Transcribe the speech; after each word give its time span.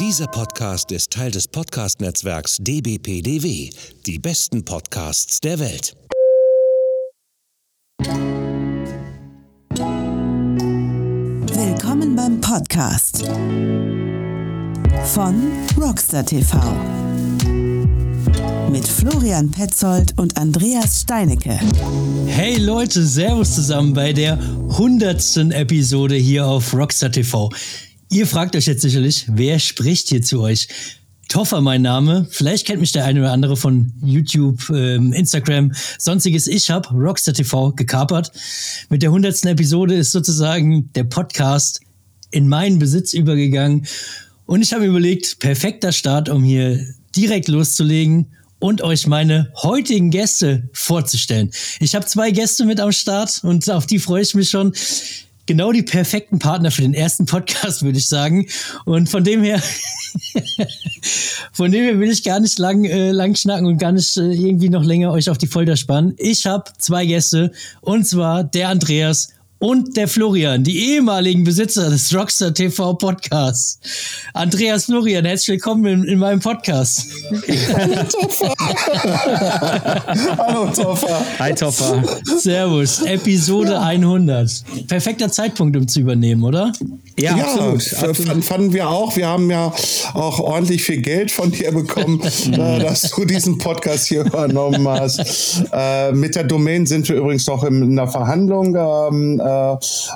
Dieser 0.00 0.26
Podcast 0.26 0.90
ist 0.90 1.12
Teil 1.12 1.30
des 1.30 1.46
Podcast-Netzwerks 1.46 2.56
dbpdw, 2.58 3.70
die 4.04 4.18
besten 4.18 4.64
Podcasts 4.64 5.38
der 5.38 5.60
Welt. 5.60 5.94
Willkommen 11.52 12.16
beim 12.16 12.40
Podcast 12.40 13.24
von 15.04 15.52
Rockstar 15.80 16.26
TV 16.26 16.58
mit 18.72 18.88
Florian 18.88 19.48
Petzold 19.52 20.18
und 20.18 20.36
Andreas 20.36 21.02
Steinecke. 21.02 21.60
Hey 22.26 22.56
Leute, 22.56 23.06
Servus 23.06 23.54
zusammen 23.54 23.94
bei 23.94 24.12
der 24.12 24.40
hundertsten 24.76 25.52
Episode 25.52 26.16
hier 26.16 26.48
auf 26.48 26.74
Rockstar 26.74 27.12
TV. 27.12 27.48
Ihr 28.14 28.28
fragt 28.28 28.54
euch 28.54 28.66
jetzt 28.66 28.82
sicherlich, 28.82 29.24
wer 29.26 29.58
spricht 29.58 30.08
hier 30.08 30.22
zu 30.22 30.40
euch? 30.40 30.68
Toffer 31.28 31.60
mein 31.60 31.82
Name. 31.82 32.28
Vielleicht 32.30 32.64
kennt 32.64 32.78
mich 32.80 32.92
der 32.92 33.04
eine 33.06 33.18
oder 33.18 33.32
andere 33.32 33.56
von 33.56 33.92
YouTube, 34.04 34.70
ähm, 34.70 35.12
Instagram, 35.12 35.72
sonstiges. 35.98 36.46
Ich 36.46 36.70
habe 36.70 36.90
Rockstar 36.90 37.34
TV 37.34 37.72
gekapert. 37.72 38.30
Mit 38.88 39.02
der 39.02 39.10
hundertsten 39.10 39.50
Episode 39.50 39.96
ist 39.96 40.12
sozusagen 40.12 40.92
der 40.92 41.02
Podcast 41.02 41.80
in 42.30 42.48
meinen 42.48 42.78
Besitz 42.78 43.14
übergegangen. 43.14 43.84
Und 44.46 44.62
ich 44.62 44.72
habe 44.72 44.86
überlegt, 44.86 45.40
perfekter 45.40 45.90
Start, 45.90 46.28
um 46.28 46.44
hier 46.44 46.86
direkt 47.16 47.48
loszulegen 47.48 48.28
und 48.60 48.80
euch 48.80 49.08
meine 49.08 49.50
heutigen 49.56 50.12
Gäste 50.12 50.68
vorzustellen. 50.72 51.50
Ich 51.80 51.96
habe 51.96 52.06
zwei 52.06 52.30
Gäste 52.30 52.64
mit 52.64 52.78
am 52.78 52.92
Start 52.92 53.40
und 53.42 53.68
auf 53.68 53.86
die 53.86 53.98
freue 53.98 54.22
ich 54.22 54.36
mich 54.36 54.50
schon 54.50 54.72
genau 55.46 55.72
die 55.72 55.82
perfekten 55.82 56.38
Partner 56.38 56.70
für 56.70 56.82
den 56.82 56.94
ersten 56.94 57.26
Podcast, 57.26 57.82
würde 57.84 57.98
ich 57.98 58.08
sagen. 58.08 58.46
Und 58.84 59.08
von 59.08 59.24
dem 59.24 59.42
her, 59.42 59.62
von 61.52 61.70
dem 61.70 61.84
her 61.84 61.98
will 61.98 62.10
ich 62.10 62.24
gar 62.24 62.40
nicht 62.40 62.58
lang, 62.58 62.84
äh, 62.84 63.10
lang 63.10 63.34
schnacken 63.34 63.66
und 63.66 63.78
gar 63.78 63.92
nicht 63.92 64.16
äh, 64.16 64.32
irgendwie 64.32 64.68
noch 64.68 64.84
länger 64.84 65.12
euch 65.12 65.30
auf 65.30 65.38
die 65.38 65.46
Folter 65.46 65.76
spannen. 65.76 66.14
Ich 66.18 66.46
habe 66.46 66.64
zwei 66.78 67.06
Gäste 67.06 67.52
und 67.80 68.06
zwar 68.06 68.44
der 68.44 68.68
Andreas 68.68 69.30
und 69.64 69.96
der 69.96 70.08
Florian, 70.08 70.62
die 70.62 70.90
ehemaligen 70.90 71.42
Besitzer 71.42 71.88
des 71.88 72.14
Rockstar 72.14 72.52
TV 72.52 72.92
Podcasts. 72.92 73.78
Andreas 74.34 74.84
Florian, 74.84 75.24
herzlich 75.24 75.54
willkommen 75.54 75.86
in, 75.86 76.04
in 76.04 76.18
meinem 76.18 76.40
Podcast. 76.40 77.06
Hallo 80.36 80.66
Toffer. 80.66 81.24
Hi 81.38 81.54
Toffer. 81.54 82.02
Servus, 82.42 83.00
Episode 83.06 83.72
ja. 83.72 83.80
100. 83.80 84.64
Perfekter 84.86 85.32
Zeitpunkt, 85.32 85.74
um 85.78 85.88
zu 85.88 86.00
übernehmen, 86.00 86.44
oder? 86.44 86.70
Ja, 87.18 87.34
ja 87.34 87.44
absolut. 87.44 87.94
absolut. 88.06 88.44
Fanden 88.44 88.74
wir 88.74 88.90
auch. 88.90 89.16
Wir 89.16 89.28
haben 89.28 89.50
ja 89.50 89.72
auch 90.12 90.40
ordentlich 90.40 90.82
viel 90.82 91.00
Geld 91.00 91.30
von 91.30 91.50
dir 91.50 91.72
bekommen, 91.72 92.20
äh, 92.52 92.80
dass 92.80 93.12
du 93.12 93.24
diesen 93.24 93.56
Podcast 93.56 94.08
hier 94.08 94.26
übernommen 94.26 94.86
hast. 94.86 95.64
Äh, 95.72 96.12
mit 96.12 96.34
der 96.34 96.44
Domain 96.44 96.84
sind 96.84 97.08
wir 97.08 97.16
übrigens 97.16 97.46
noch 97.46 97.64
in, 97.64 97.82
in 97.82 97.96
der 97.96 98.08
Verhandlung. 98.08 98.76
Ähm, 98.76 99.40
äh, 99.40 99.53
äh, 99.53 99.53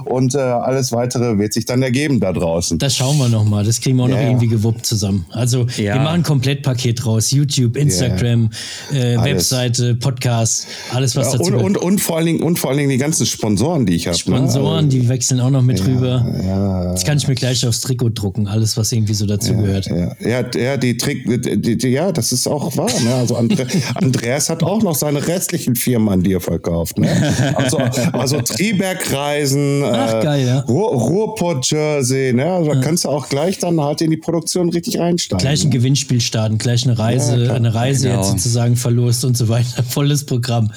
und 0.04 0.34
äh, 0.34 0.38
alles 0.38 0.92
weitere 0.92 1.38
wird 1.38 1.52
sich 1.52 1.64
dann 1.64 1.82
ergeben 1.82 2.20
da 2.20 2.32
draußen. 2.32 2.78
Das 2.78 2.96
schauen 2.96 3.18
wir 3.18 3.28
nochmal. 3.28 3.64
Das 3.64 3.80
kriegen 3.80 3.96
wir 3.96 4.04
auch 4.04 4.08
yeah. 4.08 4.20
noch 4.20 4.28
irgendwie 4.28 4.48
gewuppt 4.48 4.86
zusammen. 4.86 5.26
Also 5.30 5.66
ja. 5.76 5.94
wir 5.94 6.00
machen 6.00 6.16
ein 6.16 6.22
Komplettpaket 6.22 7.04
raus. 7.04 7.30
YouTube, 7.30 7.76
Instagram, 7.76 8.50
yeah. 8.92 9.22
äh, 9.22 9.24
Webseite, 9.24 9.94
Podcast, 9.94 10.66
alles 10.92 11.16
was 11.16 11.32
ja, 11.32 11.38
dazu 11.38 11.52
und, 11.52 11.60
und, 11.62 11.76
und, 11.78 12.00
vor 12.00 12.16
allen 12.16 12.26
Dingen, 12.26 12.42
und 12.42 12.58
vor 12.58 12.70
allen 12.70 12.78
Dingen 12.78 12.90
die 12.90 12.98
ganzen 12.98 13.26
Sponsoren, 13.26 13.86
die 13.86 13.94
ich 13.94 14.06
habe. 14.06 14.16
Ne? 14.16 14.18
Sponsoren, 14.18 14.86
ne? 14.86 14.90
die 14.90 15.08
wechseln 15.08 15.40
auch 15.40 15.50
noch 15.50 15.62
mit 15.62 15.78
ja, 15.80 15.86
rüber. 15.86 16.26
Ja. 16.44 16.92
Das 16.92 17.04
kann 17.04 17.18
ich 17.18 17.28
mir 17.28 17.34
gleich 17.34 17.66
aufs 17.66 17.80
Trikot 17.80 18.10
drucken, 18.10 18.46
alles, 18.46 18.76
was 18.76 18.92
irgendwie 18.92 19.14
so 19.14 19.26
dazu 19.26 19.54
gehört. 19.54 19.88
Ja, 20.20 20.44
ja, 20.54 20.76
die 20.76 20.96
Trick, 20.96 21.26
die, 21.26 21.76
die, 21.76 21.88
ja, 21.88 22.12
das 22.12 22.32
ist 22.32 22.46
auch 22.46 22.76
wahr. 22.76 22.90
Ne? 23.02 23.14
Also 23.14 23.36
Andre, 23.36 23.66
Andreas 23.94 24.50
hat 24.50 24.62
auch 24.62 24.82
noch 24.82 24.94
seine 24.94 25.26
restlichen 25.26 25.76
Firmen 25.76 26.08
an 26.08 26.22
dir 26.22 26.40
verkauft. 26.40 26.98
Ne? 26.98 27.08
Also, 27.54 27.78
also 28.12 28.40
Triberg 28.40 29.02
Reisen, 29.18 29.82
Ach, 29.84 30.14
äh, 30.14 30.22
geil, 30.22 30.46
ja. 30.46 30.60
Ruhr, 30.60 30.92
Ruhrpott-Jersey, 30.92 32.32
ne? 32.32 32.52
Also 32.52 32.72
da 32.72 32.80
kannst 32.80 33.04
du 33.04 33.08
auch 33.08 33.28
gleich 33.28 33.58
dann 33.58 33.80
halt 33.80 34.00
in 34.00 34.10
die 34.10 34.16
Produktion 34.16 34.70
richtig 34.70 34.98
reinsteigen. 34.98 35.42
Gleich 35.42 35.64
ein 35.64 35.70
Gewinnspiel 35.70 36.20
starten, 36.20 36.58
gleich 36.58 36.84
eine 36.84 36.98
Reise, 36.98 37.44
ja, 37.44 37.54
eine 37.54 37.74
Reise 37.74 38.08
genau. 38.08 38.20
jetzt 38.20 38.30
sozusagen 38.30 38.76
verlost 38.76 39.24
und 39.24 39.36
so 39.36 39.48
weiter. 39.48 39.82
Volles 39.88 40.24
Programm. 40.24 40.72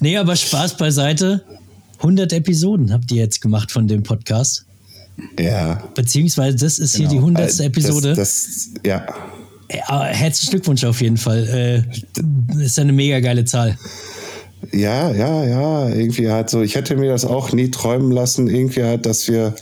Nee, 0.00 0.16
aber 0.16 0.36
Spaß 0.36 0.76
beiseite. 0.76 1.42
100 1.98 2.32
Episoden 2.34 2.92
habt 2.92 3.10
ihr 3.10 3.22
jetzt 3.22 3.40
gemacht 3.40 3.72
von 3.72 3.88
dem 3.88 4.02
Podcast. 4.02 4.66
Ja. 5.40 5.82
Beziehungsweise 5.94 6.58
das 6.58 6.78
ist 6.78 6.96
genau. 6.96 7.10
hier 7.10 7.18
die 7.18 7.24
100. 7.24 7.60
Äh, 7.60 7.64
Episode. 7.64 8.14
Das, 8.14 8.44
das, 8.44 8.70
ja. 8.84 9.06
Herzlichen 9.68 10.50
Glückwunsch 10.50 10.84
auf 10.84 11.00
jeden 11.00 11.16
Fall. 11.16 11.84
Äh, 12.58 12.62
ist 12.62 12.78
eine 12.78 12.92
mega 12.92 13.18
geile 13.20 13.44
Zahl. 13.44 13.76
Ja, 14.72 15.10
ja, 15.12 15.44
ja, 15.44 15.88
irgendwie 15.88 16.30
halt 16.30 16.50
so, 16.50 16.62
ich 16.62 16.74
hätte 16.74 16.96
mir 16.96 17.10
das 17.10 17.24
auch 17.24 17.52
nie 17.52 17.70
träumen 17.70 18.10
lassen, 18.10 18.48
irgendwie 18.48 18.82
halt, 18.82 19.06
dass 19.06 19.28
wir, 19.28 19.54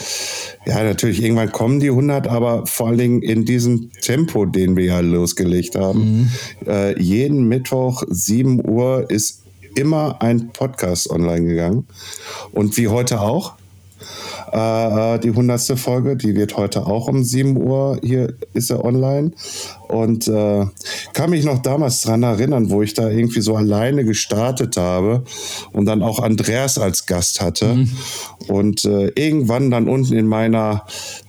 ja, 0.67 0.83
natürlich, 0.83 1.23
irgendwann 1.23 1.53
kommen 1.53 1.81
die 1.81 1.91
100, 1.91 2.27
aber 2.29 2.67
vor 2.67 2.89
allen 2.89 2.99
Dingen 2.99 3.23
in 3.23 3.45
diesem 3.45 3.91
Tempo, 4.01 4.47
den 4.47 4.77
wir 4.77 4.85
ja 4.85 5.01
losgelegt 5.01 5.77
haben. 5.77 6.31
Mhm. 6.63 6.69
Äh, 6.69 7.01
jeden 7.01 7.49
Mittwoch, 7.49 8.03
7 8.09 8.69
Uhr, 8.69 9.11
ist 9.11 9.43
immer 9.75 10.23
ein 10.23 10.51
Podcast 10.53 11.11
online 11.11 11.47
gegangen. 11.47 11.87
Und 12.53 12.77
wie 12.77 12.89
heute 12.89 13.21
auch. 13.21 13.55
Äh, 14.55 15.19
die 15.19 15.33
hundertste 15.33 15.77
Folge, 15.77 16.17
die 16.17 16.37
wird 16.37 16.57
heute 16.57 16.87
auch 16.87 17.09
um 17.09 17.25
7 17.25 17.57
Uhr, 17.57 17.99
hier 18.05 18.35
ist 18.53 18.71
er 18.71 18.85
online. 18.85 19.33
Und 19.89 20.29
äh, 20.29 20.67
kann 21.13 21.31
mich 21.31 21.45
noch 21.45 21.59
damals 21.59 22.03
dran 22.03 22.23
erinnern, 22.23 22.71
wo 22.71 22.81
ich 22.81 22.95
da 22.95 23.11
irgendwie 23.11 23.41
so 23.41 23.57
alleine 23.57 24.05
gestartet 24.05 24.77
habe 24.77 25.25
und 25.73 25.87
dann 25.87 26.03
auch 26.03 26.21
Andreas 26.21 26.79
als 26.79 27.07
Gast 27.07 27.41
hatte. 27.41 27.75
Mhm. 27.75 27.91
Und 28.47 28.85
äh, 28.85 29.09
irgendwann 29.17 29.73
dann 29.73 29.89
unten 29.89 30.15
in 30.15 30.29
meiner 30.29 30.87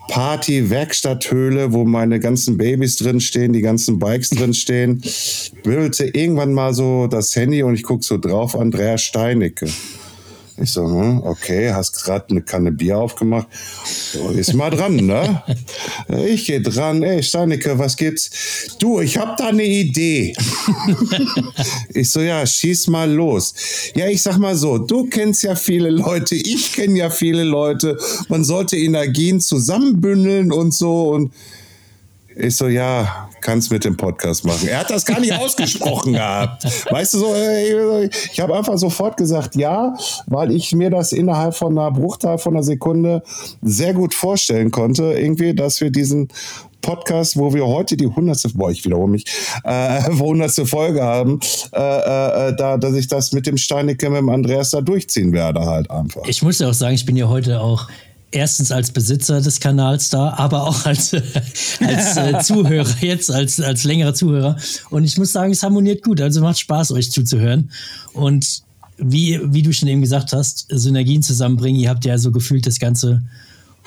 Party-Werkstatthöhle, 0.09 1.73
wo 1.73 1.83
meine 1.83 2.19
ganzen 2.19 2.57
Babys 2.57 2.97
drinstehen, 2.97 3.53
die 3.53 3.61
ganzen 3.61 3.97
Bikes 3.97 4.29
drinstehen, 4.29 5.01
bimmelte 5.63 6.05
irgendwann 6.05 6.53
mal 6.53 6.75
so 6.75 7.07
das 7.07 7.35
Handy 7.35 7.63
und 7.63 7.73
ich 7.73 7.81
gucke 7.81 8.03
so 8.03 8.19
drauf, 8.19 8.55
Andreas 8.55 9.01
Steinecke. 9.01 9.67
Ich 10.57 10.71
so, 10.71 10.85
hm, 10.85 11.21
okay, 11.23 11.73
hast 11.73 12.03
gerade 12.03 12.29
eine 12.29 12.41
Kanne 12.41 12.71
Bier 12.71 12.97
aufgemacht. 12.97 13.47
Ist 14.35 14.53
mal 14.53 14.69
dran, 14.69 14.95
ne? 14.95 15.43
Ich 16.27 16.45
gehe 16.45 16.61
dran. 16.61 17.03
Ey, 17.03 17.21
Steinecke, 17.23 17.77
was 17.77 17.97
gibt's? 17.97 18.29
Du, 18.79 19.01
ich 19.01 19.17
hab 19.17 19.35
da 19.37 19.47
eine 19.47 19.65
Idee. 19.65 20.33
ich 21.93 22.09
so, 22.09 22.21
ja, 22.21 22.45
schieß 22.45 22.87
mal 22.87 23.11
los. 23.11 23.53
Ja, 23.95 24.07
ich 24.07 24.21
sag 24.21 24.37
mal 24.37 24.55
so, 24.55 24.77
du 24.77 25.07
kennst 25.07 25.43
ja 25.43 25.55
viele 25.55 25.89
Leute, 25.89 26.35
ich 26.35 26.73
kenne 26.73 26.99
ja 26.99 27.09
viele 27.09 27.43
Leute. 27.43 27.97
Man 28.29 28.43
sollte 28.45 28.77
Energien 28.77 29.41
zusammenbündeln 29.41 30.51
und 30.53 30.73
so 30.73 31.09
und 31.09 31.33
ich 32.35 32.57
so, 32.57 32.67
ja, 32.67 33.29
kannst 33.41 33.71
mit 33.71 33.85
dem 33.85 33.95
Podcast 33.95 34.45
machen. 34.45 34.67
Er 34.67 34.79
hat 34.79 34.89
das 34.89 35.05
gar 35.05 35.19
nicht 35.19 35.33
ausgesprochen 35.39 36.13
gehabt. 36.13 36.65
Weißt 36.91 37.13
du 37.13 37.19
so, 37.19 37.35
ich 38.31 38.39
habe 38.39 38.55
einfach 38.55 38.77
sofort 38.77 39.17
gesagt 39.17 39.55
ja, 39.55 39.95
weil 40.27 40.51
ich 40.51 40.73
mir 40.73 40.89
das 40.89 41.11
innerhalb 41.11 41.55
von 41.55 41.77
einer 41.77 41.91
Bruchteil 41.91 42.37
von 42.37 42.55
einer 42.55 42.63
Sekunde 42.63 43.23
sehr 43.61 43.93
gut 43.93 44.13
vorstellen 44.13 44.71
konnte, 44.71 45.13
irgendwie, 45.13 45.53
dass 45.53 45.79
wir 45.81 45.91
diesen 45.91 46.29
Podcast, 46.81 47.35
wo 47.37 47.53
wir 47.53 47.65
heute 47.65 47.97
die 47.97 48.05
hundertste, 48.05 48.49
boah, 48.49 48.69
ich 48.69 48.85
wiederhole 48.85 49.09
mich, 49.09 49.25
äh, 49.63 50.03
hundertste 50.19 50.65
Folge 50.65 51.01
haben, 51.01 51.39
äh, 51.73 51.79
äh, 51.79 52.55
da, 52.55 52.77
dass 52.77 52.93
ich 52.93 53.07
das 53.07 53.31
mit 53.31 53.47
dem 53.47 53.57
Steinecke, 53.57 54.09
mit 54.09 54.19
dem 54.19 54.29
Andreas 54.29 54.69
da 54.69 54.81
durchziehen 54.81 55.33
werde 55.33 55.61
halt 55.61 55.89
einfach. 55.89 56.23
Ich 56.27 56.43
muss 56.43 56.59
ja 56.59 56.69
auch 56.69 56.73
sagen, 56.73 56.93
ich 56.93 57.05
bin 57.05 57.15
ja 57.15 57.27
heute 57.27 57.59
auch 57.59 57.87
erstens 58.31 58.71
als 58.71 58.91
Besitzer 58.91 59.41
des 59.41 59.59
Kanals 59.59 60.09
da, 60.09 60.33
aber 60.33 60.63
auch 60.63 60.85
als, 60.85 61.13
als 61.79 62.17
äh, 62.17 62.39
Zuhörer, 62.43 62.95
jetzt 63.01 63.31
als, 63.31 63.59
als 63.59 63.83
längerer 63.83 64.13
Zuhörer. 64.13 64.57
Und 64.89 65.03
ich 65.03 65.17
muss 65.17 65.31
sagen, 65.31 65.51
es 65.51 65.63
harmoniert 65.63 66.03
gut. 66.03 66.21
Also 66.21 66.41
macht 66.41 66.59
Spaß, 66.59 66.91
euch 66.91 67.11
zuzuhören. 67.11 67.71
Und 68.13 68.63
wie, 68.97 69.39
wie 69.43 69.61
du 69.61 69.73
schon 69.73 69.89
eben 69.89 70.01
gesagt 70.01 70.33
hast, 70.33 70.67
Synergien 70.69 71.21
zusammenbringen. 71.21 71.79
Ihr 71.79 71.89
habt 71.89 72.05
ja 72.05 72.17
so 72.17 72.31
gefühlt 72.31 72.65
das 72.65 72.79
ganze 72.79 73.23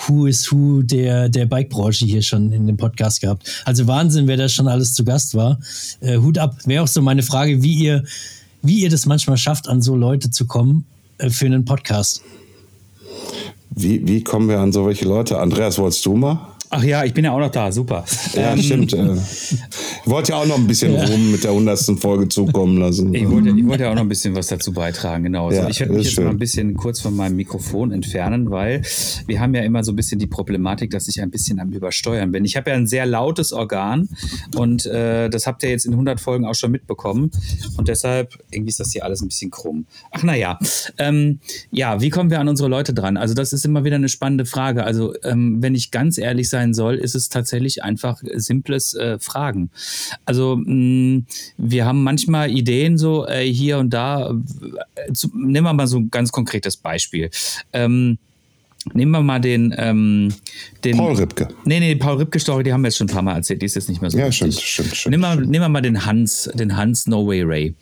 Who 0.06 0.26
is 0.26 0.50
Who 0.52 0.82
der, 0.82 1.29
der 1.29 1.46
Bike-Branche 1.46 2.05
hier 2.05 2.23
schon 2.23 2.52
in 2.52 2.67
dem 2.67 2.76
Podcast 2.76 3.20
gehabt. 3.20 3.62
Also 3.64 3.87
Wahnsinn, 3.87 4.26
wer 4.26 4.37
da 4.37 4.49
schon 4.49 4.69
alles 4.69 4.94
zu 4.94 5.05
Gast 5.05 5.34
war. 5.34 5.58
Äh, 6.00 6.19
Hut 6.19 6.38
ab. 6.38 6.56
Wäre 6.67 6.84
auch 6.84 6.88
so 6.88 7.02
meine 7.02 7.23
Frage, 7.23 7.62
wie 7.62 7.75
ihr, 7.75 8.05
wie 8.62 8.81
ihr 8.81 8.91
das 8.91 9.06
manchmal 9.06 9.37
schafft, 9.37 9.69
an 9.69 9.82
so 9.82 9.96
Leute 9.96 10.31
zu 10.31 10.46
kommen 10.46 10.84
äh, 11.19 11.31
für 11.31 11.46
einen 11.46 11.64
Podcast. 11.64 12.23
Wie, 13.80 14.08
wie 14.08 14.25
kommen 14.25 14.48
wir 14.48 14.58
an 14.58 14.72
solche 14.72 15.04
Leute? 15.04 15.38
Andreas, 15.38 15.78
wolltest 15.78 16.04
du 16.04 16.16
mal? 16.16 16.40
Ach 16.70 16.82
ja, 16.82 17.05
ich 17.05 17.15
bin 17.15 17.25
ja 17.25 17.32
auch 17.32 17.38
noch 17.38 17.50
da, 17.50 17.73
super. 17.73 18.05
Ja, 18.35 18.53
Ähm, 18.53 18.62
stimmt. 18.62 18.93
äh. 18.93 19.15
Ich 19.15 20.11
wollte 20.11 20.32
ja 20.32 20.38
auch 20.38 20.47
noch 20.47 20.56
ein 20.56 20.67
bisschen 20.67 20.94
Ruhm 20.94 21.32
mit 21.32 21.44
der 21.44 21.53
hundertsten 21.55 21.97
Folge 21.99 22.29
zukommen 22.29 22.79
lassen. 22.79 23.15
Ich 23.15 23.29
wollte, 23.29 23.50
ich 23.50 23.67
wollte 23.67 23.85
ja 23.85 23.91
auch 23.91 23.94
noch 23.94 24.03
ein 24.03 24.09
bisschen 24.09 24.35
was 24.35 24.49
dazu 24.49 24.73
beitragen, 24.73 25.25
genau. 25.25 25.50
Ja, 25.50 25.69
ich 25.69 25.81
werde 25.81 25.94
mich 25.94 26.05
jetzt 26.05 26.15
schön. 26.15 26.25
mal 26.25 26.31
ein 26.31 26.38
bisschen 26.38 26.75
kurz 26.75 27.00
von 27.00 27.17
meinem 27.17 27.37
Mikrofon 27.37 27.93
entfernen, 27.93 28.50
weil 28.50 28.82
wir 29.26 29.41
haben 29.41 29.55
ja 29.55 29.62
immer 29.62 29.82
so 29.85 29.93
ein 29.93 29.97
bisschen 29.97 30.19
die 30.19 30.26
Problematik, 30.26 30.91
dass 30.91 31.09
ich 31.09 31.20
ein 31.23 31.31
bisschen 31.31 31.59
am 31.61 31.70
Übersteuern 31.70 32.32
bin. 32.32 32.44
Ich 32.44 32.56
habe 32.56 32.70
ja 32.70 32.76
ein 32.76 32.87
sehr 32.87 33.06
lautes 33.06 33.53
Organ 33.53 34.09
und 34.56 34.87
äh, 34.87 35.29
das 35.31 35.47
habt 35.47 35.62
ihr 35.62 35.70
jetzt 35.70 35.87
in 35.87 35.93
100 35.93 36.20
Folgen 36.20 36.44
auch 36.44 36.55
schon 36.55 36.70
mitbekommen 36.70 37.31
und 37.76 37.88
deshalb, 37.88 38.35
irgendwie 38.50 38.70
ist 38.70 38.81
das 38.81 38.93
hier 38.93 39.05
alles 39.05 39.23
ein 39.23 39.29
bisschen 39.29 39.50
krumm. 39.50 39.87
Ach 40.11 40.23
naja, 40.23 40.59
ähm, 40.99 41.41
ja, 41.70 42.00
wie 42.00 42.11
kommen 42.11 42.31
wir 42.31 42.41
an 42.41 42.49
unsere 42.49 42.69
Leute 42.69 42.93
dran? 42.94 43.17
Also 43.17 43.35
das 43.35 43.53
ist 43.53 43.65
immer 43.65 43.85
wieder 43.85 43.97
eine 43.97 44.09
spannende 44.09 44.44
Frage. 44.47 44.85
Also 44.85 45.15
ähm, 45.25 45.59
wenn 45.61 45.75
ich 45.75 45.91
ganz 45.91 46.19
ehrlich 46.19 46.49
sein 46.58 46.75
soll, 46.75 46.96
ist 46.96 47.14
es 47.14 47.28
tatsächlich 47.28 47.82
einfach 47.84 48.20
simples 48.34 48.94
äh, 48.94 49.19
Fragen. 49.19 49.70
Also 50.25 50.56
mh, 50.56 51.22
wir 51.56 51.87
haben 51.87 52.02
manchmal 52.02 52.50
Ideen 52.50 52.99
so 52.99 53.26
äh, 53.26 53.44
hier 53.44 53.78
und 53.78 53.90
da. 53.90 54.34
Zu, 55.12 55.28
nehmen 55.34 55.64
wir 55.66 55.72
mal 55.72 55.87
so 55.87 55.99
ein 55.99 56.10
ganz 56.10 56.32
konkretes 56.32 56.76
Beispiel. 56.76 57.31
Ähm, 57.72 58.19
nehmen 58.94 59.12
wir 59.12 59.22
mal 59.22 59.40
den, 59.40 59.75
ähm, 59.76 60.34
den 60.84 60.96
Paul 60.96 61.14
Ripke. 61.16 61.49
Nee, 61.64 61.81
nee, 61.81 61.94
Paul 61.96 62.16
Ripke 62.19 62.40
Story, 62.40 62.62
die 62.64 62.72
haben 62.72 62.82
wir 62.82 62.88
jetzt 62.88 62.96
schon 62.99 63.08
ein 63.08 63.14
paar 63.14 63.22
Mal 63.22 63.37
erzählt, 63.37 63.60
die 63.62 63.66
ist 63.66 63.75
jetzt 63.76 63.88
nicht 63.88 64.00
mehr 64.00 64.10
so 64.10 64.19
Ja, 64.19 64.26
wichtig. 64.28 64.55
stimmt, 64.55 64.62
stimmt, 64.62 64.96
stimmt, 64.96 65.10
Nehmen 65.12 65.22
wir, 65.22 65.37
nehmen 65.46 65.64
wir 65.64 65.69
mal 65.69 65.81
den 65.82 66.05
Hans, 66.06 66.50
den 66.55 66.76
Hans 66.76 67.06
No 67.06 67.26
Way 67.26 67.43
Ray. 67.43 67.75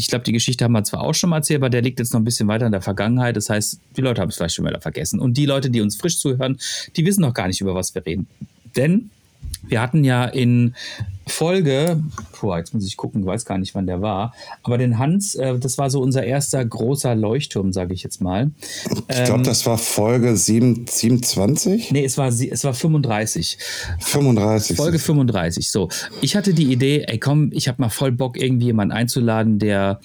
Ich 0.00 0.08
glaube, 0.08 0.24
die 0.24 0.32
Geschichte 0.32 0.64
haben 0.64 0.72
wir 0.72 0.82
zwar 0.82 1.02
auch 1.02 1.12
schon 1.12 1.28
mal 1.28 1.36
erzählt, 1.36 1.60
aber 1.60 1.68
der 1.68 1.82
liegt 1.82 1.98
jetzt 1.98 2.14
noch 2.14 2.20
ein 2.20 2.24
bisschen 2.24 2.48
weiter 2.48 2.64
in 2.64 2.72
der 2.72 2.80
Vergangenheit. 2.80 3.36
Das 3.36 3.50
heißt, 3.50 3.80
die 3.96 4.00
Leute 4.00 4.22
haben 4.22 4.30
es 4.30 4.36
vielleicht 4.36 4.54
schon 4.54 4.64
wieder 4.64 4.80
vergessen. 4.80 5.20
Und 5.20 5.36
die 5.36 5.44
Leute, 5.44 5.68
die 5.68 5.82
uns 5.82 5.96
frisch 5.96 6.18
zuhören, 6.18 6.58
die 6.96 7.04
wissen 7.04 7.20
noch 7.20 7.34
gar 7.34 7.48
nicht, 7.48 7.60
über 7.60 7.74
was 7.74 7.94
wir 7.94 8.04
reden. 8.06 8.26
Denn 8.76 9.10
wir 9.68 9.80
hatten 9.80 10.04
ja 10.04 10.24
in 10.24 10.74
Folge, 11.26 12.02
boah, 12.40 12.58
jetzt 12.58 12.74
muss 12.74 12.84
ich 12.86 12.96
gucken, 12.96 13.20
ich 13.20 13.26
weiß 13.26 13.44
gar 13.44 13.56
nicht, 13.58 13.74
wann 13.76 13.86
der 13.86 14.02
war, 14.02 14.34
aber 14.64 14.78
den 14.78 14.98
Hans, 14.98 15.36
äh, 15.36 15.58
das 15.58 15.78
war 15.78 15.88
so 15.88 16.00
unser 16.00 16.24
erster 16.24 16.64
großer 16.64 17.14
Leuchtturm, 17.14 17.72
sage 17.72 17.94
ich 17.94 18.02
jetzt 18.02 18.20
mal. 18.20 18.50
Ich 19.08 19.24
glaube, 19.24 19.42
das 19.44 19.64
war 19.64 19.78
Folge 19.78 20.36
7, 20.36 20.86
27? 20.88 21.92
Nee, 21.92 22.04
es 22.04 22.18
war, 22.18 22.32
sie- 22.32 22.50
es 22.50 22.64
war 22.64 22.74
35. 22.74 23.58
35. 24.00 24.76
Folge 24.76 24.98
35. 24.98 25.70
So, 25.70 25.88
ich 26.20 26.34
hatte 26.34 26.52
die 26.52 26.72
Idee, 26.72 27.04
ey 27.06 27.18
komm, 27.18 27.50
ich 27.52 27.68
habe 27.68 27.80
mal 27.80 27.90
voll 27.90 28.10
Bock, 28.12 28.36
irgendwie 28.40 28.66
jemanden 28.66 28.92
einzuladen, 28.92 29.58
der, 29.60 30.00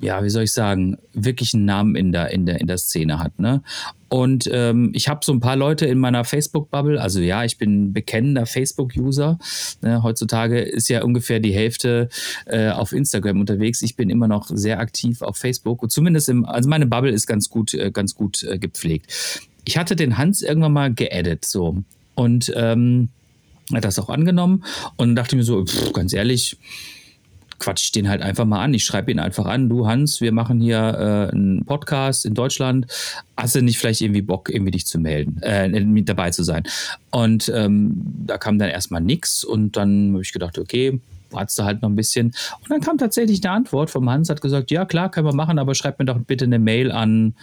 ja, 0.00 0.22
wie 0.22 0.30
soll 0.30 0.42
ich 0.44 0.52
sagen, 0.52 0.98
wirklich 1.14 1.54
einen 1.54 1.64
Namen 1.64 1.94
in 1.96 2.12
der, 2.12 2.30
in 2.32 2.44
der, 2.44 2.60
in 2.60 2.66
der 2.66 2.78
Szene 2.78 3.18
hat. 3.18 3.38
Ne? 3.38 3.62
Und 4.10 4.50
ähm, 4.52 4.90
ich 4.92 5.08
habe 5.08 5.20
so 5.24 5.32
ein 5.32 5.38
paar 5.38 5.54
Leute 5.54 5.86
in 5.86 5.98
meiner 5.98 6.24
Facebook-Bubble. 6.24 7.00
Also 7.00 7.20
ja, 7.20 7.44
ich 7.44 7.58
bin 7.58 7.92
bekennender 7.92 8.44
Facebook-User. 8.44 9.38
Ne? 9.82 10.02
Heutzutage 10.02 10.58
ist 10.58 10.88
ja 10.88 11.04
ungefähr 11.04 11.38
die 11.38 11.52
Hälfte 11.52 12.08
äh, 12.46 12.70
auf 12.70 12.92
Instagram 12.92 13.38
unterwegs. 13.38 13.82
Ich 13.82 13.94
bin 13.94 14.10
immer 14.10 14.26
noch 14.26 14.50
sehr 14.52 14.80
aktiv 14.80 15.22
auf 15.22 15.36
Facebook. 15.36 15.84
Und 15.84 15.92
zumindest 15.92 16.28
im, 16.28 16.44
also 16.44 16.68
meine 16.68 16.86
Bubble 16.86 17.12
ist 17.12 17.28
ganz 17.28 17.50
gut, 17.50 17.72
äh, 17.72 17.92
ganz 17.92 18.16
gut 18.16 18.42
äh, 18.42 18.58
gepflegt. 18.58 19.12
Ich 19.64 19.78
hatte 19.78 19.94
den 19.94 20.18
Hans 20.18 20.42
irgendwann 20.42 20.72
mal 20.72 20.92
geedit, 20.92 21.44
so. 21.44 21.76
Und 22.16 22.52
ähm, 22.56 23.10
hat 23.72 23.84
das 23.84 24.00
auch 24.00 24.08
angenommen 24.08 24.64
und 24.96 25.14
dachte 25.14 25.36
mir 25.36 25.44
so, 25.44 25.64
pff, 25.64 25.92
ganz 25.92 26.12
ehrlich, 26.12 26.56
quatsch 27.60 27.84
ich 27.84 27.92
den 27.92 28.08
halt 28.08 28.22
einfach 28.22 28.44
mal 28.44 28.60
an. 28.60 28.74
Ich 28.74 28.84
schreibe 28.84 29.12
ihn 29.12 29.20
einfach 29.20 29.46
an, 29.46 29.68
du 29.68 29.86
Hans, 29.86 30.20
wir 30.20 30.32
machen 30.32 30.60
hier 30.60 30.78
äh, 30.78 31.32
einen 31.32 31.64
Podcast 31.64 32.26
in 32.26 32.34
Deutschland. 32.34 32.86
Hast 33.36 33.54
du 33.54 33.62
nicht 33.62 33.78
vielleicht 33.78 34.00
irgendwie 34.00 34.22
Bock, 34.22 34.50
irgendwie 34.50 34.72
dich 34.72 34.86
zu 34.86 34.98
melden, 34.98 35.40
äh, 35.42 35.68
mit 35.68 36.08
dabei 36.08 36.30
zu 36.30 36.42
sein? 36.42 36.64
Und 37.10 37.50
ähm, 37.54 37.92
da 38.26 38.38
kam 38.38 38.58
dann 38.58 38.70
erstmal 38.70 39.00
nix 39.00 39.44
und 39.44 39.76
dann 39.76 40.12
habe 40.12 40.22
ich 40.22 40.32
gedacht, 40.32 40.58
okay, 40.58 41.00
wartest 41.30 41.58
du 41.58 41.64
halt 41.64 41.82
noch 41.82 41.88
ein 41.88 41.96
bisschen. 41.96 42.28
Und 42.62 42.70
dann 42.70 42.80
kam 42.80 42.98
tatsächlich 42.98 43.44
eine 43.44 43.54
Antwort 43.54 43.90
vom 43.90 44.10
Hans, 44.10 44.28
hat 44.28 44.40
gesagt, 44.40 44.70
ja 44.70 44.84
klar, 44.84 45.10
können 45.10 45.26
wir 45.26 45.34
machen, 45.34 45.58
aber 45.58 45.74
schreib 45.74 45.98
mir 45.98 46.04
doch 46.04 46.18
bitte 46.18 46.44
eine 46.44 46.58
Mail 46.58 46.90
an 46.90 47.34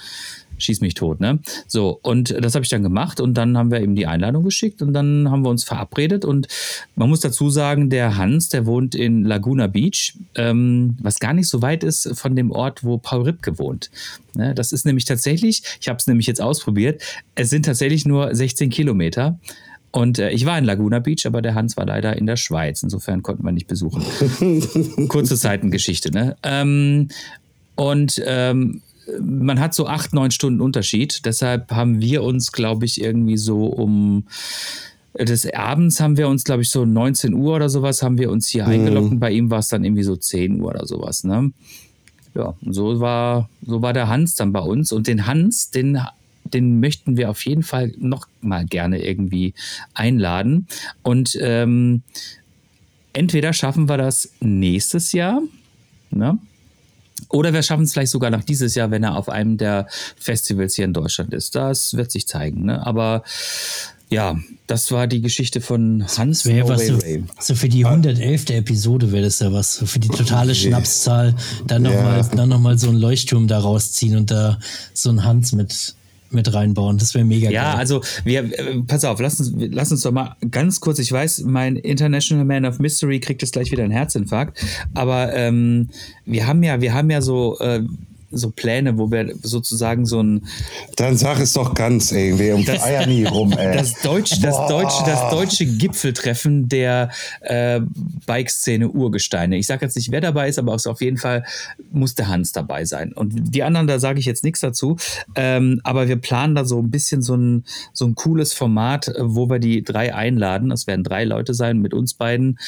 schieß 0.58 0.82
mich 0.82 0.94
tot, 0.94 1.20
ne? 1.20 1.40
So, 1.68 2.00
und 2.02 2.36
das 2.40 2.56
habe 2.56 2.64
ich 2.64 2.70
dann 2.70 2.84
gemacht 2.84 3.20
und 3.20 3.36
dann 3.36 3.58
haben 3.58 3.72
wir 3.72 3.82
ihm 3.82 3.96
die 3.96 4.08
Einladung 4.08 4.44
geschickt 4.44 4.82
und 4.82 4.94
dann 4.94 5.30
haben 5.30 5.44
wir 5.44 5.50
uns 5.50 5.64
verabredet 5.64 6.26
und 6.26 6.48
man 6.96 7.10
muss 7.10 7.20
dazu 7.20 7.50
sagen, 7.50 7.90
der 7.90 8.18
Hans, 8.18 8.50
der 8.50 8.66
wohnt 8.66 8.96
in 8.96 9.24
Laguna 9.24 9.68
Beach, 9.68 10.18
ähm, 10.36 10.98
was 11.02 11.20
gar 11.20 11.34
nicht 11.34 11.48
so 11.48 11.62
weit 11.62 11.84
ist 11.84 12.18
von 12.18 12.36
dem 12.36 12.52
Ort, 12.52 12.84
wo 12.84 12.98
Paul 12.98 13.24
Ripke 13.24 13.60
wohnt. 13.60 13.90
Ne? 14.34 14.54
Das 14.56 14.72
ist 14.72 14.86
nämlich 14.86 15.06
tatsächlich, 15.06 15.64
ich 15.80 15.90
habe 15.90 15.98
es 15.98 16.08
nämlich 16.08 16.28
jetzt 16.28 16.42
ausprobiert, 16.42 17.02
es 17.36 17.50
sind 17.50 17.66
tatsächlich 17.66 18.06
nur 18.06 18.34
16 18.34 18.70
Kilometer. 18.70 19.40
Und 19.92 20.20
äh, 20.20 20.30
ich 20.32 20.46
war 20.46 20.58
in 20.58 20.66
Laguna 20.66 21.00
Beach, 21.00 21.26
aber 21.26 21.42
der 21.42 21.56
Hans 21.56 21.78
war 21.78 21.86
leider 21.86 22.16
in 22.18 22.26
der 22.26 22.36
Schweiz. 22.36 22.84
Insofern 22.84 23.24
konnten 23.24 23.44
wir 23.44 23.52
nicht 23.52 23.68
besuchen. 23.68 24.04
Kurze 25.08 25.38
Zeitengeschichte, 25.38 26.12
ne? 26.12 26.36
Ähm, 26.44 27.08
und 27.76 28.22
ähm, 28.26 28.82
man 29.20 29.60
hat 29.60 29.74
so 29.74 29.88
acht, 29.88 30.14
neun 30.14 30.32
Stunden 30.32 30.62
Unterschied. 30.62 31.26
Deshalb 31.26 31.72
haben 31.72 32.02
wir 32.02 32.24
uns, 32.24 32.52
glaube 32.52 32.86
ich, 32.86 33.02
irgendwie 33.02 33.38
so 33.38 33.66
um 33.66 34.26
des 35.18 35.52
Abends 35.54 36.00
haben 36.00 36.18
wir 36.18 36.28
uns, 36.28 36.44
glaube 36.44 36.62
ich, 36.62 36.70
so 36.70 36.86
19 36.86 37.34
Uhr 37.34 37.56
oder 37.56 37.70
sowas 37.70 38.04
haben 38.04 38.18
wir 38.18 38.30
uns 38.30 38.48
hier 38.48 38.68
eingeloggt 38.68 39.12
und 39.12 39.20
bei 39.20 39.32
ihm 39.32 39.50
war 39.50 39.60
es 39.60 39.70
dann 39.70 39.84
irgendwie 39.84 40.04
so 40.04 40.16
10 40.16 40.62
Uhr 40.62 40.70
oder 40.70 40.86
sowas, 40.86 41.24
ne? 41.24 41.52
Ja, 42.36 42.54
und 42.62 42.74
so 42.74 43.00
war, 43.00 43.50
so 43.66 43.82
war 43.82 43.94
der 43.94 44.10
Hans 44.10 44.36
dann 44.36 44.54
bei 44.54 44.60
uns. 44.60 44.92
Und 44.92 45.08
den 45.08 45.26
Hans, 45.26 45.72
den, 45.72 46.00
den 46.44 46.80
möchten 46.80 47.18
wir 47.18 47.32
auf 47.32 47.44
jeden 47.46 47.64
Fall 47.64 47.94
noch 47.98 48.28
mal 48.42 48.64
gerne 48.66 49.04
irgendwie 49.04 49.56
einladen. 49.96 50.68
Und 51.02 51.36
ähm, 51.42 52.04
entweder 53.14 53.54
schaffen 53.54 53.90
wir 53.90 53.98
das 53.98 54.30
nächstes 54.40 55.14
Jahr, 55.14 55.42
ne? 56.12 56.38
Oder 57.30 57.54
wir 57.54 57.64
schaffen 57.64 57.84
es 57.84 57.94
vielleicht 57.94 58.12
sogar 58.12 58.30
noch 58.30 58.44
dieses 58.44 58.76
Jahr, 58.76 58.92
wenn 58.92 59.04
er 59.04 59.16
auf 59.16 59.30
einem 59.30 59.58
der 59.58 59.88
Festivals 60.18 60.76
hier 60.76 60.86
in 60.86 60.94
Deutschland 60.94 61.34
ist. 61.34 61.56
Das 61.56 61.94
wird 61.96 62.12
sich 62.12 62.28
zeigen. 62.28 62.66
Ne? 62.66 62.86
Aber 62.86 63.24
ja, 64.10 64.38
das 64.68 64.92
war 64.92 65.06
die 65.08 65.20
Geschichte 65.22 65.60
von 65.60 66.06
Hans 66.18 66.46
Wäre 66.46 66.68
No 66.68 66.70
was 66.70 66.88
so, 66.88 66.96
Ray. 66.96 67.24
so 67.42 67.56
für 67.56 67.68
die 67.68 67.86
111. 67.86 68.50
Episode 68.52 69.12
wäre 69.12 69.24
das 69.26 69.40
ja 69.40 69.52
was. 69.52 69.76
So 69.76 69.86
für 69.86 70.00
die 70.00 70.08
totale 70.08 70.56
Schnapszahl. 70.56 71.36
Dann 71.66 71.82
nochmal 71.82 72.20
Ja. 72.22 72.30
dann 72.36 72.48
noch 72.50 72.60
mal 72.60 72.78
so 72.78 72.88
einen 72.88 72.98
Leuchtturm 73.00 73.48
da 73.48 73.60
rausziehen 73.60 74.16
und 74.16 74.32
da 74.32 74.60
so 74.94 75.10
einen 75.10 75.26
Hans 75.26 75.52
mit, 75.52 75.96
mit 76.32 76.54
reinbauen. 76.54 76.98
Das 76.98 77.14
wäre 77.14 77.26
mega 77.26 77.50
Ja, 77.50 77.72
geil. 77.72 77.80
also 77.80 78.02
wir, 78.24 78.40
äh, 78.44 78.82
pass 78.86 79.06
auf, 79.06 79.20
lass 79.20 79.40
uns, 79.40 79.54
lass 79.72 79.92
uns 79.92 80.02
doch 80.02 80.12
mal 80.12 80.36
ganz 80.52 80.80
kurz, 80.80 81.00
ich 81.00 81.12
weiß, 81.12 81.44
mein 81.46 81.76
International 81.76 82.46
Man 82.46 82.66
of 82.66 82.80
Mystery 82.80 83.20
kriegt 83.20 83.42
jetzt 83.42 83.54
gleich 83.54 83.72
wieder 83.72 83.84
einen 83.84 83.92
Herzinfarkt, 83.94 84.60
aber 84.94 85.34
ähm, 85.34 85.90
wir 86.26 86.48
haben 86.48 86.64
ja, 86.64 86.82
wir 86.82 86.94
haben 86.94 87.10
ja 87.10 87.22
so, 87.22 87.58
äh, 87.60 87.82
so 88.32 88.50
Pläne, 88.50 88.98
wo 88.98 89.12
wir 89.12 89.34
sozusagen 89.42 90.06
so 90.06 90.22
ein 90.22 90.48
Dann 90.96 91.18
sag 91.18 91.40
es 91.40 91.54
doch 91.54 91.74
ganz 91.74 92.12
irgendwie 92.12 92.52
und 92.52 92.70
Eier 92.70 93.08
nie 93.08 93.24
rum, 93.26 93.54
ey. 93.54 93.76
das 93.78 93.94
deutsche, 94.02 94.42
das 94.42 94.56
deutsche, 94.68 95.04
das 95.06 95.30
deutsche 95.30 95.66
Gipfeltreffen 95.66 96.68
der 96.68 97.10
äh, 97.42 97.80
Bike-Szene 98.26 98.90
Urgesteine. 98.90 99.58
Ich 99.58 99.68
sage 99.68 99.86
jetzt 99.86 99.96
nicht, 99.96 100.12
wer 100.12 100.22
dabei 100.22 100.50
ist, 100.50 100.60
aber 100.60 100.76
es 100.76 100.88
auf 100.88 101.02
jeden 101.02 101.18
Fall 101.18 101.46
muss 101.92 102.16
der 102.16 102.28
Hans 102.28 102.52
dabei 102.52 102.86
sein. 102.86 103.14
Und 103.14 103.34
die 103.56 103.64
anderen, 103.64 103.88
da 103.88 104.00
sage 104.00 104.20
ich 104.20 104.26
jetzt 104.26 104.44
nichts 104.44 104.60
dazu. 104.60 104.98
Ähm, 105.36 105.80
aber 105.84 106.08
wir 106.08 106.18
planen 106.18 106.56
da 106.56 106.66
so 106.66 106.80
ein 106.80 106.92
bisschen 106.92 107.22
so 107.22 107.36
ein, 107.36 107.64
so 107.94 108.06
ein 108.06 108.16
cooles 108.16 108.54
Format, 108.54 109.08
äh, 109.08 109.14
wo 109.20 109.50
wir 109.50 109.60
die 109.60 109.84
drei 109.84 110.14
einladen. 110.14 110.70
Das 110.70 110.88
werden 110.88 111.04
drei 111.04 111.24
Leute 111.24 111.54
sein 111.54 111.80
mit 111.80 111.94
uns 111.94 112.14
beiden. 112.14 112.60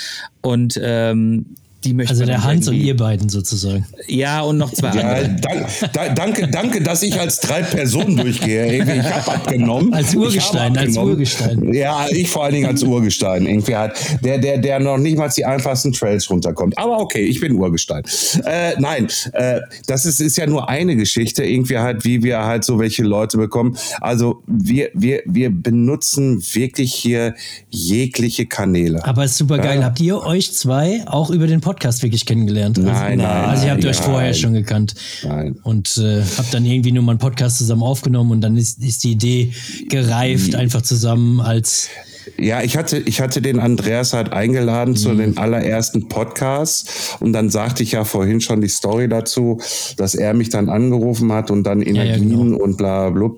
Und 0.42 0.80
ähm, 0.82 1.56
also 1.86 2.19
wir 2.19 2.25
der 2.25 2.36
dann 2.36 2.43
Hans 2.43 2.67
und 2.67 2.75
ihr 2.75 2.98
beiden 2.98 3.29
sozusagen. 3.29 3.86
Ja, 4.07 4.41
und 4.41 4.57
noch 4.57 4.74
zwei 4.74 4.93
Ja, 4.95 5.01
andere. 5.01 5.36
dank, 5.39 5.67
da, 5.93 6.09
danke, 6.09 6.48
danke, 6.50 6.81
dass 6.81 7.03
ich 7.03 7.17
als 7.17 7.39
drei 7.39 7.62
Personen 7.62 8.17
durchgehe. 8.17 8.83
Ich 8.83 9.03
habe 9.03 9.31
abgenommen. 9.31 9.93
Als 9.93 10.13
Urgestein, 10.13 10.77
als 10.77 10.89
abgenommen. 10.89 11.12
Urgestein. 11.12 11.74
Ja, 11.74 12.05
ich 12.09 12.29
vor 12.29 12.43
allen 12.43 12.55
Dingen 12.55 12.65
als 12.67 12.83
Urgestein. 12.83 13.45
Irgendwie 13.45 13.75
halt, 13.77 13.93
der, 14.24 14.39
der, 14.39 14.57
der 14.57 14.79
noch 14.79 14.98
nicht 14.98 15.17
mal 15.17 15.29
die 15.29 15.45
einfachsten 15.45 15.93
Trails 15.93 16.29
runterkommt. 16.29 16.77
Aber 16.77 17.00
okay, 17.00 17.24
ich 17.24 17.39
bin 17.39 17.53
Urgestein. 17.53 18.03
Äh, 18.43 18.74
nein, 18.79 19.07
äh, 19.33 19.62
das 19.88 20.05
ist, 20.05 20.19
ist 20.19 20.38
ja 20.38 20.48
nur 20.48 20.67
eine 20.67 20.98
Geschichte, 20.98 21.43
irgendwie 21.43 21.77
halt, 21.77 22.03
wie 22.03 22.24
wir 22.24 22.43
halt 22.43 22.65
so 22.65 22.79
welche 22.79 23.03
Leute 23.03 23.38
bekommen. 23.38 23.77
Also 24.01 24.43
wir, 24.48 24.89
wir, 24.93 25.21
wir 25.25 25.50
benutzen 25.50 26.43
wirklich 26.53 26.93
hier 26.93 27.36
jegliche 27.69 28.48
Kanäle. 28.48 29.05
Aber 29.05 29.24
ist 29.24 29.38
super 29.38 29.59
geil. 29.59 29.79
Ja. 29.79 29.86
Habt 29.86 30.01
ihr 30.01 30.21
euch 30.21 30.51
zwei 30.53 31.03
auch 31.05 31.29
über 31.29 31.48
den 31.48 31.62
Podcast 31.62 31.69
wirklich 32.04 32.26
kennengelernt? 32.26 32.78
Nein, 32.78 32.88
also, 32.88 33.24
nein, 33.24 33.50
Also 33.50 33.66
ihr 33.66 33.72
habt 33.72 33.86
euch 33.86 34.00
nein. 34.00 34.10
vorher 34.10 34.34
schon 34.34 34.54
gekannt. 34.54 34.96
Nein. 35.24 35.58
Und 35.64 35.98
äh, 35.98 36.22
habt 36.38 36.54
dann 36.54 36.66
irgendwie 36.66 36.92
nur 36.92 37.04
mal 37.04 37.14
einen 37.14 37.20
Podcast 37.20 37.58
zusammen 37.58 37.84
aufgenommen 37.84 38.32
und 38.32 38.42
dann 38.42 38.58
ist, 38.58 38.84
ist 38.84 39.04
die 39.04 39.12
Idee 39.12 39.54
gereift, 39.90 40.56
einfach 40.56 40.82
zusammen 40.82 41.40
als 41.42 41.90
Ja, 42.39 42.62
ich 42.62 42.77
hatte, 42.77 42.98
ich 42.98 43.22
hatte 43.22 43.41
den 43.41 43.60
Andreas 43.60 44.13
halt 44.13 44.34
eingeladen 44.34 44.91
mhm. 44.91 44.98
zu 44.98 45.15
den 45.15 45.38
allerersten 45.38 46.08
Podcasts 46.08 47.17
und 47.19 47.34
dann 47.34 47.50
sagte 47.50 47.84
ich 47.84 47.93
ja 47.93 48.05
vorhin 48.05 48.41
schon 48.41 48.62
die 48.62 48.69
Story 48.69 49.10
dazu, 49.10 49.60
dass 49.98 50.15
er 50.15 50.34
mich 50.34 50.50
dann 50.50 50.69
angerufen 50.69 51.31
hat 51.31 51.51
und 51.51 51.63
dann 51.63 51.81
Energien 51.81 52.29
ja, 52.29 52.38
ja, 52.38 52.43
genau. 52.43 52.63
und 52.63 52.77
bla 52.77 53.10
bla. 53.10 53.29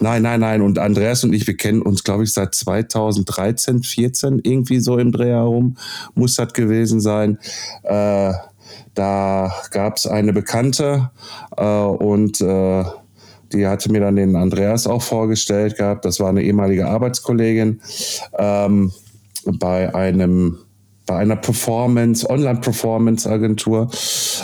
Nein, 0.00 0.22
nein, 0.22 0.40
nein. 0.40 0.62
Und 0.62 0.78
Andreas 0.78 1.24
und 1.24 1.32
ich, 1.32 1.46
wir 1.46 1.56
kennen 1.56 1.82
uns, 1.82 2.04
glaube 2.04 2.24
ich, 2.24 2.32
seit 2.32 2.54
2013, 2.54 3.82
14 3.82 4.40
irgendwie 4.42 4.80
so 4.80 4.98
im 4.98 5.12
Dreh 5.12 5.30
herum. 5.30 5.76
Muss 6.14 6.34
das 6.34 6.52
gewesen 6.52 7.00
sein. 7.00 7.38
Äh, 7.82 8.32
da 8.94 9.54
gab 9.70 9.96
es 9.96 10.06
eine 10.06 10.32
Bekannte 10.32 11.10
äh, 11.56 11.64
und 11.64 12.40
äh, 12.40 12.84
die 13.52 13.66
hatte 13.66 13.90
mir 13.90 14.00
dann 14.00 14.16
den 14.16 14.36
Andreas 14.36 14.86
auch 14.86 15.02
vorgestellt 15.02 15.76
gehabt. 15.76 16.04
Das 16.04 16.20
war 16.20 16.28
eine 16.28 16.42
ehemalige 16.42 16.86
Arbeitskollegin 16.88 17.80
ähm, 18.38 18.92
bei 19.44 19.94
einem 19.94 20.58
bei 21.10 21.16
einer 21.16 21.34
Performance, 21.34 22.30
Online-Performance-Agentur, 22.30 23.90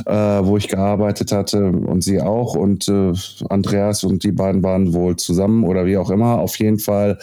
äh, 0.05 0.13
wo 0.13 0.57
ich 0.57 0.67
gearbeitet 0.67 1.31
hatte 1.31 1.69
und 1.69 2.03
sie 2.03 2.21
auch. 2.21 2.57
Und 2.57 2.89
äh, 2.89 3.13
Andreas 3.49 4.03
und 4.03 4.25
die 4.25 4.33
beiden 4.33 4.65
waren 4.65 4.93
wohl 4.93 5.15
zusammen 5.15 5.63
oder 5.63 5.87
wie 5.87 5.97
auch 5.97 6.11
immer. 6.11 6.41
Auf 6.41 6.59
jeden 6.59 6.81
Fall 6.81 7.19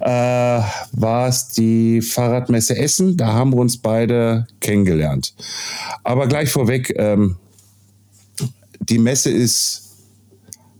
äh, 0.00 0.08
war 0.08 1.28
es 1.28 1.48
die 1.48 2.00
Fahrradmesse 2.00 2.78
Essen. 2.78 3.18
Da 3.18 3.34
haben 3.34 3.52
wir 3.52 3.58
uns 3.58 3.76
beide 3.76 4.46
kennengelernt. 4.60 5.34
Aber 6.02 6.26
gleich 6.26 6.50
vorweg, 6.50 6.94
ähm, 6.96 7.36
die 8.80 8.98
Messe 8.98 9.30
ist 9.30 9.87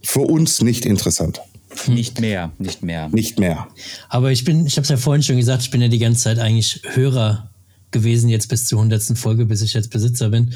für 0.09 0.21
uns 0.21 0.63
nicht 0.63 0.87
interessant. 0.87 1.43
Nicht 1.87 2.19
mehr, 2.19 2.51
nicht 2.59 2.83
mehr. 2.83 3.11
Nicht 3.11 3.39
mehr. 3.39 3.69
Aber 4.09 4.33
ich 4.33 4.43
bin, 4.43 4.67
ich 4.67 4.79
habe 4.79 4.85
es 4.85 4.89
ja 4.89 4.97
vorhin 4.97 5.23
schon 5.23 5.37
gesagt, 5.37 5.63
ich 5.63 5.71
bin 5.71 5.83
ja 5.83 5.89
die 5.89 5.99
ganze 5.99 6.23
Zeit 6.23 6.39
eigentlich 6.39 6.81
Hörer 6.95 7.51
gewesen, 7.91 8.31
jetzt 8.31 8.49
bis 8.49 8.67
zur 8.67 8.79
100. 8.79 9.19
Folge, 9.19 9.45
bis 9.45 9.61
ich 9.61 9.75
jetzt 9.75 9.91
Besitzer 9.91 10.31
bin. 10.31 10.55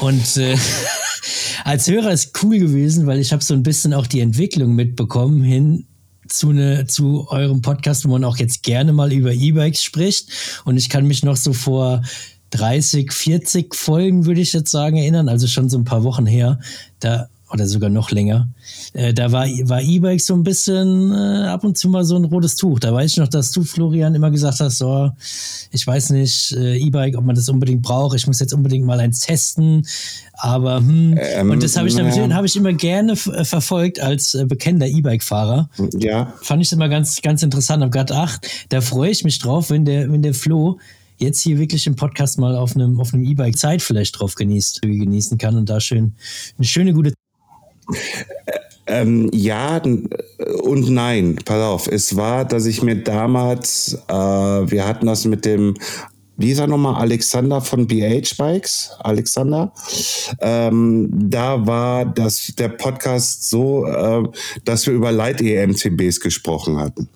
Und 0.00 0.36
äh, 0.36 0.56
als 1.64 1.86
Hörer 1.86 2.10
ist 2.10 2.42
cool 2.42 2.58
gewesen, 2.58 3.06
weil 3.06 3.20
ich 3.20 3.32
habe 3.32 3.44
so 3.44 3.54
ein 3.54 3.62
bisschen 3.62 3.94
auch 3.94 4.08
die 4.08 4.18
Entwicklung 4.18 4.74
mitbekommen 4.74 5.44
hin 5.44 5.86
zu, 6.26 6.50
ne, 6.50 6.84
zu 6.88 7.28
eurem 7.28 7.62
Podcast, 7.62 8.04
wo 8.04 8.08
man 8.08 8.24
auch 8.24 8.38
jetzt 8.38 8.64
gerne 8.64 8.92
mal 8.92 9.12
über 9.12 9.32
E-Bikes 9.32 9.84
spricht. 9.84 10.28
Und 10.64 10.76
ich 10.76 10.88
kann 10.88 11.06
mich 11.06 11.22
noch 11.22 11.36
so 11.36 11.52
vor 11.52 12.02
30, 12.50 13.12
40 13.12 13.76
Folgen, 13.76 14.26
würde 14.26 14.40
ich 14.40 14.52
jetzt 14.52 14.72
sagen, 14.72 14.96
erinnern, 14.96 15.28
also 15.28 15.46
schon 15.46 15.70
so 15.70 15.78
ein 15.78 15.84
paar 15.84 16.02
Wochen 16.02 16.26
her. 16.26 16.58
Da 16.98 17.28
oder 17.52 17.66
sogar 17.66 17.90
noch 17.90 18.10
länger. 18.10 18.48
Äh, 18.94 19.12
da 19.12 19.30
war, 19.30 19.46
war 19.46 19.82
E-Bike 19.82 20.20
so 20.20 20.34
ein 20.34 20.42
bisschen 20.42 21.12
äh, 21.12 21.46
ab 21.46 21.64
und 21.64 21.76
zu 21.76 21.88
mal 21.88 22.04
so 22.04 22.16
ein 22.16 22.24
rotes 22.24 22.56
Tuch. 22.56 22.78
Da 22.78 22.92
weiß 22.94 23.12
ich 23.12 23.16
noch, 23.18 23.28
dass 23.28 23.52
du, 23.52 23.62
Florian, 23.62 24.14
immer 24.14 24.30
gesagt 24.30 24.60
hast, 24.60 24.78
so, 24.78 25.10
ich 25.70 25.86
weiß 25.86 26.10
nicht, 26.10 26.52
äh, 26.52 26.78
E-Bike, 26.78 27.16
ob 27.16 27.24
man 27.24 27.34
das 27.34 27.48
unbedingt 27.48 27.82
braucht. 27.82 28.16
Ich 28.16 28.26
muss 28.26 28.40
jetzt 28.40 28.54
unbedingt 28.54 28.86
mal 28.86 28.98
eins 29.00 29.20
testen. 29.20 29.86
Aber, 30.34 30.78
hm, 30.78 31.18
ähm, 31.18 31.50
und 31.50 31.62
das 31.62 31.76
habe 31.76 31.88
ich, 31.88 31.94
ja. 31.94 32.30
hab 32.30 32.44
ich 32.44 32.56
immer 32.56 32.72
gerne 32.72 33.12
äh, 33.12 33.44
verfolgt 33.44 34.00
als 34.00 34.34
äh, 34.34 34.46
bekennender 34.46 34.86
E-Bike-Fahrer. 34.86 35.68
Ja. 35.98 36.32
Fand 36.40 36.62
ich 36.62 36.72
immer 36.72 36.88
ganz, 36.88 37.20
ganz 37.20 37.42
interessant. 37.42 37.82
Hab 37.82 37.92
gedacht, 37.92 38.12
ach, 38.12 38.38
da 38.70 38.80
freue 38.80 39.10
ich 39.10 39.24
mich 39.24 39.38
drauf, 39.38 39.70
wenn 39.70 39.84
der, 39.84 40.10
wenn 40.10 40.22
der 40.22 40.34
Flo 40.34 40.78
jetzt 41.22 41.40
hier 41.40 41.58
wirklich 41.58 41.86
im 41.86 41.96
Podcast 41.96 42.38
mal 42.38 42.56
auf 42.56 42.74
einem, 42.74 43.00
auf 43.00 43.14
einem 43.14 43.24
E-Bike 43.24 43.56
Zeit 43.56 43.82
vielleicht 43.82 44.18
drauf 44.18 44.34
genießt, 44.34 44.82
genießen 44.82 45.38
kann 45.38 45.56
und 45.56 45.68
da 45.68 45.80
schön 45.80 46.14
eine 46.58 46.66
schöne, 46.66 46.92
gute 46.92 47.12
ähm, 48.86 49.30
ja 49.32 49.80
und 50.62 50.90
nein. 50.90 51.36
Pass 51.44 51.62
auf, 51.62 51.88
es 51.88 52.16
war, 52.16 52.44
dass 52.44 52.66
ich 52.66 52.82
mir 52.82 52.96
damals, 52.96 53.98
äh, 54.08 54.12
wir 54.14 54.86
hatten 54.86 55.06
das 55.06 55.24
mit 55.24 55.44
dem 55.44 55.74
wie 56.42 56.50
ist 56.50 56.58
er 56.58 56.66
nochmal? 56.66 57.00
Alexander 57.00 57.60
von 57.60 57.86
BH 57.86 58.34
Bikes. 58.36 58.90
Alexander. 59.00 59.72
Ähm, 60.40 61.08
da 61.12 61.66
war 61.66 62.06
das, 62.06 62.54
der 62.58 62.70
Podcast 62.70 63.48
so, 63.48 63.86
äh, 63.86 64.24
dass 64.64 64.86
wir 64.86 64.94
über 64.94 65.12
Leit-EMTBs 65.12 66.20
gesprochen 66.20 66.78
hatten. 66.78 67.08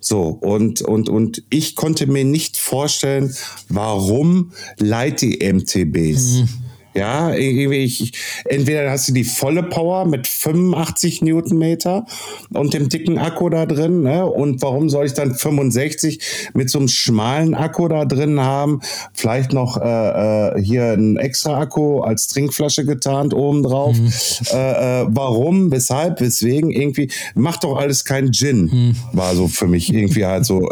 So, 0.00 0.38
und, 0.40 0.80
und, 0.80 1.08
und 1.08 1.42
ich 1.50 1.76
konnte 1.76 2.06
mir 2.06 2.24
nicht 2.24 2.56
vorstellen, 2.56 3.34
warum 3.68 4.52
Leit-EMTBs. 4.78 6.40
Mhm 6.40 6.48
ja, 6.94 7.34
ich, 7.34 8.12
entweder 8.44 8.90
hast 8.90 9.08
du 9.08 9.12
die 9.12 9.24
volle 9.24 9.62
Power 9.62 10.04
mit 10.04 10.26
85 10.26 11.22
Newtonmeter 11.22 12.06
und 12.52 12.74
dem 12.74 12.88
dicken 12.88 13.18
Akku 13.18 13.48
da 13.48 13.66
drin, 13.66 14.02
ne? 14.02 14.26
Und 14.26 14.60
warum 14.62 14.90
soll 14.90 15.06
ich 15.06 15.14
dann 15.14 15.34
65 15.34 16.50
mit 16.54 16.70
so 16.70 16.78
einem 16.78 16.88
schmalen 16.88 17.54
Akku 17.54 17.88
da 17.88 18.04
drin 18.04 18.40
haben? 18.40 18.80
Vielleicht 19.14 19.52
noch 19.52 19.76
äh, 19.76 20.58
äh 20.58 20.62
hier 20.62 20.92
ein 20.92 21.16
extra 21.16 21.58
Akku 21.58 22.00
als 22.00 22.28
Trinkflasche 22.28 22.84
getarnt 22.84 23.34
oben 23.34 23.62
drauf. 23.62 23.96
Mhm. 23.96 24.12
Äh, 24.52 25.02
äh, 25.02 25.06
warum? 25.08 25.70
Weshalb? 25.70 26.20
Weswegen? 26.20 26.70
Irgendwie 26.70 27.10
macht 27.34 27.64
doch 27.64 27.76
alles 27.76 28.04
keinen 28.04 28.32
Gin. 28.32 28.64
Mhm. 28.64 28.96
War 29.12 29.34
so 29.34 29.48
für 29.48 29.66
mich 29.66 29.92
irgendwie 29.92 30.26
halt 30.26 30.44
so. 30.44 30.68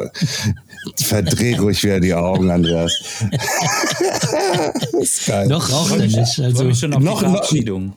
Verdreh 1.03 1.57
ruhig 1.57 1.83
wieder 1.83 2.01
die 2.01 2.15
Augen, 2.15 2.51
Andreas. 2.51 2.93
ist 5.01 5.27
geil. 5.27 5.47
Noch 5.47 5.71
raucht 5.71 5.93
er 5.93 6.07
nicht. 6.07 6.41
Also 6.41 6.75
schon 6.75 6.95
auf 6.95 7.03
noch, 7.03 7.23
die 7.23 7.27
Verabschiedung. 7.27 7.93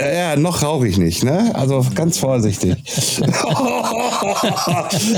Ja, 0.00 0.36
noch 0.36 0.62
rauche 0.62 0.86
ich 0.86 0.96
nicht, 0.96 1.24
ne? 1.24 1.52
Also 1.54 1.84
ganz 1.92 2.18
vorsichtig. 2.18 2.76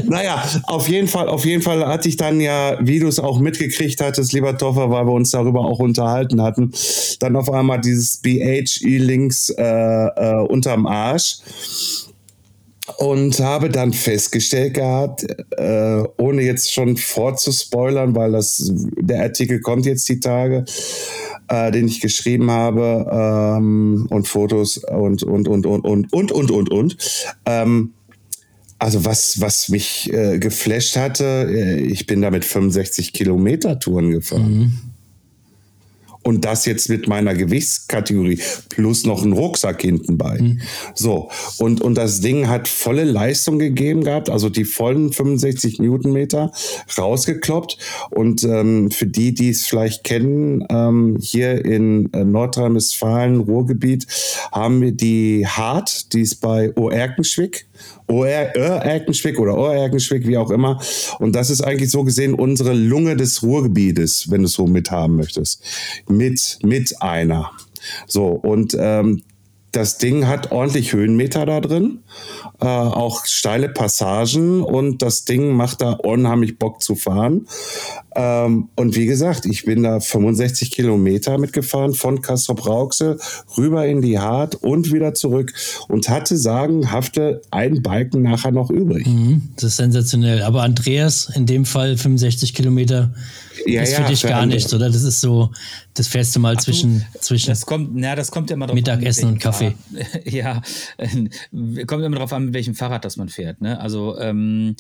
naja, 0.05 0.43
auf 0.63 0.89
jeden 0.89 1.07
Fall, 1.07 1.29
auf 1.29 1.45
jeden 1.45 1.61
Fall 1.61 1.87
hatte 1.87 2.09
ich 2.09 2.17
dann 2.17 2.41
ja, 2.41 2.79
wie 2.81 2.99
du 2.99 3.07
es 3.07 3.19
auch 3.19 3.41
mitgekriegt 3.41 4.01
hattest, 4.01 4.33
lieber 4.33 4.57
Toffer, 4.57 4.91
weil 4.91 5.05
wir 5.05 5.13
uns 5.13 5.33
darüber 5.33 5.61
auch 5.67 5.81
unterhalten 5.81 6.41
hatten, 6.41 6.73
dann 7.19 7.37
auf 7.37 7.53
einmal 7.53 7.83
dieses 7.83 8.17
BHE-Links 8.23 9.51
äh, 9.51 9.63
äh, 9.63 10.47
unterm 10.47 10.87
Arsch 10.87 11.41
und 12.99 13.39
habe 13.41 13.69
dann 13.69 13.93
festgestellt 13.93 14.75
gehabt, 14.75 15.27
äh, 15.57 16.03
ohne 16.19 16.43
jetzt 16.43 16.73
schon 16.73 16.97
vorzuspoilern, 16.97 18.15
weil 18.15 18.33
das 18.33 18.73
der 18.99 19.23
Artikel 19.23 19.61
kommt 19.61 19.87
jetzt 19.87 20.09
die 20.09 20.21
Tage, 20.21 20.65
äh, 21.49 21.71
den 21.71 21.87
ich 21.87 22.01
geschrieben 22.01 22.51
habe 22.51 23.07
ähm, 23.11 24.07
und 24.11 24.29
Fotos 24.29 24.79
und 24.79 25.23
und 25.23 25.49
und 25.49 25.67
und 25.67 25.85
und 25.85 26.13
und 26.13 26.33
und 26.33 26.51
und 26.51 26.71
und. 26.71 26.97
Ähm, 27.47 27.93
also 28.79 29.05
was 29.05 29.41
was 29.41 29.69
mich 29.69 30.13
äh, 30.13 30.39
geflasht 30.39 30.97
hatte, 30.97 31.49
äh, 31.51 31.81
ich 31.81 32.07
bin 32.07 32.23
da 32.23 32.31
mit 32.31 32.45
65 32.45 33.13
Kilometer 33.13 33.79
Touren 33.79 34.11
gefahren. 34.11 34.59
Mhm. 34.59 34.90
Und 36.31 36.45
das 36.45 36.65
jetzt 36.65 36.89
mit 36.89 37.09
meiner 37.09 37.35
Gewichtskategorie 37.35 38.39
plus 38.69 39.05
noch 39.05 39.25
ein 39.25 39.33
Rucksack 39.33 39.83
hinten 39.83 40.17
bei. 40.17 40.41
Mhm. 40.41 40.61
So. 40.95 41.29
Und, 41.59 41.81
und 41.81 41.97
das 41.97 42.21
Ding 42.21 42.47
hat 42.47 42.69
volle 42.69 43.03
Leistung 43.03 43.59
gegeben 43.59 44.05
gehabt, 44.05 44.31
also 44.31 44.49
die 44.49 44.65
vollen 44.65 45.13
65 45.13 45.81
Newtonmeter 45.81 46.53
rausgekloppt. 46.97 47.79
Und 48.11 48.45
ähm, 48.45 48.93
für 48.93 49.07
die, 49.07 49.35
die 49.35 49.49
es 49.49 49.67
vielleicht 49.67 50.05
kennen, 50.05 50.65
ähm, 50.71 51.19
hier 51.21 51.65
in 51.65 52.13
äh, 52.13 52.23
Nordrhein-Westfalen, 52.23 53.41
Ruhrgebiet, 53.41 54.07
haben 54.53 54.83
wir 54.83 54.93
die 54.93 55.49
Hart, 55.49 56.13
die 56.13 56.21
ist 56.21 56.37
bei 56.37 56.73
Oerkenschwick 56.77 57.67
Oerkenschwick 58.09 59.39
oder 59.39 59.57
Oerkenschwick, 59.57 60.27
wie 60.27 60.37
auch 60.37 60.51
immer. 60.51 60.81
Und 61.19 61.35
das 61.37 61.51
ist 61.51 61.63
eigentlich 61.63 61.91
so 61.91 62.05
gesehen 62.05 62.35
unsere 62.35 62.73
Lunge 62.73 63.17
des 63.17 63.43
Ruhrgebietes, 63.43 64.31
wenn 64.31 64.43
du 64.43 64.47
es 64.47 64.53
so 64.53 64.67
mithaben 64.67 65.17
möchtest. 65.17 65.63
Mit, 66.09 66.59
mit 66.63 67.01
einer. 67.01 67.53
So, 68.07 68.29
und 68.29 68.77
ähm, 68.79 69.23
das 69.73 69.99
Ding 69.99 70.27
hat 70.27 70.51
ordentlich 70.51 70.93
Höhenmeter 70.93 71.47
da 71.47 71.61
drin, 71.61 72.01
äh, 72.61 72.67
auch 72.67 73.25
steile 73.27 73.69
Passagen 73.69 74.63
und 74.63 75.01
das 75.03 75.25
Ding 75.25 75.53
macht 75.53 75.81
da 75.81 75.93
unheimlich 75.93 76.59
Bock 76.59 76.83
zu 76.83 76.97
fahren. 76.97 77.47
Ähm, 78.17 78.69
und 78.75 78.97
wie 78.97 79.07
gesagt, 79.07 79.47
ich 79.47 79.65
bin 79.65 79.83
da 79.83 80.01
65 80.01 80.71
Kilometer 80.71 81.39
mitgefahren 81.39 81.95
von 81.95 82.23
Castrop 82.23 82.67
Rauxel 82.67 83.19
rüber 83.57 83.87
in 83.87 84.03
die 84.03 84.19
Hart 84.19 84.57
und 84.57 84.93
wieder 84.93 85.15
zurück 85.15 85.53
und 85.89 86.09
hatte 86.09 86.37
sagenhafte 86.37 87.43
ein 87.51 87.83
Balken 87.83 88.23
nachher 88.23 88.51
noch 88.51 88.71
übrig. 88.71 89.07
Mhm, 89.07 89.51
das 89.57 89.65
ist 89.65 89.77
sensationell. 89.77 90.43
Aber 90.43 90.63
Andreas, 90.63 91.31
in 91.35 91.47
dem 91.47 91.65
Fall 91.65 91.97
65 91.97 92.55
Kilometer, 92.55 93.15
ja, 93.67 93.83
ist 93.83 93.95
für 93.95 94.03
ja, 94.03 94.09
dich 94.09 94.23
gar 94.23 94.47
nichts, 94.47 94.73
oder? 94.75 94.89
Das 94.89 95.03
ist 95.03 95.21
so, 95.21 95.51
das 95.95 96.09
fährst 96.09 96.35
du 96.35 96.41
mal 96.41 96.55
Ach, 96.57 96.63
zwischen, 96.63 97.05
zwischen 97.21 97.51
das 97.51 97.67
kommt, 97.67 97.91
na, 97.95 98.15
das 98.15 98.31
kommt 98.31 98.51
ja 98.51 98.55
immer 98.55 98.67
drauf 98.67 98.75
Mittagessen 98.75 99.27
an, 99.27 99.33
und 99.35 99.39
Kaffee. 99.39 99.75
Fahrrad. 99.93 100.27
ja, 100.33 100.63
kommt 101.87 102.05
immer 102.05 102.17
darauf 102.17 102.33
an, 102.33 102.47
mit 102.47 102.55
welchem 102.55 102.75
Fahrrad 102.75 103.05
das 103.05 103.17
man 103.17 103.29
fährt. 103.29 103.61
Ne? 103.61 103.79
Also 103.79 104.19
ähm, 104.19 104.77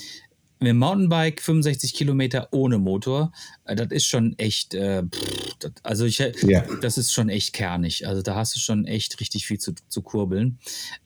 mit 0.61 0.69
dem 0.69 0.79
Mountainbike 0.79 1.41
65 1.41 1.95
Kilometer 1.95 2.49
ohne 2.53 2.79
Motor, 2.79 3.33
äh, 3.65 3.75
das 3.75 3.89
ist 3.91 4.07
schon 4.07 4.39
echt, 4.39 4.75
äh, 4.75 5.03
pff, 5.03 5.55
das, 5.59 5.73
also 5.83 6.05
ich, 6.05 6.19
ja. 6.19 6.65
das 6.83 6.99
ist 6.99 7.13
schon 7.13 7.29
echt 7.29 7.53
kernig. 7.55 8.07
Also 8.07 8.23
da 8.23 8.37
hast 8.37 8.55
du 8.55 8.61
schon 8.61 8.85
echt 8.85 9.21
richtig 9.21 9.47
viel 9.47 9.59
zu, 9.59 9.73
zu 9.89 10.03
kurbeln. 10.03 10.59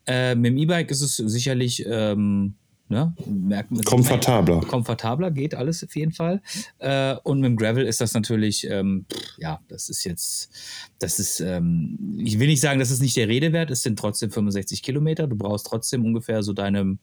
Äh, 0.07 0.35
mit 0.35 0.51
dem 0.53 0.59
E-Bike 0.59 0.91
ist 0.91 1.01
es 1.01 1.17
sicherlich 1.17 1.85
ähm, 1.87 2.55
Ne? 2.89 3.15
Merkt 3.27 3.71
man- 3.71 3.83
Komfortabler. 3.83 4.61
Komfortabler 4.61 5.31
geht 5.31 5.55
alles 5.55 5.83
auf 5.83 5.97
jeden 5.97 6.13
Fall. 6.13 6.43
Äh, 6.79 7.17
und 7.25 7.41
mit 7.41 7.47
dem 7.49 7.57
Gravel 7.57 7.87
ist 7.87 8.03
das 8.03 8.13
natürlich, 8.13 8.69
ähm, 8.69 9.07
pff, 9.11 9.39
ja, 9.39 9.61
das 9.69 9.89
ist 9.89 10.05
jetzt, 10.05 10.51
das 10.99 11.19
ist, 11.19 11.41
ähm, 11.41 12.19
ich 12.19 12.39
will 12.39 12.47
nicht 12.47 12.61
sagen, 12.61 12.79
das 12.79 12.91
ist 12.91 13.01
nicht 13.01 13.17
der 13.17 13.27
Rede 13.29 13.55
wert, 13.55 13.71
es 13.71 13.83
sind 13.83 13.99
trotzdem 13.99 14.31
65 14.31 14.83
Kilometer. 14.83 15.27
Du 15.27 15.35
brauchst 15.35 15.67
trotzdem 15.67 16.05
ungefähr 16.05 16.43
so 16.43 16.53
deine 16.53 16.99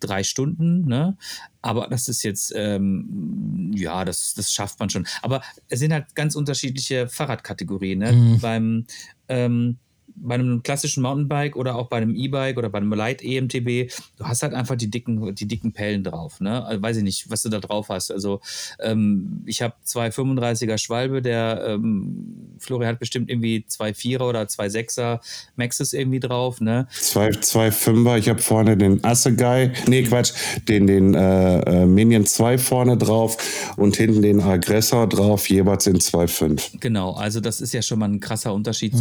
drei 0.00 0.22
Stunden, 0.22 0.86
ne? 0.86 1.16
Aber 1.62 1.88
das 1.88 2.08
ist 2.08 2.22
jetzt, 2.22 2.52
ähm, 2.56 3.72
ja, 3.74 4.04
das, 4.04 4.34
das 4.34 4.52
schafft 4.52 4.78
man 4.78 4.90
schon. 4.90 5.06
Aber 5.22 5.42
es 5.68 5.80
sind 5.80 5.92
halt 5.92 6.14
ganz 6.14 6.34
unterschiedliche 6.36 7.08
Fahrradkategorien, 7.08 7.98
ne? 7.98 8.38
Beim, 8.40 8.86
ähm, 9.28 9.78
bei 10.16 10.34
einem 10.34 10.62
klassischen 10.62 11.02
Mountainbike 11.02 11.56
oder 11.56 11.76
auch 11.76 11.88
bei 11.88 11.98
einem 11.98 12.14
E-Bike 12.14 12.56
oder 12.56 12.68
bei 12.68 12.78
einem 12.78 12.92
Light 12.92 13.22
EMTB, 13.22 13.92
du 14.18 14.24
hast 14.24 14.42
halt 14.42 14.54
einfach 14.54 14.76
die 14.76 14.90
dicken, 14.90 15.34
die 15.34 15.46
dicken 15.46 15.72
Pellen 15.72 16.04
drauf. 16.04 16.40
Ne? 16.40 16.64
Also 16.64 16.82
weiß 16.82 16.96
ich 16.98 17.02
nicht, 17.02 17.30
was 17.30 17.42
du 17.42 17.48
da 17.48 17.58
drauf 17.58 17.88
hast. 17.88 18.10
Also 18.10 18.40
ähm, 18.80 19.42
ich 19.46 19.62
habe 19.62 19.74
zwei 19.82 20.08
35er 20.08 20.78
Schwalbe, 20.78 21.22
der 21.22 21.64
ähm, 21.68 22.56
Florian 22.58 22.92
hat 22.92 22.98
bestimmt 22.98 23.30
irgendwie 23.30 23.64
zwei 23.66 23.94
Vierer 23.94 24.28
oder 24.28 24.48
zwei 24.48 24.68
Sechser 24.68 25.20
Maxis 25.56 25.92
irgendwie 25.92 26.20
drauf. 26.20 26.60
Ne? 26.60 26.88
Zwei, 26.90 27.30
zwei 27.30 27.70
Fünfer, 27.70 28.18
ich 28.18 28.28
habe 28.28 28.40
vorne 28.40 28.76
den 28.76 29.04
Assegai, 29.04 29.72
nee 29.86 30.02
Quatsch, 30.02 30.32
den, 30.68 30.86
den 30.86 31.14
äh, 31.14 31.60
äh, 31.60 31.86
Minion 31.86 32.26
2 32.26 32.58
vorne 32.58 32.96
drauf 32.96 33.36
und 33.76 33.96
hinten 33.96 34.22
den 34.22 34.40
Aggressor 34.40 35.08
drauf, 35.08 35.48
jeweils 35.48 35.86
in 35.86 35.96
2,5. 35.96 36.80
Genau, 36.80 37.12
also 37.12 37.40
das 37.40 37.60
ist 37.60 37.72
ja 37.72 37.82
schon 37.82 37.98
mal 37.98 38.08
ein 38.08 38.20
krasser 38.20 38.52
Unterschied 38.52 38.94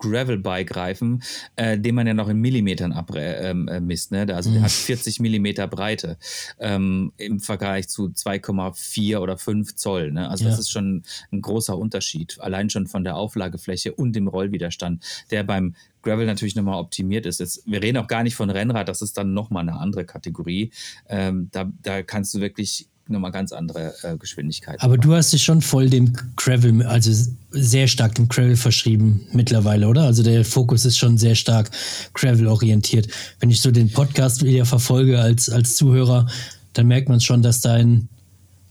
zum 0.00 0.10
Gravel-Bike-Reifen, 0.10 1.22
äh, 1.56 1.78
den 1.78 1.94
man 1.94 2.06
ja 2.06 2.14
noch 2.14 2.28
in 2.28 2.38
Millimetern 2.40 2.92
abmisst. 2.92 3.24
Ähm, 3.40 3.68
äh, 3.68 3.80
misst, 3.80 4.12
ne? 4.12 4.26
Also 4.34 4.50
der 4.52 4.62
hat 4.62 4.70
40 4.70 5.20
Millimeter 5.20 5.66
Breite 5.68 6.16
ähm, 6.58 7.12
im 7.16 7.40
Vergleich 7.40 7.88
zu 7.88 8.06
2,4 8.08 9.18
oder 9.18 9.36
5 9.38 9.76
Zoll. 9.76 10.12
Ne? 10.12 10.28
Also 10.28 10.44
das 10.44 10.54
Ja. 10.54 10.60
ist 10.60 10.70
schon 10.70 11.02
ein 11.32 11.42
großer 11.42 11.76
Unterschied, 11.76 12.38
allein 12.40 12.70
schon 12.70 12.86
von 12.86 13.04
der 13.04 13.16
Auflagefläche 13.16 13.92
und 13.94 14.14
dem 14.14 14.28
Rollwiderstand, 14.28 15.04
der 15.30 15.44
beim 15.44 15.74
Gravel 16.02 16.26
natürlich 16.26 16.54
nochmal 16.54 16.78
optimiert 16.80 17.24
ist. 17.26 17.40
Jetzt, 17.40 17.62
wir 17.66 17.82
reden 17.82 17.98
auch 17.98 18.06
gar 18.08 18.22
nicht 18.22 18.34
von 18.36 18.50
Rennrad, 18.50 18.88
das 18.88 19.00
ist 19.00 19.16
dann 19.16 19.32
nochmal 19.32 19.62
eine 19.62 19.78
andere 19.78 20.04
Kategorie. 20.04 20.70
Ähm, 21.08 21.48
da, 21.52 21.70
da 21.82 22.02
kannst 22.02 22.34
du 22.34 22.40
wirklich 22.40 22.88
nochmal 23.08 23.32
ganz 23.32 23.52
andere 23.52 23.94
äh, 24.02 24.16
Geschwindigkeiten. 24.16 24.80
Aber 24.80 24.96
du 24.96 25.14
hast 25.14 25.32
dich 25.32 25.42
schon 25.42 25.60
voll 25.60 25.90
dem 25.90 26.12
Gravel, 26.36 26.82
also 26.84 27.12
sehr 27.50 27.86
stark 27.86 28.14
dem 28.14 28.28
Gravel 28.28 28.56
verschrieben 28.56 29.26
mittlerweile, 29.32 29.88
oder? 29.88 30.04
Also 30.04 30.22
der 30.22 30.44
Fokus 30.44 30.84
ist 30.84 30.98
schon 30.98 31.18
sehr 31.18 31.34
stark 31.34 31.70
Gravel 32.14 32.46
orientiert. 32.46 33.08
Wenn 33.40 33.50
ich 33.50 33.60
so 33.60 33.70
den 33.70 33.90
Podcast 33.90 34.44
wieder 34.44 34.64
verfolge 34.64 35.20
als, 35.20 35.50
als 35.50 35.76
Zuhörer, 35.76 36.26
dann 36.72 36.86
merkt 36.86 37.08
man 37.08 37.20
schon, 37.20 37.42
dass 37.42 37.60
dein 37.60 38.08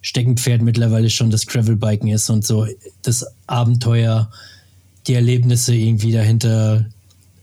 Steckenpferd 0.01 0.61
mittlerweile 0.61 1.09
schon 1.09 1.29
das 1.29 1.45
Gravelbiken 1.45 2.09
ist 2.09 2.29
und 2.29 2.45
so 2.45 2.67
das 3.03 3.25
Abenteuer, 3.47 4.29
die 5.07 5.13
Erlebnisse 5.13 5.75
irgendwie 5.75 6.11
dahinter, 6.11 6.85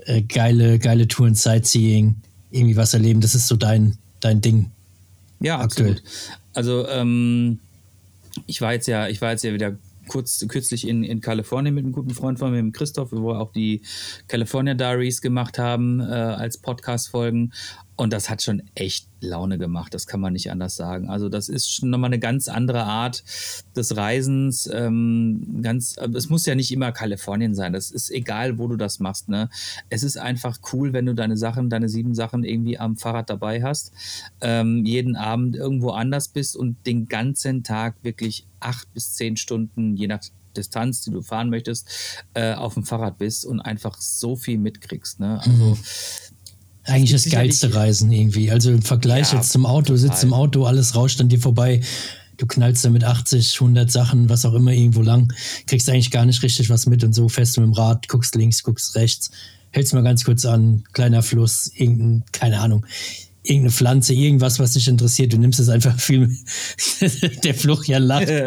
äh, 0.05 0.23
geile, 0.23 0.79
geile 0.79 1.09
Touren, 1.09 1.35
Sightseeing, 1.35 2.17
irgendwie 2.51 2.77
was 2.77 2.95
erleben, 2.95 3.21
das 3.21 3.35
ist 3.35 3.47
so 3.47 3.57
dein, 3.57 3.97
dein 4.21 4.41
Ding. 4.41 4.71
Ja, 5.41 5.61
aktuell. 5.61 5.93
absolut. 5.93 6.03
Also 6.55 6.89
ähm, 6.89 7.59
ich 8.47 8.61
war 8.61 8.73
jetzt 8.73 8.87
ja, 8.87 9.09
ich 9.09 9.21
war 9.21 9.31
jetzt 9.31 9.45
ja 9.45 9.53
wieder 9.53 9.77
kurz 10.09 10.45
kürzlich 10.49 10.89
in, 10.89 11.05
in 11.05 11.21
Kalifornien 11.21 11.75
mit 11.75 11.85
einem 11.85 11.93
guten 11.93 12.11
Freund 12.11 12.39
von 12.39 12.51
mir, 12.51 12.63
mit 12.63 12.75
dem 12.75 12.77
Christoph, 12.77 13.13
wo 13.13 13.29
wir 13.29 13.41
auch 13.41 13.53
die 13.53 13.83
California 14.27 14.75
Diaries 14.75 15.23
gemacht 15.23 15.59
haben 15.59 16.01
äh, 16.01 16.05
als 16.05 16.59
Podcast-Folgen. 16.59 17.53
Und 18.01 18.15
das 18.15 18.31
hat 18.31 18.43
schon 18.43 18.63
echt 18.75 19.09
Laune 19.21 19.59
gemacht, 19.59 19.93
das 19.93 20.07
kann 20.07 20.21
man 20.21 20.33
nicht 20.33 20.51
anders 20.51 20.75
sagen. 20.75 21.11
Also 21.11 21.29
das 21.29 21.51
ist 21.51 21.71
schon 21.71 21.91
nochmal 21.91 22.09
eine 22.09 22.19
ganz 22.19 22.49
andere 22.49 22.85
Art 22.85 23.23
des 23.77 23.95
Reisens. 23.95 24.67
Ähm, 24.73 25.61
ganz, 25.61 25.99
aber 25.99 26.17
es 26.17 26.31
muss 26.31 26.47
ja 26.47 26.55
nicht 26.55 26.73
immer 26.73 26.93
Kalifornien 26.93 27.55
sein. 27.55 27.75
Das 27.75 27.91
ist 27.91 28.11
egal, 28.11 28.57
wo 28.57 28.69
du 28.69 28.77
das 28.77 29.01
machst. 29.01 29.29
Ne? 29.29 29.51
Es 29.91 30.03
ist 30.03 30.17
einfach 30.17 30.61
cool, 30.73 30.95
wenn 30.95 31.05
du 31.05 31.15
deine 31.15 31.37
Sachen, 31.37 31.69
deine 31.69 31.91
sieben 31.91 32.15
Sachen 32.15 32.43
irgendwie 32.43 32.79
am 32.79 32.97
Fahrrad 32.97 33.29
dabei 33.29 33.63
hast, 33.63 33.93
ähm, 34.41 34.87
jeden 34.87 35.15
Abend 35.15 35.55
irgendwo 35.55 35.91
anders 35.91 36.29
bist 36.29 36.57
und 36.57 36.87
den 36.87 37.07
ganzen 37.07 37.65
Tag 37.65 37.97
wirklich 38.01 38.47
acht 38.61 38.91
bis 38.95 39.13
zehn 39.13 39.37
Stunden, 39.37 39.95
je 39.95 40.07
nach 40.07 40.23
Distanz, 40.57 41.03
die 41.03 41.11
du 41.11 41.23
fahren 41.23 41.51
möchtest, 41.51 42.25
äh, 42.35 42.55
auf 42.55 42.75
dem 42.75 42.85
Fahrrad 42.85 43.19
bist 43.19 43.45
und 43.45 43.61
einfach 43.61 44.01
so 44.01 44.37
viel 44.37 44.59
mitkriegst. 44.59 45.21
Ne? 45.21 45.41
Also 45.45 45.79
Eigentlich 46.85 47.13
das 47.13 47.31
geilste 47.31 47.75
Reisen 47.75 48.11
irgendwie. 48.11 48.51
Also 48.51 48.71
im 48.71 48.83
Vergleich 48.83 49.33
Ja, 49.33 49.39
jetzt 49.39 49.51
zum 49.51 49.67
Auto, 49.67 49.97
sitzt 49.97 50.25
im 50.25 50.33
Auto, 50.33 50.65
alles 50.65 50.95
rauscht 50.95 51.21
an 51.21 51.29
dir 51.29 51.39
vorbei. 51.39 51.81
Du 52.39 52.47
knallst 52.47 52.85
da 52.85 52.91
mit 52.91 53.05
80, 53.05 53.61
100 53.61 53.91
Sachen, 53.91 54.31
was 54.31 54.47
auch 54.47 54.55
immer, 54.55 54.73
irgendwo 54.73 55.03
lang. 55.03 55.31
Kriegst 55.67 55.91
eigentlich 55.91 56.11
gar 56.11 56.25
nicht 56.25 56.43
richtig 56.43 56.71
was 56.71 56.87
mit 56.87 57.05
und 57.05 57.13
so 57.13 57.29
fährst 57.29 57.57
du 57.57 57.61
mit 57.61 57.69
dem 57.69 57.75
Rad, 57.75 58.09
guckst 58.09 58.35
links, 58.35 58.63
guckst 58.63 58.97
rechts, 58.97 59.31
hältst 59.71 59.93
mal 59.93 60.03
ganz 60.03 60.25
kurz 60.25 60.47
an, 60.47 60.85
kleiner 60.93 61.23
Fluss, 61.23 61.71
irgendein, 61.75 62.25
keine 62.33 62.61
Ahnung, 62.61 62.87
irgendeine 63.43 63.71
Pflanze, 63.71 64.15
irgendwas, 64.15 64.59
was 64.59 64.73
dich 64.73 64.87
interessiert. 64.89 65.33
Du 65.33 65.39
nimmst 65.39 65.59
es 65.61 65.69
einfach 65.69 65.99
viel. 65.99 66.29
Der 67.45 67.55
Florian 67.55 68.03
lacht. 68.03 68.29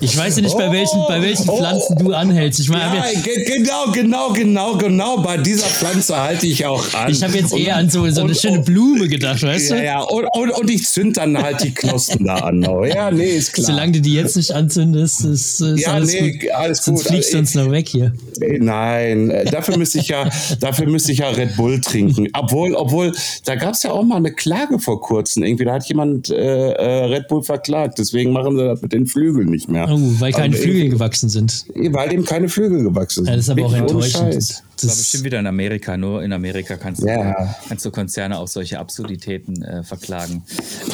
Ich 0.00 0.16
weiß 0.16 0.36
ja 0.36 0.42
nicht, 0.42 0.56
bei 0.56 0.70
welchen, 0.70 1.00
bei 1.08 1.22
welchen 1.22 1.48
Oh, 1.48 1.56
Pflanzen 1.56 1.96
du 1.98 2.12
anhältst. 2.12 2.60
Ich 2.60 2.68
meine, 2.68 2.96
Ja, 2.96 3.04
ge- 3.22 3.44
genau, 3.44 3.90
genau, 3.92 4.32
genau, 4.32 4.76
genau. 4.76 5.16
Bei 5.18 5.38
dieser 5.38 5.66
Pflanze 5.66 6.16
halte 6.16 6.46
ich 6.46 6.66
auch 6.66 6.92
an. 6.94 7.10
ich 7.10 7.22
habe 7.22 7.34
jetzt 7.38 7.52
Und- 7.52 7.60
eher 7.60 7.76
an 7.76 7.88
so, 7.88 8.08
so 8.10 8.20
eine 8.20 8.30
und- 8.30 8.36
schöne 8.38 8.60
Blume 8.60 9.08
gedacht, 9.08 9.42
weißt 9.42 9.70
Ja, 9.70 9.76
du? 9.76 9.84
ja, 9.84 10.00
und, 10.00 10.26
und, 10.34 10.50
und 10.50 10.70
ich 10.70 10.86
zünd 10.86 11.16
dann 11.16 11.38
halt 11.40 11.62
die 11.62 11.72
Knospen 11.72 12.26
da 12.26 12.34
an. 12.36 12.66
oh. 12.66 12.84
Ja, 12.84 13.10
nee, 13.10 13.24
ist 13.30 13.54
klar. 13.54 13.66
Solange 13.66 13.92
du 13.92 14.00
die 14.02 14.12
jetzt 14.14 14.36
nicht 14.36 14.50
anzündest, 14.52 15.24
ist, 15.24 15.60
ist 15.60 15.80
Ja, 15.80 15.94
alles 15.94 16.12
nee, 16.12 16.32
gut. 16.32 16.50
alles 16.52 16.84
Sonst 16.84 17.00
gut. 17.04 17.08
fliegst 17.08 17.32
du 17.32 17.38
Also 17.38 17.58
uns 17.60 17.66
noch 17.66 17.70
weg 17.72 17.88
hier. 17.88 18.12
Nein, 18.60 19.32
dafür 19.50 19.78
müsste 19.78 19.98
ich 20.00 20.08
ja, 20.08 20.28
dafür 20.60 20.86
müsste 20.86 21.12
ich 21.12 21.18
ja 21.18 21.28
Red 21.30 21.56
Bull 21.56 21.80
trinken. 21.80 22.28
Obwohl, 22.34 22.74
obwohl, 22.74 23.12
da 23.44 23.54
gab 23.54 23.72
es 23.74 23.82
ja 23.84 23.92
auch 23.94 24.02
mal 24.04 24.16
eine 24.16 24.32
Klage 24.32 24.78
vor 24.78 25.00
kurzem. 25.00 25.42
Irgendwie, 25.44 25.64
da 25.64 25.74
hat 25.74 25.86
jemand 25.88 26.30
äh, 26.30 26.72
äh, 26.72 27.04
Red 27.06 27.28
Bull 27.28 27.42
verklagt. 27.42 27.98
Deswegen 27.98 28.32
machen 28.32 28.56
sie 28.56 28.64
das 28.64 28.82
mit 28.82 28.92
den 28.92 29.06
Flügeln 29.06 29.48
nicht 29.48 29.70
mehr. 29.70 29.88
Oh, 29.90 29.98
weil 30.18 30.32
keine 30.32 30.54
Aber 30.54 30.62
Flügel 30.62 30.88
gewachsen 30.90 31.28
sind. 31.28 31.64
Weil 31.74 32.08
dem 32.10 32.24
keine 32.24 32.48
Flügel 32.48 32.82
gewachsen 32.82 33.24
sind. 33.24 33.28
Ja, 33.28 33.36
das 33.36 33.44
ist 33.46 33.50
aber 33.50 33.66
auch 33.66 33.72
Wirklich 33.72 33.94
ohne 33.94 34.04
enttäuschend. 34.04 34.36
Das, 34.36 34.62
Das 34.76 34.90
war 34.90 34.96
bestimmt 34.96 35.24
wieder 35.24 35.38
in 35.40 35.46
Amerika. 35.46 35.96
Nur 35.96 36.22
in 36.22 36.32
Amerika 36.32 36.76
kannst 36.76 37.02
du, 37.02 37.06
Ja. 37.06 37.54
kannst 37.68 37.84
du 37.84 37.90
Konzerne 37.90 38.38
auf 38.38 38.48
solche 38.48 38.78
Absurditäten 38.78 39.62
äh, 39.62 39.82
verklagen. 39.84 40.42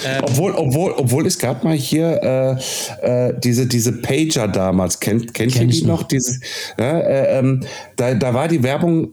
Ähm, 0.05 0.23
Obwohl, 0.25 0.53
obwohl, 0.55 0.93
obwohl 0.93 1.27
es 1.27 1.39
gab 1.39 1.65
mal 1.65 1.75
hier 1.77 2.59
äh, 3.03 3.29
äh, 3.29 3.35
diese, 3.43 3.67
diese 3.67 3.93
Pager 3.93 4.49
damals. 4.49 5.01
Kennt, 5.01 5.33
kennt 5.35 5.53
Kenn 5.53 5.69
ihr 5.69 5.75
die 5.81 5.85
noch? 5.87 6.03
Dieses, 6.05 6.41
ja, 6.79 6.99
äh, 7.01 7.39
ähm, 7.39 7.61
da, 7.97 8.15
da 8.15 8.35
war 8.35 8.49
die 8.49 8.63
Werbung 8.63 9.09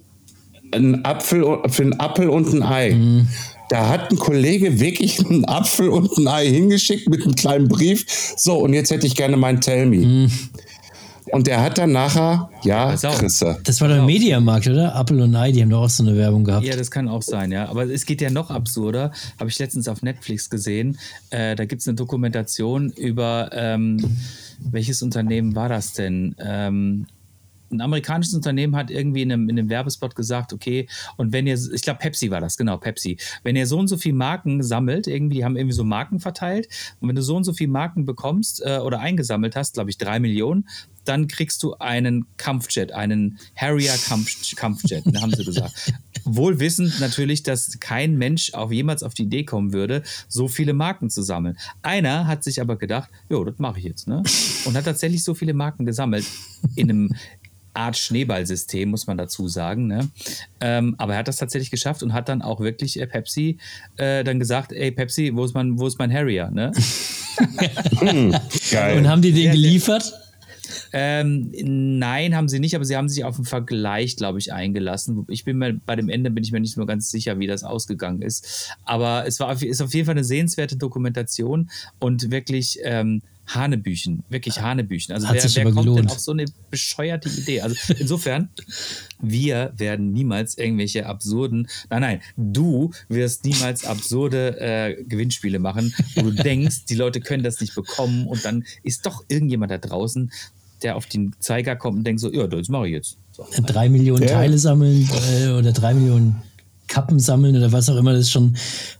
ein 0.73 1.06
Apfel 1.06 1.45
für 1.69 1.84
einen 1.84 1.97
Apfel 2.00 2.30
und 2.30 2.54
ein 2.54 2.62
Ei. 2.62 2.91
Mhm. 2.93 3.28
Da 3.69 3.89
hat 3.89 4.12
ein 4.12 4.17
Kollege 4.17 4.80
wirklich 4.80 5.19
einen 5.25 5.45
Apfel 5.45 5.89
und 5.89 6.17
ein 6.17 6.27
Ei 6.27 6.47
hingeschickt 6.47 7.10
mit 7.10 7.23
einem 7.23 7.36
kleinen 7.36 7.67
Brief. 7.67 8.06
So, 8.38 8.58
und 8.58 8.73
jetzt 8.73 8.91
hätte 8.91 9.06
ich 9.08 9.15
gerne 9.15 9.38
mein 9.38 9.60
Tell 9.60 9.86
Me. 9.86 10.06
Mhm. 10.06 10.32
Und 11.32 11.47
der 11.47 11.62
hat 11.62 11.77
dann 11.77 11.91
nachher, 11.91 12.49
ja, 12.63 12.93
auf. 12.93 13.19
Chrisse. 13.19 13.60
das 13.63 13.82
war 13.82 13.89
der 13.89 14.03
Mediamarkt, 14.03 14.67
oder? 14.67 14.95
Apple 14.97 15.21
und 15.21 15.36
Ei, 15.36 15.51
die 15.51 15.62
haben 15.62 15.69
doch 15.69 15.84
auch 15.84 15.89
so 15.89 16.03
eine 16.03 16.15
Werbung 16.15 16.45
gehabt. 16.45 16.65
Ja, 16.65 16.75
das 16.75 16.89
kann 16.89 17.10
auch 17.10 17.21
sein, 17.21 17.51
ja. 17.51 17.67
Aber 17.67 17.84
es 17.84 18.06
geht 18.06 18.21
ja 18.21 18.30
noch 18.30 18.49
absurder. 18.49 19.12
Habe 19.39 19.49
ich 19.49 19.60
letztens 19.60 19.88
auf 19.89 20.01
Netflix 20.01 20.49
gesehen. 20.49 20.97
Äh, 21.30 21.56
da 21.56 21.65
gibt 21.65 21.82
es 21.82 21.88
eine 21.88 21.95
Dokumentation 21.95 22.91
über, 22.91 23.49
ähm, 23.53 24.17
welches 24.60 25.01
Unternehmen 25.01 25.56
war 25.56 25.67
das 25.67 25.93
denn? 25.93 26.36
Ähm, 26.39 27.08
ein 27.71 27.82
amerikanisches 27.82 28.34
Unternehmen 28.34 28.75
hat 28.75 28.91
irgendwie 28.91 29.21
in 29.21 29.32
einem, 29.32 29.49
in 29.49 29.58
einem 29.58 29.69
Werbespot 29.69 30.15
gesagt, 30.15 30.53
okay, 30.53 30.88
und 31.17 31.34
wenn 31.34 31.47
ihr, 31.47 31.58
ich 31.73 31.82
glaube 31.82 31.99
Pepsi 31.99 32.32
war 32.32 32.41
das, 32.41 32.58
genau, 32.58 32.77
Pepsi, 32.77 33.17
wenn 33.43 33.56
ihr 33.56 33.67
so 33.67 33.77
und 33.77 33.88
so 33.88 33.97
viel 33.97 34.13
Marken 34.13 34.63
sammelt, 34.63 35.08
irgendwie, 35.08 35.38
die 35.38 35.45
haben 35.45 35.56
irgendwie 35.56 35.75
so 35.75 35.84
Marken 35.84 36.19
verteilt, 36.19 36.67
und 36.99 37.10
wenn 37.10 37.15
du 37.15 37.21
so 37.21 37.36
und 37.36 37.43
so 37.43 37.53
viel 37.53 37.67
Marken 37.67 38.06
bekommst 38.06 38.62
äh, 38.65 38.80
oder 38.80 38.99
eingesammelt 38.99 39.56
hast, 39.56 39.75
glaube 39.75 39.89
ich, 39.89 39.97
drei 39.97 40.19
Millionen, 40.19 40.67
dann 41.08 41.27
kriegst 41.27 41.63
du 41.63 41.75
einen 41.75 42.25
Kampfjet, 42.38 42.91
einen 42.91 43.39
Harrier 43.56 43.95
Kampf, 44.08 44.56
Kampfjet, 44.56 45.06
ne, 45.06 45.21
haben 45.21 45.34
sie 45.34 45.45
gesagt. 45.45 45.93
Wohl 46.25 46.60
wissend 46.60 46.99
natürlich, 46.99 47.43
dass 47.43 47.80
kein 47.80 48.17
Mensch 48.17 48.53
auch 48.53 48.71
jemals 48.71 49.03
auf 49.03 49.13
die 49.13 49.23
Idee 49.23 49.45
kommen 49.45 49.71
würde, 49.71 50.03
so 50.27 50.47
viele 50.47 50.73
Marken 50.73 51.10
zu 51.10 51.21
sammeln. 51.21 51.58
Einer 51.82 52.27
hat 52.27 52.43
sich 52.43 52.60
aber 52.60 52.77
gedacht, 52.77 53.10
jo, 53.30 53.43
das 53.45 53.58
mache 53.60 53.80
ich 53.80 53.86
jetzt, 53.86 54.08
ne? 54.08 54.23
Und 54.65 54.75
hat 54.75 54.86
tatsächlich 54.86 55.23
so 55.23 55.34
viele 55.34 55.53
Marken 55.53 55.86
gesammelt 55.86 56.25
in 56.75 56.89
einem 56.89 57.15
Art 57.78 57.98
Schneeballsystem, 57.98 58.90
muss 58.90 59.08
man 59.08 59.18
dazu 59.18 59.48
sagen. 59.48 59.88
Ne? 59.88 60.10
Ähm, 60.60 60.96
aber 60.98 61.13
er 61.13 61.20
hat 61.20 61.28
das 61.28 61.38
tatsächlich 61.38 61.72
geschafft 61.72 62.04
und 62.04 62.13
hat 62.13 62.30
dann 62.30 62.42
auch 62.42 62.60
wirklich 62.60 63.00
äh, 63.00 63.08
Pepsi 63.08 63.58
äh, 63.98 64.24
dann 64.24 64.40
gesagt, 64.40 64.72
ey 64.72 64.92
Pepsi, 64.92 65.32
wo 65.34 65.46
ist 65.46 65.54
mein, 65.54 65.80
wo 65.80 65.88
ist 65.88 66.00
mein 66.00 66.12
Harrier? 66.12 66.50
Ne? 66.52 66.72
Geil. 68.72 68.98
Und 68.98 69.08
haben 69.08 69.22
die 69.22 69.32
den 69.32 69.52
geliefert? 69.52 70.13
Ähm, 70.92 71.52
nein, 72.00 72.36
haben 72.36 72.50
sie 72.50 72.60
nicht, 72.60 72.76
aber 72.76 72.86
sie 72.86 72.98
haben 72.98 73.10
sich 73.10 73.24
auf 73.24 73.36
einen 73.36 73.46
Vergleich, 73.46 74.16
glaube 74.16 74.40
ich, 74.40 74.54
eingelassen. 74.54 75.26
Ich 75.30 75.44
bin 75.44 75.58
mir 75.58 75.80
bei 75.86 75.96
dem 75.96 76.10
Ende 76.10 76.30
bin 76.30 76.44
ich 76.44 76.52
mir 76.52 76.60
nicht 76.60 76.78
mehr 76.78 76.86
ganz 76.86 77.10
sicher, 77.10 77.40
wie 77.40 77.48
das 77.48 77.63
ausgegangen 77.63 78.22
ist. 78.22 78.74
Aber 78.84 79.26
es 79.26 79.40
war 79.40 79.62
ist 79.62 79.82
auf 79.82 79.94
jeden 79.94 80.06
Fall 80.06 80.16
eine 80.16 80.24
sehenswerte 80.24 80.78
Dokumentation 80.78 81.70
und 82.00 82.32
wirklich 82.32 82.80
ähm, 82.84 83.22
Hanebüchen, 83.48 84.24
wirklich 84.30 84.62
Hanebüchen. 84.62 85.14
Also 85.16 85.28
Hat 85.28 85.36
wer, 85.36 85.42
sich 85.42 85.56
wer 85.56 85.64
kommt 85.66 85.78
gelohnt. 85.78 86.00
denn 86.00 86.10
auf 86.10 86.20
so 86.20 86.32
eine 86.32 86.46
bescheuerte 86.70 87.30
Idee? 87.30 87.62
Also 87.62 87.76
insofern, 87.98 88.50
wir 89.22 89.74
werden 89.78 90.12
niemals 90.12 90.58
irgendwelche 90.58 91.06
absurden, 91.06 91.68
nein, 91.90 92.02
nein, 92.02 92.22
du 92.36 92.92
wirst 93.10 93.46
niemals 93.46 93.86
absurde 93.86 94.60
äh, 94.60 95.04
Gewinnspiele 95.04 95.60
machen, 95.60 95.94
wo 96.16 96.22
du 96.24 96.32
denkst, 96.44 96.86
die 96.86 96.96
Leute 96.96 97.22
können 97.22 97.44
das 97.44 97.62
nicht 97.62 97.74
bekommen 97.74 98.28
und 98.28 98.44
dann 98.46 98.64
ist 98.84 99.06
doch 99.06 99.24
irgendjemand 99.30 99.72
da 99.72 99.78
draußen, 99.78 100.32
der 100.84 100.96
auf 100.96 101.06
den 101.08 101.34
Zeiger 101.40 101.76
kommt 101.76 101.98
und 102.00 102.04
denkt 102.04 102.22
so, 102.22 102.32
ja, 102.32 102.46
das 102.48 102.68
mache 102.70 102.88
ich 102.88 102.94
jetzt. 102.94 103.18
So. 103.32 103.48
drei 103.66 103.90
Millionen 103.90 104.24
Ja. 104.24 104.30
Teile 104.30 104.58
sammeln 104.58 105.10
äh, 105.32 105.48
oder 105.50 105.72
drei 105.72 105.94
Millionen 105.94 106.42
Kappen 106.88 107.20
sammeln 107.20 107.56
oder 107.58 107.72
was 107.72 107.90
auch 107.90 107.98
immer, 107.98 108.14
das 108.14 108.22
ist 108.24 108.32
schon 108.32 108.56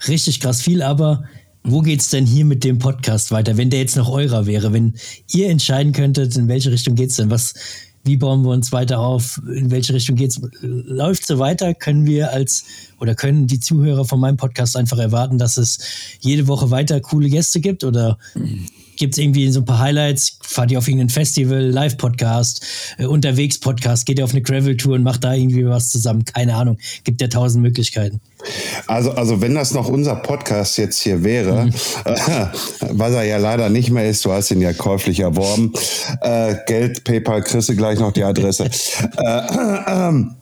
richtig 0.08 0.40
krass 0.40 0.62
viel. 0.62 0.82
Aber 0.82 1.24
wo 1.68 1.82
geht's 1.82 2.10
denn 2.10 2.26
hier 2.26 2.46
mit 2.46 2.64
dem 2.64 2.80
Podcast 2.80 3.32
weiter, 3.32 3.58
wenn 3.58 3.70
der 3.70 3.82
jetzt 3.82 3.98
noch 3.98 4.10
eurer 4.10 4.46
wäre? 4.46 4.72
Wenn 4.72 4.94
ihr 5.32 5.50
entscheiden 5.50 5.92
könntet, 5.92 6.36
in 6.38 6.48
welche 6.48 6.72
Richtung 6.72 6.96
geht's 6.96 7.18
denn? 7.18 7.30
Was, 7.30 7.54
wie 8.06 8.16
bauen 8.16 8.44
wir 8.44 8.52
uns 8.52 8.72
weiter 8.72 9.00
auf? 9.00 9.42
In 9.54 9.70
welche 9.70 9.94
Richtung 9.94 10.16
geht's? 10.16 10.40
Läuft 10.62 11.28
so 11.28 11.40
weiter? 11.40 11.74
Können 11.74 12.06
wir 12.06 12.32
als 12.32 12.64
oder 13.00 13.16
können 13.16 13.48
die 13.48 13.60
Zuhörer 13.60 14.06
von 14.06 14.20
meinem 14.20 14.38
Podcast 14.38 14.78
einfach 14.78 14.98
erwarten, 14.98 15.38
dass 15.38 15.58
es 15.58 15.80
jede 16.22 16.48
Woche 16.48 16.72
weiter 16.72 17.02
coole 17.02 17.30
Gäste 17.30 17.60
gibt? 17.60 17.84
Oder 17.84 18.18
gibt 18.98 19.14
es 19.14 19.18
irgendwie 19.20 19.50
so 19.50 19.62
ein 19.62 19.66
paar 19.66 19.80
Highlights? 19.80 20.40
Fahrt 20.42 20.72
ihr 20.72 20.78
auf 20.78 20.88
irgendein 20.88 21.10
Festival, 21.10 21.62
Live-Podcast, 21.62 22.66
äh, 22.98 23.06
Unterwegs-Podcast, 23.06 24.06
geht 24.06 24.20
ihr 24.20 24.26
auf 24.26 24.32
eine 24.32 24.42
Gravel-Tour 24.42 24.96
und 24.96 25.04
macht 25.04 25.24
da 25.24 25.34
irgendwie 25.34 25.66
was 25.66 25.90
zusammen? 25.90 26.26
Keine 26.26 26.56
Ahnung. 26.56 26.78
Gibt 27.04 27.22
ja 27.22 27.28
tausend 27.28 27.64
Möglichkeiten. 27.64 28.20
Also, 28.88 29.12
also 29.12 29.42
wenn 29.42 29.56
das 29.56 29.74
noch 29.74 29.90
unser 29.90 30.16
Podcast 30.16 30.78
jetzt 30.78 31.02
hier 31.02 31.24
wäre, 31.24 31.70
was 32.92 33.14
er 33.14 33.24
ja 33.24 33.38
leider 33.38 33.70
nicht 33.70 33.90
mehr 33.90 34.10
ist, 34.10 34.26
du 34.26 34.32
hast 34.32 34.52
ihn 34.52 34.62
ja 34.62 34.74
käuflich 34.74 35.20
erworben. 35.20 35.74
Äh, 36.22 36.56
Geld, 36.68 37.04
PayPal, 37.04 37.42
kriegst 37.42 37.70
du 37.70 37.76
gleich 37.76 38.00
noch 38.00 38.12
die 38.12 38.24
Adresse. 38.24 38.66
äh, 39.18 39.42
ähm, 39.88 40.36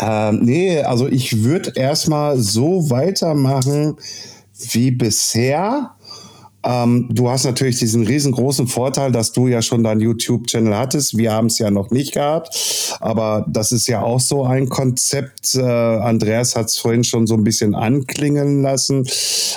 ähm, 0.00 0.40
nee, 0.42 0.80
also 0.82 1.08
ich 1.08 1.42
würde 1.42 1.72
erstmal 1.74 2.38
so 2.38 2.90
weitermachen 2.90 3.96
wie 4.70 4.90
bisher. 4.90 5.92
Ähm, 6.64 7.08
du 7.10 7.28
hast 7.28 7.44
natürlich 7.44 7.78
diesen 7.78 8.06
riesengroßen 8.06 8.66
Vorteil, 8.68 9.12
dass 9.12 9.32
du 9.32 9.48
ja 9.48 9.62
schon 9.62 9.82
deinen 9.82 10.00
YouTube-Channel 10.00 10.76
hattest. 10.76 11.16
Wir 11.16 11.32
haben 11.32 11.46
es 11.46 11.58
ja 11.58 11.70
noch 11.70 11.90
nicht 11.90 12.12
gehabt. 12.14 12.96
Aber 13.00 13.44
das 13.48 13.72
ist 13.72 13.88
ja 13.88 14.02
auch 14.02 14.20
so 14.20 14.44
ein 14.44 14.68
Konzept. 14.68 15.54
Äh, 15.54 15.62
Andreas 15.62 16.56
hat 16.56 16.66
es 16.66 16.78
vorhin 16.78 17.04
schon 17.04 17.26
so 17.26 17.34
ein 17.34 17.44
bisschen 17.44 17.74
anklingen 17.74 18.62
lassen, 18.62 19.06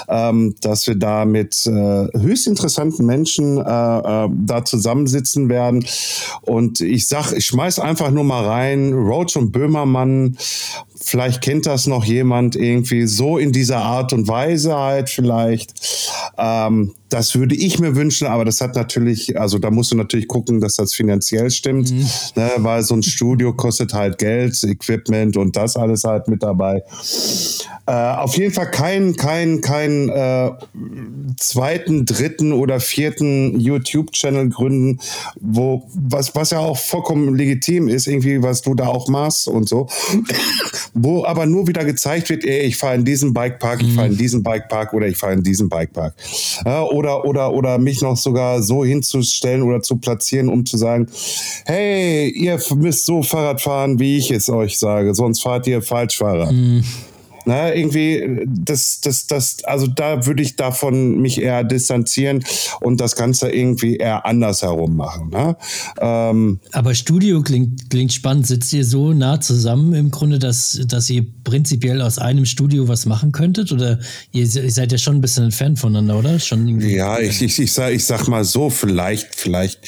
ähm, 0.08 0.56
dass 0.62 0.88
wir 0.88 0.96
da 0.96 1.26
mit 1.26 1.66
äh, 1.66 2.08
höchst 2.18 2.48
interessanten 2.48 3.06
Menschen 3.06 3.58
äh, 3.58 3.62
äh, 3.62 4.30
da 4.32 4.66
zusammensitzen 4.66 5.50
werden. 5.50 5.86
Und 6.42 6.82
ich 6.82 7.08
sag, 7.08 7.34
ich 7.34 7.46
schmeiß 7.46 7.80
einfach 7.80 8.12
nur 8.12 8.24
mal 8.24 8.46
rein, 8.46 8.94
Roach 8.94 9.36
und 9.36 9.52
Böhmermann, 9.52 10.38
vielleicht 11.06 11.42
kennt 11.42 11.66
das 11.66 11.88
noch 11.88 12.04
jemand 12.04 12.56
irgendwie 12.56 13.06
so 13.06 13.38
in 13.38 13.52
dieser 13.52 13.78
Art 13.78 14.12
und 14.14 14.28
Weise 14.28 14.76
halt 14.76 15.10
vielleicht. 15.10 15.74
Ähm, 16.38 16.94
das 17.10 17.36
würde 17.36 17.56
ich 17.56 17.80
mir 17.80 17.96
wünschen, 17.96 18.28
aber 18.28 18.46
das 18.46 18.60
hat 18.62 18.76
natürlich, 18.76 19.40
also 19.40 19.60
da 19.60 19.72
musst 19.72 19.92
du 19.92 19.96
natürlich 19.96 20.28
gucken, 20.28 20.60
dass 20.60 20.76
das 20.76 20.94
finanziell 20.94 21.50
stimmt, 21.50 21.92
ne, 22.36 22.52
weil 22.58 22.84
so 22.84 22.96
ein 22.96 23.04
Studio 23.04 23.54
kostet 23.54 23.94
halt 23.94 24.18
Geld, 24.18 24.62
Equipment 24.64 25.38
und 25.38 25.56
das 25.56 25.78
alles 25.78 26.04
halt 26.04 26.28
mit 26.28 26.44
dabei. 26.44 26.84
Äh, 27.88 27.92
auf 27.92 28.36
jeden 28.36 28.54
Fall 28.54 28.72
kein, 28.72 29.16
kein, 29.16 29.62
kein 29.62 30.10
äh, 30.10 30.52
zweiten, 31.38 32.06
dritten 32.06 32.52
oder 32.52 32.80
vierten 32.80 33.60
YouTube-Channel 33.60 34.50
gründen, 34.50 35.00
wo, 35.40 35.88
was, 35.94 36.34
was 36.36 36.50
ja 36.50 36.60
auch 36.60 36.78
vollkommen 36.78 37.36
legitim 37.36 37.88
ist, 37.88 38.08
irgendwie, 38.08 38.42
was 38.42 38.64
du 38.64 38.74
da 38.74 38.88
auch 38.88 39.08
machst 39.08 39.48
und 39.48 39.70
so, 39.70 39.88
wo 40.94 41.24
aber 41.26 41.46
nur 41.46 41.68
wieder 41.68 41.86
gezeigt 41.86 42.30
wird, 42.30 42.44
ey, 42.44 42.62
ich 42.62 42.78
fahre 42.78 42.96
in 42.96 43.06
diesen 43.06 43.34
Bikepark, 43.34 43.84
ich 43.84 43.94
fahre 43.94 44.08
in 44.08 44.18
diesen 44.18 44.42
Bikepark 44.42 44.94
oder 44.94 45.08
ich 45.08 45.18
fahre 45.18 45.34
in 45.34 45.44
diesen 45.44 45.70
Bikepark. 45.70 46.16
Oder, 46.66 47.26
oder, 47.26 47.54
oder 47.54 47.78
mich 47.78 48.02
noch 48.02 48.18
sogar 48.18 48.62
so 48.62 48.84
hinzustellen 48.86 49.62
oder 49.64 49.82
zu 49.82 49.98
platzieren, 49.98 50.50
um 50.50 50.66
zu 50.66 50.78
sagen, 50.78 51.08
hey, 51.66 52.30
ihr 52.30 52.60
müsst 52.76 53.06
so 53.06 53.24
Fahrrad 53.24 53.62
fahren, 53.62 54.00
wie 54.00 54.18
ich 54.18 54.32
es 54.32 54.50
euch 54.50 54.78
sage, 54.78 55.14
sonst 55.16 55.42
fahrt 55.42 55.68
ihr 55.68 55.82
falsch 55.82 56.18
Fahrrad. 56.18 56.54
Na, 57.46 57.74
irgendwie, 57.74 58.42
das, 58.48 59.02
das, 59.02 59.28
das, 59.28 59.64
also 59.64 59.88
da 59.88 60.26
würde 60.26 60.42
ich 60.42 60.56
davon 60.56 61.22
mich 61.22 61.42
eher 61.42 61.64
distanzieren 61.64 62.44
und 62.82 63.00
das 63.00 63.16
Ganze 63.16 63.50
irgendwie 63.50 63.98
eher 63.98 64.26
andersherum 64.26 64.96
machen. 64.96 65.30
Ne? 65.30 65.56
Ähm, 66.00 66.60
Aber 66.72 66.96
Studio 66.96 67.42
klingt, 67.42 67.90
klingt 67.90 68.14
spannend. 68.14 68.48
Sitzt 68.48 68.74
ihr 68.74 68.84
so 68.84 69.14
nah 69.14 69.40
zusammen 69.40 69.94
im 69.94 70.12
Grunde, 70.12 70.40
dass, 70.40 70.82
dass 70.88 71.10
ihr 71.10 71.26
prinzipiell 71.44 72.02
aus 72.02 72.18
einem 72.18 72.46
Studio 72.46 72.88
was 72.88 73.06
machen 73.06 73.32
könntet? 73.32 73.72
Oder 73.72 74.00
ihr, 74.32 74.44
ihr 74.44 74.72
seid 74.72 74.92
ja 74.92 74.98
schon 74.98 75.16
ein 75.16 75.22
bisschen 75.22 75.46
entfernt 75.46 75.80
voneinander, 75.80 76.18
oder? 76.20 76.40
Schon 76.40 76.68
irgendwie. 76.68 76.96
ja, 76.96 77.20
ich, 77.20 77.42
ich, 77.42 77.60
ich, 77.60 77.72
sag, 77.72 77.94
ich 77.94 78.06
sag 78.06 78.28
mal 78.28 78.44
so, 78.44 78.70
vielleicht, 78.70 79.36
vielleicht, 79.36 79.80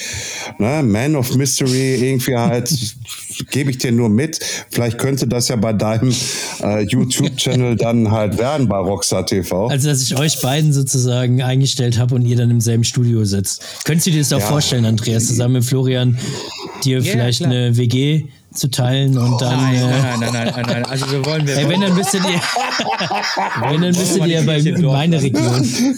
ne, 0.59 0.83
Man 0.83 1.15
of 1.15 1.35
Mystery, 1.35 1.95
irgendwie 1.95 2.35
halt, 2.35 2.69
gebe 3.51 3.71
ich 3.71 3.77
dir 3.77 3.91
nur 3.91 4.09
mit. 4.09 4.39
Vielleicht 4.69 4.97
könnte 4.97 5.27
das 5.27 5.47
ja 5.49 5.55
bei 5.55 5.73
deinem 5.73 6.13
äh, 6.63 6.83
YouTube-Channel 6.83 7.75
dann 7.77 8.11
halt 8.11 8.37
werden 8.37 8.67
bei 8.67 8.77
Rockstar 8.77 9.25
TV. 9.25 9.67
Also, 9.67 9.89
dass 9.89 10.01
ich 10.01 10.17
euch 10.17 10.41
beiden 10.41 10.73
sozusagen 10.73 11.41
eingestellt 11.41 11.97
habe 11.97 12.15
und 12.15 12.25
ihr 12.25 12.37
dann 12.37 12.49
im 12.51 12.61
selben 12.61 12.83
Studio 12.83 13.25
sitzt. 13.25 13.63
Könntest 13.85 14.07
du 14.07 14.11
dir 14.11 14.19
das 14.19 14.33
auch 14.33 14.39
Ja. 14.39 14.45
vorstellen, 14.45 14.85
Andreas, 14.85 15.27
zusammen 15.27 15.55
mit 15.55 15.65
Florian, 15.65 16.17
dir 16.83 17.01
vielleicht 17.01 17.39
klar. 17.39 17.51
eine 17.51 17.77
WG 17.77 18.25
zu 18.57 18.69
teilen 18.69 19.17
und 19.17 19.39
dann. 19.41 19.55
Nein, 19.57 19.75
äh, 19.75 19.79
nein, 19.81 20.19
nein, 20.19 20.33
nein, 20.33 20.51
nein, 20.55 20.65
nein. 20.67 20.85
Also 20.85 21.11
wir 21.11 21.25
wollen, 21.25 21.47
wir 21.47 21.57
Ey, 21.57 21.69
wenn, 21.69 21.81
dann 21.81 21.95
müsstet 21.95 22.21
ihr, 22.23 22.41
wenn, 23.61 23.81
dann 23.81 23.91
müsstet 23.95 24.17
mal 24.19 24.27
die 24.27 24.33
ihr 24.33 24.45
bei 24.45 24.55
Kirche 24.55 24.69
im 24.69 24.75
in 24.75 24.81
Dorf 24.81 24.93
meine 24.93 25.15
lassen. 25.15 25.25
Region. 25.35 25.97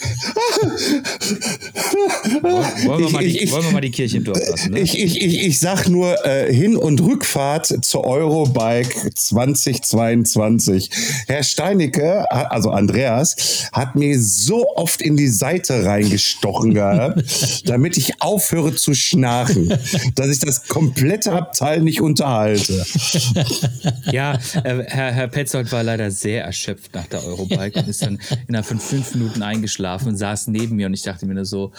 wollen, 2.86 3.00
wir 3.04 3.10
mal 3.12 3.24
Ich- 3.24 3.34
die, 3.38 3.44
ich- 3.44 3.52
wollen 3.52 3.66
wir 3.66 3.72
mal 3.72 3.82
die 3.82 3.92
Kirche 3.92 4.18
im 4.18 4.24
Dorf 4.26 4.40
lassen. 4.50 4.72
Ne? 4.74 4.80
Ich, 4.80 4.98
ich, 5.00 5.22
ich, 5.22 5.46
ich 5.48 5.60
sag 5.60 5.88
nur 5.88 6.26
äh, 6.26 6.54
Hin- 6.54 6.76
und 6.78 7.02
Rückfahrt 7.02 7.84
zur 7.86 8.04
Eurobike 8.06 9.14
2022. 9.14 10.90
Herr 11.28 11.44
Steinecke, 11.44 12.30
also 12.32 12.72
Andreas, 12.72 13.36
hat 13.72 13.96
mir 13.96 14.20
so 14.20 14.68
oft 14.76 15.02
in 15.02 15.16
die 15.18 15.28
Seite 15.28 15.86
reingestochen 15.86 16.74
gehabt, 16.74 17.24
damit 17.66 17.98
ich 17.98 18.22
aufhöre 18.22 18.76
zu 18.76 18.94
schnarchen, 18.94 19.74
dass 20.16 20.28
ich 20.28 20.40
das 20.40 20.68
komplette 20.68 21.32
Abteil 21.32 21.82
nicht 21.82 22.02
unterhalte. 22.02 22.49
Ja, 24.12 24.34
äh, 24.64 24.84
Herr, 24.88 25.12
Herr 25.12 25.28
Petzold 25.28 25.72
war 25.72 25.84
leider 25.84 26.12
sehr 26.12 26.44
erschöpft 26.44 26.94
nach 26.94 27.08
der 27.08 27.24
Eurobike 27.24 27.80
und 27.80 27.88
ist 27.88 28.02
dann 28.02 28.20
innerhalb 28.48 28.66
von 28.66 28.80
fünf 28.80 29.14
Minuten 29.14 29.42
eingeschlafen 29.44 30.10
und 30.10 30.18
saß 30.18 30.48
neben 30.48 30.76
mir 30.76 30.88
und 30.88 30.94
ich 30.94 31.04
dachte 31.04 31.26
mir 31.26 31.36
nur 31.36 31.46
so, 31.46 31.72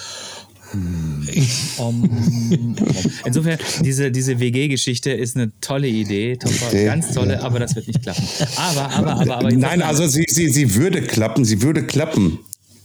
hm, 0.72 1.26
om, 1.78 2.04
om. 2.04 2.76
Insofern, 3.24 3.58
diese, 3.84 4.10
diese 4.12 4.38
WG-Geschichte 4.38 5.10
ist 5.10 5.36
eine 5.36 5.50
tolle 5.60 5.88
Idee, 5.88 6.36
Topper, 6.36 6.84
ganz 6.84 7.12
tolle, 7.12 7.42
aber 7.42 7.58
das 7.58 7.74
wird 7.74 7.88
nicht 7.88 8.02
klappen. 8.02 8.22
Aber, 8.56 8.90
aber, 8.92 9.14
aber, 9.20 9.36
aber. 9.38 9.50
Nein, 9.50 9.82
also 9.82 10.06
sie, 10.06 10.24
sie, 10.28 10.48
sie 10.48 10.74
würde 10.76 11.02
klappen, 11.02 11.44
sie 11.44 11.62
würde 11.62 11.84
klappen. 11.84 12.38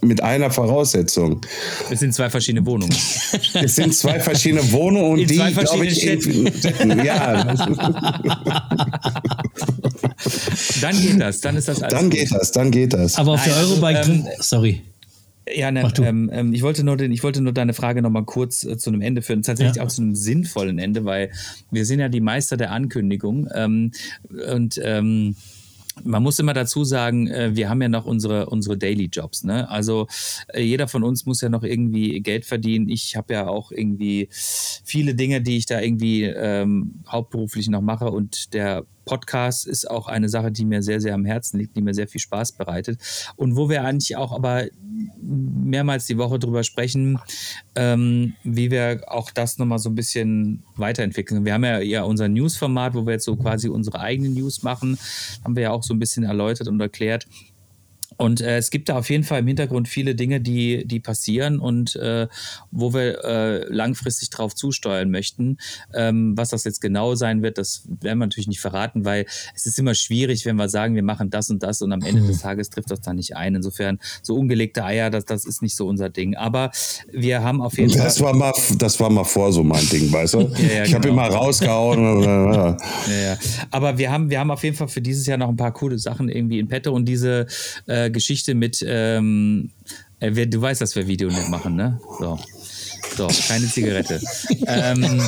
Mit 0.06 0.22
einer 0.24 0.52
Voraussetzung. 0.52 1.41
Es 1.89 2.00
sind 2.00 2.13
zwei 2.13 2.30
verschiedene 2.30 2.65
Wohnungen. 2.65 2.96
Es 3.54 3.76
sind 3.76 3.94
zwei 3.96 4.20
verschiedene 4.20 4.72
Wohnungen 4.72 5.12
und 5.13 5.20
In 5.20 5.28
die, 5.28 5.36
zwei 5.38 5.52
glaube 5.52 5.86
ich, 5.86 6.04
verschiedenen 6.06 6.48
in- 7.00 7.06
ja, 7.06 7.54
Dann 10.82 11.00
geht 11.02 11.20
das, 11.20 11.39
dann 11.41 11.56
ist 11.58 11.68
das 11.68 11.82
alles. 11.82 11.94
dann 11.94 12.10
gut. 12.10 12.20
geht 12.20 12.32
das, 12.32 12.52
dann 12.52 12.72
geht 12.72 12.94
das. 12.94 13.15
Aber 13.18 13.34
auf 13.34 13.44
der 13.44 13.54
Nein, 13.54 13.62
also, 13.63 13.76
Eurobike. 13.86 14.12
ähm, 14.12 14.28
sorry. 14.39 14.82
Ja, 15.54 15.70
ne, 15.72 15.88
ähm, 16.00 16.32
ähm, 16.34 16.54
ich, 16.54 16.63
wollte 16.63 16.84
nur 16.84 16.98
den, 16.98 17.12
ich 17.12 17.22
wollte 17.22 17.39
nur 17.41 17.54
deine 17.54 17.74
Frage 17.74 18.02
nochmal 18.02 18.24
kurz 18.26 18.63
äh, 18.63 18.78
zu 18.78 18.89
einem 18.89 19.02
Ende 19.02 19.22
führen. 19.22 19.44
Tatsächlich 19.44 19.76
Ja. 19.78 19.84
auch 19.84 19.89
zu 19.89 20.02
einem 20.02 20.15
sinnvollen 20.15 20.80
Ende, 20.80 21.06
weil 21.06 21.30
wir 21.70 21.86
sind 21.86 22.00
ja 22.00 22.10
die 22.10 22.22
Meister 22.22 22.58
der 22.58 22.72
Ankündigung. 22.72 23.48
Ähm, 23.54 23.91
und 24.52 24.80
ähm, 24.84 25.36
man 26.04 26.24
muss 26.24 26.40
immer 26.40 26.54
dazu 26.54 26.84
sagen, 26.84 27.28
äh, 27.28 27.56
wir 27.56 27.70
haben 27.70 27.82
ja 27.82 27.90
noch 27.90 28.06
unsere, 28.06 28.48
unsere 28.48 28.78
Daily 28.78 29.10
Jobs. 29.12 29.44
Ne? 29.44 29.70
Also 29.70 30.08
äh, 30.54 30.62
jeder 30.62 30.88
von 30.88 31.04
uns 31.04 31.26
muss 31.26 31.42
ja 31.42 31.50
noch 31.50 31.64
irgendwie 31.64 32.20
Geld 32.22 32.46
verdienen. 32.46 32.90
Ich 32.90 33.16
habe 33.16 33.34
ja 33.34 33.48
auch 33.48 33.72
irgendwie 33.72 34.28
viele 34.32 35.16
Dinge, 35.16 35.42
die 35.42 35.58
ich 35.58 35.66
da 35.66 35.82
irgendwie 35.82 36.24
ähm, 36.24 37.04
hauptberuflich 37.08 37.70
noch 37.70 37.82
mache 37.82 38.12
und 38.12 38.54
der 38.54 38.86
Podcast 39.06 39.68
ist 39.68 39.89
auch 39.89 40.08
eine 40.08 40.30
Sache, 40.30 40.52
die 40.52 40.65
mir 40.65 40.82
sehr, 40.82 41.00
sehr 41.00 41.13
am 41.13 41.26
Herzen 41.26 41.60
liegt, 41.60 41.76
die 41.76 41.82
mir 41.82 41.94
sehr 41.94 42.08
viel 42.08 42.22
Spaß 42.22 42.54
bereitet. 42.54 43.00
Und 43.36 43.56
wo 43.56 43.70
wir 43.70 43.84
eigentlich 43.84 44.18
auch 44.18 44.32
aber 44.32 44.65
mehrmals 45.22 46.06
die 46.06 46.18
Woche 46.18 46.39
drüber 46.39 46.63
sprechen, 46.63 47.20
ähm, 47.76 48.34
wie 48.44 48.72
wir 48.72 49.04
auch 49.08 49.32
das 49.32 49.58
nochmal 49.58 49.80
so 49.80 49.89
ein 49.89 49.96
bisschen 49.96 50.63
weiterentwickeln. 50.76 51.46
Wir 51.46 51.54
haben 51.54 51.63
ja, 51.63 51.80
ja 51.80 52.04
unser 52.04 52.28
News-Format, 52.28 52.94
wo 52.94 53.06
wir 53.06 53.13
jetzt 53.13 53.26
so 53.26 53.36
quasi 53.36 53.70
unsere 53.70 54.00
eigenen 54.00 54.34
News 54.34 54.63
machen, 54.63 54.98
haben 55.44 55.56
wir 55.56 55.63
ja 55.63 55.72
auch 55.72 55.84
so 55.84 55.94
ein 55.94 56.00
bisschen 56.00 56.24
erläutert 56.24 56.68
und 56.68 56.80
erklärt. 56.80 57.28
Und 58.17 58.41
äh, 58.41 58.58
es 58.58 58.69
gibt 58.69 58.89
da 58.89 58.97
auf 58.97 59.10
jeden 59.10 59.23
Fall 59.23 59.39
im 59.39 59.47
Hintergrund 59.47 59.88
viele 59.88 60.15
Dinge, 60.15 60.41
die, 60.41 60.86
die 60.88 60.99
passieren 60.99 61.60
und 61.60 61.95
äh, 61.95 62.28
wo 62.71 62.93
wir 62.93 63.23
äh, 63.23 63.73
langfristig 63.73 64.30
drauf 64.30 64.56
zusteuern 64.56 65.10
möchten. 65.12 65.58
Ähm, 65.93 66.34
was 66.38 66.49
das 66.49 66.63
jetzt 66.63 66.82
genau 66.82 67.15
sein 67.15 67.41
wird, 67.41 67.58
das 67.58 67.84
werden 67.88 68.19
wir 68.19 68.25
natürlich 68.28 68.47
nicht 68.47 68.62
verraten, 68.62 69.06
weil 69.06 69.25
es 69.56 69.65
ist 69.65 69.78
immer 69.80 69.95
schwierig, 69.95 70.45
wenn 70.45 70.56
wir 70.56 70.69
sagen, 70.69 70.95
wir 70.95 71.04
machen 71.04 71.30
das 71.30 71.49
und 71.49 71.63
das 71.63 71.82
und 71.82 71.91
am 71.91 72.01
Ende 72.01 72.25
des 72.25 72.39
Tages 72.39 72.69
trifft 72.69 72.91
das 72.91 73.01
da 73.01 73.13
nicht 73.13 73.36
ein. 73.36 73.56
Insofern, 73.56 73.99
so 74.21 74.36
ungelegte 74.36 74.84
Eier, 74.84 75.10
das, 75.10 75.25
das 75.25 75.45
ist 75.45 75.62
nicht 75.62 75.75
so 75.75 75.88
unser 75.88 76.10
Ding. 76.10 76.36
Aber 76.36 76.71
wir 77.12 77.43
haben 77.43 77.62
auf 77.62 77.78
jeden 77.78 77.91
das 77.91 78.17
Fall. 78.17 78.28
War 78.28 78.36
mal, 78.36 78.54
das 78.78 78.99
war 78.99 79.10
mal 79.10 79.23
vor 79.23 79.51
so 79.51 79.63
mein 79.63 79.88
Ding, 79.89 80.12
weißt 80.12 80.34
du? 80.36 80.51
Ja, 80.65 80.78
ja, 80.78 80.84
ich 80.84 80.93
habe 80.93 81.08
genau. 81.08 81.25
immer 81.25 81.36
rausgehauen. 81.36 82.23
Ja, 82.23 82.78
ja. 83.08 83.38
Aber 83.71 83.97
wir 83.97 84.12
haben, 84.12 84.30
wir 84.30 84.39
haben 84.39 84.51
auf 84.51 84.63
jeden 84.63 84.75
Fall 84.75 84.88
für 84.88 85.01
dieses 85.01 85.25
Jahr 85.25 85.38
noch 85.38 85.49
ein 85.49 85.58
paar 85.58 85.73
coole 85.73 85.99
Sachen 85.99 86.30
irgendwie 86.30 86.60
in 86.60 86.67
petto 86.67 86.91
und 86.91 87.06
diese 87.06 87.45
äh, 87.86 88.05
Geschichte 88.10 88.56
mit, 88.56 88.84
ähm, 88.88 89.72
äh, 90.20 90.32
wer- 90.34 90.46
du 90.46 90.62
weißt, 90.62 90.82
dass 90.82 90.96
wir 90.96 91.08
Video 91.08 91.30
nicht 91.30 91.50
machen, 91.50 91.76
ne? 91.76 92.00
So. 92.20 92.39
So, 93.18 93.28
keine 93.48 93.68
Zigarette. 93.68 94.20
ähm, 94.68 95.22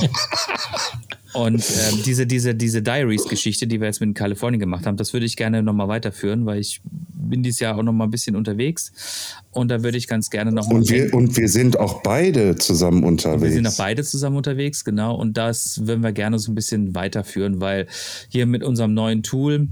und 1.33 1.63
ähm, 1.63 2.03
diese, 2.05 2.25
diese, 2.25 2.55
diese 2.55 2.81
Diaries-Geschichte, 2.81 3.67
die 3.67 3.79
wir 3.79 3.87
jetzt 3.87 4.01
mit 4.01 4.15
Kalifornien 4.15 4.59
gemacht 4.59 4.85
haben, 4.85 4.97
das 4.97 5.13
würde 5.13 5.25
ich 5.25 5.35
gerne 5.35 5.61
nochmal 5.61 5.87
weiterführen, 5.87 6.45
weil 6.45 6.59
ich 6.59 6.81
bin 6.83 7.43
dieses 7.43 7.59
Jahr 7.59 7.77
auch 7.77 7.83
nochmal 7.83 8.07
ein 8.07 8.11
bisschen 8.11 8.35
unterwegs 8.35 9.35
und 9.51 9.69
da 9.69 9.83
würde 9.83 9.97
ich 9.97 10.07
ganz 10.07 10.29
gerne 10.29 10.51
nochmal. 10.51 10.77
Und 10.77 10.89
wir, 10.89 11.13
und 11.13 11.37
wir 11.37 11.49
sind 11.49 11.77
auch 11.79 12.01
beide 12.01 12.55
zusammen 12.55 13.03
unterwegs. 13.03 13.43
Wir 13.43 13.51
sind 13.51 13.67
auch 13.67 13.77
beide 13.77 14.03
zusammen 14.03 14.37
unterwegs, 14.37 14.83
genau. 14.83 15.15
Und 15.15 15.37
das 15.37 15.85
würden 15.85 16.01
wir 16.01 16.13
gerne 16.13 16.39
so 16.39 16.51
ein 16.51 16.55
bisschen 16.55 16.95
weiterführen, 16.95 17.59
weil 17.61 17.87
hier 18.29 18.45
mit 18.45 18.63
unserem 18.63 18.93
neuen 18.93 19.21
Tool 19.23 19.67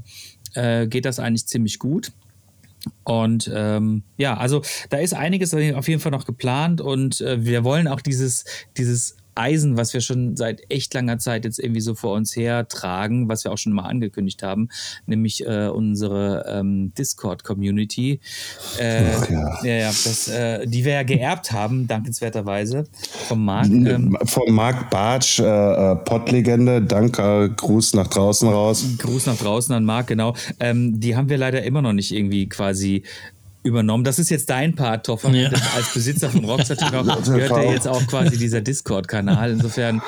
äh, 0.54 0.88
geht 0.88 1.06
das 1.06 1.20
eigentlich 1.20 1.48
ziemlich 1.48 1.80
gut. 1.80 2.12
Und 3.04 3.50
ähm, 3.54 4.04
ja, 4.17 4.38
also 4.38 4.62
da 4.89 4.98
ist 4.98 5.13
einiges 5.13 5.54
auf 5.54 5.88
jeden 5.88 6.00
Fall 6.00 6.12
noch 6.12 6.26
geplant 6.26 6.82
und 6.82 7.21
äh, 7.21 7.43
wir 7.43 7.63
wollen 7.63 7.88
auch 7.88 8.02
dieses, 8.02 8.45
dieses 8.78 9.17
Eisen, 9.36 9.78
was 9.78 9.93
wir 9.93 10.02
schon 10.02 10.36
seit 10.36 10.62
echt 10.69 10.93
langer 10.93 11.19
Zeit 11.19 11.45
jetzt 11.45 11.60
irgendwie 11.60 11.82
so 11.82 11.95
vor 11.95 12.15
uns 12.15 12.36
her 12.36 12.67
tragen, 12.67 13.30
was 13.30 13.43
wir 13.43 13.52
auch 13.52 13.58
schon 13.58 13.74
mal 13.74 13.84
angekündigt 13.84 14.43
haben, 14.43 14.69
nämlich 15.06 15.45
äh, 15.45 15.67
unsere 15.67 16.45
ähm, 16.48 16.93
Discord-Community, 16.98 18.19
äh, 18.80 19.04
ja. 19.32 19.63
ja, 19.63 19.74
ja, 19.74 19.88
das, 19.88 20.28
äh, 20.28 20.65
die 20.65 20.86
wir 20.86 20.93
ja 20.93 21.04
geerbt 21.04 21.52
haben, 21.52 21.88
dankenswerterweise 21.88 22.86
vom 23.28 23.45
Marc. 23.45 23.67
Ähm, 23.67 24.17
Von 24.24 24.54
Marc 24.54 24.89
Bartsch, 24.89 25.39
äh, 25.39 25.43
äh, 25.43 25.95
Pottlegende, 25.98 26.82
danke, 26.82 27.54
Gruß 27.56 27.93
nach 27.95 28.08
draußen 28.08 28.48
raus. 28.48 28.86
Gruß 28.98 29.26
nach 29.26 29.38
draußen 29.38 29.74
an 29.76 29.86
Marc, 29.86 30.08
genau. 30.08 30.36
Ähm, 30.60 31.00
die 31.00 31.15
haben 31.15 31.30
wir 31.30 31.38
leider 31.38 31.63
immer 31.63 31.82
noch 31.82 31.93
nicht 31.93 32.12
irgendwie 32.12 32.48
quasi 32.48 33.04
übernommen. 33.65 34.04
Das 34.04 34.19
ist 34.19 34.30
jetzt 34.30 34.49
dein 34.49 34.75
Part, 34.75 35.06
Toffer. 35.06 35.30
Ja. 35.32 35.49
Als 35.75 35.93
Besitzer 35.93 36.30
von 36.30 36.45
Rockstar 36.45 36.78
TV 36.78 37.04
gehört 37.25 37.51
dir 37.58 37.71
jetzt 37.71 37.88
auch 37.88 38.06
quasi 38.08 38.38
dieser 38.38 38.62
Discord-Kanal. 38.62 39.51
Insofern, 39.51 40.01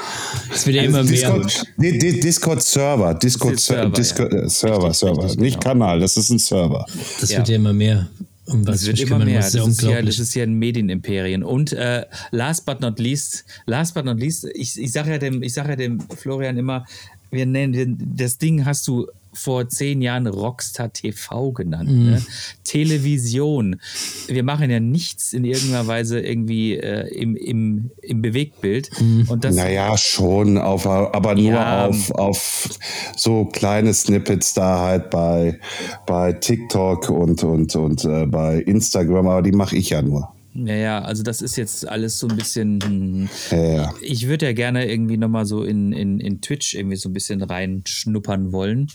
Es 0.53 0.65
wird 0.65 0.77
ja 0.77 0.83
immer 0.83 1.03
mehr. 1.03 1.31
Also 1.31 1.43
Discord, 1.43 1.67
Di- 1.77 2.19
Discord 2.19 2.61
Server, 2.61 3.13
Discord 3.15 3.53
Discord 3.57 3.59
Server, 3.59 3.89
Discord, 3.91 4.33
ja. 4.33 4.39
äh, 4.43 4.49
Server, 4.49 4.83
Richtig, 4.83 4.97
Server, 4.99 5.23
richtig, 5.23 5.39
nicht 5.41 5.59
genau. 5.61 5.73
Kanal, 5.73 5.99
das 5.99 6.17
ist 6.17 6.29
ein 6.29 6.39
Server. 6.39 6.85
Das 7.19 7.29
Ja. 7.31 7.39
wird 7.39 7.49
ja 7.49 7.55
immer 7.55 7.73
mehr. 7.73 8.07
Um 8.45 8.65
was 8.65 8.75
es 8.77 8.87
wird 8.87 9.01
immer 9.01 9.19
mehr. 9.19 9.41
Das 9.41 9.51
Sehr 9.51 9.67
ist, 9.67 9.81
ja, 9.81 10.01
das 10.01 10.19
ist 10.19 10.33
ja 10.33 10.43
ein 10.43 10.53
Medienimperien. 10.53 11.43
Und 11.43 11.73
äh, 11.73 12.05
last 12.31 12.65
but 12.65 12.79
not 12.79 12.97
least, 12.99 13.43
last 13.65 13.93
but 13.93 14.05
not 14.05 14.19
least, 14.19 14.47
ich, 14.53 14.79
ich 14.79 14.91
sage 14.93 15.11
ja, 15.11 15.17
dem, 15.17 15.43
ich 15.43 15.53
sag 15.53 15.67
ja 15.67 15.75
dem 15.75 15.99
Florian 16.15 16.57
immer, 16.57 16.85
wir 17.29 17.45
nennen 17.45 17.97
das 18.15 18.37
Ding 18.37 18.65
hast 18.65 18.87
du 18.87 19.07
vor 19.37 19.69
zehn 19.69 20.01
Jahren 20.01 20.27
Rockstar 20.27 20.91
TV 20.91 21.51
genannt. 21.51 21.89
Mhm. 21.91 22.05
Ne? 22.11 22.21
Television. 22.63 23.79
Wir 24.27 24.43
machen 24.43 24.69
ja 24.69 24.79
nichts 24.79 25.33
in 25.33 25.45
irgendeiner 25.45 25.87
Weise 25.87 26.19
irgendwie 26.19 26.75
äh, 26.75 27.07
im, 27.13 27.35
im, 27.35 27.91
im 28.01 28.21
Bewegtbild. 28.21 28.89
Mhm. 28.99 29.25
Und 29.29 29.43
das, 29.43 29.55
Naja, 29.55 29.97
schon, 29.97 30.57
auf, 30.57 30.85
aber 30.87 31.35
nur 31.35 31.51
Ja. 31.53 31.87
auf, 31.87 32.11
auf 32.11 32.69
so 33.15 33.45
kleine 33.45 33.93
Snippets 33.93 34.53
da 34.53 34.79
halt 34.79 35.09
bei, 35.09 35.59
bei 36.05 36.33
TikTok 36.33 37.09
und, 37.09 37.43
und, 37.43 37.75
und 37.75 38.05
äh, 38.05 38.25
bei 38.25 38.57
Instagram, 38.59 39.27
aber 39.27 39.41
die 39.41 39.51
mache 39.51 39.75
ich 39.75 39.89
ja 39.91 40.01
nur. 40.01 40.29
Ja, 40.65 40.75
ja, 40.75 41.01
also 41.01 41.23
das 41.23 41.41
ist 41.41 41.55
jetzt 41.55 41.87
alles 41.87 42.17
so 42.19 42.27
ein 42.27 42.35
bisschen. 42.35 42.79
Hm, 42.83 43.29
Ja, 43.51 43.63
ja. 43.73 43.93
Ich 44.01 44.27
würde 44.27 44.47
ja 44.47 44.53
gerne 44.53 44.89
irgendwie 44.89 45.17
nochmal 45.17 45.45
so 45.45 45.63
in, 45.63 45.93
in, 45.93 46.19
in 46.19 46.41
Twitch 46.41 46.73
irgendwie 46.73 46.95
so 46.97 47.09
ein 47.09 47.13
bisschen 47.13 47.41
reinschnuppern 47.43 48.51
wollen, 48.51 48.87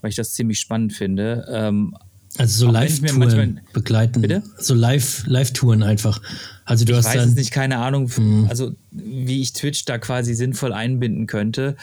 weil 0.00 0.10
ich 0.10 0.16
das 0.16 0.34
ziemlich 0.34 0.60
spannend 0.60 0.92
finde. 0.92 1.46
Ähm, 1.50 1.96
Also 2.38 2.66
so 2.66 2.70
Live-Touren 2.72 3.18
manchmal- 3.18 3.54
begleiten. 3.72 4.20
Bitte? 4.20 4.42
So 4.58 4.74
Live- 4.74 5.24
Live-Touren 5.26 5.82
einfach. 5.82 6.20
Also 6.66 6.84
du 6.84 6.92
ich 6.92 6.98
hast 6.98 7.06
weiß 7.06 7.14
dann. 7.14 7.28
es 7.30 7.34
nicht, 7.34 7.50
keine 7.50 7.78
Ahnung, 7.78 8.10
also 8.48 8.72
wie 8.90 9.40
ich 9.40 9.52
Twitch 9.54 9.84
da 9.86 9.98
quasi 9.98 10.34
sinnvoll 10.34 10.72
einbinden 10.72 11.26
könnte. 11.26 11.76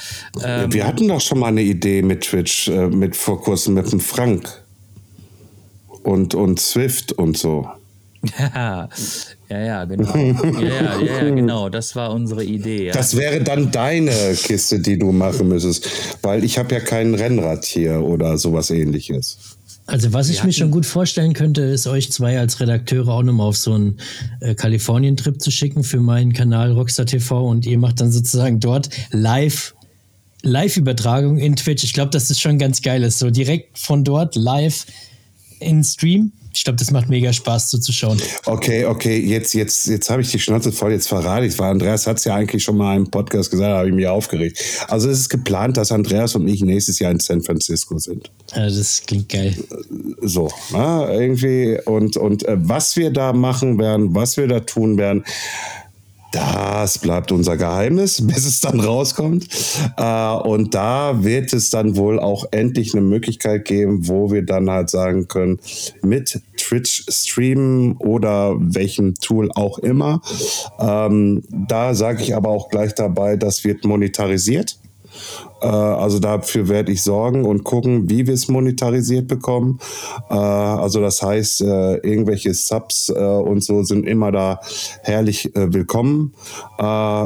Ähm, 0.44 0.72
Wir 0.74 0.86
hatten 0.86 1.08
doch 1.08 1.22
schon 1.22 1.40
mal 1.40 1.48
eine 1.48 1.64
Idee 1.64 2.02
mit 2.02 2.22
Twitch, 2.22 2.68
äh, 2.68 2.88
mit 2.88 3.16
vor 3.16 3.42
kurzem 3.42 3.74
mit 3.76 3.92
dem 3.92 4.00
Frank 4.02 4.62
und, 6.04 6.36
und 6.36 6.60
Swift 6.60 7.14
und 7.14 7.38
so. 7.38 7.68
Ja, 8.40 8.90
ja, 9.50 9.60
ja, 9.60 9.86
genau. 9.86 10.16
ja, 10.16 10.60
ja, 10.60 11.00
ja, 11.00 11.24
ja, 11.24 11.30
genau. 11.30 11.70
Das 11.70 11.96
war 11.96 12.12
unsere 12.12 12.44
Idee. 12.44 12.88
Ja. 12.88 12.94
Das 12.94 13.18
wäre 13.18 13.42
dann 13.42 13.72
deine 13.72 14.12
Kiste, 14.36 14.80
die 14.80 14.98
du 14.98 15.12
machen 15.12 15.50
müsstest, 15.50 15.90
weil 16.22 16.44
ich 16.44 16.58
habe 16.58 16.74
ja 16.74 16.80
kein 16.80 17.14
Rennrad 17.14 17.66
hier 17.66 18.02
oder 18.02 18.38
sowas 18.38 18.70
ähnliches. 18.70 19.58
Also 19.86 20.14
was 20.14 20.30
ich 20.30 20.44
mir 20.46 20.54
schon 20.54 20.72
gut 20.72 20.86
vorstellen 20.86 21.34
könnte, 21.34 21.62
ist 21.62 21.88
euch 21.88 22.10
zwei 22.10 22.40
als 22.40 22.62
Redakteure 22.62 23.10
auch 23.10 23.24
nochmal 23.24 23.48
auf 23.48 23.58
so 23.58 23.74
einen 23.74 24.00
äh, 24.40 24.56
Kalifornien-Trip 24.56 25.42
zu 25.42 25.52
schicken 25.52 25.84
für 25.84 26.00
meinen 26.00 26.32
Kanal 26.32 26.72
Rockstar 26.72 27.06
TV 27.06 27.46
und 27.46 27.66
ihr 27.66 27.78
macht 27.78 28.00
dann 28.00 28.12
sozusagen 28.12 28.62
dort 28.62 28.90
live 29.12 29.76
Live-Übertragung 30.46 31.38
in 31.38 31.56
Twitch. 31.56 31.86
Ich 31.86 31.94
glaube, 31.94 32.12
das 32.12 32.30
ist 32.30 32.42
schon 32.42 32.60
ganz 32.60 32.82
geil. 32.82 33.02
Ist 33.04 33.20
so 33.20 33.30
direkt 33.30 33.80
von 33.80 34.04
dort 34.04 34.36
live 34.36 34.86
in 35.60 35.84
Stream. 35.84 36.34
Ich 36.54 36.64
glaube, 36.64 36.78
das 36.78 36.92
macht 36.92 37.10
mega 37.10 37.34
Spaß 37.34 37.70
zuzuschauen. 37.70 38.22
Okay, 38.46 38.86
okay, 38.86 39.20
jetzt, 39.20 39.54
jetzt, 39.54 39.88
jetzt 39.88 40.10
habe 40.10 40.22
ich 40.22 40.32
die 40.32 40.40
Schnauze 40.40 40.72
voll, 40.72 40.92
jetzt 40.92 41.08
verrate 41.08 41.46
ich, 41.46 41.58
weil 41.60 41.72
Andreas 41.72 42.08
hat 42.08 42.18
es 42.18 42.26
ja 42.26 42.36
eigentlich 42.36 42.64
schon 42.64 42.78
mal 42.78 42.96
im 42.96 43.10
Podcast 43.10 43.52
gesagt, 43.52 43.70
da 43.72 43.78
habe 43.78 43.90
ich 43.90 43.96
mich 43.96 44.08
aufgeregt. 44.08 44.60
Also 44.88 45.10
es 45.10 45.20
ist 45.20 45.30
geplant, 45.30 45.78
dass 45.78 45.92
Andreas 45.92 46.36
und 46.36 46.48
ich 46.48 46.62
nächstes 46.62 47.00
Jahr 47.00 47.12
in 47.12 47.20
San 47.20 47.42
Francisco 47.42 47.98
sind. 47.98 48.30
Also 48.52 48.78
das 48.78 49.02
klingt 49.06 49.30
geil. 49.30 49.56
So, 50.22 50.52
na, 50.72 51.12
irgendwie. 51.12 51.80
Und, 51.86 52.18
und 52.18 52.46
äh, 52.46 52.58
was 52.58 52.96
wir 52.96 53.12
da 53.12 53.34
machen 53.34 53.80
werden, 53.80 54.14
was 54.16 54.38
wir 54.38 54.48
da 54.48 54.60
tun 54.60 54.98
werden, 54.98 55.24
das 56.34 56.98
bleibt 56.98 57.32
unser 57.32 57.58
Geheimnis, 57.58 58.20
bis 58.28 58.46
es 58.46 58.60
dann 58.60 58.80
rauskommt. 58.80 59.48
Äh, 59.98 60.34
und 60.34 60.74
da 60.74 61.24
wird 61.24 61.54
es 61.54 61.70
dann 61.70 61.96
wohl 61.96 62.20
auch 62.20 62.46
endlich 62.52 62.94
eine 62.94 63.02
Möglichkeit 63.02 63.66
geben, 63.66 64.08
wo 64.08 64.32
wir 64.32 64.44
dann 64.44 64.70
halt 64.70 64.90
sagen 64.90 65.28
können, 65.28 65.60
mit 66.02 66.42
Twitch 66.58 67.06
streamen 67.10 67.98
oder 67.98 68.56
welchem 68.60 69.16
Tool 69.16 69.52
auch 69.54 69.78
immer. 69.80 70.22
Ähm, 70.80 71.44
da 71.50 71.94
sage 71.94 72.24
ich 72.24 72.36
aber 72.36 72.50
auch 72.50 72.70
gleich 72.70 72.96
dabei, 72.96 73.36
das 73.36 73.64
wird 73.64 73.86
monetarisiert. 73.86 74.78
Äh, 75.64 75.68
also 75.68 76.20
dafür 76.20 76.68
werde 76.68 76.92
ich 76.92 77.02
sorgen 77.02 77.46
und 77.46 77.64
gucken, 77.64 78.10
wie 78.10 78.28
wir 78.28 78.34
es 78.34 78.48
monetarisiert 78.48 79.28
bekommen. 79.28 79.80
Äh, 80.30 80.34
also 80.34 81.00
das 81.02 81.22
heißt, 81.22 81.62
äh, 81.62 81.96
irgendwelche 81.98 82.54
Subs 82.54 83.10
und 83.10 83.64
so 83.64 83.84
sind 83.84 84.06
immer 84.08 84.32
da 84.32 84.60
herrlich 85.04 85.50
willkommen, 85.54 86.34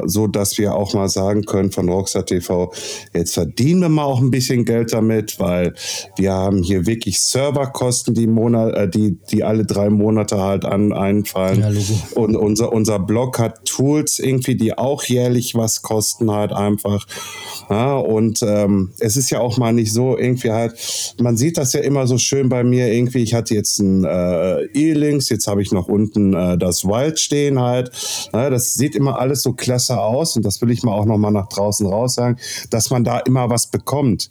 so 0.06 0.28
dass 0.28 0.58
wir 0.58 0.76
auch 0.76 0.94
mal 0.94 1.10
sagen 1.10 1.44
können 1.44 1.72
von 1.72 1.90
Rockstar 1.90 2.26
TV, 2.26 2.72
jetzt 3.14 3.34
verdienen 3.34 3.82
wir 3.82 3.90
mal 3.90 4.04
auch 4.04 4.20
ein 4.20 4.32
bisschen 4.32 4.66
Geld 4.66 4.94
damit, 4.94 5.40
weil 5.40 5.74
wir 6.18 6.34
haben 6.34 6.62
hier 6.64 6.86
wirklich 6.86 7.22
Serverkosten, 7.22 8.14
die 8.14 8.28
Monat, 8.28 8.94
die 8.94 9.18
die 9.32 9.44
alle 9.44 9.66
drei 9.66 9.90
Monate 9.90 10.42
halt 10.42 10.66
an 10.66 10.94
einfallen. 10.94 11.62
Ja. 11.62 11.70
Und 12.16 12.36
unser, 12.36 12.74
unser 12.74 13.00
Blog 13.00 13.40
hat 13.40 13.66
Tools 13.66 14.20
irgendwie, 14.20 14.56
die 14.56 14.78
auch 14.78 15.04
jährlich 15.04 15.56
was 15.56 15.82
kosten 15.82 16.32
halt 16.32 16.52
einfach. 16.52 17.06
Ja, 17.70 17.88
Ja, 17.88 17.96
und 18.28 18.44
ähm, 18.44 18.92
es 19.00 19.16
ist 19.16 19.30
ja 19.30 19.40
auch 19.40 19.58
mal 19.58 19.72
nicht 19.72 19.94
so 19.94 20.18
irgendwie 20.18 20.52
halt, 20.52 20.74
man 21.20 21.38
sieht 21.38 21.58
das 21.58 21.72
ja 21.74 21.80
immer 21.80 22.08
so 22.08 22.18
schön 22.18 22.50
bei 22.50 22.64
mir 22.64 22.92
irgendwie, 22.92 23.20
ich 23.20 23.34
hatte 23.34 23.56
jetzt 23.56 23.80
ein 23.80 24.04
äh, 24.04 24.64
E-Links, 24.74 25.30
jetzt 25.30 25.48
habe 25.48 25.62
ich 25.62 25.72
noch 25.72 25.88
unten 25.88 26.34
äh, 26.34 26.58
das 26.58 26.84
Wild 26.84 27.20
stehen 27.20 27.60
halt. 27.62 27.92
Ja, 28.34 28.50
das 28.50 28.74
sieht 28.74 28.96
immer 28.96 29.20
alles 29.20 29.44
so 29.44 29.54
klasse 29.54 30.00
aus 30.00 30.36
und 30.36 30.44
das 30.44 30.62
will 30.62 30.72
ich 30.72 30.84
mal 30.84 30.92
auch 30.92 31.06
noch 31.06 31.18
mal 31.18 31.32
nach 31.32 31.48
draußen 31.48 31.88
raus 31.88 32.16
sagen, 32.16 32.38
dass 32.70 32.90
man 32.90 33.06
da 33.06 33.20
immer 33.20 33.50
was 33.50 33.68
bekommt. 33.68 34.30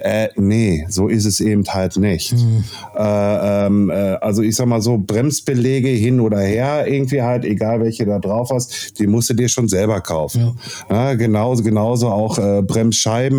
Äh, 0.00 0.28
nee, 0.36 0.84
so 0.90 1.08
ist 1.08 1.24
es 1.24 1.40
eben 1.40 1.64
halt 1.68 1.96
nicht. 1.96 2.34
Mhm. 2.34 2.64
Äh, 2.96 3.66
ähm, 3.66 3.90
äh, 3.90 3.94
also 4.20 4.42
ich 4.42 4.56
sag 4.56 4.66
mal 4.66 4.82
so, 4.82 4.98
Bremsbelege 4.98 5.88
hin 5.88 6.20
oder 6.20 6.40
her, 6.40 6.86
irgendwie 6.86 7.22
halt, 7.22 7.44
egal 7.44 7.80
welche 7.80 8.04
da 8.04 8.18
drauf 8.18 8.50
hast, 8.52 8.98
die 8.98 9.06
musst 9.06 9.30
du 9.30 9.34
dir 9.34 9.48
schon 9.48 9.68
selber 9.68 10.00
kaufen. 10.02 10.58
Ja. 10.90 11.10
ja 11.10 11.14
genauso, 11.14 11.62
genauso 11.62 12.08
auch 12.08 12.38
äh, 12.38 12.62
Bremsscheiben. 12.62 13.37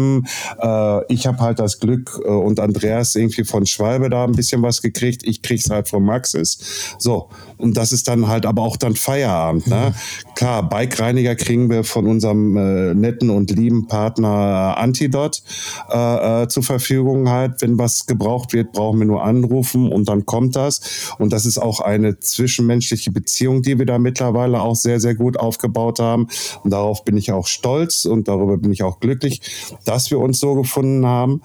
Äh, 0.61 1.13
ich 1.13 1.27
habe 1.27 1.39
halt 1.39 1.59
das 1.59 1.79
Glück 1.79 2.19
äh, 2.23 2.27
und 2.27 2.59
Andreas 2.59 3.15
irgendwie 3.15 3.43
von 3.43 3.65
Schwalbe 3.65 4.09
da 4.09 4.23
ein 4.23 4.33
bisschen 4.33 4.61
was 4.61 4.81
gekriegt. 4.81 5.21
Ich 5.23 5.41
krieg's 5.41 5.69
halt 5.69 5.87
von 5.87 6.03
Maxis. 6.03 6.95
So. 6.97 7.29
Und 7.57 7.75
das 7.75 7.91
ist 7.91 8.07
dann 8.07 8.27
halt 8.27 8.45
aber 8.45 8.61
auch 8.61 8.77
dann 8.77 8.95
Feierabend. 8.95 9.67
Ne? 9.67 9.93
Klar, 10.39 10.69
Bike-Reiniger 10.69 11.35
kriegen 11.35 11.69
wir 11.69 11.83
von 11.83 12.07
unserem 12.07 12.55
äh, 12.55 12.93
netten 12.93 13.29
und 13.29 13.51
lieben 13.51 13.87
Partner 13.87 14.77
Antidot 14.77 15.43
äh, 15.91 16.43
äh, 16.43 16.47
zur 16.47 16.63
Verfügung 16.63 17.27
halt. 17.27 17.61
Wenn 17.61 17.77
was 17.77 18.05
gebraucht 18.05 18.53
wird, 18.53 18.71
brauchen 18.71 18.99
wir 18.99 19.05
nur 19.05 19.21
anrufen 19.21 19.91
und 19.91 20.07
dann 20.07 20.25
kommt 20.25 20.55
das. 20.55 21.11
Und 21.19 21.33
das 21.33 21.45
ist 21.45 21.57
auch 21.57 21.81
eine 21.81 22.21
zwischenmenschliche 22.21 23.11
Beziehung, 23.11 23.63
die 23.63 23.79
wir 23.79 23.85
da 23.85 23.99
mittlerweile 23.99 24.61
auch 24.61 24.77
sehr, 24.77 25.01
sehr 25.01 25.13
gut 25.13 25.37
aufgebaut 25.37 25.99
haben. 25.99 26.29
Und 26.63 26.71
darauf 26.71 27.03
bin 27.03 27.17
ich 27.17 27.33
auch 27.33 27.47
stolz 27.47 28.05
und 28.05 28.29
darüber 28.29 28.55
bin 28.55 28.71
ich 28.71 28.81
auch 28.83 29.01
glücklich, 29.01 29.41
dass 29.83 30.09
wir 30.09 30.19
uns 30.19 30.39
so 30.39 30.55
gefunden 30.55 31.05
haben, 31.05 31.41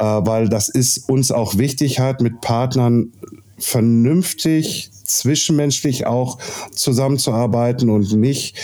äh, 0.00 0.04
weil 0.04 0.48
das 0.48 0.68
ist 0.68 1.08
uns 1.08 1.30
auch 1.30 1.58
wichtig, 1.58 2.00
halt 2.00 2.20
mit 2.20 2.40
Partnern 2.40 3.12
vernünftig 3.56 4.90
zwischenmenschlich 5.18 6.06
auch 6.06 6.38
zusammenzuarbeiten 6.74 7.90
und 7.90 8.12
nicht 8.12 8.56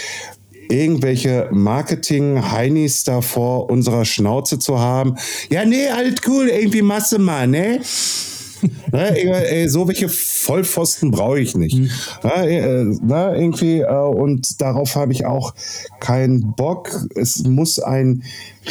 irgendwelche 0.71 1.49
Marketing-Heinis 1.51 3.05
da 3.05 3.21
vor 3.21 3.71
unserer 3.71 4.05
Schnauze 4.05 4.59
zu 4.59 4.79
haben. 4.79 5.17
Ja, 5.51 5.65
nee, 5.65 5.89
alles 5.89 6.17
cool, 6.27 6.49
irgendwie 6.49 6.83
Masse 6.83 7.19
mal, 7.19 7.47
ne? 7.47 7.81
ne, 8.93 9.69
so 9.69 9.87
welche 9.87 10.09
Vollpfosten 10.09 11.11
brauche 11.11 11.41
ich 11.41 11.57
nicht. 11.57 11.77
Mhm. 11.77 11.91
Ne, 12.23 12.99
ne, 13.01 13.35
irgendwie, 13.37 13.81
äh, 13.81 14.09
und 14.09 14.61
darauf 14.61 14.97
habe 14.97 15.13
ich 15.13 15.27
auch 15.27 15.55
keinen 16.01 16.55
Bock. 16.55 16.91
Es 17.15 17.45
muss 17.45 17.79
ein 17.79 18.25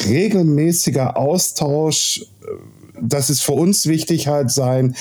regelmäßiger 0.07 1.17
Austausch 1.17 2.25
äh, 2.43 2.47
das 2.99 3.29
ist 3.29 3.41
für 3.41 3.51
uns 3.51 3.85
wichtig 3.85 4.27
halt 4.27 4.49
sein, 4.51 4.95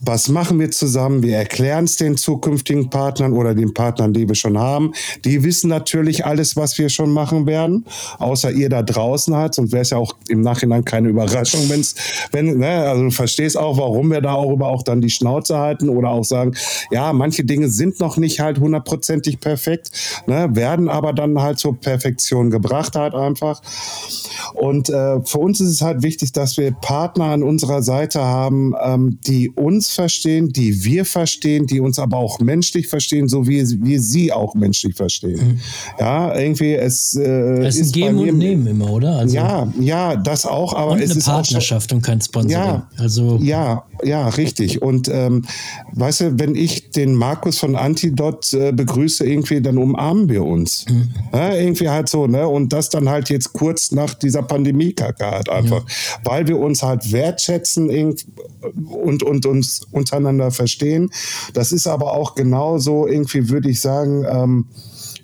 was 0.00 0.28
machen 0.28 0.58
wir 0.60 0.70
zusammen? 0.70 1.22
Wir 1.22 1.36
erklären 1.36 1.84
es 1.84 1.96
den 1.96 2.16
zukünftigen 2.16 2.90
Partnern 2.90 3.32
oder 3.32 3.54
den 3.54 3.74
Partnern, 3.74 4.12
die 4.12 4.28
wir 4.28 4.34
schon 4.34 4.58
haben. 4.58 4.92
Die 5.24 5.44
wissen 5.44 5.68
natürlich 5.68 6.24
alles, 6.24 6.56
was 6.56 6.78
wir 6.78 6.88
schon 6.88 7.10
machen 7.10 7.46
werden, 7.46 7.84
außer 8.18 8.50
ihr 8.50 8.68
da 8.68 8.82
draußen 8.82 9.34
halt. 9.34 9.58
Und 9.58 9.72
wäre 9.72 9.82
es 9.82 9.90
ja 9.90 9.98
auch 9.98 10.14
im 10.28 10.40
Nachhinein 10.40 10.84
keine 10.84 11.08
Überraschung, 11.08 11.68
wenn's, 11.68 11.94
wenn, 12.32 12.58
ne, 12.58 12.68
also 12.68 13.04
du 13.04 13.10
verstehst 13.10 13.56
auch, 13.56 13.78
warum 13.78 14.10
wir 14.10 14.20
da 14.20 14.34
auch 14.34 14.52
über 14.52 14.68
auch 14.68 14.82
dann 14.82 15.00
die 15.00 15.10
Schnauze 15.10 15.58
halten 15.58 15.88
oder 15.88 16.10
auch 16.10 16.24
sagen, 16.24 16.54
ja, 16.90 17.12
manche 17.12 17.44
Dinge 17.44 17.68
sind 17.68 18.00
noch 18.00 18.16
nicht 18.16 18.40
halt 18.40 18.60
hundertprozentig 18.60 19.40
perfekt, 19.40 19.90
ne, 20.26 20.48
werden 20.52 20.88
aber 20.88 21.12
dann 21.12 21.40
halt 21.40 21.58
zur 21.58 21.78
Perfektion 21.78 22.50
gebracht 22.50 22.96
halt 22.96 23.14
einfach. 23.14 23.60
Und 24.54 24.88
äh, 24.88 25.20
für 25.24 25.38
uns 25.38 25.60
ist 25.60 25.68
es 25.68 25.82
halt 25.82 26.02
wichtig, 26.02 26.32
dass 26.32 26.56
wir 26.56 26.72
Partner 26.72 27.26
an 27.26 27.42
unserer 27.42 27.82
Seite 27.82 28.22
haben, 28.22 28.74
ähm, 28.82 29.18
die 29.26 29.50
uns 29.50 29.87
verstehen, 29.92 30.52
die 30.52 30.84
wir 30.84 31.04
verstehen, 31.04 31.66
die 31.66 31.80
uns 31.80 31.98
aber 31.98 32.16
auch 32.16 32.38
menschlich 32.40 32.88
verstehen, 32.88 33.28
so 33.28 33.46
wie 33.46 33.64
wir 33.84 34.00
sie 34.00 34.32
auch 34.32 34.54
menschlich 34.54 34.94
verstehen. 34.94 35.36
Mhm. 35.36 35.60
Ja, 35.98 36.36
irgendwie 36.38 36.74
es, 36.74 37.14
äh, 37.14 37.64
es 37.64 37.76
ist 37.76 37.88
ein 37.88 37.92
Geben 37.92 38.18
und 38.18 38.38
Nehmen 38.38 38.66
immer, 38.66 38.90
oder? 38.90 39.16
Also 39.18 39.36
ja, 39.36 39.72
ja, 39.80 40.16
das 40.16 40.46
auch, 40.46 40.74
aber 40.74 40.92
und 40.92 41.00
es 41.00 41.10
eine 41.10 41.18
ist 41.18 41.26
Partnerschaft 41.26 41.92
und 41.92 42.02
kein 42.02 42.20
Sponsoring. 42.20 42.50
Ja, 42.50 42.88
also 42.96 43.38
ja, 43.42 43.84
ja, 44.04 44.28
richtig. 44.28 44.82
Und 44.82 45.08
ähm, 45.08 45.44
weißt 45.92 46.20
du, 46.20 46.38
wenn 46.38 46.54
ich 46.54 46.77
den 46.96 47.14
Markus 47.14 47.58
von 47.58 47.76
Antidot 47.76 48.52
äh, 48.54 48.72
begrüße, 48.72 49.26
irgendwie, 49.26 49.60
dann 49.60 49.78
umarmen 49.78 50.28
wir 50.28 50.44
uns. 50.44 50.86
Mhm. 50.88 51.08
Ja, 51.32 51.54
irgendwie 51.54 51.88
halt 51.88 52.08
so, 52.08 52.26
ne? 52.26 52.46
Und 52.48 52.72
das 52.72 52.88
dann 52.88 53.08
halt 53.08 53.30
jetzt 53.30 53.52
kurz 53.52 53.92
nach 53.92 54.14
dieser 54.14 54.42
Pandemie-Kacke 54.42 55.26
halt 55.26 55.48
einfach. 55.48 55.84
Ja. 55.86 56.20
Weil 56.24 56.48
wir 56.48 56.58
uns 56.58 56.82
halt 56.82 57.12
wertschätzen 57.12 57.90
und, 58.88 59.22
und 59.22 59.46
uns 59.46 59.82
untereinander 59.90 60.50
verstehen. 60.50 61.10
Das 61.54 61.72
ist 61.72 61.86
aber 61.86 62.12
auch 62.14 62.34
genauso 62.34 63.06
irgendwie, 63.06 63.48
würde 63.48 63.70
ich 63.70 63.80
sagen, 63.80 64.24
ähm, 64.28 64.66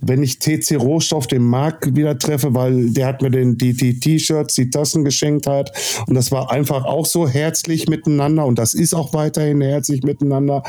wenn 0.01 0.23
ich 0.23 0.39
TC 0.39 0.77
Rohstoff 0.79 1.27
den 1.27 1.43
Marc 1.43 1.95
wieder 1.95 2.19
treffe, 2.19 2.55
weil 2.55 2.91
der 2.91 3.07
hat 3.07 3.23
mir 3.23 3.31
den, 3.31 3.57
die, 3.59 3.75
die 3.75 3.99
T-Shirts, 3.99 4.55
die 4.55 4.71
Tassen 4.71 5.05
geschenkt 5.05 5.47
hat. 5.47 5.73
Und 6.07 6.15
das 6.15 6.31
war 6.33 6.51
einfach 6.51 6.85
auch 6.85 7.07
so 7.07 7.29
herzlich 7.29 7.89
miteinander. 7.89 8.47
Und 8.47 8.59
das 8.59 8.75
ist 8.75 8.95
auch 8.95 9.13
weiterhin 9.15 9.61
herzlich 9.61 10.03
miteinander. 10.03 10.63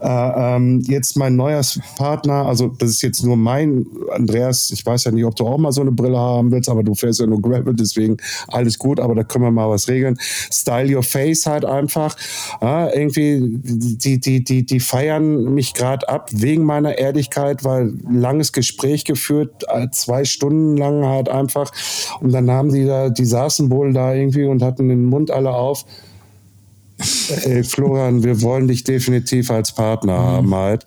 Äh, 0.00 0.06
ähm, 0.08 0.80
jetzt 0.86 1.16
mein 1.16 1.36
neuer 1.36 1.62
Partner, 1.96 2.46
also 2.46 2.68
das 2.68 2.90
ist 2.90 3.02
jetzt 3.02 3.24
nur 3.24 3.36
mein, 3.36 3.86
Andreas, 4.10 4.70
ich 4.70 4.84
weiß 4.84 5.04
ja 5.04 5.10
nicht, 5.10 5.24
ob 5.24 5.36
du 5.36 5.46
auch 5.46 5.58
mal 5.58 5.72
so 5.72 5.80
eine 5.80 5.92
Brille 5.92 6.18
haben 6.18 6.50
willst, 6.50 6.68
aber 6.68 6.82
du 6.82 6.94
fährst 6.94 7.20
ja 7.20 7.26
nur 7.26 7.40
Gravel, 7.40 7.74
deswegen 7.74 8.16
alles 8.48 8.78
gut, 8.78 9.00
aber 9.00 9.14
da 9.14 9.24
können 9.24 9.44
wir 9.44 9.50
mal 9.50 9.68
was 9.68 9.88
regeln. 9.88 10.16
Style 10.20 10.94
Your 10.94 11.02
Face 11.02 11.46
halt 11.46 11.64
einfach. 11.64 12.16
Ja, 12.60 12.92
irgendwie, 12.92 13.40
die, 13.42 14.18
die, 14.18 14.44
die, 14.44 14.66
die 14.66 14.80
feiern 14.80 15.54
mich 15.54 15.74
gerade 15.74 16.08
ab 16.08 16.30
wegen 16.32 16.64
meiner 16.64 16.98
Ehrlichkeit, 16.98 17.64
weil 17.64 17.92
langes 18.10 18.52
Gespräch 18.52 18.71
Gespräch 18.72 19.04
geführt, 19.04 19.64
äh, 19.68 19.88
zwei 19.90 20.24
Stunden 20.24 20.76
lang 20.76 21.04
halt 21.04 21.28
einfach. 21.28 21.70
Und 22.20 22.32
dann 22.32 22.50
haben 22.50 22.72
die 22.72 22.86
da, 22.86 23.10
die 23.10 23.24
saßen 23.24 23.70
wohl 23.70 23.92
da 23.92 24.14
irgendwie 24.14 24.44
und 24.44 24.62
hatten 24.62 24.88
den 24.88 25.04
Mund 25.04 25.30
alle 25.30 25.50
auf. 25.50 25.84
Ey, 27.44 27.64
Florian, 27.64 28.22
wir 28.22 28.42
wollen 28.42 28.68
dich 28.68 28.84
definitiv 28.84 29.50
als 29.50 29.72
Partner 29.72 30.18
mhm. 30.18 30.26
haben 30.26 30.54
halt. 30.54 30.86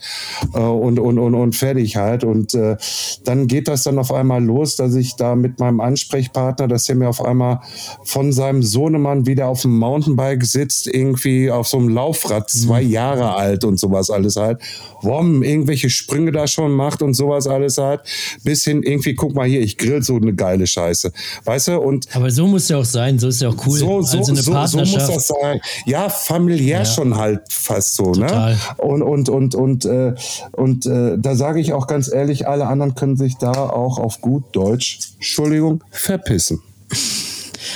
Äh, 0.54 0.60
und, 0.60 0.99
und, 0.99 1.19
und, 1.19 1.36
und 1.36 1.56
fertig 1.56 1.95
halt. 1.95 2.23
Und 2.23 2.54
äh, 2.54 2.78
dann 3.23 3.47
geht 3.47 3.67
das 3.67 3.84
dann 3.84 3.99
auf 3.99 4.13
einmal 4.13 4.43
los, 4.43 4.75
dass 4.75 4.95
ich 4.95 5.15
da 5.15 5.36
mit 5.36 5.60
meinem 5.60 5.80
Ansprechpartner, 5.80 6.67
dass 6.67 6.89
er 6.89 6.95
mir 6.95 7.10
auf 7.10 7.23
einmal 7.23 7.62
von 8.04 8.32
seinem 8.32 8.63
Sohnemann 8.63 9.25
wieder 9.25 9.47
auf 9.47 9.62
dem 9.62 9.78
Mountainbike 9.78 10.45
sitzt, 10.45 10.88
irgendwie 10.88 11.51
auf 11.51 11.67
so 11.67 11.78
einem 11.78 11.89
Laufrad, 11.89 12.49
zwei 12.49 12.84
mhm. 12.84 12.91
Jahre 12.91 13.36
alt 13.36 13.63
und 13.63 13.80
sowas 13.80 14.10
alles 14.10 14.36
halt. 14.36 14.62
Wom, 15.01 15.43
irgendwelche 15.43 15.89
Sprünge 15.89 16.32
da 16.32 16.47
schon 16.47 16.71
macht 16.71 17.01
und 17.01 17.13
sowas 17.13 17.47
alles 17.47 17.78
halt. 17.78 18.01
Bis 18.43 18.63
hin 18.63 18.84
irgendwie, 18.84 19.15
guck 19.15 19.36
mal 19.36 19.47
hier, 19.47 19.62
ich 19.62 19.78
grill 19.78 20.04
so 20.04 20.15
eine 20.15 20.34
geile 20.34 20.67
Scheiße. 20.67 21.12
Weißt 21.43 21.67
du? 21.69 21.80
Und 21.80 22.08
Aber 22.15 22.32
so 22.32 22.47
muss 22.47 22.69
ja 22.69 22.78
auch 22.78 22.86
sein, 22.86 23.19
so 23.19 23.28
ist 23.28 23.41
ja 23.41 23.49
auch 23.49 23.67
cool. 23.67 23.78
So, 23.78 24.01
so, 24.01 24.17
also 24.17 24.32
eine 24.32 24.41
so, 24.41 24.65
so 24.65 24.78
muss 24.80 24.93
das 24.93 25.28
sein. 25.28 25.60
Ja, 25.86 26.05
familiär 26.10 26.80
ja. 26.80 26.86
schon 26.86 27.18
halt 27.18 27.41
fast 27.52 27.96
so. 27.96 28.12
Ne? 28.12 28.28
Total. 28.28 28.54
Ne? 28.54 28.60
Und, 28.78 29.02
und, 29.02 29.30
und, 29.30 29.56
und, 29.56 29.86
äh, 29.86 30.13
und 30.52 30.86
äh, 30.86 31.18
da 31.18 31.36
sage 31.36 31.60
ich 31.60 31.74
auch 31.74 31.88
ganz 31.88 32.12
ehrlich, 32.12 32.48
alle 32.48 32.68
anderen 32.68 32.96
können 32.96 33.18
sich 33.18 33.38
da 33.38 33.52
auch 33.52 34.00
auf 34.00 34.22
gut 34.22 34.44
Deutsch, 34.54 35.00
Entschuldigung, 35.18 35.84
verpissen. 35.91 36.62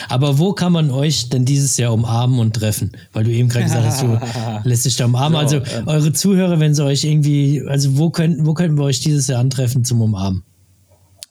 Aber 0.08 0.39
wo 0.39 0.54
kann 0.54 0.72
man 0.72 0.92
euch 0.92 1.30
denn 1.30 1.46
dieses 1.46 1.78
Jahr 1.78 1.94
umarmen 1.94 2.39
und 2.39 2.56
treffen? 2.56 2.92
Weil 3.13 3.26
du 3.26 3.32
eben 3.32 3.50
gerade 3.50 3.65
gesagt 3.65 3.86
hast, 3.86 4.02
du 4.02 4.20
lässt 4.63 4.86
dich 4.86 4.96
da 4.96 5.06
umarmen. 5.06 5.48
So, 5.48 5.58
also 5.58 5.76
ähm, 5.76 5.88
eure 5.88 6.13
Zuhörer, 6.13 6.60
wenn 6.60 6.74
sie 6.74 6.84
euch 6.84 7.04
irgendwie, 7.04 7.63
also 7.68 7.98
wo 7.98 8.10
könnten, 8.10 8.46
wo 8.46 8.54
könnten 8.54 8.78
wir 8.78 8.86
euch 8.86 9.00
dieses 9.00 9.28
Jahr 9.28 9.39
antreffen 9.39 9.84
zum 9.84 10.02
Umarmen? 10.02 10.44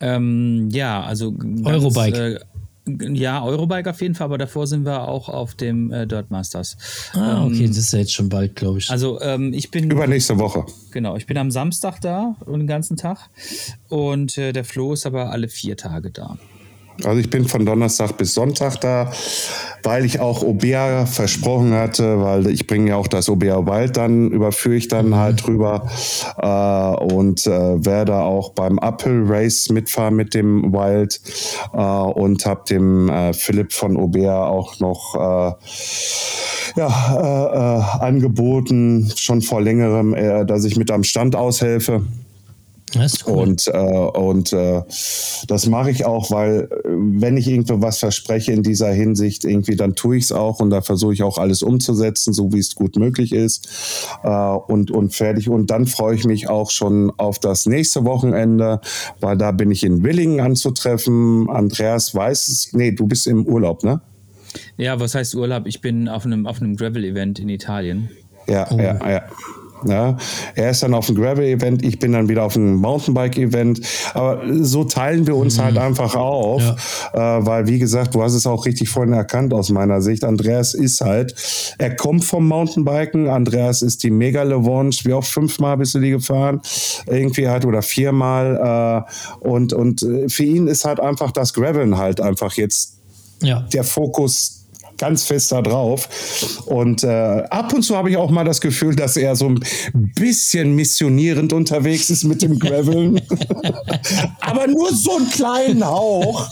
Ähm, 0.00 0.68
ja, 0.70 1.02
also 1.02 1.32
ganz, 1.32 1.66
Eurobike. 1.66 2.36
Äh, 2.36 2.40
ja, 3.14 3.42
Eurobike 3.42 3.90
auf 3.90 4.00
jeden 4.00 4.14
Fall, 4.14 4.26
aber 4.26 4.38
davor 4.38 4.66
sind 4.66 4.84
wir 4.84 5.08
auch 5.08 5.28
auf 5.28 5.54
dem 5.54 5.92
äh, 5.92 6.06
Dirt 6.06 6.30
Masters. 6.30 6.76
Ah, 7.12 7.44
okay, 7.44 7.64
ähm, 7.64 7.68
das 7.68 7.78
ist 7.78 7.92
ja 7.92 8.00
jetzt 8.00 8.12
schon 8.12 8.28
bald, 8.28 8.56
glaube 8.56 8.78
ich. 8.78 8.90
Also 8.90 9.20
ähm, 9.20 9.52
ich 9.52 9.70
bin. 9.70 9.90
Übernächste 9.90 10.38
Woche. 10.38 10.66
Genau, 10.90 11.16
ich 11.16 11.26
bin 11.26 11.36
am 11.38 11.50
Samstag 11.50 12.00
da 12.00 12.36
und 12.46 12.60
den 12.60 12.66
ganzen 12.66 12.96
Tag. 12.96 13.30
Und 13.88 14.38
äh, 14.38 14.52
der 14.52 14.64
Flo 14.64 14.92
ist 14.92 15.06
aber 15.06 15.30
alle 15.30 15.48
vier 15.48 15.76
Tage 15.76 16.10
da. 16.10 16.38
Also 17.04 17.20
ich 17.20 17.30
bin 17.30 17.46
von 17.46 17.64
Donnerstag 17.64 18.16
bis 18.16 18.34
Sonntag 18.34 18.80
da, 18.80 19.10
weil 19.84 20.04
ich 20.04 20.18
auch 20.18 20.42
Obea 20.42 21.06
versprochen 21.06 21.72
hatte, 21.72 22.20
weil 22.20 22.48
ich 22.48 22.66
bringe 22.66 22.90
ja 22.90 22.96
auch 22.96 23.06
das 23.06 23.28
Obea 23.28 23.66
Wild 23.66 23.96
dann, 23.96 24.30
überführe 24.30 24.74
ich 24.74 24.88
dann 24.88 25.14
halt 25.14 25.46
drüber 25.46 25.88
äh, 26.38 27.14
und 27.14 27.46
äh, 27.46 27.84
werde 27.84 28.16
auch 28.16 28.50
beim 28.50 28.78
Uphill 28.78 29.22
Race 29.26 29.70
mitfahren 29.70 30.16
mit 30.16 30.34
dem 30.34 30.72
Wild 30.72 31.20
äh, 31.72 31.78
und 31.78 32.44
habe 32.46 32.64
dem 32.68 33.08
äh, 33.08 33.32
Philipp 33.32 33.72
von 33.72 33.96
Obea 33.96 34.46
auch 34.46 34.80
noch 34.80 35.14
äh, 35.14 35.52
ja, 36.76 37.16
äh, 37.16 37.56
äh, 37.56 38.04
angeboten, 38.04 39.12
schon 39.16 39.42
vor 39.42 39.60
längerem, 39.60 40.14
äh, 40.14 40.44
dass 40.44 40.64
ich 40.64 40.76
mit 40.76 40.90
am 40.90 41.04
Stand 41.04 41.36
aushelfe. 41.36 42.02
Das 42.94 43.14
ist 43.14 43.28
cool. 43.28 43.36
Und, 43.36 43.66
äh, 43.68 43.78
und 43.78 44.52
äh, 44.52 44.82
das 45.46 45.66
mache 45.66 45.90
ich 45.90 46.04
auch, 46.04 46.30
weil 46.30 46.68
äh, 46.70 46.78
wenn 46.84 47.36
ich 47.36 47.48
irgendwo 47.48 47.80
was 47.82 47.98
verspreche 47.98 48.52
in 48.52 48.62
dieser 48.62 48.90
Hinsicht, 48.90 49.44
irgendwie, 49.44 49.76
dann 49.76 49.94
tue 49.94 50.16
ich 50.16 50.24
es 50.24 50.32
auch 50.32 50.60
und 50.60 50.70
da 50.70 50.80
versuche 50.80 51.12
ich 51.12 51.22
auch 51.22 51.38
alles 51.38 51.62
umzusetzen, 51.62 52.32
so 52.32 52.52
wie 52.52 52.58
es 52.58 52.74
gut 52.74 52.96
möglich 52.96 53.32
ist 53.32 53.68
äh, 54.22 54.28
und, 54.28 54.90
und 54.90 55.14
fertig. 55.14 55.48
Und 55.48 55.70
dann 55.70 55.86
freue 55.86 56.14
ich 56.14 56.24
mich 56.24 56.48
auch 56.48 56.70
schon 56.70 57.12
auf 57.18 57.38
das 57.38 57.66
nächste 57.66 58.04
Wochenende, 58.04 58.80
weil 59.20 59.36
da 59.36 59.52
bin 59.52 59.70
ich 59.70 59.84
in 59.84 60.02
Willingen 60.02 60.40
anzutreffen. 60.40 61.48
Andreas 61.50 62.14
weiß 62.14 62.48
es, 62.48 62.72
nee, 62.72 62.92
du 62.92 63.06
bist 63.06 63.26
im 63.26 63.46
Urlaub, 63.46 63.84
ne? 63.84 64.00
Ja, 64.76 64.98
was 64.98 65.14
heißt 65.14 65.34
Urlaub? 65.34 65.66
Ich 65.66 65.80
bin 65.80 66.08
auf 66.08 66.24
einem, 66.24 66.46
auf 66.46 66.60
einem 66.60 66.76
Gravel-Event 66.76 67.38
in 67.38 67.48
Italien. 67.48 68.08
Ja, 68.46 68.66
ja, 68.74 69.10
ja. 69.10 69.22
Ja, 69.84 70.16
er 70.54 70.70
ist 70.70 70.82
dann 70.82 70.94
auf 70.94 71.06
dem 71.06 71.16
Gravel-Event, 71.16 71.84
ich 71.84 71.98
bin 71.98 72.12
dann 72.12 72.28
wieder 72.28 72.44
auf 72.44 72.56
einem 72.56 72.76
Mountainbike-Event. 72.76 73.80
Aber 74.14 74.42
so 74.60 74.84
teilen 74.84 75.26
wir 75.26 75.36
uns 75.36 75.58
halt 75.58 75.78
einfach 75.78 76.14
auf, 76.14 76.62
äh, 77.12 77.18
weil, 77.18 77.66
wie 77.66 77.78
gesagt, 77.78 78.14
du 78.14 78.22
hast 78.22 78.34
es 78.34 78.46
auch 78.46 78.66
richtig 78.66 78.88
vorhin 78.88 79.12
erkannt 79.12 79.52
aus 79.54 79.70
meiner 79.70 80.00
Sicht. 80.00 80.24
Andreas 80.24 80.74
ist 80.74 81.00
halt, 81.00 81.34
er 81.78 81.94
kommt 81.96 82.24
vom 82.24 82.46
Mountainbiken. 82.48 83.28
Andreas 83.28 83.82
ist 83.82 84.02
die 84.02 84.10
Mega 84.10 84.42
Revanche. 84.42 85.04
Wie 85.04 85.12
oft 85.12 85.30
fünfmal 85.30 85.76
bist 85.76 85.94
du 85.94 86.00
die 86.00 86.10
gefahren? 86.10 86.60
Irgendwie 87.06 87.48
halt 87.48 87.64
oder 87.64 87.82
viermal. 87.82 89.04
Äh, 89.42 89.48
und, 89.48 89.72
und 89.72 90.02
äh, 90.02 90.28
für 90.28 90.44
ihn 90.44 90.66
ist 90.66 90.84
halt 90.84 91.00
einfach 91.00 91.30
das 91.30 91.52
Graveln 91.54 91.98
halt 91.98 92.20
einfach 92.20 92.54
jetzt 92.54 92.98
ja. 93.42 93.60
der 93.72 93.84
Fokus 93.84 94.57
ganz 94.98 95.24
fest 95.24 95.52
da 95.52 95.62
drauf. 95.62 96.08
Und 96.66 97.02
äh, 97.04 97.06
ab 97.08 97.72
und 97.72 97.82
zu 97.82 97.96
habe 97.96 98.10
ich 98.10 98.16
auch 98.16 98.30
mal 98.30 98.44
das 98.44 98.60
Gefühl, 98.60 98.94
dass 98.96 99.16
er 99.16 99.34
so 99.36 99.48
ein 99.48 99.60
bisschen 100.14 100.74
missionierend 100.74 101.52
unterwegs 101.52 102.10
ist 102.10 102.24
mit 102.24 102.42
dem 102.42 102.58
Graveln. 102.58 103.20
Aber 104.40 104.66
nur 104.66 104.92
so 104.94 105.16
einen 105.16 105.30
kleinen 105.30 105.84
Hauch. 105.86 106.48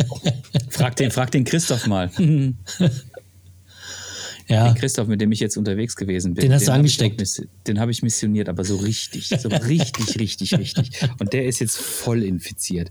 Frag 0.70 0.96
den, 0.96 1.10
frag 1.10 1.30
den 1.32 1.44
Christoph 1.44 1.86
mal. 1.86 2.10
ja. 4.48 4.68
Den 4.68 4.74
Christoph, 4.76 5.08
mit 5.08 5.20
dem 5.20 5.32
ich 5.32 5.40
jetzt 5.40 5.56
unterwegs 5.56 5.96
gewesen 5.96 6.34
bin. 6.34 6.42
Den 6.42 6.52
hast 6.52 6.68
du 6.68 6.72
hab 6.72 6.76
ich 6.84 7.00
angesteckt. 7.00 7.20
missi- 7.20 7.48
Den 7.66 7.80
habe 7.80 7.90
ich 7.90 8.02
missioniert, 8.02 8.48
aber 8.48 8.64
so 8.64 8.76
richtig. 8.76 9.28
So 9.28 9.48
richtig, 9.48 10.18
richtig, 10.20 10.54
richtig. 10.58 10.90
Und 11.18 11.32
der 11.32 11.46
ist 11.46 11.58
jetzt 11.58 11.76
voll 11.76 12.22
infiziert. 12.22 12.90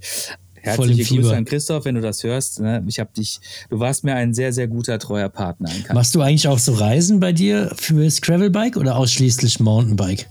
Herzliche 0.66 1.06
Fieber. 1.06 1.22
Grüße 1.22 1.36
an 1.38 1.46
Christoph, 1.46 1.86
wenn 1.86 1.96
du 1.96 2.02
das 2.02 2.24
hörst. 2.24 2.60
Ne? 2.60 2.84
Ich 2.88 3.00
habe 3.00 3.12
dich, 3.16 3.40
du 3.70 3.80
warst 3.80 4.04
mir 4.04 4.16
ein 4.16 4.34
sehr, 4.34 4.54
sehr 4.54 4.68
guter, 4.68 5.00
treuer 5.00 5.30
Partner. 5.30 5.70
Machst 5.94 6.16
du 6.16 6.22
eigentlich 6.22 6.48
auch 6.48 6.60
so 6.60 6.74
Reisen 6.74 7.20
bei 7.20 7.34
dir 7.34 7.72
fürs 7.76 8.22
Gravelbike 8.22 8.78
oder 8.78 8.96
ausschließlich 8.98 9.60
Mountainbike? 9.60 10.28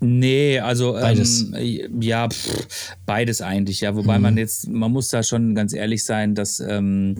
Nee, 0.00 0.60
also 0.60 0.92
Beides. 0.92 1.50
Ähm, 1.56 2.00
ja, 2.00 2.28
pff, 2.28 2.96
beides 3.04 3.42
eigentlich, 3.42 3.80
ja. 3.80 3.96
Wobei 3.96 4.20
man 4.20 4.36
jetzt, 4.36 4.68
man 4.68 4.92
muss 4.92 5.08
da 5.08 5.24
schon 5.24 5.56
ganz 5.56 5.72
ehrlich 5.72 6.04
sein, 6.04 6.36
dass 6.36 6.60
ähm, 6.60 7.16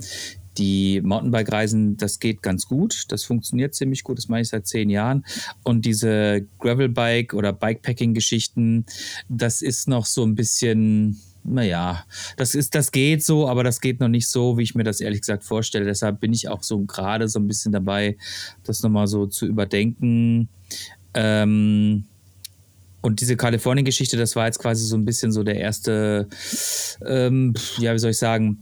die 0.59 1.01
Mountainbike-Reisen, 1.03 1.97
das 1.97 2.18
geht 2.18 2.43
ganz 2.43 2.66
gut, 2.66 3.05
das 3.09 3.24
funktioniert 3.24 3.74
ziemlich 3.74 4.03
gut, 4.03 4.18
das 4.18 4.28
mache 4.28 4.43
ich 4.43 4.49
seit 4.49 4.66
zehn 4.66 4.91
Jahren. 4.91 5.24
Und 5.64 5.86
diese 5.86 6.47
Gravelbike- 6.61 7.34
oder 7.34 7.53
Bikepacking-Geschichten, 7.53 8.84
das 9.28 9.62
ist 9.62 9.89
noch 9.89 10.07
so 10.07 10.24
ein 10.24 10.34
bisschen, 10.34 11.20
naja, 11.45 12.05
das 12.36 12.55
ist, 12.55 12.74
das 12.74 12.93
geht 12.93 13.24
so, 13.24 13.49
aber 13.49 13.64
das 13.64 13.80
geht 13.80 14.01
noch 14.01 14.09
nicht 14.09 14.28
so, 14.28 14.59
wie 14.59 14.62
ich 14.62 14.74
mir 14.74 14.84
das 14.84 15.01
ehrlich 15.01 15.20
gesagt 15.20 15.45
vorstelle. 15.45 15.84
Deshalb 15.84 16.20
bin 16.20 16.32
ich 16.32 16.49
auch 16.49 16.62
so 16.62 16.80
gerade 16.80 17.28
so 17.28 17.39
ein 17.39 17.47
bisschen 17.47 17.72
dabei, 17.72 18.16
das 18.64 18.82
nochmal 18.82 19.07
so 19.07 19.26
zu 19.26 19.47
überdenken. 19.47 20.49
Ähm, 21.14 22.05
und 23.01 23.20
diese 23.20 23.36
Kalifornien-Geschichte, 23.36 24.16
das 24.16 24.36
war 24.36 24.47
jetzt 24.47 24.59
quasi 24.59 24.84
so 24.84 24.97
ein 24.97 25.05
bisschen 25.05 25.32
so 25.32 25.43
der 25.43 25.57
erste, 25.57 26.28
ähm, 27.07 27.55
ja, 27.78 27.95
wie 27.95 27.99
soll 27.99 28.11
ich 28.11 28.18
sagen, 28.18 28.59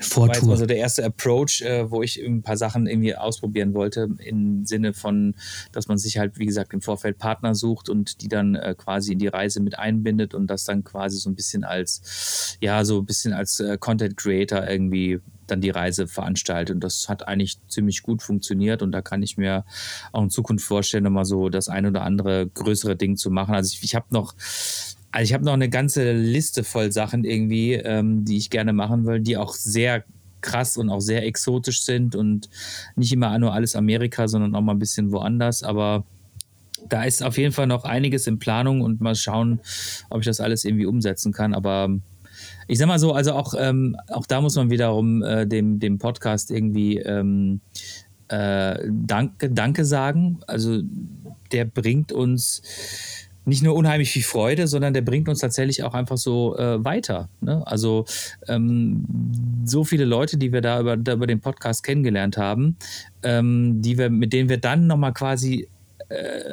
Vortour. 0.00 0.48
mal 0.48 0.56
so 0.56 0.66
der 0.66 0.78
erste 0.78 1.04
Approach, 1.04 1.62
äh, 1.62 1.90
wo 1.90 2.02
ich 2.02 2.22
ein 2.22 2.42
paar 2.42 2.56
Sachen 2.56 2.86
irgendwie 2.86 3.14
ausprobieren 3.14 3.74
wollte, 3.74 4.08
im 4.18 4.64
Sinne 4.64 4.92
von, 4.92 5.34
dass 5.72 5.88
man 5.88 5.98
sich 5.98 6.18
halt, 6.18 6.38
wie 6.38 6.46
gesagt, 6.46 6.72
im 6.72 6.80
Vorfeld 6.80 7.18
Partner 7.18 7.54
sucht 7.54 7.88
und 7.88 8.22
die 8.22 8.28
dann 8.28 8.54
äh, 8.54 8.74
quasi 8.76 9.12
in 9.12 9.18
die 9.18 9.28
Reise 9.28 9.60
mit 9.60 9.78
einbindet 9.78 10.34
und 10.34 10.46
das 10.46 10.64
dann 10.64 10.84
quasi 10.84 11.18
so 11.18 11.30
ein 11.30 11.34
bisschen 11.34 11.64
als, 11.64 12.56
ja, 12.60 12.84
so 12.84 12.98
ein 12.98 13.06
bisschen 13.06 13.32
als 13.32 13.60
äh, 13.60 13.76
Content 13.78 14.16
Creator 14.16 14.66
irgendwie 14.66 15.20
dann 15.50 15.60
die 15.60 15.70
Reise 15.70 16.06
veranstaltet. 16.06 16.74
Und 16.74 16.84
das 16.84 17.08
hat 17.08 17.26
eigentlich 17.26 17.58
ziemlich 17.68 18.02
gut 18.02 18.22
funktioniert 18.22 18.82
und 18.82 18.92
da 18.92 19.02
kann 19.02 19.22
ich 19.22 19.36
mir 19.36 19.64
auch 20.12 20.22
in 20.22 20.30
Zukunft 20.30 20.64
vorstellen, 20.64 21.04
nochmal 21.04 21.24
so 21.24 21.48
das 21.48 21.68
ein 21.68 21.86
oder 21.86 22.02
andere 22.02 22.48
größere 22.48 22.96
Ding 22.96 23.16
zu 23.16 23.30
machen. 23.30 23.54
Also 23.54 23.74
ich, 23.74 23.82
ich 23.82 23.94
habe 23.94 24.06
noch 24.10 24.34
also 25.12 25.24
ich 25.24 25.34
habe 25.34 25.44
noch 25.44 25.54
eine 25.54 25.68
ganze 25.68 26.12
Liste 26.12 26.64
voll 26.64 26.92
Sachen 26.92 27.24
irgendwie, 27.24 27.74
ähm, 27.74 28.24
die 28.24 28.36
ich 28.36 28.50
gerne 28.50 28.72
machen 28.72 29.06
will, 29.06 29.20
die 29.20 29.36
auch 29.36 29.54
sehr 29.54 30.04
krass 30.40 30.76
und 30.76 30.88
auch 30.90 31.00
sehr 31.00 31.26
exotisch 31.26 31.82
sind 31.82 32.14
und 32.14 32.48
nicht 32.96 33.12
immer 33.12 33.38
nur 33.38 33.52
alles 33.52 33.76
Amerika, 33.76 34.28
sondern 34.28 34.54
auch 34.54 34.60
mal 34.60 34.72
ein 34.72 34.78
bisschen 34.78 35.12
woanders. 35.12 35.62
Aber 35.62 36.04
da 36.88 37.04
ist 37.04 37.22
auf 37.22 37.36
jeden 37.38 37.52
Fall 37.52 37.66
noch 37.66 37.84
einiges 37.84 38.26
in 38.26 38.38
Planung 38.38 38.80
und 38.80 39.00
mal 39.00 39.14
schauen, 39.14 39.60
ob 40.08 40.20
ich 40.20 40.26
das 40.26 40.40
alles 40.40 40.64
irgendwie 40.64 40.86
umsetzen 40.86 41.32
kann. 41.32 41.54
Aber 41.54 41.90
ich 42.68 42.78
sag 42.78 42.86
mal 42.86 42.98
so, 42.98 43.12
also 43.12 43.32
auch, 43.32 43.54
ähm, 43.58 43.96
auch 44.08 44.26
da 44.26 44.40
muss 44.40 44.56
man 44.56 44.70
wiederum 44.70 45.22
äh, 45.22 45.46
dem, 45.46 45.78
dem 45.78 45.98
Podcast 45.98 46.50
irgendwie 46.50 46.98
ähm, 46.98 47.60
äh, 48.28 48.78
Danke, 48.88 49.50
Danke 49.50 49.84
sagen. 49.84 50.40
Also 50.46 50.80
der 51.52 51.64
bringt 51.64 52.12
uns 52.12 52.62
nicht 53.44 53.62
nur 53.62 53.74
unheimlich 53.74 54.10
viel 54.10 54.22
Freude, 54.22 54.66
sondern 54.66 54.94
der 54.94 55.02
bringt 55.02 55.28
uns 55.28 55.40
tatsächlich 55.40 55.82
auch 55.82 55.94
einfach 55.94 56.18
so 56.18 56.56
äh, 56.56 56.84
weiter. 56.84 57.28
Ne? 57.40 57.66
Also 57.66 58.04
ähm, 58.48 59.04
so 59.64 59.84
viele 59.84 60.04
Leute, 60.04 60.36
die 60.36 60.52
wir 60.52 60.60
da 60.60 60.80
über, 60.80 60.96
da 60.96 61.14
über 61.14 61.26
den 61.26 61.40
Podcast 61.40 61.82
kennengelernt 61.82 62.36
haben, 62.36 62.76
ähm, 63.22 63.82
die 63.82 63.98
wir, 63.98 64.10
mit 64.10 64.32
denen 64.32 64.48
wir 64.48 64.58
dann 64.58 64.86
nochmal 64.86 65.12
quasi 65.12 65.68
äh, 66.10 66.52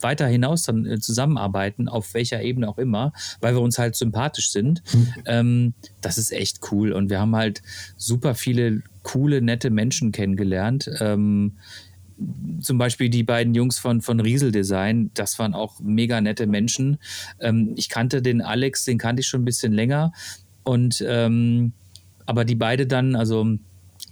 weiter 0.00 0.26
hinaus 0.26 0.64
dann 0.64 0.86
äh, 0.86 1.00
zusammenarbeiten, 1.00 1.88
auf 1.88 2.14
welcher 2.14 2.42
Ebene 2.42 2.68
auch 2.68 2.78
immer, 2.78 3.12
weil 3.40 3.54
wir 3.54 3.60
uns 3.60 3.78
halt 3.78 3.96
sympathisch 3.96 4.50
sind. 4.50 4.82
Ähm, 5.24 5.74
das 6.00 6.18
ist 6.18 6.32
echt 6.32 6.60
cool. 6.70 6.92
Und 6.92 7.10
wir 7.10 7.18
haben 7.18 7.34
halt 7.34 7.62
super 7.96 8.34
viele 8.34 8.82
coole, 9.02 9.40
nette 9.40 9.70
Menschen 9.70 10.12
kennengelernt. 10.12 10.90
Zum 12.60 12.78
Beispiel 12.78 13.08
die 13.08 13.22
beiden 13.22 13.54
Jungs 13.54 13.78
von, 13.78 14.00
von 14.00 14.20
Riesel 14.20 14.52
Design, 14.52 15.10
das 15.14 15.38
waren 15.38 15.54
auch 15.54 15.80
mega 15.80 16.20
nette 16.20 16.46
Menschen. 16.46 16.98
Ähm, 17.40 17.72
ich 17.76 17.88
kannte 17.88 18.22
den 18.22 18.40
Alex, 18.40 18.84
den 18.84 18.98
kannte 18.98 19.20
ich 19.20 19.26
schon 19.26 19.42
ein 19.42 19.46
bisschen 19.46 19.72
länger. 19.72 20.12
Und 20.64 21.04
ähm, 21.06 21.72
aber 22.26 22.44
die 22.44 22.54
beide 22.54 22.86
dann, 22.86 23.16
also 23.16 23.58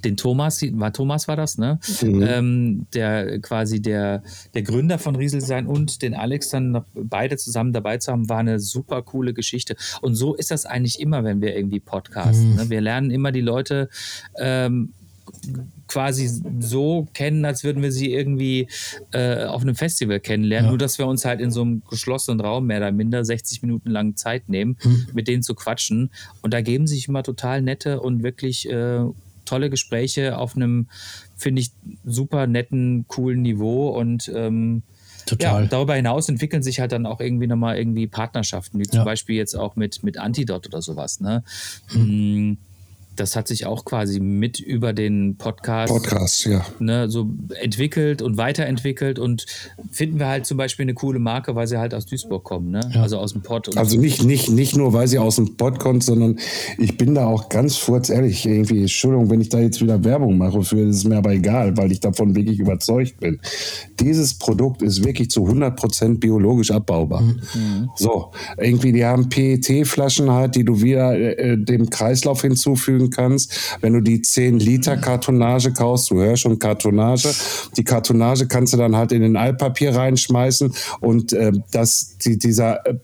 den 0.04 0.16
Thomas, 0.16 0.62
war 0.62 0.92
Thomas 0.92 1.28
war 1.28 1.36
das, 1.36 1.58
ne? 1.58 1.78
Mhm. 2.02 2.22
Ähm, 2.22 2.86
der 2.94 3.38
quasi 3.40 3.82
der, 3.82 4.22
der 4.54 4.62
Gründer 4.62 4.98
von 4.98 5.16
Riesel 5.16 5.40
Design 5.40 5.66
und 5.66 6.02
den 6.02 6.14
Alex 6.14 6.50
dann 6.50 6.70
noch 6.70 6.84
beide 6.94 7.36
zusammen 7.36 7.72
dabei 7.72 7.98
zu 7.98 8.12
haben, 8.12 8.28
war 8.28 8.38
eine 8.38 8.60
super 8.60 9.02
coole 9.02 9.34
Geschichte. 9.34 9.76
Und 10.00 10.14
so 10.14 10.34
ist 10.34 10.50
das 10.50 10.66
eigentlich 10.66 11.00
immer, 11.00 11.24
wenn 11.24 11.40
wir 11.40 11.54
irgendwie 11.54 11.80
podcasten. 11.80 12.56
Ne? 12.56 12.70
Wir 12.70 12.80
lernen 12.80 13.10
immer 13.10 13.32
die 13.32 13.40
Leute 13.40 13.88
ähm, 14.38 14.92
quasi 15.88 16.30
so 16.60 17.08
kennen, 17.14 17.44
als 17.44 17.64
würden 17.64 17.82
wir 17.82 17.90
sie 17.92 18.12
irgendwie 18.12 18.68
äh, 19.12 19.44
auf 19.44 19.62
einem 19.62 19.74
Festival 19.74 20.20
kennenlernen. 20.20 20.66
Ja. 20.66 20.70
Nur, 20.70 20.78
dass 20.78 20.98
wir 20.98 21.06
uns 21.06 21.24
halt 21.24 21.40
in 21.40 21.50
so 21.50 21.62
einem 21.62 21.82
geschlossenen 21.88 22.40
Raum 22.40 22.66
mehr 22.66 22.78
oder 22.78 22.92
minder 22.92 23.24
60 23.24 23.62
Minuten 23.62 23.90
lang 23.90 24.16
Zeit 24.16 24.48
nehmen, 24.48 24.76
mit 25.12 25.26
denen 25.28 25.42
zu 25.42 25.54
quatschen. 25.54 26.10
Und 26.42 26.54
da 26.54 26.60
geben 26.60 26.86
sich 26.86 27.08
immer 27.08 27.22
total 27.22 27.62
nette 27.62 28.00
und 28.00 28.22
wirklich 28.22 28.68
äh, 28.70 29.00
tolle 29.44 29.68
Gespräche 29.70 30.38
auf 30.38 30.54
einem, 30.54 30.86
finde 31.36 31.62
ich, 31.62 31.72
super 32.04 32.46
netten, 32.46 33.04
coolen 33.08 33.42
Niveau. 33.42 33.88
Und 33.88 34.30
ähm, 34.34 34.82
Total. 35.26 35.62
ja, 35.62 35.68
darüber 35.68 35.94
hinaus 35.94 36.28
entwickeln 36.28 36.62
sich 36.62 36.80
halt 36.80 36.92
dann 36.92 37.04
auch 37.06 37.20
irgendwie 37.20 37.46
nochmal 37.46 37.76
irgendwie 37.76 38.06
Partnerschaften, 38.06 38.78
wie 38.78 38.84
zum 38.84 38.98
Ja. 39.00 39.04
Beispiel 39.04 39.36
jetzt 39.36 39.54
auch 39.56 39.76
mit, 39.76 40.02
mit 40.02 40.18
Antidot 40.18 40.66
oder 40.66 40.82
sowas. 40.82 41.20
Ne? 41.20 41.42
Mm, 41.92 42.54
Das 43.20 43.36
hat 43.36 43.48
sich 43.48 43.66
auch 43.66 43.84
quasi 43.84 44.18
mit 44.18 44.60
über 44.60 44.94
den 44.94 45.36
Podcast, 45.36 45.92
Podcast, 45.92 46.46
ja. 46.46 46.64
ne, 46.78 47.10
so 47.10 47.28
entwickelt 47.60 48.22
und 48.22 48.38
weiterentwickelt 48.38 49.18
und 49.18 49.44
finden 49.90 50.18
wir 50.18 50.26
halt 50.26 50.46
zum 50.46 50.56
Beispiel 50.56 50.84
eine 50.84 50.94
coole 50.94 51.18
Marke, 51.18 51.54
weil 51.54 51.66
sie 51.66 51.76
halt 51.76 51.92
aus 51.92 52.06
Duisburg 52.06 52.44
kommen, 52.44 52.70
ne? 52.70 52.80
also 52.94 53.18
aus 53.18 53.32
dem 53.32 53.42
Pod. 53.42 53.68
Und 53.68 53.76
Also 53.76 53.98
nicht, 53.98 54.24
nicht, 54.24 54.48
nicht 54.48 54.74
nur, 54.74 54.94
weil 54.94 55.06
sie 55.06 55.18
aus 55.18 55.36
dem 55.36 55.58
Pod 55.58 55.78
kommt, 55.78 56.02
sondern 56.02 56.38
ich 56.78 56.96
bin 56.96 57.14
da 57.14 57.26
auch 57.26 57.50
ganz 57.50 57.76
furz 57.76 58.08
ehrlich. 58.08 58.46
Irgendwie, 58.46 58.80
Entschuldigung, 58.80 59.28
wenn 59.28 59.42
ich 59.42 59.50
da 59.50 59.60
jetzt 59.60 59.82
wieder 59.82 60.02
Werbung 60.02 60.38
mache 60.38 60.62
für, 60.62 60.86
das 60.86 60.96
ist 60.96 61.04
mir 61.04 61.18
aber 61.18 61.32
egal, 61.32 61.76
weil 61.76 61.92
ich 61.92 62.00
davon 62.00 62.34
wirklich 62.34 62.58
überzeugt 62.58 63.20
bin. 63.20 63.38
Dieses 64.00 64.32
Produkt 64.32 64.80
ist 64.80 65.04
wirklich 65.04 65.30
zu 65.30 65.46
100% 65.46 66.20
biologisch 66.20 66.70
abbaubar. 66.70 67.22
So, 67.96 68.30
irgendwie, 68.56 68.92
die 68.92 69.04
haben 69.04 69.28
PET-Flaschen 69.28 70.30
halt, 70.30 70.54
die 70.54 70.64
du 70.64 70.80
wieder 70.80 71.18
äh, 71.18 71.58
dem 71.58 71.90
Kreislauf 71.90 72.40
hinzufügen 72.40 73.09
kannst. 73.10 73.76
Wenn 73.80 73.92
du 73.92 74.00
die 74.00 74.22
10 74.22 74.58
Liter 74.58 74.96
Kartonage 74.96 75.72
kaufst, 75.72 76.10
du 76.10 76.16
hörst 76.16 76.42
schon 76.42 76.58
Kartonage, 76.58 77.30
die 77.76 77.84
Kartonage 77.84 78.46
kannst 78.46 78.72
du 78.72 78.76
dann 78.76 78.96
halt 78.96 79.12
in 79.12 79.22
den 79.22 79.36
Altpapier 79.36 79.94
reinschmeißen 79.94 80.72
und 81.00 81.32
äh, 81.32 81.52
das, 81.70 82.16
die, 82.18 82.38
dieser 82.38 82.86
äh, 82.86 82.94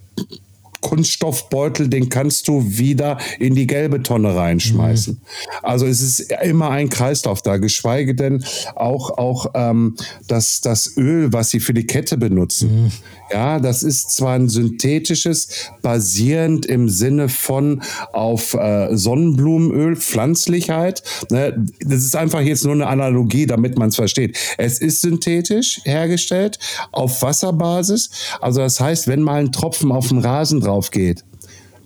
Kunststoffbeutel, 0.86 1.88
den 1.88 2.10
kannst 2.10 2.46
du 2.46 2.62
wieder 2.64 3.18
in 3.40 3.56
die 3.56 3.66
gelbe 3.66 4.04
Tonne 4.04 4.36
reinschmeißen. 4.36 5.14
Mhm. 5.14 5.64
Also 5.64 5.84
es 5.84 6.00
ist 6.00 6.32
immer 6.44 6.70
ein 6.70 6.90
Kreislauf 6.90 7.42
da, 7.42 7.56
geschweige 7.56 8.14
denn 8.14 8.44
auch, 8.76 9.18
auch 9.18 9.46
ähm, 9.54 9.96
das, 10.28 10.60
das 10.60 10.96
Öl, 10.96 11.32
was 11.32 11.50
sie 11.50 11.58
für 11.58 11.74
die 11.74 11.88
Kette 11.88 12.16
benutzen. 12.16 12.84
Mhm. 12.84 12.92
Ja, 13.32 13.58
das 13.58 13.82
ist 13.82 14.12
zwar 14.12 14.34
ein 14.34 14.48
synthetisches, 14.48 15.48
basierend 15.82 16.64
im 16.66 16.88
Sinne 16.88 17.28
von 17.28 17.82
auf 18.12 18.54
äh, 18.54 18.96
Sonnenblumenöl, 18.96 19.96
Pflanzlichkeit. 19.96 21.02
Ne? 21.30 21.66
Das 21.80 22.04
ist 22.04 22.14
einfach 22.14 22.42
jetzt 22.42 22.64
nur 22.64 22.74
eine 22.74 22.86
Analogie, 22.86 23.46
damit 23.46 23.76
man 23.76 23.88
es 23.88 23.96
versteht. 23.96 24.38
Es 24.56 24.78
ist 24.78 25.00
synthetisch 25.00 25.80
hergestellt, 25.82 26.60
auf 26.92 27.22
Wasserbasis. 27.22 28.10
Also 28.40 28.60
das 28.60 28.78
heißt, 28.78 29.08
wenn 29.08 29.22
mal 29.22 29.40
ein 29.40 29.50
Tropfen 29.50 29.90
auf 29.90 30.08
den 30.08 30.18
Rasen 30.18 30.60
drauf 30.60 30.75
geht, 30.90 31.24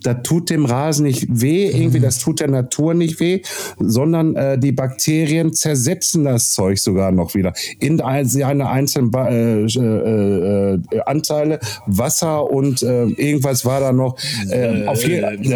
da 0.03 0.15
tut 0.15 0.49
dem 0.49 0.65
Rasen 0.65 1.05
nicht 1.05 1.27
weh, 1.29 1.67
irgendwie, 1.67 1.99
mhm. 1.99 2.03
das 2.03 2.19
tut 2.19 2.39
der 2.39 2.49
Natur 2.49 2.93
nicht 2.93 3.19
weh, 3.19 3.41
sondern 3.79 4.35
äh, 4.35 4.57
die 4.57 4.71
Bakterien 4.71 5.53
zersetzen 5.53 6.23
das 6.25 6.51
Zeug 6.53 6.79
sogar 6.79 7.11
noch 7.11 7.35
wieder 7.35 7.53
in 7.79 8.01
seine 8.23 8.69
einzelnen 8.69 9.11
ba 9.11 9.29
äh, 9.29 9.65
äh, 9.65 10.73
äh, 10.75 10.79
Anteile. 11.05 11.59
Wasser 11.85 12.49
und 12.49 12.81
äh, 12.83 13.03
irgendwas 13.05 13.65
war 13.65 13.79
da 13.79 13.91
noch. 13.91 14.15
Äh, 14.49 14.85
auf 14.85 15.05
jeden 15.05 15.21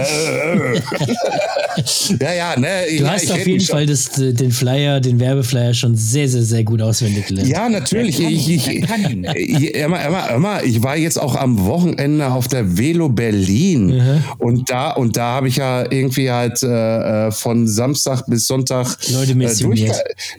ja, 2.19 2.33
ja, 2.33 2.59
ne? 2.59 2.69
Du 2.97 3.03
ja, 3.03 3.11
hast 3.11 3.31
auf 3.31 3.45
jeden 3.45 3.63
Fall 3.63 3.85
das, 3.85 4.09
den 4.11 4.51
Flyer, 4.51 4.99
den 4.99 5.19
Werbeflyer 5.19 5.73
schon 5.73 5.95
sehr, 5.95 6.27
sehr, 6.27 6.43
sehr 6.43 6.63
gut 6.63 6.81
auswendig 6.81 7.27
gelernt. 7.27 7.49
Ja, 7.49 7.69
natürlich. 7.69 8.19
Ich, 8.19 8.49
ich, 8.49 8.67
ich, 8.67 9.75
immer, 9.75 10.05
immer, 10.05 10.31
immer, 10.31 10.63
ich 10.63 10.81
war 10.83 10.97
jetzt 10.97 11.19
auch 11.19 11.35
am 11.35 11.65
Wochenende 11.65 12.27
auf 12.31 12.47
der 12.47 12.77
Velo 12.77 13.09
Berlin. 13.09 13.87
Mhm. 13.87 14.23
Und 14.37 14.69
da, 14.69 14.91
und 14.91 15.17
da 15.17 15.35
habe 15.35 15.47
ich 15.47 15.57
ja 15.57 15.89
irgendwie 15.91 16.31
halt 16.31 16.61
äh, 16.63 17.27
äh 17.27 17.31
von 17.31 17.67
Samstag 17.67 18.25
bis 18.27 18.47
Sonntag 18.47 18.97
Leute 19.09 19.31
äh, 19.31 19.35
missioniert. 19.35 19.95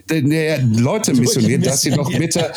Äh, 0.09 0.19
äh, 0.19 0.61
Leute 0.61 1.13
missioniert, 1.13 1.65
dass 1.65 1.81
sie 1.81 1.91
doch 1.91 2.11
bitte, 2.17 2.51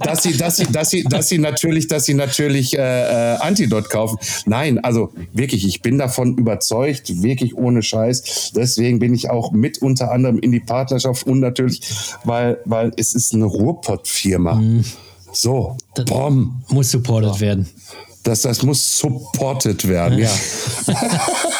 dass 0.00 0.22
sie, 0.22 0.36
dass 0.36 0.56
sie, 0.56 0.66
dass 0.66 0.90
sie, 0.90 1.04
dass 1.04 1.28
sie 1.28 1.38
natürlich, 1.38 1.88
dass 1.88 2.04
sie 2.04 2.14
natürlich 2.14 2.76
äh, 2.76 2.80
äh, 2.80 3.36
Antidot 3.38 3.90
kaufen. 3.90 4.18
Nein, 4.46 4.78
also 4.78 5.12
wirklich, 5.32 5.66
ich 5.66 5.82
bin 5.82 5.98
davon 5.98 6.36
überzeugt, 6.36 7.22
wirklich 7.22 7.56
ohne 7.56 7.82
Scheiß. 7.82 8.52
Deswegen 8.54 8.98
bin 8.98 9.14
ich 9.14 9.30
auch 9.30 9.52
mit 9.52 9.78
unter 9.78 10.10
anderem 10.12 10.38
in 10.38 10.52
die 10.52 10.60
Partnerschaft 10.60 11.26
und 11.26 11.40
natürlich, 11.40 11.80
weil, 12.24 12.58
weil 12.64 12.92
es 12.96 13.14
ist 13.14 13.34
eine 13.34 13.44
Ruhrpott-Firma. 13.44 14.54
Mhm. 14.54 14.84
So, 15.32 15.76
Bom. 16.06 16.62
Muss 16.68 16.90
supported 16.90 17.40
werden 17.40 17.68
das, 18.26 18.42
das 18.42 18.62
muss 18.62 18.98
supported 18.98 19.86
werden, 19.86 20.18
ja. 20.18 20.30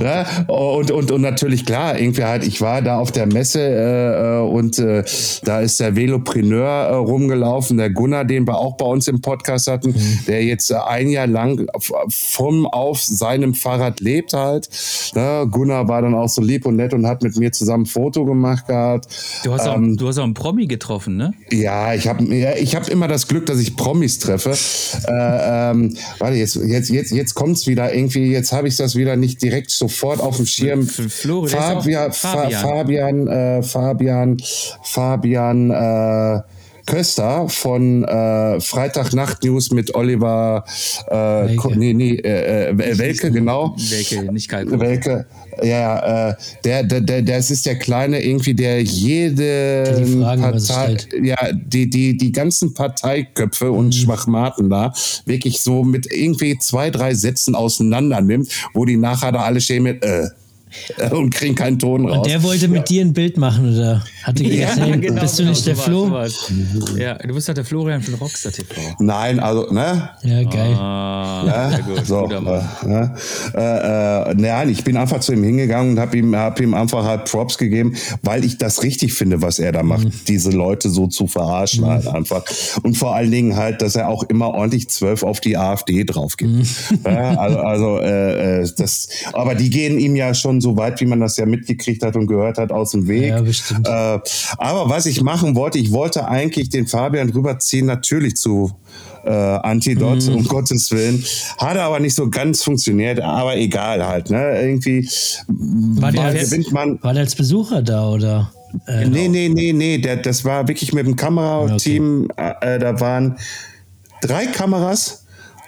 ja. 0.00 0.26
Und, 0.54 0.90
und, 0.90 1.10
und 1.10 1.20
natürlich 1.20 1.64
klar, 1.64 1.98
irgendwie 1.98 2.24
halt, 2.24 2.46
ich 2.46 2.60
war 2.60 2.82
da 2.82 2.98
auf 2.98 3.12
der 3.12 3.26
Messe 3.26 3.60
äh, 3.60 4.38
äh, 4.38 4.40
und 4.40 4.78
äh, 4.78 5.04
da 5.44 5.60
ist 5.60 5.80
der 5.80 5.96
Velopreneur 5.96 6.66
äh, 6.66 6.94
rumgelaufen, 6.94 7.76
der 7.78 7.90
Gunnar, 7.90 8.24
den 8.24 8.46
wir 8.46 8.58
auch 8.58 8.76
bei 8.76 8.84
uns 8.86 9.08
im 9.08 9.20
Podcast 9.20 9.68
hatten, 9.68 9.90
mhm. 9.90 10.18
der 10.26 10.44
jetzt 10.44 10.72
ein 10.72 11.08
Jahr 11.08 11.26
lang 11.26 11.66
vom 12.08 12.66
auf 12.66 13.02
seinem 13.02 13.54
Fahrrad 13.54 14.00
lebt 14.00 14.32
halt. 14.32 14.68
Ja, 15.14 15.44
Gunnar 15.44 15.88
war 15.88 16.02
dann 16.02 16.14
auch 16.14 16.28
so 16.28 16.42
lieb 16.42 16.66
und 16.66 16.76
nett 16.76 16.94
und 16.94 17.06
hat 17.06 17.22
mit 17.22 17.36
mir 17.36 17.52
zusammen 17.52 17.84
ein 17.84 17.86
Foto 17.86 18.24
gemacht 18.24 18.66
gehabt. 18.66 19.06
Du 19.44 19.52
hast, 19.52 19.66
auch, 19.66 19.76
ähm, 19.76 19.96
du 19.96 20.08
hast 20.08 20.18
auch 20.18 20.24
einen 20.24 20.34
Promi 20.34 20.66
getroffen, 20.66 21.16
ne? 21.16 21.32
Ja, 21.50 21.94
ich 21.94 22.08
habe 22.08 22.24
ja, 22.34 22.56
ich 22.56 22.74
hab 22.74 22.88
immer 22.88 23.08
das 23.08 23.28
Glück, 23.28 23.46
dass 23.46 23.60
ich 23.60 23.76
Promis 23.76 24.18
treffe. 24.18 24.50
Äh, 24.50 25.70
ähm, 25.70 25.96
warte, 26.18 26.36
jetzt, 26.36 26.56
jetzt, 26.56 26.90
jetzt, 26.90 27.12
jetzt 27.12 27.34
kommt 27.34 27.56
es 27.56 27.66
wieder 27.66 27.94
irgendwie, 27.94 28.30
jetzt 28.30 28.52
habe 28.52 28.68
ich 28.68 28.76
das 28.76 28.96
wieder 28.96 29.16
nicht 29.16 29.33
direkt 29.38 29.70
sofort 29.70 30.20
auf 30.20 30.36
dem 30.36 30.46
Schirm. 30.46 30.86
Flore, 30.86 31.48
Fabian, 31.48 32.12
Fabian, 32.12 32.62
Fabian, 32.62 33.28
äh, 33.28 33.62
Fabian, 33.62 34.42
Fabian 34.82 35.70
äh, 35.70 36.42
Köster 36.86 37.48
von 37.48 38.04
äh, 38.04 38.60
Freitagnacht 38.60 39.42
News 39.44 39.70
mit 39.70 39.94
Oliver 39.94 40.64
äh, 41.08 41.14
Welke. 41.14 41.78
Nee, 41.78 41.94
nee, 41.94 42.14
äh, 42.16 42.70
äh, 42.70 42.98
Welke, 42.98 43.30
genau. 43.30 43.74
Welke, 43.76 44.32
nicht 44.32 44.48
Kalko. 44.48 44.78
Welke, 44.78 45.26
ja, 45.62 46.30
äh, 46.30 46.34
der, 46.64 46.82
der, 46.82 47.00
der, 47.00 47.22
das 47.22 47.50
ist 47.50 47.66
der 47.66 47.78
Kleine 47.78 48.22
irgendwie, 48.24 48.54
der 48.54 48.82
jede 48.82 50.04
Partei, 50.20 50.96
ja, 51.22 51.36
die, 51.52 51.88
die, 51.88 52.16
die 52.16 52.32
ganzen 52.32 52.74
Parteiköpfe 52.74 53.70
und 53.70 53.86
mhm. 53.86 53.92
Schwachmaten 53.92 54.70
da 54.70 54.92
wirklich 55.26 55.60
so 55.60 55.84
mit 55.84 56.06
irgendwie 56.12 56.58
zwei, 56.58 56.90
drei 56.90 57.14
Sätzen 57.14 57.54
auseinander 57.54 58.20
nimmt, 58.20 58.48
wo 58.74 58.84
die 58.84 58.96
nachher 58.96 59.32
da 59.32 59.40
alle 59.40 59.60
stehen 59.60 59.84
mit, 59.84 60.04
äh, 60.04 60.28
und 61.10 61.34
kriegen 61.34 61.54
keinen 61.54 61.78
Ton 61.78 62.08
raus. 62.08 62.18
Und 62.18 62.26
der 62.26 62.42
wollte 62.42 62.68
mit 62.68 62.78
ja. 62.78 62.84
dir 62.84 63.00
ein 63.02 63.12
Bild 63.12 63.36
machen, 63.36 63.74
oder? 63.74 64.04
Hatte 64.22 64.44
gesagt, 64.44 64.78
ja, 64.78 64.84
hey, 64.84 64.98
genau, 64.98 65.20
bist 65.20 65.38
du 65.38 65.44
nicht 65.44 65.64
genau, 65.64 65.76
der 65.76 65.84
Flo? 65.84 66.98
Ja, 66.98 67.14
du 67.14 67.34
bist 67.34 67.48
halt 67.48 67.58
der 67.58 67.64
Florian 67.64 68.02
von 68.02 68.14
Rockstar 68.14 68.52
TV. 68.52 68.74
Nein, 68.98 69.40
also, 69.40 69.72
ne? 69.72 70.10
Ja, 70.22 70.42
geil. 70.44 70.74
Ah, 70.74 71.44
ja, 71.46 71.78
gut, 71.80 72.06
so, 72.06 72.24
äh, 72.30 72.40
ne? 72.40 73.14
äh, 73.54 74.30
äh, 74.30 74.34
nein, 74.34 74.68
ich 74.70 74.84
bin 74.84 74.96
einfach 74.96 75.20
zu 75.20 75.32
ihm 75.32 75.42
hingegangen 75.42 75.92
und 75.92 76.00
habe 76.00 76.16
ihm, 76.16 76.34
hab 76.34 76.60
ihm 76.60 76.74
einfach 76.74 77.04
halt 77.04 77.24
Props 77.26 77.58
gegeben, 77.58 77.94
weil 78.22 78.44
ich 78.44 78.58
das 78.58 78.82
richtig 78.82 79.14
finde, 79.14 79.42
was 79.42 79.58
er 79.58 79.72
da 79.72 79.82
macht, 79.82 80.04
mhm. 80.04 80.12
diese 80.28 80.50
Leute 80.50 80.88
so 80.90 81.06
zu 81.06 81.26
verarschen 81.26 81.84
mhm. 81.84 81.90
halt 81.90 82.08
einfach. 82.08 82.44
Und 82.82 82.96
vor 82.96 83.14
allen 83.14 83.30
Dingen 83.30 83.56
halt, 83.56 83.82
dass 83.82 83.96
er 83.96 84.08
auch 84.08 84.22
immer 84.24 84.48
ordentlich 84.48 84.88
zwölf 84.88 85.22
auf 85.22 85.40
die 85.40 85.56
AfD 85.56 86.04
drauf 86.04 86.36
gibt. 86.36 86.52
Mhm. 86.52 86.64
Ja, 87.04 87.36
also, 87.36 87.58
also 87.58 87.98
äh, 87.98 88.66
das, 88.76 89.08
aber 89.32 89.54
die 89.54 89.70
gehen 89.70 89.98
ihm 89.98 90.16
ja 90.16 90.34
schon 90.34 90.60
so 90.64 90.76
weit, 90.76 91.00
wie 91.00 91.06
man 91.06 91.20
das 91.20 91.36
ja 91.36 91.46
mitgekriegt 91.46 92.02
hat 92.02 92.16
und 92.16 92.26
gehört 92.26 92.58
hat, 92.58 92.72
aus 92.72 92.90
dem 92.90 93.06
Weg. 93.06 93.28
Ja, 93.28 93.40
bestimmt. 93.40 93.86
Äh, 93.86 94.18
aber 94.58 94.88
was 94.88 95.06
ich 95.06 95.22
machen 95.22 95.54
wollte, 95.54 95.78
ich 95.78 95.92
wollte 95.92 96.26
eigentlich 96.26 96.70
den 96.70 96.86
Fabian 96.86 97.28
rüberziehen, 97.30 97.86
natürlich 97.86 98.36
zu 98.36 98.72
äh, 99.24 99.30
Antidot, 99.30 100.26
mhm. 100.26 100.36
um 100.36 100.44
Gottes 100.44 100.90
Willen. 100.90 101.22
Hat 101.58 101.76
aber 101.76 102.00
nicht 102.00 102.14
so 102.14 102.28
ganz 102.28 102.62
funktioniert, 102.62 103.20
aber 103.20 103.56
egal 103.56 104.06
halt. 104.06 104.30
Ne? 104.30 104.60
Irgendwie 104.62 105.08
war 105.48 106.10
der, 106.10 106.24
als, 106.24 106.70
man. 106.70 106.98
War 107.02 107.12
der 107.12 107.22
als 107.22 107.34
Besucher 107.34 107.82
da 107.82 108.08
oder? 108.08 108.52
Äh, 108.86 109.06
nee, 109.06 109.28
nee, 109.28 109.48
nee, 109.48 109.72
nee. 109.72 109.98
Der, 109.98 110.16
das 110.16 110.44
war 110.44 110.66
wirklich 110.66 110.92
mit 110.92 111.06
dem 111.06 111.14
Kamerateam. 111.14 112.28
Okay. 112.30 112.54
Äh, 112.60 112.78
da 112.78 112.98
waren 113.00 113.38
drei 114.22 114.46
Kameras 114.46 115.23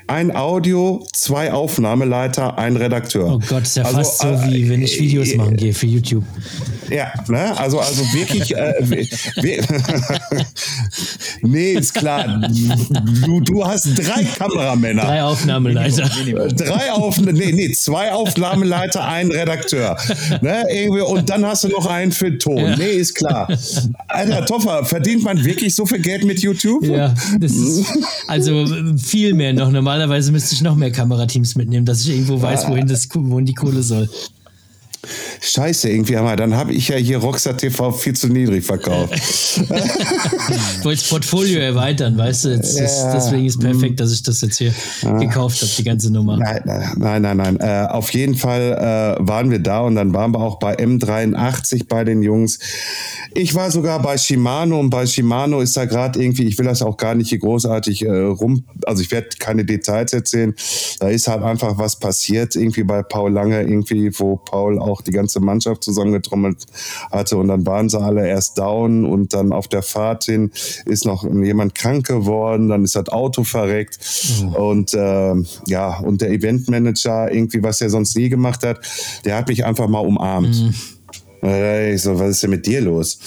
ein 0.08 0.34
Audio, 0.34 1.04
zwei 1.12 1.52
Aufnahmeleiter, 1.52 2.58
ein 2.58 2.76
Redakteur. 2.76 3.34
Oh 3.34 3.40
Gott, 3.48 3.62
ist 3.62 3.76
ja 3.76 3.84
also, 3.84 3.96
fast 3.98 4.18
so 4.20 4.28
äh, 4.28 4.52
wie 4.52 4.68
wenn 4.70 4.82
ich 4.82 5.00
Videos 5.00 5.30
äh, 5.30 5.36
machen 5.36 5.56
gehe 5.56 5.74
für 5.74 5.86
YouTube. 5.86 6.24
Ja, 6.88 7.12
ne? 7.28 7.58
also, 7.58 7.80
also 7.80 8.02
wirklich, 8.12 8.54
äh, 8.54 8.72
nee, 11.42 11.72
ist 11.72 11.94
klar. 11.94 12.48
Du, 13.24 13.40
du 13.40 13.66
hast 13.66 13.88
drei 13.96 14.22
Kameramänner. 14.22 15.02
Drei 15.02 15.22
Aufnahmeleiter. 15.24 16.08
drei 16.56 16.92
Auf, 16.92 17.20
nee, 17.20 17.52
nee, 17.52 17.72
zwei 17.72 18.12
Aufnahmeleiter, 18.12 19.04
ein 19.04 19.32
Redakteur. 19.32 19.96
Ne? 20.40 20.64
Irgendwie, 20.70 21.00
und 21.02 21.28
dann 21.28 21.44
hast 21.44 21.64
du 21.64 21.68
noch 21.68 21.86
einen 21.86 22.12
für 22.12 22.38
Ton. 22.38 22.58
Ja. 22.58 22.76
Nee, 22.76 22.92
ist 22.92 23.14
klar. 23.14 23.48
Alter, 24.06 24.46
Toffer, 24.46 24.84
verdient 24.84 25.24
man 25.24 25.44
wirklich 25.44 25.74
so 25.74 25.84
viel 25.84 25.98
Geld 25.98 26.24
mit 26.24 26.40
YouTube? 26.40 26.84
Ja, 26.84 27.12
das 27.40 27.52
ist 27.52 27.86
also 28.28 28.66
viel 28.96 29.34
mehr 29.34 29.52
noch 29.52 29.70
normal 29.70 29.95
normalerweise 29.96 30.32
müsste 30.32 30.54
ich 30.54 30.62
noch 30.62 30.76
mehr 30.76 30.90
Kamerateams 30.90 31.56
mitnehmen, 31.56 31.86
dass 31.86 32.02
ich 32.02 32.10
irgendwo 32.10 32.40
weiß, 32.40 32.68
wohin, 32.68 32.86
das, 32.86 33.08
wohin 33.12 33.46
die 33.46 33.54
Kohle 33.54 33.82
soll. 33.82 34.08
Scheiße, 35.40 35.88
irgendwie 35.88 36.16
aber 36.16 36.36
dann 36.36 36.56
habe 36.56 36.72
ich 36.72 36.88
ja 36.88 36.96
hier 36.96 37.18
Rockstar 37.18 37.56
TV 37.56 37.92
viel 37.92 38.14
zu 38.14 38.28
niedrig 38.28 38.64
verkauft. 38.64 39.14
ich 39.14 39.68
wollte 40.84 41.00
das 41.00 41.08
Portfolio 41.08 41.60
erweitern, 41.60 42.16
weißt 42.16 42.44
du? 42.46 42.48
Jetzt, 42.50 42.78
ja, 42.78 43.14
deswegen 43.14 43.46
ist 43.46 43.60
perfekt, 43.60 44.00
dass 44.00 44.12
ich 44.12 44.22
das 44.22 44.40
jetzt 44.40 44.58
hier 44.58 44.72
ja. 45.02 45.18
gekauft 45.18 45.60
habe, 45.62 45.70
die 45.76 45.84
ganze 45.84 46.12
Nummer. 46.12 46.36
Nein, 46.36 46.62
nein, 46.96 47.22
nein, 47.22 47.36
nein. 47.36 47.60
Äh, 47.60 47.86
auf 47.90 48.10
jeden 48.12 48.34
Fall 48.34 49.16
äh, 49.20 49.26
waren 49.26 49.50
wir 49.50 49.58
da 49.58 49.80
und 49.80 49.96
dann 49.96 50.12
waren 50.12 50.32
wir 50.32 50.40
auch 50.40 50.58
bei 50.58 50.76
M83 50.78 51.86
bei 51.88 52.04
den 52.04 52.22
Jungs. 52.22 52.58
Ich 53.34 53.54
war 53.54 53.70
sogar 53.70 54.00
bei 54.00 54.16
Shimano 54.16 54.80
und 54.80 54.90
bei 54.90 55.06
Shimano 55.06 55.60
ist 55.60 55.76
da 55.76 55.84
gerade 55.84 56.20
irgendwie, 56.20 56.44
ich 56.44 56.58
will 56.58 56.66
das 56.66 56.82
auch 56.82 56.96
gar 56.96 57.14
nicht 57.14 57.28
hier 57.28 57.38
großartig 57.38 58.04
äh, 58.04 58.10
rum, 58.10 58.64
also 58.86 59.02
ich 59.02 59.10
werde 59.10 59.28
keine 59.38 59.64
Details 59.64 60.12
erzählen. 60.12 60.54
Da 61.00 61.08
ist 61.08 61.28
halt 61.28 61.42
einfach 61.42 61.78
was 61.78 61.98
passiert, 61.98 62.56
irgendwie 62.56 62.82
bei 62.82 63.02
Paul 63.02 63.32
Lange, 63.32 63.60
irgendwie, 63.60 64.10
wo 64.18 64.36
Paul 64.36 64.78
auch 64.78 64.95
die 65.02 65.10
ganze 65.10 65.40
Mannschaft 65.40 65.84
zusammengetrommelt 65.84 66.64
hatte 67.10 67.36
und 67.36 67.48
dann 67.48 67.66
waren 67.66 67.88
sie 67.88 68.00
alle 68.00 68.26
erst 68.26 68.58
down 68.58 69.04
und 69.04 69.32
dann 69.34 69.52
auf 69.52 69.68
der 69.68 69.82
Fahrt 69.82 70.24
hin 70.24 70.50
ist 70.84 71.04
noch 71.04 71.24
jemand 71.24 71.74
krank 71.74 72.06
geworden, 72.06 72.68
dann 72.68 72.84
ist 72.84 72.96
das 72.96 73.08
Auto 73.08 73.44
verreckt 73.44 73.98
mhm. 74.40 74.48
und 74.54 74.94
äh, 74.94 75.34
ja, 75.66 75.98
und 76.00 76.20
der 76.20 76.30
Eventmanager 76.30 77.32
irgendwie, 77.32 77.62
was 77.62 77.80
er 77.80 77.90
sonst 77.90 78.16
nie 78.16 78.28
gemacht 78.28 78.62
hat, 78.64 78.78
der 79.24 79.36
hat 79.36 79.48
mich 79.48 79.64
einfach 79.64 79.88
mal 79.88 80.00
umarmt. 80.00 80.54
Mhm 80.56 80.74
Ich 81.42 82.02
so, 82.02 82.18
was 82.18 82.30
ist 82.30 82.42
denn 82.42 82.50
mit 82.50 82.66
dir 82.66 82.80
los? 82.80 83.18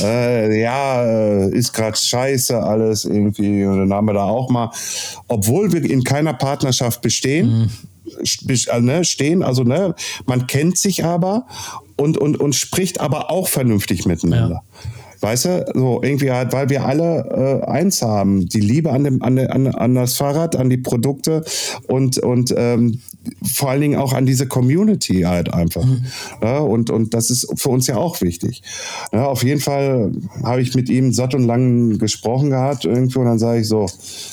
Äh, 0.00 0.60
ja, 0.60 1.02
äh, 1.02 1.50
ist 1.50 1.72
gerade 1.72 1.96
scheiße 1.96 2.62
alles 2.62 3.04
irgendwie. 3.04 3.64
Und 3.64 3.78
dann 3.78 3.92
haben 3.92 4.06
wir 4.06 4.12
da 4.12 4.24
auch 4.24 4.50
mal, 4.50 4.70
obwohl 5.28 5.72
wir 5.72 5.82
in 5.82 6.04
keiner 6.04 6.34
Partnerschaft 6.34 7.00
bestehen, 7.00 7.48
st- 7.48 7.66
äh, 7.66 7.93
ne, 8.80 9.04
stehen, 9.04 9.42
also 9.42 9.64
ne, 9.64 9.94
man 10.26 10.46
kennt 10.46 10.78
sich 10.78 11.04
aber 11.04 11.46
und, 11.96 12.18
und, 12.18 12.38
und 12.38 12.54
spricht 12.54 13.00
aber 13.00 13.30
auch 13.30 13.48
vernünftig 13.48 14.06
miteinander. 14.06 14.62
Weißt 15.24 15.46
du, 15.46 15.64
so 15.72 16.02
irgendwie 16.02 16.30
halt, 16.30 16.52
weil 16.52 16.68
wir 16.68 16.84
alle 16.84 17.62
äh, 17.64 17.66
eins 17.66 18.02
haben, 18.02 18.46
die 18.46 18.60
Liebe 18.60 18.92
an, 18.92 19.04
dem, 19.04 19.22
an, 19.22 19.38
an, 19.38 19.68
an 19.68 19.94
das 19.94 20.16
Fahrrad, 20.16 20.54
an 20.54 20.68
die 20.68 20.76
Produkte 20.76 21.42
und, 21.88 22.18
und 22.18 22.52
ähm, 22.54 23.00
vor 23.42 23.70
allen 23.70 23.80
Dingen 23.80 23.98
auch 23.98 24.12
an 24.12 24.26
diese 24.26 24.46
Community 24.46 25.22
halt 25.22 25.52
einfach. 25.52 25.86
Ja, 26.42 26.58
und, 26.58 26.90
und 26.90 27.14
das 27.14 27.30
ist 27.30 27.48
für 27.56 27.70
uns 27.70 27.86
ja 27.86 27.96
auch 27.96 28.20
wichtig. 28.20 28.62
Ja, 29.12 29.26
auf 29.26 29.42
jeden 29.42 29.60
Fall 29.60 30.12
habe 30.42 30.60
ich 30.60 30.74
mit 30.74 30.90
ihm 30.90 31.12
satt 31.12 31.34
und 31.34 31.44
lang 31.44 31.98
gesprochen 31.98 32.50
gehabt 32.50 32.84
irgendwie 32.84 33.18
und 33.18 33.24
dann 33.24 33.38
sage 33.38 33.60
ich 33.60 33.68
so, 33.68 33.86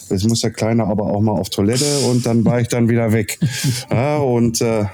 jetzt 0.10 0.28
muss 0.28 0.42
der 0.42 0.52
Kleine 0.52 0.86
aber 0.86 1.06
auch 1.06 1.22
mal 1.22 1.40
auf 1.40 1.50
Toilette 1.50 1.86
und 2.10 2.26
dann 2.26 2.44
war 2.44 2.60
ich 2.60 2.68
dann 2.68 2.90
wieder 2.90 3.14
weg. 3.14 3.40
Ja, 3.90 4.18
und 4.18 4.62
äh, 4.62 4.86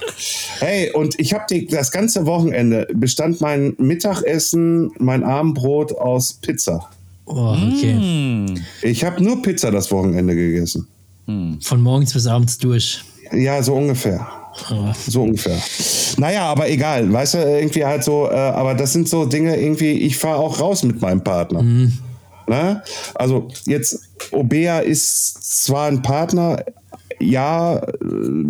hey, 0.60 0.90
und 0.92 1.18
ich 1.18 1.32
habe 1.32 1.44
das 1.70 1.90
ganze 1.90 2.26
Wochenende 2.26 2.86
bestand 2.94 3.40
mein 3.40 3.74
Mittagessen, 3.78 4.90
mein 4.98 5.22
Abendbrot 5.24 5.87
aus 5.96 6.34
Pizza. 6.34 6.88
Oh, 7.26 7.54
okay. 7.54 8.54
Ich 8.82 9.04
habe 9.04 9.22
nur 9.22 9.42
Pizza 9.42 9.70
das 9.70 9.90
Wochenende 9.90 10.34
gegessen. 10.34 10.86
Von 11.26 11.80
morgens 11.82 12.14
bis 12.14 12.26
abends 12.26 12.56
durch. 12.58 13.04
Ja, 13.32 13.62
so 13.62 13.74
ungefähr. 13.74 14.26
So 15.06 15.22
ungefähr. 15.22 15.58
Naja, 16.16 16.46
aber 16.46 16.68
egal, 16.70 17.12
weißt 17.12 17.34
du, 17.34 17.38
irgendwie 17.38 17.84
halt 17.84 18.02
so, 18.02 18.28
äh, 18.30 18.34
aber 18.34 18.74
das 18.74 18.92
sind 18.92 19.08
so 19.08 19.26
Dinge, 19.26 19.56
irgendwie, 19.56 19.92
ich 19.92 20.16
fahre 20.16 20.38
auch 20.38 20.58
raus 20.58 20.82
mit 20.82 21.00
meinem 21.00 21.22
Partner. 21.22 21.62
Ne? 22.48 22.82
Also 23.14 23.48
jetzt, 23.66 24.00
Obea 24.32 24.78
ist 24.80 25.64
zwar 25.64 25.88
ein 25.88 26.00
Partner, 26.02 26.64
ja, 27.20 27.80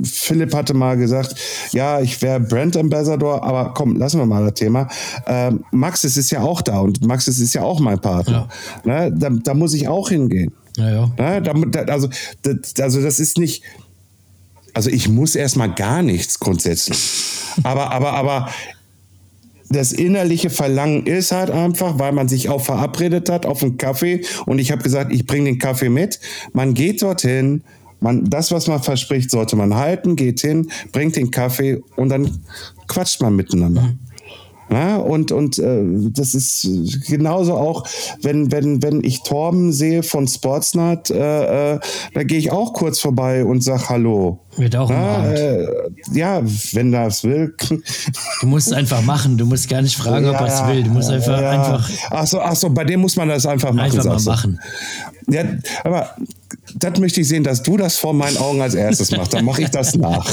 Philipp 0.03 0.55
hatte 0.55 0.75
mal 0.75 0.97
gesagt, 0.97 1.35
ja, 1.73 2.01
ich 2.01 2.21
wäre 2.23 2.41
Brand 2.41 2.77
Ambassador, 2.77 3.43
aber 3.43 3.73
komm, 3.75 3.97
lassen 3.97 4.19
wir 4.19 4.27
mal 4.27 4.45
das 4.45 4.55
Thema. 4.55 4.89
Ähm, 5.27 5.65
Maxis 5.71 6.17
ist 6.17 6.31
ja 6.31 6.43
auch 6.43 6.63
da 6.63 6.81
und 6.81 7.05
Maxis 7.07 7.41
ist 7.41 7.55
ja 7.55 7.63
auch 7.63 7.81
mein 7.81 8.01
Partner. 8.01 8.49
Ne? 8.85 9.13
Da, 9.17 9.31
da 9.31 9.55
muss 9.55 9.75
ich 9.75 9.89
auch 9.89 10.09
hingehen. 10.09 10.53
Naja. 10.77 11.11
Ne? 11.19 11.43
Da, 11.43 11.53
da, 11.53 11.93
also, 11.93 12.09
das, 12.43 12.81
also 12.81 13.03
das 13.03 13.21
ist 13.21 13.39
nicht, 13.39 13.63
also 14.75 14.91
ich 14.91 15.09
muss 15.09 15.35
erstmal 15.35 15.75
gar 15.75 16.03
nichts 16.03 16.39
grundsätzlich. 16.39 16.99
Aber, 17.65 17.91
aber, 17.91 18.13
aber 18.13 18.49
das 19.71 19.93
innerliche 19.93 20.51
Verlangen 20.51 21.07
ist 21.07 21.33
halt 21.33 21.51
einfach, 21.51 21.99
weil 21.99 22.13
man 22.13 22.29
sich 22.29 22.49
auch 22.49 22.61
verabredet 22.61 23.29
hat 23.29 23.45
auf 23.45 23.63
einen 23.63 23.77
Kaffee 23.77 24.25
und 24.47 24.59
ich 24.59 24.73
habe 24.73 24.83
gesagt, 24.83 25.13
ich 25.13 25.27
bringe 25.27 25.47
den 25.47 25.59
Kaffee 25.59 25.91
mit. 25.91 26.21
Man 26.53 26.75
geht 26.75 27.03
dorthin, 27.03 27.63
man, 28.01 28.25
das, 28.31 28.51
was 28.53 28.67
man 28.69 28.83
verspricht, 28.83 29.31
sollte 29.31 29.57
man 29.57 29.75
halten, 29.75 30.17
geht 30.17 30.41
hin, 30.41 30.71
bringt 30.93 31.17
den 31.17 31.31
Kaffee 31.31 31.81
und 31.97 32.09
dann 32.11 32.41
quatscht 32.87 33.21
man 33.21 33.35
miteinander. 33.37 33.95
Ja, 34.71 34.97
und 34.97 35.33
und 35.33 35.59
äh, 35.59 35.83
das 36.11 36.35
ist 36.35 36.69
genauso 37.07 37.55
auch, 37.55 37.85
wenn, 38.21 38.53
wenn, 38.53 38.83
wenn 38.83 39.03
ich 39.03 39.23
Torben 39.23 39.73
sehe 39.73 40.03
von 40.03 40.29
Sportsnut, 40.29 41.09
äh, 41.11 41.77
äh, 41.77 41.81
da 42.13 42.23
gehe 42.23 42.37
ich 42.37 42.53
auch 42.53 42.75
kurz 42.75 42.99
vorbei 43.01 43.47
und 43.47 43.65
sag 43.65 43.89
Hallo. 43.89 44.41
Wird 44.59 44.77
auch 44.77 44.91
Ja, 44.91 45.21
umarmt. 45.21 45.39
äh, 45.39 45.67
ja, 46.13 46.43
wenn 46.73 46.93
das 46.93 47.25
will. 47.25 47.55
Du 48.43 48.47
musst 48.47 48.67
es 48.67 48.75
einfach 48.75 49.01
machen. 49.03 49.39
Du 49.39 49.47
musst 49.47 49.71
gar 49.71 49.81
nicht 49.81 49.97
fragen, 49.97 50.27
ob 50.27 50.35
er 50.39 50.47
es 50.47 50.67
will. 50.67 50.83
Du 50.83 50.91
musst 50.91 51.09
einfach, 51.09 51.41
ja. 51.41 51.51
einfach, 51.51 51.91
Ach 52.11 52.27
so, 52.27 52.39
ach 52.41 52.55
so, 52.55 52.69
bei 52.69 52.85
dem 52.85 53.01
muss 53.01 53.17
man 53.17 53.29
das 53.29 53.47
einfach 53.47 53.73
machen. 53.73 53.99
einfach 53.99 54.05
mal 54.05 54.21
machen. 54.23 54.61
Ja, 55.29 55.45
aber 55.85 56.11
das 56.75 56.99
möchte 57.01 57.21
ich 57.21 57.29
sehen, 57.29 57.45
dass 57.45 57.63
du 57.63 57.77
das 57.77 57.97
vor 57.99 58.13
meinen 58.15 58.37
Augen 58.37 58.61
als 58.61 58.75
erstes 58.75 59.11
machst. 59.11 59.33
Dann 59.35 59.45
mache 59.45 59.63
ich 59.63 59.69
das 59.71 59.95
nach. 59.97 60.27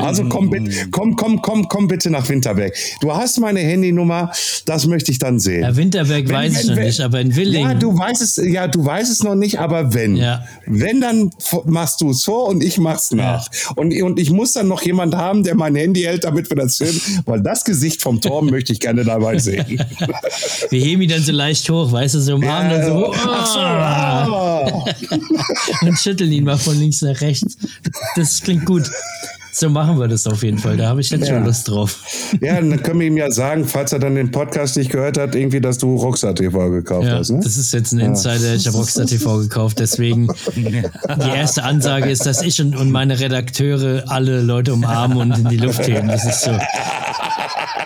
Also 0.00 0.24
komm, 0.28 0.50
bitte- 0.50 0.88
komm, 0.90 1.16
komm, 1.16 1.40
komm, 1.42 1.68
komm 1.68 1.88
bitte 1.88 2.10
nach 2.10 2.28
Winterberg. 2.28 2.74
Du 3.00 3.14
hast 3.14 3.38
meine 3.40 3.60
Handynummer, 3.60 4.30
das 4.66 4.86
möchte 4.86 5.10
ich 5.10 5.18
dann 5.18 5.38
sehen. 5.40 5.62
Ja, 5.62 5.76
Winterberg 5.76 6.26
Wenn- 6.28 6.34
weiß 6.34 6.60
ich 6.62 6.68
noch 6.70 6.76
nicht, 6.76 7.00
aber 7.00 7.20
in 7.20 7.34
Willingen. 7.36 7.70
Ja, 7.70 7.74
du 7.74 7.96
weißt 7.96 8.22
es, 8.22 8.36
ja, 8.36 8.68
du 8.68 8.84
weißt 8.84 9.10
es 9.10 9.22
noch 9.22 9.34
nicht, 9.34 9.58
aber 9.58 9.94
wenn. 9.94 10.16
Ja. 10.16 10.44
Wenn, 10.66 11.00
dann 11.00 11.30
machst 11.66 12.00
du 12.00 12.10
es 12.10 12.24
vor 12.24 12.48
und 12.48 12.62
ich 12.62 12.78
mach's 12.78 13.10
nach. 13.12 13.48
Und, 13.76 13.94
und 14.02 14.18
ich 14.18 14.30
muss 14.30 14.52
dann 14.52 14.68
noch 14.68 14.82
jemand 14.82 15.14
haben, 15.14 15.42
der 15.44 15.54
mein 15.54 15.74
Handy 15.74 16.02
hält, 16.02 16.24
damit 16.24 16.48
wir 16.50 16.56
das 16.56 16.76
filmen, 16.78 17.00
weil 17.26 17.40
das 17.42 17.64
Gesicht 17.64 18.02
vom 18.02 18.20
Torben 18.20 18.50
möchte 18.50 18.72
ich 18.72 18.80
gerne 18.80 19.04
dabei 19.04 19.38
sehen. 19.38 19.64
Wir 20.70 20.80
heben 20.84 21.02
ihn 21.02 21.08
dann 21.10 21.22
so 21.22 21.32
leicht 21.32 21.68
hoch, 21.68 21.92
weißt 21.92 22.14
du, 22.14 22.20
so 22.20 22.34
umarmen 22.34 22.70
dann 22.70 22.86
so. 22.86 23.12
Ach 23.14 23.46
so. 23.46 24.84
Und 25.82 25.98
schütteln 25.98 26.32
ihn 26.32 26.44
mal 26.44 26.58
von 26.58 26.78
links 26.78 27.02
nach 27.02 27.20
rechts. 27.20 27.56
Das 28.16 28.40
klingt 28.40 28.64
gut. 28.64 28.90
So 29.56 29.70
machen 29.70 30.00
wir 30.00 30.08
das 30.08 30.26
auf 30.26 30.42
jeden 30.42 30.58
Fall. 30.58 30.76
Da 30.76 30.88
habe 30.88 31.00
ich 31.00 31.10
jetzt 31.10 31.28
Ja. 31.28 31.34
schon 31.36 31.44
Lust 31.44 31.68
drauf. 31.68 32.00
Ja, 32.40 32.54
dann 32.56 32.82
können 32.82 32.98
wir 32.98 33.06
ihm 33.06 33.16
ja 33.16 33.30
sagen, 33.30 33.64
falls 33.66 33.92
er 33.92 34.00
dann 34.00 34.16
den 34.16 34.32
Podcast 34.32 34.76
nicht 34.76 34.90
gehört 34.90 35.16
hat, 35.16 35.36
irgendwie, 35.36 35.60
dass 35.60 35.78
du 35.78 35.94
Rockstar 35.94 36.34
TV 36.34 36.70
gekauft 36.70 37.06
Ja, 37.06 37.18
hast. 37.18 37.30
Ne? 37.30 37.40
das 37.42 37.56
ist 37.56 37.72
jetzt 37.72 37.92
ein 37.92 38.00
Insider. 38.00 38.54
Ich 38.56 38.66
habe 38.66 38.76
Rockstar 38.76 39.06
TV 39.06 39.38
gekauft, 39.38 39.78
deswegen 39.78 40.26
die 40.56 41.30
erste 41.36 41.62
Ansage 41.62 42.10
ist, 42.10 42.26
dass 42.26 42.42
ich 42.42 42.60
und, 42.60 42.74
und 42.74 42.90
meine 42.90 43.20
Redakteure 43.20 44.02
alle 44.08 44.40
Leute 44.42 44.74
umarmen 44.74 45.18
und 45.18 45.38
in 45.38 45.48
die 45.48 45.56
Luft 45.58 45.86
heben. 45.86 46.08
Das 46.08 46.24
ist 46.24 46.42
so 46.42 46.50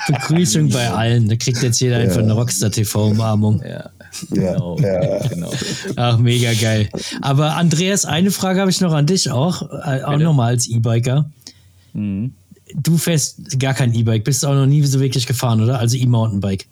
Begrüßung 0.07 0.71
bei 0.71 0.89
allen. 0.91 1.29
Da 1.29 1.37
kriegt 1.37 1.63
jetzt 1.63 1.81
jeder 1.81 1.99
einfach 1.99 2.21
eine 2.21 2.33
Rockstar 2.33 2.71
TV 2.71 3.09
Umarmung. 3.09 3.61
Ja. 3.63 3.91
Ja, 4.35 4.53
Genau. 4.55 4.79
ja. 4.81 5.29
genau. 5.29 5.51
Ach, 5.97 6.19
mega 6.19 6.51
geil. 6.55 6.89
Aber 7.21 7.57
Andreas, 7.57 8.07
eine 8.07 8.31
Frage 8.31 8.61
habe 8.61 8.71
ich 8.71 8.81
noch 8.81 8.95
an 8.95 9.05
dich 9.07 9.31
auch, 9.31 9.63
äh, 9.87 10.03
auch 10.03 10.17
nochmal 10.17 10.49
als 10.55 10.67
E-Biker. 10.67 11.27
Du 12.75 12.99
fährst 12.99 13.59
gar 13.59 13.73
kein 13.75 13.95
E-Bike, 13.95 14.25
bist 14.25 14.45
auch 14.45 14.55
noch 14.55 14.67
nie 14.67 14.85
so 14.85 15.01
wirklich 15.01 15.27
gefahren, 15.27 15.63
oder? 15.63 15.79
Also 15.79 15.97
E-Mountainbike. 15.97 16.67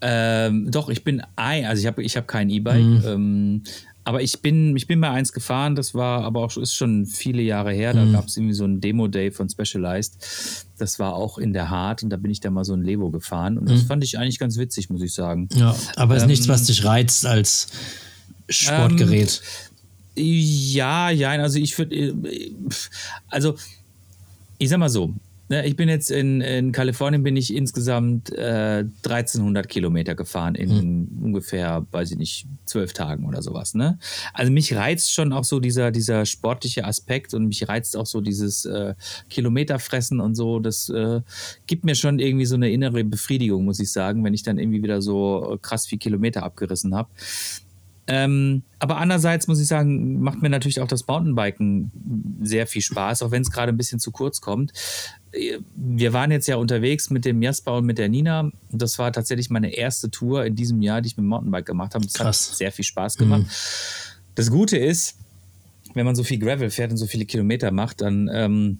Ähm, 0.00 0.70
doch, 0.70 0.88
ich 0.88 1.04
bin 1.04 1.22
ein, 1.36 1.64
also 1.66 1.80
ich 1.80 1.86
habe 1.86 2.02
ich 2.02 2.16
hab 2.16 2.26
kein 2.26 2.50
E-Bike, 2.50 3.04
ähm, 3.06 3.62
aber 4.02 4.20
ich 4.22 4.40
bin, 4.42 4.76
ich 4.76 4.86
bin 4.88 4.98
mal 4.98 5.12
eins 5.12 5.32
gefahren, 5.32 5.76
das 5.76 5.94
war 5.94 6.24
aber 6.24 6.40
auch 6.44 6.50
schon- 6.50 6.62
ist 6.64 6.74
schon 6.74 7.06
viele 7.06 7.40
Jahre 7.40 7.72
her. 7.72 7.94
Da 7.94 8.04
gab 8.12 8.26
es 8.26 8.36
irgendwie 8.36 8.54
so 8.54 8.64
einen 8.64 8.80
Demo-Day 8.80 9.30
von 9.30 9.48
Specialized. 9.48 10.66
Das 10.78 10.98
war 10.98 11.14
auch 11.14 11.38
in 11.38 11.52
der 11.52 11.70
Hart 11.70 12.02
und 12.02 12.10
da 12.10 12.16
bin 12.16 12.30
ich 12.32 12.40
da 12.40 12.50
mal 12.50 12.64
so 12.64 12.74
ein 12.74 12.82
Levo 12.82 13.10
gefahren 13.10 13.56
und 13.56 13.70
das 13.70 13.82
fand 13.82 14.02
ich 14.04 14.18
eigentlich 14.18 14.38
ganz 14.40 14.58
witzig, 14.58 14.90
muss 14.90 15.00
ich 15.02 15.14
sagen. 15.14 15.48
Ja, 15.54 15.74
aber 15.96 16.16
ist 16.16 16.26
nichts, 16.26 16.48
was 16.48 16.64
dich 16.64 16.84
reizt 16.84 17.24
als 17.24 17.68
Sportgerät. 18.48 19.40
Ja, 20.16 21.10
ja, 21.10 21.30
also 21.30 21.58
ich 21.58 21.76
würde, 21.76 22.14
also 23.28 23.56
ich 24.58 24.68
sag 24.68 24.78
mal 24.78 24.88
so, 24.88 25.12
ne, 25.48 25.66
ich 25.66 25.76
bin 25.76 25.88
jetzt 25.88 26.10
in, 26.10 26.40
in 26.40 26.72
Kalifornien 26.72 27.22
bin 27.22 27.36
ich 27.36 27.54
insgesamt 27.54 28.32
äh, 28.32 28.84
1300 29.04 29.68
Kilometer 29.68 30.14
gefahren 30.14 30.54
in 30.54 31.08
ungefähr, 31.22 31.86
weiß 31.90 32.12
ich 32.12 32.18
nicht, 32.18 32.46
zwölf 32.64 32.92
Tagen 32.92 33.26
oder 33.26 33.42
sowas. 33.42 33.74
Ne? 33.74 33.98
Also 34.32 34.52
mich 34.52 34.74
reizt 34.74 35.12
schon 35.12 35.32
auch 35.32 35.44
so 35.44 35.60
dieser, 35.60 35.90
dieser 35.90 36.26
sportliche 36.26 36.84
Aspekt 36.84 37.34
und 37.34 37.46
mich 37.46 37.68
reizt 37.68 37.96
auch 37.96 38.06
so 38.06 38.20
dieses 38.20 38.64
äh, 38.64 38.94
Kilometerfressen 39.28 40.20
und 40.20 40.34
so. 40.34 40.60
Das 40.60 40.88
äh, 40.88 41.20
gibt 41.66 41.84
mir 41.84 41.94
schon 41.94 42.18
irgendwie 42.18 42.46
so 42.46 42.54
eine 42.54 42.70
innere 42.70 43.04
Befriedigung, 43.04 43.64
muss 43.64 43.80
ich 43.80 43.92
sagen, 43.92 44.24
wenn 44.24 44.34
ich 44.34 44.42
dann 44.42 44.58
irgendwie 44.58 44.82
wieder 44.82 45.02
so 45.02 45.58
krass 45.60 45.86
viel 45.86 45.98
Kilometer 45.98 46.42
abgerissen 46.42 46.94
habe. 46.94 47.08
Ähm, 48.06 48.62
aber 48.78 48.98
andererseits 48.98 49.48
muss 49.48 49.60
ich 49.60 49.66
sagen, 49.66 50.20
macht 50.20 50.42
mir 50.42 50.50
natürlich 50.50 50.80
auch 50.80 50.88
das 50.88 51.06
Mountainbiken 51.06 51.90
sehr 52.42 52.66
viel 52.66 52.82
Spaß, 52.82 53.22
auch 53.22 53.30
wenn 53.30 53.42
es 53.42 53.50
gerade 53.50 53.72
ein 53.72 53.78
bisschen 53.78 53.98
zu 53.98 54.10
kurz 54.10 54.40
kommt. 54.40 54.72
Wir 55.74 56.12
waren 56.12 56.30
jetzt 56.30 56.46
ja 56.46 56.56
unterwegs 56.56 57.10
mit 57.10 57.24
dem 57.24 57.42
Jasper 57.42 57.78
und 57.78 57.86
mit 57.86 57.98
der 57.98 58.08
Nina. 58.08 58.50
Das 58.70 58.98
war 58.98 59.12
tatsächlich 59.12 59.50
meine 59.50 59.74
erste 59.74 60.10
Tour 60.10 60.44
in 60.44 60.54
diesem 60.54 60.82
Jahr, 60.82 61.00
die 61.00 61.08
ich 61.08 61.16
mit 61.16 61.24
dem 61.24 61.28
Mountainbike 61.28 61.66
gemacht 61.66 61.94
habe. 61.94 62.04
Das 62.04 62.14
Krass. 62.14 62.50
hat 62.50 62.56
sehr 62.58 62.72
viel 62.72 62.84
Spaß 62.84 63.16
gemacht. 63.16 63.46
Das 64.34 64.50
Gute 64.50 64.76
ist, 64.76 65.16
wenn 65.94 66.04
man 66.04 66.14
so 66.14 66.24
viel 66.24 66.38
Gravel 66.38 66.70
fährt 66.70 66.90
und 66.90 66.98
so 66.98 67.06
viele 67.06 67.24
Kilometer 67.24 67.70
macht, 67.70 68.02
dann 68.02 68.28
ähm, 68.32 68.78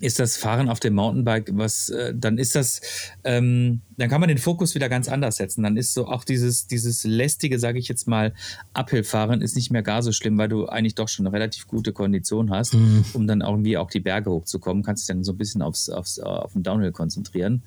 ist 0.00 0.20
das 0.20 0.36
Fahren 0.36 0.68
auf 0.68 0.80
dem 0.80 0.94
Mountainbike, 0.94 1.50
was, 1.54 1.88
äh, 1.88 2.14
dann 2.14 2.38
ist 2.38 2.54
das, 2.54 2.80
ähm, 3.24 3.80
dann 3.96 4.08
kann 4.08 4.20
man 4.20 4.28
den 4.28 4.38
Fokus 4.38 4.74
wieder 4.74 4.88
ganz 4.88 5.08
anders 5.08 5.36
setzen. 5.36 5.62
Dann 5.62 5.76
ist 5.76 5.94
so 5.94 6.06
auch 6.06 6.24
dieses, 6.24 6.66
dieses 6.66 7.04
lästige, 7.04 7.58
sage 7.58 7.78
ich 7.78 7.88
jetzt 7.88 8.06
mal, 8.06 8.32
Uphill-Fahren 8.72 9.42
ist 9.42 9.56
nicht 9.56 9.70
mehr 9.70 9.82
gar 9.82 10.02
so 10.02 10.12
schlimm, 10.12 10.38
weil 10.38 10.48
du 10.48 10.66
eigentlich 10.66 10.94
doch 10.94 11.08
schon 11.08 11.26
eine 11.26 11.34
relativ 11.34 11.66
gute 11.66 11.92
Kondition 11.92 12.50
hast, 12.50 12.74
um 13.14 13.26
dann 13.26 13.40
irgendwie 13.40 13.76
auch 13.76 13.90
die 13.90 14.00
Berge 14.00 14.30
hochzukommen. 14.30 14.82
Kannst 14.82 15.02
dich 15.02 15.14
dann 15.14 15.24
so 15.24 15.32
ein 15.32 15.38
bisschen 15.38 15.60
aufs, 15.60 15.88
aufs, 15.88 16.18
auf 16.18 16.52
den 16.52 16.62
Downhill 16.62 16.92
konzentrieren. 16.92 17.62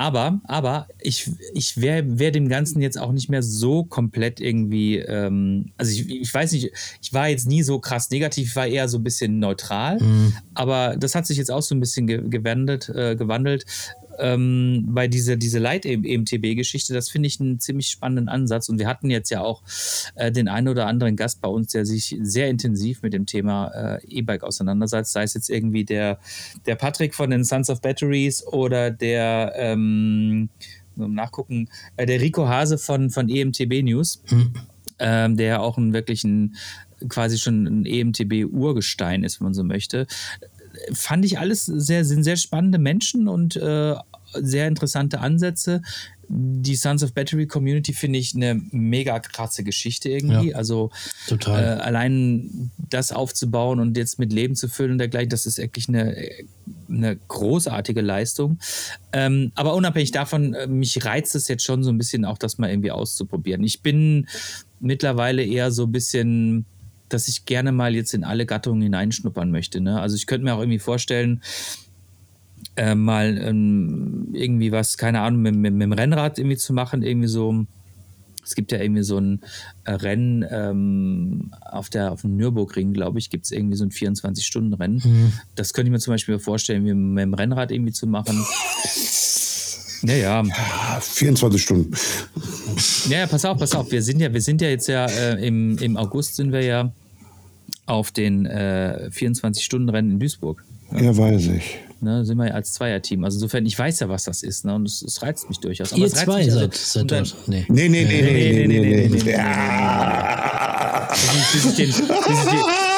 Aber, 0.00 0.40
aber 0.44 0.88
ich, 0.98 1.30
ich 1.52 1.78
wäre 1.78 2.18
wär 2.18 2.30
dem 2.30 2.48
Ganzen 2.48 2.80
jetzt 2.80 2.98
auch 2.98 3.12
nicht 3.12 3.28
mehr 3.28 3.42
so 3.42 3.84
komplett 3.84 4.40
irgendwie, 4.40 4.96
ähm, 4.96 5.72
also 5.76 5.92
ich, 5.92 6.08
ich 6.08 6.32
weiß 6.32 6.52
nicht, 6.52 6.70
ich 7.02 7.12
war 7.12 7.28
jetzt 7.28 7.46
nie 7.46 7.62
so 7.62 7.78
krass 7.80 8.08
negativ, 8.08 8.48
ich 8.48 8.56
war 8.56 8.66
eher 8.66 8.88
so 8.88 8.96
ein 8.96 9.04
bisschen 9.04 9.38
neutral, 9.40 9.98
aber 10.54 10.96
das 10.96 11.14
hat 11.14 11.26
sich 11.26 11.36
jetzt 11.36 11.50
auch 11.50 11.60
so 11.60 11.74
ein 11.74 11.80
bisschen 11.80 12.06
ge 12.06 12.22
gewendet, 12.30 12.88
äh, 12.88 13.14
gewandelt. 13.14 13.66
Ähm, 14.20 14.86
bei 14.88 15.08
dieser 15.08 15.36
diese 15.36 15.58
Light-EMTB-Geschichte, 15.58 16.94
das 16.94 17.10
finde 17.10 17.28
ich 17.28 17.40
einen 17.40 17.60
ziemlich 17.60 17.88
spannenden 17.88 18.28
Ansatz. 18.28 18.68
Und 18.68 18.78
wir 18.78 18.86
hatten 18.86 19.10
jetzt 19.10 19.30
ja 19.30 19.40
auch 19.40 19.62
äh, 20.14 20.30
den 20.30 20.48
einen 20.48 20.68
oder 20.68 20.86
anderen 20.86 21.16
Gast 21.16 21.40
bei 21.40 21.48
uns, 21.48 21.72
der 21.72 21.86
sich 21.86 22.16
sehr 22.20 22.48
intensiv 22.48 23.02
mit 23.02 23.12
dem 23.12 23.26
Thema 23.26 23.68
äh, 23.68 24.06
E-Bike 24.06 24.44
auseinandersetzt. 24.44 25.12
Sei 25.12 25.22
es 25.22 25.34
jetzt 25.34 25.50
irgendwie 25.50 25.84
der, 25.84 26.18
der 26.66 26.76
Patrick 26.76 27.14
von 27.14 27.30
den 27.30 27.44
Sons 27.44 27.70
of 27.70 27.80
Batteries 27.80 28.46
oder 28.46 28.90
der 28.90 29.52
ähm, 29.56 30.48
nachgucken, 30.96 31.68
äh, 31.96 32.06
der 32.06 32.20
Rico 32.20 32.48
Hase 32.48 32.78
von, 32.78 33.10
von 33.10 33.28
EMTB 33.28 33.82
News. 33.82 34.22
Hm 34.26 34.52
ähm, 35.00 35.36
der 35.36 35.62
auch 35.62 35.78
ein 35.78 35.92
wirklich 35.92 36.22
ein 36.24 36.56
quasi 37.08 37.38
schon 37.38 37.64
ein 37.64 37.86
EMTB-Urgestein 37.86 39.24
ist, 39.24 39.40
wenn 39.40 39.46
man 39.46 39.54
so 39.54 39.64
möchte. 39.64 40.06
Fand 40.92 41.24
ich 41.24 41.38
alles 41.38 41.66
sehr, 41.66 42.04
sind 42.04 42.24
sehr 42.24 42.36
spannende 42.36 42.78
Menschen 42.78 43.28
und 43.28 43.56
äh, 43.56 43.94
sehr 44.34 44.68
interessante 44.68 45.20
Ansätze. 45.20 45.82
Die 46.28 46.76
Sons 46.76 47.02
of 47.02 47.12
Battery 47.12 47.48
Community 47.48 47.92
finde 47.92 48.20
ich 48.20 48.36
eine 48.36 48.60
mega 48.70 49.18
krasse 49.18 49.64
Geschichte 49.64 50.08
irgendwie. 50.08 50.50
Ja, 50.50 50.56
also. 50.56 50.90
Äh, 51.28 51.50
allein 51.50 52.70
das 52.78 53.10
aufzubauen 53.10 53.80
und 53.80 53.96
jetzt 53.96 54.20
mit 54.20 54.32
Leben 54.32 54.54
zu 54.54 54.68
füllen 54.68 54.92
und 54.92 54.98
dergleichen, 54.98 55.30
das 55.30 55.46
ist 55.46 55.58
wirklich 55.58 55.88
eine, 55.88 56.16
eine 56.88 57.16
großartige 57.16 58.00
Leistung. 58.00 58.60
Ähm, 59.12 59.50
aber 59.56 59.74
unabhängig 59.74 60.12
davon, 60.12 60.54
äh, 60.54 60.68
mich 60.68 61.04
reizt 61.04 61.34
es 61.34 61.48
jetzt 61.48 61.64
schon 61.64 61.82
so 61.82 61.90
ein 61.90 61.98
bisschen 61.98 62.24
auch, 62.24 62.38
das 62.38 62.58
mal 62.58 62.70
irgendwie 62.70 62.92
auszuprobieren. 62.92 63.64
Ich 63.64 63.82
bin 63.82 64.28
mittlerweile 64.78 65.44
eher 65.44 65.72
so 65.72 65.84
ein 65.84 65.92
bisschen, 65.92 66.64
dass 67.12 67.28
ich 67.28 67.44
gerne 67.44 67.72
mal 67.72 67.94
jetzt 67.94 68.14
in 68.14 68.24
alle 68.24 68.46
Gattungen 68.46 68.82
hineinschnuppern 68.82 69.50
möchte. 69.50 69.80
Ne? 69.80 70.00
Also 70.00 70.16
ich 70.16 70.26
könnte 70.26 70.44
mir 70.44 70.54
auch 70.54 70.60
irgendwie 70.60 70.78
vorstellen, 70.78 71.42
äh, 72.76 72.94
mal 72.94 73.38
ähm, 73.38 74.28
irgendwie 74.32 74.72
was, 74.72 74.96
keine 74.96 75.20
Ahnung, 75.20 75.42
mit, 75.42 75.54
mit, 75.54 75.74
mit, 75.74 75.82
dem 75.82 75.92
Rennrad 75.92 76.38
irgendwie 76.38 76.56
zu 76.56 76.72
machen, 76.72 77.02
irgendwie 77.02 77.28
so. 77.28 77.66
Es 78.42 78.54
gibt 78.54 78.72
ja 78.72 78.80
irgendwie 78.80 79.02
so 79.02 79.18
ein 79.18 79.42
äh, 79.84 79.92
Rennen 79.92 80.44
ähm, 80.50 81.52
auf, 81.60 81.90
der, 81.90 82.10
auf 82.10 82.22
dem 82.22 82.36
Nürburgring, 82.36 82.94
glaube 82.94 83.18
ich, 83.18 83.28
gibt 83.28 83.44
es 83.44 83.52
irgendwie 83.52 83.76
so 83.76 83.84
ein 83.84 83.90
24-Stunden-Rennen. 83.90 85.02
Mhm. 85.04 85.32
Das 85.54 85.72
könnte 85.74 85.88
ich 85.88 85.92
mir 85.92 85.98
zum 85.98 86.14
Beispiel 86.14 86.38
vorstellen, 86.38 86.82
mit, 86.82 86.96
mit 86.96 87.22
dem 87.22 87.34
Rennrad 87.34 87.70
irgendwie 87.70 87.92
zu 87.92 88.06
machen. 88.06 88.44
Ja, 90.02 90.14
ja. 90.14 91.00
24 91.00 91.62
Stunden. 91.62 91.94
Ja, 93.08 93.20
ja, 93.20 93.26
pass 93.26 93.44
auf, 93.44 93.58
pass 93.58 93.74
auf. 93.74 93.90
Wir 93.90 94.02
sind 94.02 94.20
ja, 94.20 94.32
wir 94.32 94.40
sind 94.40 94.62
ja 94.62 94.68
jetzt 94.68 94.88
ja 94.88 95.06
äh, 95.06 95.46
im, 95.46 95.76
im 95.78 95.96
August 95.96 96.36
sind 96.36 96.52
wir 96.52 96.62
ja 96.64 96.92
auf 97.86 98.10
den 98.12 98.46
äh, 98.46 99.10
24-Stunden-Rennen 99.12 100.12
in 100.12 100.20
Duisburg. 100.20 100.64
Ja, 100.92 101.02
ja 101.02 101.16
weiß 101.16 101.46
ich. 101.48 101.78
Ne, 102.02 102.24
sind 102.24 102.38
wir 102.38 102.48
ja 102.48 102.54
als 102.54 102.72
Zweierteam. 102.72 103.24
Also 103.24 103.36
insofern, 103.36 103.66
ich 103.66 103.78
weiß 103.78 104.00
ja, 104.00 104.08
was 104.08 104.24
das 104.24 104.42
ist. 104.42 104.64
Ne, 104.64 104.74
und 104.74 104.86
es, 104.86 105.02
es 105.02 105.20
reizt 105.22 105.50
mich 105.50 105.60
durchaus. 105.60 105.92
Aber 105.92 106.00
Ihr 106.00 106.08
zwei 106.08 106.38
mich, 106.38 106.46
also, 106.46 106.60
seid, 106.60 106.74
seid 106.74 107.10
dort. 107.10 107.36
Nee. 107.46 107.66
Nee, 107.68 107.88
nee, 107.90 108.04
nee, 108.04 108.22
nee, 108.22 108.66
nee, 108.66 108.66
nee, 108.66 108.80
nee, 108.80 109.08
nee, 109.08 109.22
nee. 109.22 109.36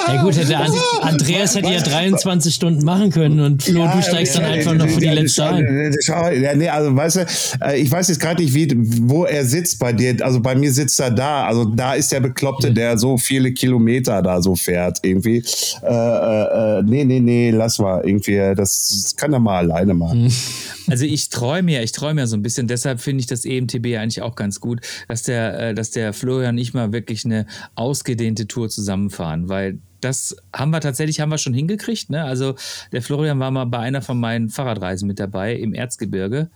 Ja 0.08 0.22
gut, 0.22 0.36
hätte 0.36 0.56
An 0.56 0.70
Andreas 1.02 1.54
hätte 1.54 1.70
ja 1.70 1.80
23 1.80 2.54
Stunden 2.54 2.84
machen 2.84 3.10
können 3.10 3.40
und 3.40 3.62
Flo, 3.62 3.80
ja, 3.80 3.96
du 3.96 4.02
steigst 4.02 4.36
dann 4.36 4.44
einfach 4.44 4.74
noch 4.74 4.88
für 4.88 5.00
die 5.00 5.06
letzte 5.06 5.44
ein. 5.44 5.94
Ja, 6.42 6.54
nee, 6.54 6.68
also 6.68 6.94
weißt 6.94 7.16
du, 7.16 7.26
äh, 7.64 7.80
ich 7.80 7.90
weiß 7.90 8.08
jetzt 8.08 8.20
gerade 8.20 8.42
nicht, 8.42 8.54
wie, 8.54 8.68
wo 9.08 9.24
er 9.24 9.44
sitzt 9.44 9.78
bei 9.78 9.92
dir. 9.92 10.16
Also 10.20 10.40
bei 10.40 10.54
mir 10.54 10.72
sitzt 10.72 10.98
er 11.00 11.10
da. 11.10 11.46
Also 11.46 11.64
da 11.64 11.94
ist 11.94 12.12
der 12.12 12.20
Bekloppte, 12.20 12.72
der 12.72 12.98
so 12.98 13.16
viele 13.16 13.52
Kilometer 13.52 14.22
da 14.22 14.42
so 14.42 14.56
fährt 14.56 14.98
irgendwie. 15.02 15.44
Äh, 15.82 15.86
äh, 15.88 16.78
äh 16.78 16.82
nee, 16.82 17.04
nee, 17.04 17.20
nee, 17.20 17.50
lass 17.50 17.78
mal 17.78 18.02
irgendwie. 18.04 18.54
Das 18.56 19.14
kann 19.16 19.32
er 19.32 19.40
mal 19.40 19.58
alleine 19.58 19.94
machen. 19.94 20.26
Hm. 20.26 20.32
Also 20.88 21.04
ich 21.04 21.28
träume 21.28 21.72
ja, 21.72 21.82
ich 21.82 21.92
träume 21.92 22.20
ja 22.20 22.26
so 22.26 22.36
ein 22.36 22.42
bisschen. 22.42 22.66
Deshalb 22.66 23.00
finde 23.00 23.20
ich 23.20 23.26
das 23.26 23.44
EMTB 23.44 23.98
eigentlich 23.98 24.22
auch 24.22 24.34
ganz 24.34 24.60
gut, 24.60 24.80
dass 25.08 25.22
der, 25.22 25.74
dass 25.74 25.90
der 25.90 26.12
Florian 26.12 26.54
nicht 26.54 26.74
mal 26.74 26.92
wirklich 26.92 27.24
eine 27.24 27.46
ausgedehnte 27.74 28.46
Tour 28.46 28.68
zusammenfahren, 28.68 29.48
weil 29.48 29.78
das 30.04 30.36
haben 30.54 30.70
wir 30.70 30.80
tatsächlich 30.80 31.20
haben 31.20 31.30
wir 31.30 31.38
schon 31.38 31.54
hingekriegt. 31.54 32.10
Ne? 32.10 32.24
Also 32.24 32.54
der 32.92 33.02
Florian 33.02 33.38
war 33.40 33.50
mal 33.50 33.64
bei 33.64 33.78
einer 33.78 34.02
von 34.02 34.18
meinen 34.18 34.50
Fahrradreisen 34.50 35.08
mit 35.08 35.18
dabei 35.18 35.54
im 35.54 35.74
Erzgebirge. 35.74 36.50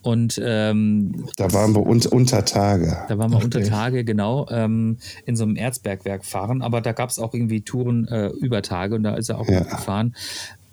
Und 0.00 0.40
ähm, 0.44 1.26
da 1.36 1.52
waren 1.52 1.74
wir 1.74 1.84
un 1.84 2.00
unter 2.06 2.44
Tage. 2.44 2.96
Da 3.08 3.18
waren 3.18 3.30
wir 3.30 3.36
okay. 3.36 3.44
unter 3.46 3.62
Tage, 3.64 4.04
genau, 4.04 4.46
ähm, 4.48 4.98
in 5.26 5.34
so 5.34 5.42
einem 5.42 5.56
Erzbergwerk 5.56 6.24
fahren. 6.24 6.62
Aber 6.62 6.80
da 6.80 6.92
gab 6.92 7.10
es 7.10 7.18
auch 7.18 7.34
irgendwie 7.34 7.62
Touren 7.62 8.06
äh, 8.06 8.28
über 8.28 8.62
Tage 8.62 8.94
und 8.94 9.02
da 9.02 9.16
ist 9.16 9.28
er 9.28 9.40
auch 9.40 9.48
ja. 9.48 9.60
gefahren. 9.60 10.14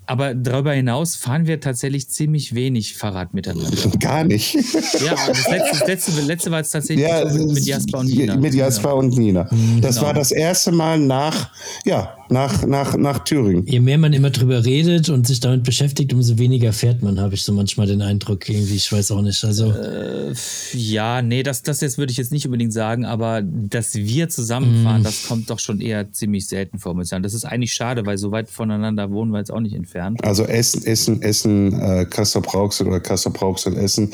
Aber 0.06 0.34
darüber 0.34 0.72
hinaus 0.72 1.16
fahren 1.16 1.46
wir 1.46 1.60
tatsächlich 1.60 2.08
ziemlich 2.08 2.54
wenig 2.54 2.96
Fahrrad 2.96 3.34
miteinander. 3.34 3.76
Gar 4.00 4.24
nicht. 4.24 4.54
Ja, 4.54 5.16
das 5.26 5.48
letzte, 5.48 5.78
das 5.78 5.86
letzte, 5.86 6.20
letzte 6.22 6.50
war 6.52 6.60
es 6.60 6.70
tatsächlich 6.70 7.06
ja, 7.06 7.24
mit, 7.24 7.66
Jasper 7.66 7.98
und 7.98 8.06
Nina. 8.06 8.36
Mit 8.36 8.54
Jasper 8.54 8.94
und 8.94 9.18
Nina. 9.18 9.48
Mhm. 9.50 9.80
Das 9.80 9.96
genau. 9.96 10.06
war 10.06 10.14
das 10.14 10.30
erste 10.30 10.70
Mal 10.70 11.00
nach, 11.00 11.50
ja, 11.84 12.16
nach, 12.28 12.66
nach, 12.66 12.96
nach 12.96 13.20
Thüringen. 13.20 13.66
Je 13.66 13.80
mehr 13.80 13.98
man 13.98 14.12
immer 14.12 14.30
drüber 14.30 14.64
redet 14.64 15.08
und 15.08 15.26
sich 15.26 15.40
damit 15.40 15.62
beschäftigt, 15.62 16.12
umso 16.12 16.38
weniger 16.38 16.72
fährt 16.72 17.02
man, 17.02 17.20
habe 17.20 17.34
ich 17.34 17.42
so 17.42 17.52
manchmal 17.52 17.86
den 17.86 18.02
Eindruck 18.02 18.48
irgendwie. 18.48 18.74
Ich 18.74 18.90
weiß 18.90 19.10
auch 19.12 19.22
nicht. 19.22 19.42
Also 19.44 19.72
äh, 19.72 20.32
ja, 20.72 21.22
nee, 21.22 21.42
das, 21.42 21.62
das 21.62 21.80
jetzt 21.80 21.98
würde 21.98 22.10
ich 22.10 22.18
jetzt 22.18 22.32
nicht 22.32 22.46
unbedingt 22.46 22.72
sagen, 22.72 23.04
aber 23.04 23.42
dass 23.42 23.94
wir 23.94 24.28
zusammenfahren, 24.28 25.02
mm. 25.02 25.04
das 25.04 25.26
kommt 25.26 25.50
doch 25.50 25.58
schon 25.58 25.80
eher 25.80 26.12
ziemlich 26.12 26.46
selten 26.48 26.78
vor, 26.78 26.94
muss 26.94 27.06
ich 27.06 27.10
sagen. 27.10 27.22
Das 27.22 27.34
ist 27.34 27.44
eigentlich 27.44 27.72
schade, 27.72 28.06
weil 28.06 28.18
so 28.18 28.32
weit 28.32 28.50
voneinander 28.50 29.10
wohnen 29.10 29.30
wir 29.30 29.38
jetzt 29.38 29.52
auch 29.52 29.60
nicht 29.60 29.74
entfernt. 29.74 30.24
Also 30.24 30.44
Essen, 30.44 30.84
Essen, 30.84 31.22
Essen, 31.22 31.80
äh, 31.80 32.06
Kassel-Brauxel 32.06 32.86
oder 32.86 33.00
Kassel-Brauxel, 33.00 33.76
Essen, 33.76 34.10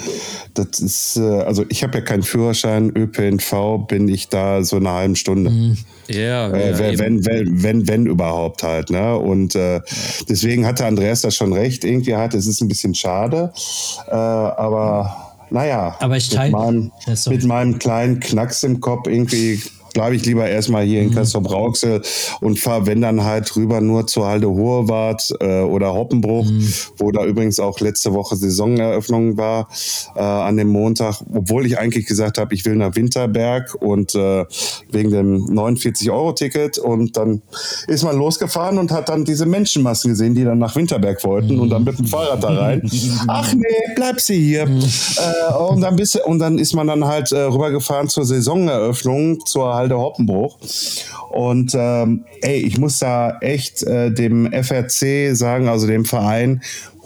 das 0.54 0.80
ist, 0.80 1.16
äh, 1.16 1.22
also 1.22 1.64
ich 1.68 1.82
habe 1.82 1.98
ja 1.98 2.04
keinen 2.04 2.22
Führerschein, 2.22 2.92
ÖPNV 2.94 3.86
bin 3.88 4.08
ich 4.08 4.28
da 4.28 4.62
so 4.62 4.76
eine 4.76 4.90
halbe 4.90 5.16
Stunde. 5.16 5.50
Mm. 5.50 5.78
Ja, 6.14 6.50
äh, 6.50 6.70
ja 6.70 6.78
wenn, 6.98 7.24
wenn, 7.24 7.62
wenn, 7.62 7.88
wenn, 7.88 8.06
überhaupt 8.06 8.62
halt. 8.62 8.90
Ne? 8.90 9.16
Und 9.16 9.54
äh, 9.54 9.80
deswegen 10.28 10.66
hatte 10.66 10.86
Andreas 10.86 11.22
da 11.22 11.30
schon 11.30 11.52
recht. 11.52 11.84
Irgendwie 11.84 12.14
hat 12.14 12.34
es 12.34 12.46
ist 12.46 12.60
ein 12.60 12.68
bisschen 12.68 12.94
schade, 12.94 13.52
äh, 14.08 14.12
aber 14.12 15.32
naja, 15.50 15.96
aber 16.00 16.16
ich 16.16 16.30
teile, 16.30 16.50
mit, 16.50 16.60
meinem, 16.60 16.92
mit 17.28 17.44
meinem 17.44 17.78
kleinen 17.78 18.20
Knacks 18.20 18.62
im 18.62 18.80
Kopf 18.80 19.06
irgendwie 19.06 19.60
bleibe 19.92 20.16
ich 20.16 20.24
lieber 20.24 20.48
erstmal 20.48 20.84
hier 20.84 21.02
in 21.02 21.10
mhm. 21.10 21.14
Kassel 21.14 21.40
Brauxel 21.40 22.02
und 22.40 22.58
fahre, 22.58 22.86
wenn 22.86 23.00
dann 23.00 23.24
halt 23.24 23.54
rüber 23.56 23.80
nur 23.80 24.06
zur 24.06 24.26
Halde 24.26 24.48
Hohewart 24.48 25.32
äh, 25.40 25.60
oder 25.60 25.94
Hoppenbruch, 25.94 26.44
mhm. 26.44 26.68
wo 26.98 27.10
da 27.10 27.24
übrigens 27.24 27.60
auch 27.60 27.80
letzte 27.80 28.12
Woche 28.12 28.36
Saisoneröffnung 28.36 29.36
war 29.36 29.68
äh, 30.14 30.20
an 30.20 30.56
dem 30.56 30.68
Montag, 30.68 31.22
obwohl 31.32 31.66
ich 31.66 31.78
eigentlich 31.78 32.06
gesagt 32.06 32.38
habe, 32.38 32.54
ich 32.54 32.64
will 32.64 32.76
nach 32.76 32.94
Winterberg 32.96 33.74
und 33.80 34.14
äh, 34.14 34.44
wegen 34.90 35.10
dem 35.10 35.44
49-Euro-Ticket 35.46 36.78
und 36.78 37.16
dann 37.16 37.42
ist 37.86 38.04
man 38.04 38.16
losgefahren 38.16 38.78
und 38.78 38.90
hat 38.90 39.08
dann 39.08 39.24
diese 39.24 39.46
Menschenmassen 39.46 40.10
gesehen, 40.10 40.34
die 40.34 40.44
dann 40.44 40.58
nach 40.58 40.76
Winterberg 40.76 41.22
wollten 41.24 41.54
mhm. 41.54 41.60
und 41.60 41.70
dann 41.70 41.84
mit 41.84 41.98
dem 41.98 42.06
Fahrrad 42.06 42.42
da 42.42 42.48
rein. 42.48 42.90
Ach 43.28 43.52
nee, 43.54 43.92
bleib 43.94 44.20
sie 44.20 44.40
hier. 44.40 44.66
Mhm. 44.66 44.82
Äh, 44.82 45.54
und, 45.54 45.80
dann 45.80 45.96
bist, 45.96 46.16
und 46.24 46.38
dann 46.38 46.58
ist 46.58 46.74
man 46.74 46.86
dann 46.86 47.04
halt 47.04 47.32
äh, 47.32 47.42
rübergefahren 47.42 48.08
zur 48.08 48.24
Saisoneröffnung, 48.24 49.44
zur 49.46 49.74
Halde 49.74 49.81
Hoppenbruch. 49.90 50.58
Und 51.30 51.74
ähm, 51.74 52.24
ey, 52.42 52.58
ich 52.58 52.78
muss 52.78 52.98
da 52.98 53.38
echt 53.40 53.82
äh, 53.82 54.12
dem 54.12 54.50
FRC 54.52 55.34
sagen, 55.34 55.68
also 55.68 55.86
dem 55.86 56.04
Verein, 56.04 56.60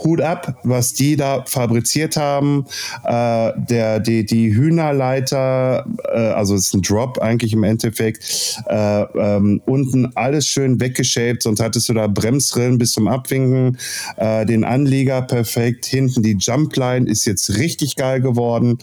Hut 0.05 0.21
ab, 0.21 0.59
was 0.63 0.93
die 0.93 1.17
da 1.17 1.45
fabriziert 1.47 2.17
haben. 2.17 2.67
Äh, 3.05 3.53
der, 3.57 4.01
die, 4.01 4.27
die 4.27 4.55
Hühnerleiter, 4.55 5.87
äh, 6.13 6.19
also 6.19 6.55
es 6.55 6.67
ist 6.67 6.75
ein 6.75 6.83
Drop 6.83 7.19
eigentlich 7.19 7.53
im 7.53 7.65
Endeffekt, 7.65 8.63
äh, 8.69 9.03
ähm, 9.03 9.63
unten 9.65 10.13
alles 10.15 10.47
schön 10.47 10.81
weggeshaped, 10.81 11.43
sonst 11.43 11.61
hattest 11.61 11.89
du 11.89 11.95
da 11.95 12.07
Bremsrillen 12.07 12.79
bis 12.79 12.93
zum 12.93 13.09
Abwinken, 13.09 13.79
äh, 14.17 14.45
den 14.45 14.65
Anlieger 14.65 15.23
perfekt, 15.23 15.87
hinten 15.87 16.23
die 16.23 16.37
Jumpline 16.39 17.09
ist 17.09 17.25
jetzt 17.25 17.57
richtig 17.57 17.97
geil 17.97 18.21
geworden 18.21 18.79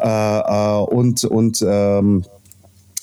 äh, 0.00 0.08
äh, 0.08 0.80
und, 0.80 1.24
und 1.24 1.64
ähm, 1.66 2.24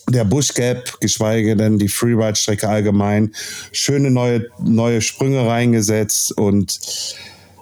der 0.10 0.26
Bush 0.26 0.54
Gap, 0.54 1.00
geschweige 1.00 1.56
denn 1.56 1.78
die 1.78 1.88
Freeride-Strecke 1.88 2.68
allgemein, 2.68 3.34
schöne 3.72 4.12
neue, 4.12 4.48
neue 4.60 5.02
Sprünge 5.02 5.46
reingesetzt 5.48 6.38
und 6.38 6.80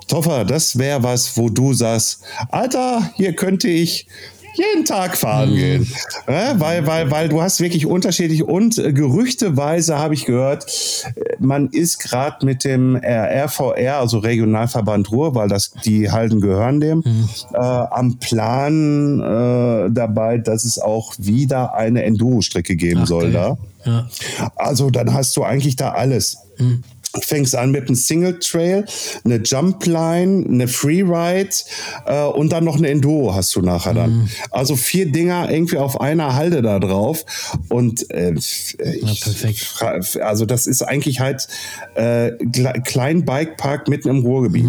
Toffer, 0.07 0.43
das 0.43 0.77
wäre 0.77 1.03
was, 1.03 1.37
wo 1.37 1.49
du 1.49 1.73
sagst, 1.73 2.23
Alter, 2.49 3.11
hier 3.15 3.33
könnte 3.33 3.69
ich 3.69 4.07
jeden 4.55 4.85
Tag 4.85 5.17
fahren 5.17 5.51
mhm. 5.51 5.55
gehen. 5.55 5.87
Ja, 6.27 6.59
weil, 6.59 6.85
weil, 6.87 7.11
weil 7.11 7.29
du 7.29 7.41
hast 7.41 7.59
wirklich 7.59 7.85
unterschiedlich 7.85 8.43
und 8.43 8.77
äh, 8.77 8.93
gerüchteweise 8.93 9.97
habe 9.97 10.13
ich 10.13 10.25
gehört, 10.25 10.65
äh, 11.15 11.35
man 11.39 11.69
ist 11.69 11.99
gerade 11.99 12.45
mit 12.45 12.63
dem 12.63 12.95
RVR, 12.95 13.97
also 13.99 14.19
Regionalverband 14.19 15.11
Ruhr, 15.11 15.35
weil 15.35 15.47
das 15.47 15.71
die 15.85 16.11
Halden 16.11 16.41
gehören 16.41 16.79
dem, 16.79 16.99
mhm. 16.99 17.29
äh, 17.53 17.57
am 17.57 18.17
Plan 18.17 19.19
äh, 19.19 19.91
dabei, 19.91 20.37
dass 20.37 20.65
es 20.65 20.79
auch 20.79 21.13
wieder 21.17 21.73
eine 21.73 22.03
Enduro-Strecke 22.03 22.75
geben 22.75 23.01
Ach, 23.03 23.07
soll 23.07 23.25
okay. 23.25 23.33
da. 23.33 23.57
Ja. 23.85 24.07
Also 24.55 24.89
dann 24.89 25.13
hast 25.13 25.35
du 25.37 25.43
eigentlich 25.43 25.75
da 25.75 25.91
alles. 25.91 26.37
Mhm. 26.57 26.83
Fängst 27.21 27.55
an 27.55 27.71
mit 27.71 27.87
einem 27.87 27.95
Single 27.95 28.39
Trail, 28.39 28.85
eine 29.25 29.37
Jump 29.43 29.85
Line, 29.85 30.45
eine 30.47 30.67
Freeride 30.67 31.49
äh, 32.05 32.23
und 32.25 32.51
dann 32.51 32.63
noch 32.63 32.77
eine 32.77 32.89
Enduro 32.89 33.33
hast 33.35 33.55
du 33.55 33.61
nachher 33.61 33.93
dann. 33.93 34.11
Mhm. 34.13 34.29
Also 34.51 34.75
vier 34.75 35.11
Dinger 35.11 35.51
irgendwie 35.51 35.77
auf 35.77 35.99
einer 35.99 36.35
Halde 36.35 36.61
da 36.61 36.79
drauf 36.79 37.25
und 37.69 38.09
äh, 38.11 38.33
ich, 38.33 38.77
perfekt. 39.21 39.59
fra- 39.59 39.99
also 40.21 40.45
das 40.45 40.67
ist 40.67 40.81
eigentlich 40.83 41.19
halt 41.19 41.47
äh, 41.95 42.31
kle- 42.45 42.81
klein 42.83 43.25
Bikepark 43.25 43.87
mitten 43.87 44.09
im 44.09 44.19
Ruhrgebiet. 44.19 44.65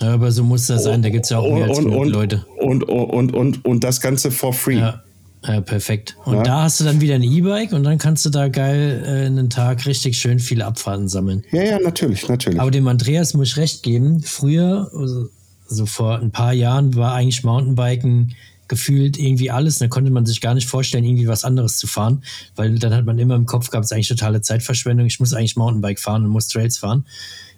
Ja, 0.00 0.14
aber 0.14 0.32
so 0.32 0.42
muss 0.42 0.66
das 0.66 0.82
sein. 0.82 1.00
Da 1.02 1.10
gibt 1.10 1.26
es 1.26 1.30
ja 1.30 1.38
auch 1.38 1.54
mehr 1.54 1.68
als 1.68 1.78
und, 1.78 1.84
genug 1.84 2.00
und, 2.00 2.08
Leute. 2.08 2.44
Und, 2.58 2.82
und, 2.88 3.32
und, 3.34 3.64
und 3.64 3.84
das 3.84 4.00
Ganze 4.00 4.32
for 4.32 4.52
free. 4.52 4.78
Ja. 4.78 5.02
Ja, 5.44 5.60
perfekt. 5.60 6.16
Und 6.24 6.36
Ja. 6.36 6.42
da 6.42 6.62
hast 6.62 6.78
du 6.80 6.84
dann 6.84 7.00
wieder 7.00 7.16
ein 7.16 7.22
E-Bike 7.22 7.72
und 7.72 7.82
dann 7.82 7.98
kannst 7.98 8.24
du 8.24 8.30
da 8.30 8.48
geil 8.48 9.02
äh, 9.04 9.26
einen 9.26 9.50
Tag 9.50 9.86
richtig 9.86 10.18
schön 10.18 10.38
viele 10.38 10.64
Abfahrten 10.66 11.08
sammeln. 11.08 11.44
Ja, 11.50 11.62
ja, 11.64 11.78
natürlich, 11.80 12.28
natürlich. 12.28 12.60
Aber 12.60 12.70
dem 12.70 12.86
Andreas 12.86 13.34
muss 13.34 13.48
ich 13.48 13.56
recht 13.56 13.82
geben. 13.82 14.22
Früher, 14.22 14.90
also, 14.96 15.28
also 15.68 15.86
vor 15.86 16.18
ein 16.20 16.30
paar 16.30 16.52
Jahren, 16.52 16.94
war 16.94 17.14
eigentlich 17.14 17.42
Mountainbiken 17.42 18.34
gefühlt 18.68 19.18
irgendwie 19.18 19.50
alles. 19.50 19.78
Da 19.78 19.88
konnte 19.88 20.10
man 20.10 20.24
sich 20.26 20.40
gar 20.40 20.54
nicht 20.54 20.68
vorstellen, 20.68 21.04
irgendwie 21.04 21.26
was 21.26 21.44
anderes 21.44 21.76
zu 21.76 21.86
fahren, 21.86 22.22
weil 22.56 22.78
dann 22.78 22.94
hat 22.94 23.04
man 23.04 23.18
immer 23.18 23.34
im 23.34 23.44
Kopf 23.44 23.68
gehabt, 23.68 23.84
es 23.84 23.90
ist 23.90 23.94
eigentlich 23.94 24.08
totale 24.08 24.40
Zeitverschwendung. 24.42 25.06
Ich 25.06 25.18
muss 25.20 25.34
eigentlich 25.34 25.56
Mountainbike 25.56 25.98
fahren 25.98 26.24
und 26.24 26.30
muss 26.30 26.48
Trails 26.48 26.78
fahren. 26.78 27.04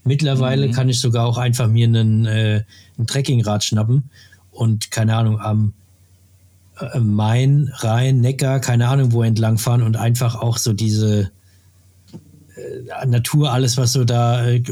Mittlerweile 0.05 0.71
kann 0.71 0.89
ich 0.89 1.01
sogar 1.01 1.27
auch 1.27 1.39
einfach 1.39 1.69
mir 1.69 1.87
einen, 1.87 2.27
äh, 2.27 2.65
ein 2.99 3.07
Trekkingrad 3.07 3.63
schnappen 3.63 4.11
und 4.51 4.91
keine 4.91 5.17
Ahnung, 5.17 5.39
am 5.41 5.69
äh, 5.69 5.84
Main, 7.01 7.71
Rhein, 7.75 8.21
Neckar, 8.21 8.61
keine 8.61 8.89
Ahnung 8.89 9.13
wo 9.13 9.23
entlang 9.23 9.59
fahren 9.59 9.83
und 9.83 9.97
einfach 9.97 10.35
auch 10.35 10.59
so 10.59 10.73
diese 10.73 11.31
äh, 12.57 13.07
Natur, 13.07 13.53
alles, 13.53 13.77
was 13.77 13.93
so 13.93 14.05
da, 14.05 14.47
äh, 14.47 14.63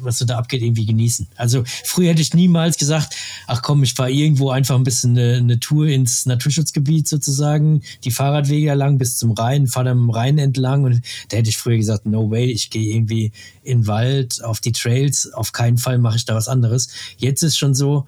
was 0.00 0.18
so 0.18 0.26
da 0.26 0.36
abgeht, 0.36 0.62
irgendwie 0.62 0.84
genießen. 0.84 1.28
Also 1.36 1.62
früher 1.84 2.10
hätte 2.10 2.22
ich 2.22 2.34
niemals 2.34 2.76
gesagt, 2.76 3.16
ach 3.46 3.62
komm, 3.62 3.82
ich 3.82 3.94
fahre 3.94 4.10
irgendwo 4.10 4.50
einfach 4.50 4.76
ein 4.76 4.84
bisschen 4.84 5.18
eine, 5.18 5.36
eine 5.36 5.60
Tour 5.60 5.86
ins 5.86 6.26
Naturschutzgebiet 6.26 7.08
sozusagen, 7.08 7.82
die 8.04 8.10
Fahrradwege 8.10 8.74
lang 8.74 8.98
bis 8.98 9.16
zum 9.16 9.32
Rhein, 9.32 9.66
fahre 9.66 9.86
dann 9.86 9.98
am 9.98 10.10
Rhein 10.10 10.38
entlang 10.38 10.84
und 10.84 11.00
da 11.28 11.38
hätte 11.38 11.48
ich 11.48 11.58
früher 11.58 11.76
gesagt, 11.76 12.04
no 12.06 12.30
way, 12.30 12.46
ich 12.46 12.70
gehe 12.70 12.94
irgendwie 12.94 13.32
in 13.62 13.80
den 13.80 13.86
Wald, 13.86 14.44
auf 14.44 14.60
die 14.60 14.72
Trails, 14.72 15.32
auf 15.32 15.52
keinen 15.52 15.78
Fall 15.78 15.98
mache 15.98 16.16
ich 16.16 16.26
da 16.26 16.34
was 16.34 16.48
anderes. 16.48 16.88
Jetzt 17.16 17.42
ist 17.42 17.56
schon 17.56 17.74
so, 17.74 18.06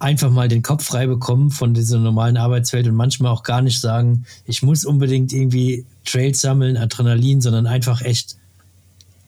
einfach 0.00 0.30
mal 0.30 0.48
den 0.48 0.62
Kopf 0.62 0.84
frei 0.84 1.06
bekommen 1.06 1.50
von 1.50 1.74
dieser 1.74 1.98
normalen 1.98 2.36
Arbeitswelt 2.36 2.88
und 2.88 2.94
manchmal 2.94 3.30
auch 3.30 3.42
gar 3.42 3.62
nicht 3.62 3.80
sagen, 3.80 4.24
ich 4.46 4.62
muss 4.62 4.84
unbedingt 4.84 5.32
irgendwie 5.32 5.84
Trails 6.04 6.40
sammeln, 6.40 6.76
Adrenalin, 6.76 7.40
sondern 7.40 7.66
einfach 7.66 8.00
echt 8.00 8.36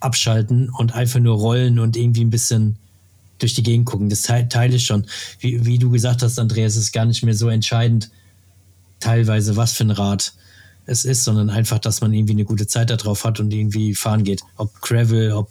abschalten 0.01 0.71
und 0.71 0.95
einfach 0.95 1.21
nur 1.21 1.37
rollen 1.37 1.79
und 1.79 1.97
irgendwie 1.97 2.25
ein 2.25 2.31
bisschen 2.31 2.77
durch 3.39 3.55
die 3.55 3.63
Gegend 3.63 3.87
gucken. 3.87 4.09
Das 4.09 4.23
teil- 4.23 4.49
teile 4.49 4.77
ich 4.77 4.85
schon. 4.87 5.05
Wie, 5.39 5.65
wie 5.65 5.79
du 5.79 5.91
gesagt 5.91 6.23
hast, 6.23 6.39
Andreas, 6.39 6.77
ist 6.77 6.93
gar 6.93 7.05
nicht 7.05 7.23
mehr 7.23 7.35
so 7.35 7.49
entscheidend, 7.49 8.11
teilweise 8.99 9.57
was 9.57 9.73
für 9.73 9.85
ein 9.85 9.91
Rad 9.91 10.33
es 10.87 11.05
ist, 11.05 11.23
sondern 11.23 11.51
einfach, 11.51 11.79
dass 11.79 12.01
man 12.01 12.13
irgendwie 12.13 12.33
eine 12.33 12.45
gute 12.45 12.67
Zeit 12.67 12.91
darauf 12.91 13.25
hat 13.25 13.39
und 13.39 13.53
irgendwie 13.53 13.95
fahren 13.95 14.25
geht. 14.25 14.43
Ob 14.57 14.81
Gravel, 14.81 15.33
ob 15.33 15.49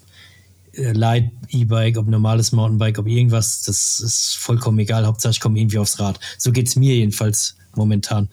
Light 0.76 1.32
E-Bike, 1.49 1.97
ob 1.97 2.07
normales 2.07 2.51
Mountainbike, 2.51 2.97
ob 2.99 3.07
irgendwas, 3.07 3.61
das 3.63 3.99
ist 3.99 4.38
vollkommen 4.39 4.80
egal. 4.80 5.05
Hauptsache 5.05 5.32
ich 5.32 5.39
komme 5.39 5.59
irgendwie 5.59 5.78
aufs 5.80 5.99
Rad. 5.99 6.19
So 6.38 6.51
geht's 6.51 6.76
mir 6.78 6.95
jedenfalls 6.95 7.55
momentan. 7.76 8.30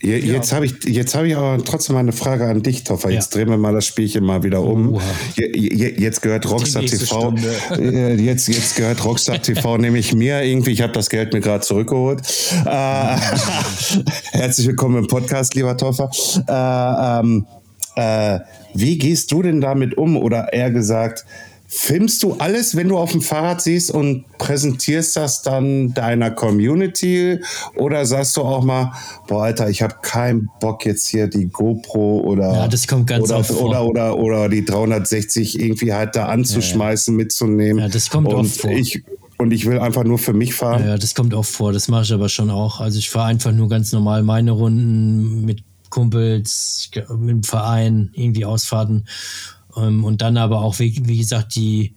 Je- 0.00 0.18
Jetzt 0.18 0.52
habe 0.52 0.66
ich, 0.66 0.74
jetzt 0.84 1.14
habe 1.14 1.28
ich 1.28 1.36
aber 1.36 1.62
trotzdem 1.64 1.94
mal 1.94 2.00
eine 2.00 2.12
Frage 2.12 2.46
an 2.48 2.62
dich, 2.62 2.84
Toffer. 2.84 3.10
Jetzt 3.10 3.32
Ja. 3.34 3.38
drehen 3.40 3.50
wir 3.50 3.56
mal 3.56 3.72
das 3.72 3.86
Spielchen 3.86 4.24
mal 4.24 4.42
wieder 4.42 4.62
um. 4.62 4.94
Oha. 4.94 5.02
Je, 5.36 5.50
je, 5.56 5.94
jetzt 5.98 6.22
gehört 6.22 6.48
Rockstar 6.48 6.82
TV. 6.84 7.34
äh, 7.76 8.14
Jetzt, 8.14 8.48
jetzt 8.48 8.76
gehört 8.76 9.04
Rockstar 9.04 9.40
TV 9.42 9.78
nämlich 9.78 10.14
mir 10.14 10.42
irgendwie. 10.42 10.70
Ich 10.72 10.82
habe 10.82 10.92
das 10.92 11.08
Geld 11.10 11.32
mir 11.32 11.40
gerade 11.40 11.64
zurückgeholt. 11.64 12.20
Äh, 12.66 13.16
herzlich 14.32 14.66
willkommen 14.68 14.98
im 14.98 15.06
Podcast, 15.06 15.54
lieber 15.54 15.76
Toffer. 15.76 16.10
Äh, 16.48 17.20
ähm, 17.20 17.46
äh, 17.96 18.40
wie 18.74 18.98
gehst 18.98 19.30
du 19.32 19.42
denn 19.42 19.60
damit 19.60 19.96
um? 19.98 20.16
Oder 20.16 20.52
eher 20.52 20.70
gesagt, 20.70 21.24
filmst 21.72 22.24
du 22.24 22.34
alles, 22.34 22.74
wenn 22.74 22.88
du 22.88 22.98
auf 22.98 23.12
dem 23.12 23.22
Fahrrad 23.22 23.62
siehst 23.62 23.92
und 23.92 24.24
präsentierst 24.38 25.16
das 25.16 25.42
dann 25.42 25.94
deiner 25.94 26.32
Community? 26.32 27.38
Oder 27.76 28.04
sagst 28.06 28.36
du 28.36 28.42
auch 28.42 28.64
mal, 28.64 28.92
boah, 29.28 29.44
Alter, 29.44 29.70
ich 29.70 29.80
habe 29.80 29.94
keinen 30.02 30.50
Bock 30.60 30.84
jetzt 30.84 31.06
hier 31.06 31.28
die 31.28 31.46
GoPro 31.46 32.22
oder, 32.22 32.52
Ja, 32.52 32.68
das 32.68 32.88
kommt 32.88 33.06
ganz 33.06 33.26
oder, 33.26 33.38
oft 33.38 33.52
vor. 33.52 33.70
oder, 33.70 33.86
oder, 33.86 34.18
oder 34.18 34.48
die 34.48 34.64
360 34.64 35.60
irgendwie 35.60 35.92
halt 35.92 36.16
da 36.16 36.26
anzuschmeißen, 36.26 37.14
mitzunehmen. 37.14 37.78
Ja, 37.78 37.88
das 37.88 38.10
kommt 38.10 38.26
und 38.28 38.34
oft 38.34 38.60
vor. 38.60 38.70
Ich, 38.72 39.04
und 39.38 39.52
ich 39.52 39.64
will 39.64 39.78
einfach 39.78 40.02
nur 40.02 40.18
für 40.18 40.32
mich 40.32 40.54
fahren. 40.54 40.84
Ja, 40.84 40.98
das 40.98 41.14
kommt 41.14 41.34
oft 41.34 41.52
vor. 41.52 41.72
Das 41.72 41.86
mache 41.86 42.02
ich 42.02 42.12
aber 42.12 42.28
schon 42.28 42.50
auch. 42.50 42.80
Also 42.80 42.98
ich 42.98 43.10
fahre 43.10 43.28
einfach 43.28 43.52
nur 43.52 43.68
ganz 43.68 43.92
normal 43.92 44.24
meine 44.24 44.50
Runden 44.50 45.44
mit 45.44 45.62
Kumpels, 45.88 46.90
mit 47.16 47.30
dem 47.30 47.42
Verein, 47.44 48.10
irgendwie 48.12 48.44
Ausfahrten. 48.44 49.06
Ähm, 49.76 50.04
Und 50.04 50.22
dann 50.22 50.36
aber 50.36 50.62
auch, 50.62 50.78
wie, 50.78 51.00
wie 51.04 51.18
gesagt, 51.18 51.54
die, 51.54 51.94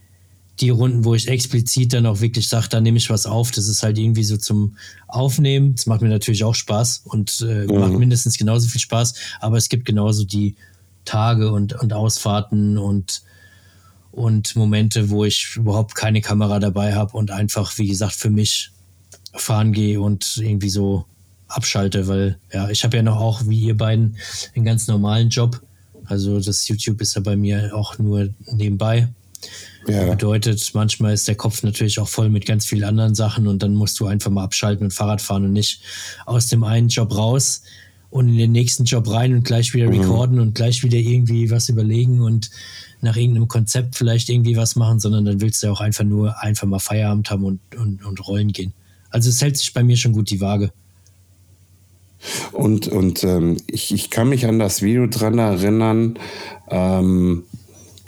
die 0.60 0.70
Runden, 0.70 1.04
wo 1.04 1.16
ich 1.16 1.28
explizit 1.28 1.94
dann 1.94 2.06
auch 2.06 2.22
wirklich 2.22 2.48
sage, 2.48 2.68
da 2.70 2.80
nehme 2.80 2.98
ich 2.98 3.10
was 3.10 3.26
auf. 3.26 3.52
Das 3.52 3.68
ist 3.68 3.84
halt 3.84 3.98
irgendwie 3.98 4.24
so 4.24 4.38
zum 4.38 4.76
Aufnehmen. 5.08 5.76
Das 5.76 5.86
macht 5.88 6.02
mir 6.02 6.10
natürlich 6.10 6.44
auch 6.44 6.56
Spaß 6.56 7.04
und 7.06 7.42
äh, 7.42 7.66
macht 7.66 7.94
mindestens 7.94 8.38
genauso 8.38 8.68
viel 8.68 8.82
Spaß. 8.82 9.16
Aber 9.40 9.58
es 9.58 9.70
gibt 9.70 9.86
genauso 9.86 10.26
die 10.26 10.56
Tage 11.06 11.52
und, 11.52 11.74
und 11.74 11.94
Ausfahrten 11.94 12.78
und 12.78 13.24
und 14.14 14.56
Momente, 14.56 15.10
wo 15.10 15.26
ich 15.26 15.56
überhaupt 15.56 15.96
keine 15.96 16.22
Kamera 16.22 16.60
dabei 16.60 16.94
habe 16.94 17.18
und 17.18 17.32
einfach, 17.32 17.76
wie 17.80 17.88
gesagt, 17.88 18.14
für 18.14 18.30
mich 18.30 18.72
fahren 19.34 19.74
gehe 19.74 20.00
und 20.00 20.38
irgendwie 20.38 20.70
so 20.70 21.06
abschalte, 21.48 22.08
weil 22.08 22.38
ja, 22.54 22.70
ich 22.70 22.84
habe 22.84 22.96
ja 22.96 23.02
noch 23.02 23.20
auch, 23.20 23.48
wie 23.48 23.60
ihr 23.60 23.76
beiden, 23.76 24.18
einen 24.56 24.66
ganz 24.66 24.88
normalen 24.88 25.30
Job. 25.30 25.62
Also 26.06 26.40
das 26.40 26.68
YouTube 26.68 27.02
ist 27.02 27.16
ja 27.16 27.22
bei 27.22 27.36
mir 27.36 27.76
auch 27.76 27.98
nur 27.98 28.30
nebenbei. 28.52 29.10
Ja. 29.88 30.10
Bedeutet, 30.10 30.72
manchmal 30.74 31.14
ist 31.14 31.28
der 31.28 31.36
Kopf 31.36 31.64
natürlich 31.64 32.00
auch 32.00 32.08
voll 32.08 32.30
mit 32.30 32.46
ganz 32.46 32.66
vielen 32.66 32.86
anderen 32.86 33.16
Sachen 33.16 33.48
und 33.48 33.62
dann 33.62 33.74
musst 33.74 34.00
du 34.00 34.06
einfach 34.06 34.32
mal 34.32 34.44
abschalten 34.44 34.86
und 34.86 34.92
Fahrrad 34.92 35.22
fahren 35.22 35.44
und 35.44 35.54
nicht 35.54 35.82
aus 36.26 36.48
dem 36.48 36.64
einen 36.64 36.88
Job 36.88 37.14
raus 37.16 37.64
und 38.10 38.30
in 38.30 38.38
den 38.38 38.52
nächsten 38.52 38.86
Job 38.86 39.10
rein 39.10 39.34
und 39.34 39.44
gleich 39.44 39.74
wieder 39.74 39.90
recorden 39.90 40.40
und 40.40 40.56
gleich 40.56 40.84
wieder 40.84 40.98
irgendwie 40.98 41.50
was 41.50 41.68
überlegen 41.68 42.22
und 42.22 42.50
nach 43.02 43.18
irgendeinem 43.18 43.50
Konzept 43.50 43.96
vielleicht 43.96 44.30
irgendwie 44.30 44.56
was 44.56 44.76
machen, 44.76 45.00
sondern 45.00 45.26
dann 45.26 45.42
willst 45.42 45.62
du 45.64 45.68
auch 45.72 45.82
einfach 45.82 46.06
nur 46.06 46.42
einfach 46.42 46.68
mal 46.68 46.80
Feierabend 46.80 47.30
haben 47.30 47.44
und, 47.44 47.60
und, 47.76 48.06
und 48.06 48.28
rollen 48.28 48.54
gehen. 48.54 48.74
Also 49.10 49.30
es 49.30 49.42
hält 49.42 49.58
sich 49.58 49.74
bei 49.74 49.84
mir 49.84 49.98
schon 49.98 50.14
gut 50.14 50.30
die 50.30 50.40
Waage. 50.40 50.72
Und, 52.52 52.88
und 52.88 53.24
ähm, 53.24 53.58
ich, 53.68 53.94
ich 53.94 54.10
kann 54.10 54.30
mich 54.30 54.46
an 54.46 54.60
das 54.60 54.82
Video 54.82 55.08
dran 55.08 55.40
erinnern, 55.40 56.20
ähm, 56.70 57.44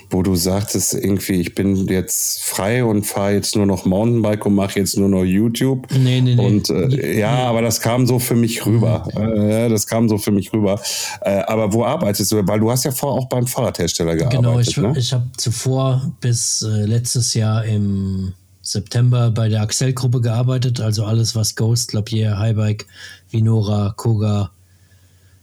wo 0.09 0.23
du 0.23 0.35
sagtest, 0.35 0.93
irgendwie, 0.93 1.41
ich 1.41 1.55
bin 1.55 1.87
jetzt 1.87 2.43
frei 2.43 2.85
und 2.85 3.05
fahre 3.05 3.33
jetzt 3.33 3.55
nur 3.55 3.65
noch 3.65 3.85
Mountainbike 3.85 4.45
und 4.45 4.55
mache 4.55 4.79
jetzt 4.79 4.97
nur 4.97 5.09
noch 5.09 5.23
YouTube. 5.23 5.87
Nee, 5.91 6.21
nee, 6.21 6.35
nee. 6.35 6.45
Und 6.45 6.69
äh, 6.69 7.19
ja, 7.19 7.35
aber 7.47 7.61
das 7.61 7.81
kam 7.81 8.05
so 8.05 8.19
für 8.19 8.35
mich 8.35 8.65
rüber. 8.65 9.07
Äh, 9.15 9.69
das 9.69 9.87
kam 9.87 10.07
so 10.07 10.17
für 10.17 10.31
mich 10.31 10.53
rüber. 10.53 10.79
Äh, 11.21 11.41
aber 11.47 11.73
wo 11.73 11.83
arbeitest 11.83 12.31
du? 12.31 12.47
Weil 12.47 12.59
du 12.59 12.71
hast 12.71 12.85
ja 12.85 12.91
vorher 12.91 13.19
auch 13.19 13.27
beim 13.27 13.47
Fahrradhersteller 13.47 14.15
gearbeitet. 14.15 14.41
Genau, 14.41 14.59
ich, 14.59 14.77
ne? 14.77 14.93
ich 14.97 15.11
habe 15.11 15.25
zuvor 15.37 16.11
bis 16.21 16.61
äh, 16.61 16.85
letztes 16.85 17.33
Jahr 17.33 17.65
im 17.65 18.33
September 18.61 19.29
bei 19.29 19.47
der 19.47 19.61
Axel-Gruppe 19.61 20.21
gearbeitet, 20.21 20.81
also 20.81 21.05
alles, 21.05 21.35
was 21.35 21.55
Ghost, 21.55 21.93
Lapierre, 21.93 22.39
Highbike, 22.39 22.87
Vinora, 23.35 23.93
Koga, 23.95 24.51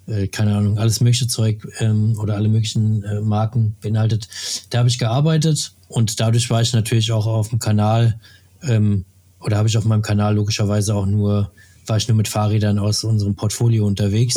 äh, 0.06 0.28
keine 0.28 0.56
Ahnung, 0.56 0.78
alles 0.78 1.00
mögliche 1.00 1.26
Zeug 1.26 1.66
ähm, 1.78 2.18
oder 2.18 2.36
alle 2.36 2.48
möglichen 2.48 3.02
äh, 3.04 3.20
Marken 3.20 3.76
beinhaltet. 3.80 4.28
Da 4.70 4.78
habe 4.78 4.88
ich 4.88 4.98
gearbeitet 4.98 5.74
und 5.88 6.18
dadurch 6.20 6.50
war 6.50 6.62
ich 6.62 6.72
natürlich 6.72 7.12
auch 7.12 7.26
auf 7.26 7.50
dem 7.50 7.58
Kanal 7.58 8.18
ähm, 8.62 9.04
oder 9.40 9.58
habe 9.58 9.68
ich 9.68 9.76
auf 9.76 9.84
meinem 9.84 10.02
Kanal 10.02 10.34
logischerweise 10.34 10.94
auch 10.94 11.06
nur 11.06 11.50
war 11.86 11.96
ich 11.96 12.06
nur 12.06 12.16
mit 12.16 12.28
Fahrrädern 12.28 12.78
aus 12.78 13.02
unserem 13.02 13.34
Portfolio 13.34 13.84
unterwegs. 13.84 14.36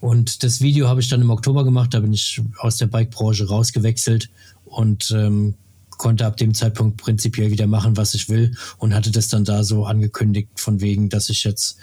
Und 0.00 0.42
das 0.42 0.60
Video 0.60 0.88
habe 0.88 1.00
ich 1.00 1.08
dann 1.08 1.22
im 1.22 1.30
Oktober 1.30 1.64
gemacht, 1.64 1.94
da 1.94 2.00
bin 2.00 2.12
ich 2.12 2.42
aus 2.58 2.76
der 2.76 2.86
Bike-Branche 2.86 3.48
rausgewechselt 3.48 4.28
und 4.66 5.10
ähm, 5.10 5.54
konnte 5.96 6.26
ab 6.26 6.36
dem 6.36 6.52
Zeitpunkt 6.52 6.98
prinzipiell 6.98 7.50
wieder 7.50 7.66
machen, 7.66 7.96
was 7.96 8.12
ich 8.12 8.28
will 8.28 8.54
und 8.76 8.94
hatte 8.94 9.10
das 9.10 9.28
dann 9.28 9.44
da 9.44 9.64
so 9.64 9.86
angekündigt 9.86 10.50
von 10.56 10.82
wegen, 10.82 11.08
dass 11.08 11.30
ich 11.30 11.44
jetzt 11.44 11.78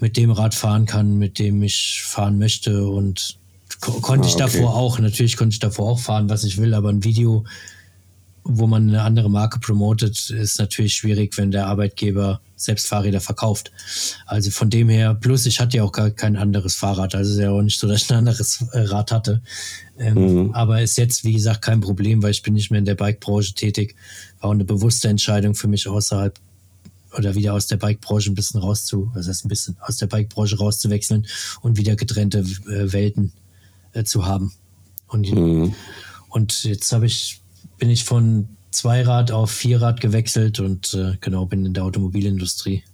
mit 0.00 0.16
dem 0.16 0.30
Rad 0.30 0.54
fahren 0.54 0.86
kann, 0.86 1.18
mit 1.18 1.38
dem 1.38 1.62
ich 1.62 2.02
fahren 2.04 2.38
möchte 2.38 2.86
und 2.88 3.38
ko 3.80 3.92
konnte 4.00 4.26
Ah, 4.26 4.28
ich 4.28 4.34
okay. 4.34 4.44
davor 4.44 4.74
auch, 4.74 4.98
natürlich 4.98 5.36
konnte 5.36 5.54
ich 5.54 5.60
davor 5.60 5.90
auch 5.90 6.00
fahren, 6.00 6.28
was 6.28 6.44
ich 6.44 6.58
will, 6.58 6.74
aber 6.74 6.90
ein 6.90 7.04
Video, 7.04 7.44
wo 8.44 8.66
man 8.66 8.88
eine 8.88 9.02
andere 9.02 9.30
Marke 9.30 9.60
promotet, 9.60 10.30
ist 10.30 10.58
natürlich 10.58 10.94
schwierig, 10.94 11.36
wenn 11.36 11.50
der 11.50 11.66
Arbeitgeber 11.66 12.40
selbst 12.56 12.88
Fahrräder 12.88 13.20
verkauft. 13.20 13.70
Also 14.26 14.50
von 14.50 14.70
dem 14.70 14.88
her, 14.88 15.14
plus 15.14 15.46
ich 15.46 15.60
hatte 15.60 15.78
ja 15.78 15.84
auch 15.84 15.92
gar 15.92 16.10
kein 16.10 16.36
anderes 16.36 16.74
Fahrrad, 16.76 17.14
also 17.14 17.32
ist 17.32 17.38
ja 17.38 17.50
auch 17.50 17.62
nicht 17.62 17.78
so, 17.78 17.86
dass 17.88 18.02
ich 18.02 18.10
ein 18.10 18.18
anderes 18.18 18.64
Rad 18.72 19.12
hatte. 19.12 19.42
Ähm, 19.98 20.50
Aber 20.54 20.80
ist 20.82 20.96
jetzt, 20.98 21.24
wie 21.24 21.34
gesagt, 21.34 21.62
kein 21.62 21.80
Problem, 21.80 22.22
weil 22.22 22.30
ich 22.30 22.42
bin 22.42 22.54
nicht 22.54 22.70
mehr 22.70 22.78
in 22.78 22.86
der 22.86 22.94
Bike-Branche 22.94 23.54
tätig. 23.54 23.94
War 24.40 24.50
auch 24.50 24.54
eine 24.54 24.64
bewusste 24.64 25.08
Entscheidung 25.08 25.54
für 25.54 25.68
mich 25.68 25.86
außerhalb 25.86 26.38
oder 27.16 27.34
wieder 27.34 27.54
aus 27.54 27.66
der 27.66 27.76
Bike-Branche 27.76 28.30
ein 28.30 28.34
bisschen 28.34 28.60
rauszu, 28.60 29.10
was 29.14 29.28
heißt 29.28 29.44
ein 29.44 29.48
bisschen 29.48 29.76
aus 29.80 29.96
der 29.96 30.06
Bike-Branche 30.06 30.58
rauszuwechseln 30.58 31.26
und 31.60 31.76
wieder 31.76 31.96
getrennte 31.96 32.40
äh, 32.40 32.92
Welten 32.92 33.32
äh, 33.92 34.04
zu 34.04 34.26
haben. 34.26 34.52
Und, 35.08 35.32
und 36.28 36.64
jetzt 36.64 36.92
habe 36.92 37.06
ich, 37.06 37.40
bin 37.78 37.90
ich 37.90 38.04
von 38.04 38.48
Zweirad 38.70 39.32
auf 39.32 39.50
Vierrad 39.50 40.00
gewechselt 40.00 40.60
und 40.60 40.94
äh, 40.94 41.16
genau 41.20 41.46
bin 41.46 41.66
in 41.66 41.74
der 41.74 41.84
Automobilindustrie. 41.84 42.84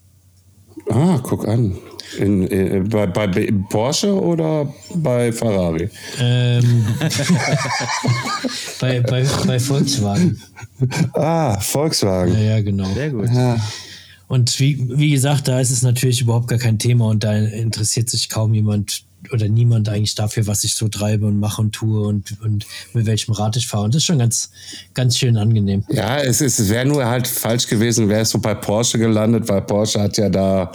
Ah, 0.89 1.19
guck 1.23 1.47
an. 1.47 1.77
In, 2.19 2.47
äh, 2.51 2.81
bei, 2.81 3.07
bei 3.07 3.53
Porsche 3.69 4.15
oder 4.15 4.73
bei 4.95 5.33
Ferrari? 5.33 5.91
Ähm, 6.21 6.87
bei, 8.81 9.01
bei, 9.01 9.27
bei 9.47 9.59
Volkswagen. 9.59 10.41
Ah, 11.15 11.59
Volkswagen. 11.59 12.35
Ja, 12.35 12.41
ja, 12.41 12.63
genau. 12.63 12.87
Sehr 12.95 13.11
gut. 13.11 13.29
Und 14.29 14.59
wie, 14.59 14.99
wie 14.99 15.11
gesagt, 15.11 15.49
da 15.49 15.61
ist 15.61 15.71
es 15.71 15.83
natürlich 15.83 16.21
überhaupt 16.21 16.49
gar 16.49 16.59
kein 16.59 16.79
Thema 16.79 17.07
und 17.07 17.23
da 17.23 17.37
interessiert 17.37 18.11
sich 18.11 18.29
kaum 18.29 18.55
jemand 18.55 19.05
oder 19.33 19.49
niemand 19.49 19.89
eigentlich 19.89 20.15
dafür, 20.15 20.47
was 20.47 20.65
ich 20.65 20.75
so 20.75 20.89
treibe 20.89 21.27
und 21.27 21.39
mache 21.41 21.61
und 21.63 21.73
tue 21.73 22.07
und, 22.07 22.35
und 22.43 22.67
mit 22.93 23.07
welchem 23.07 23.33
Rad 23.33 23.57
ich 23.57 23.67
fahre. 23.67 23.85
Und 23.85 23.95
das 23.95 24.01
ist 24.03 24.07
schon 24.07 24.19
ganz, 24.19 24.51
ganz 24.95 25.17
schön 25.19 25.37
angenehm. 25.37 25.85
Ja, 25.91 26.19
es, 26.19 26.41
ist- 26.41 26.59
es 26.59 26.69
wäre 26.71 26.85
nur 26.87 27.05
halt 27.07 27.27
falsch 27.27 27.67
gewesen, 27.67 28.09
wäre 28.09 28.23
es 28.23 28.31
so 28.31 28.39
bei 28.39 28.55
Porsche 28.55 28.99
gelandet, 28.99 29.49
weil 29.49 29.63
Porsche 29.63 30.01
hat 30.01 30.17
ja 30.19 30.29
da 30.29 30.71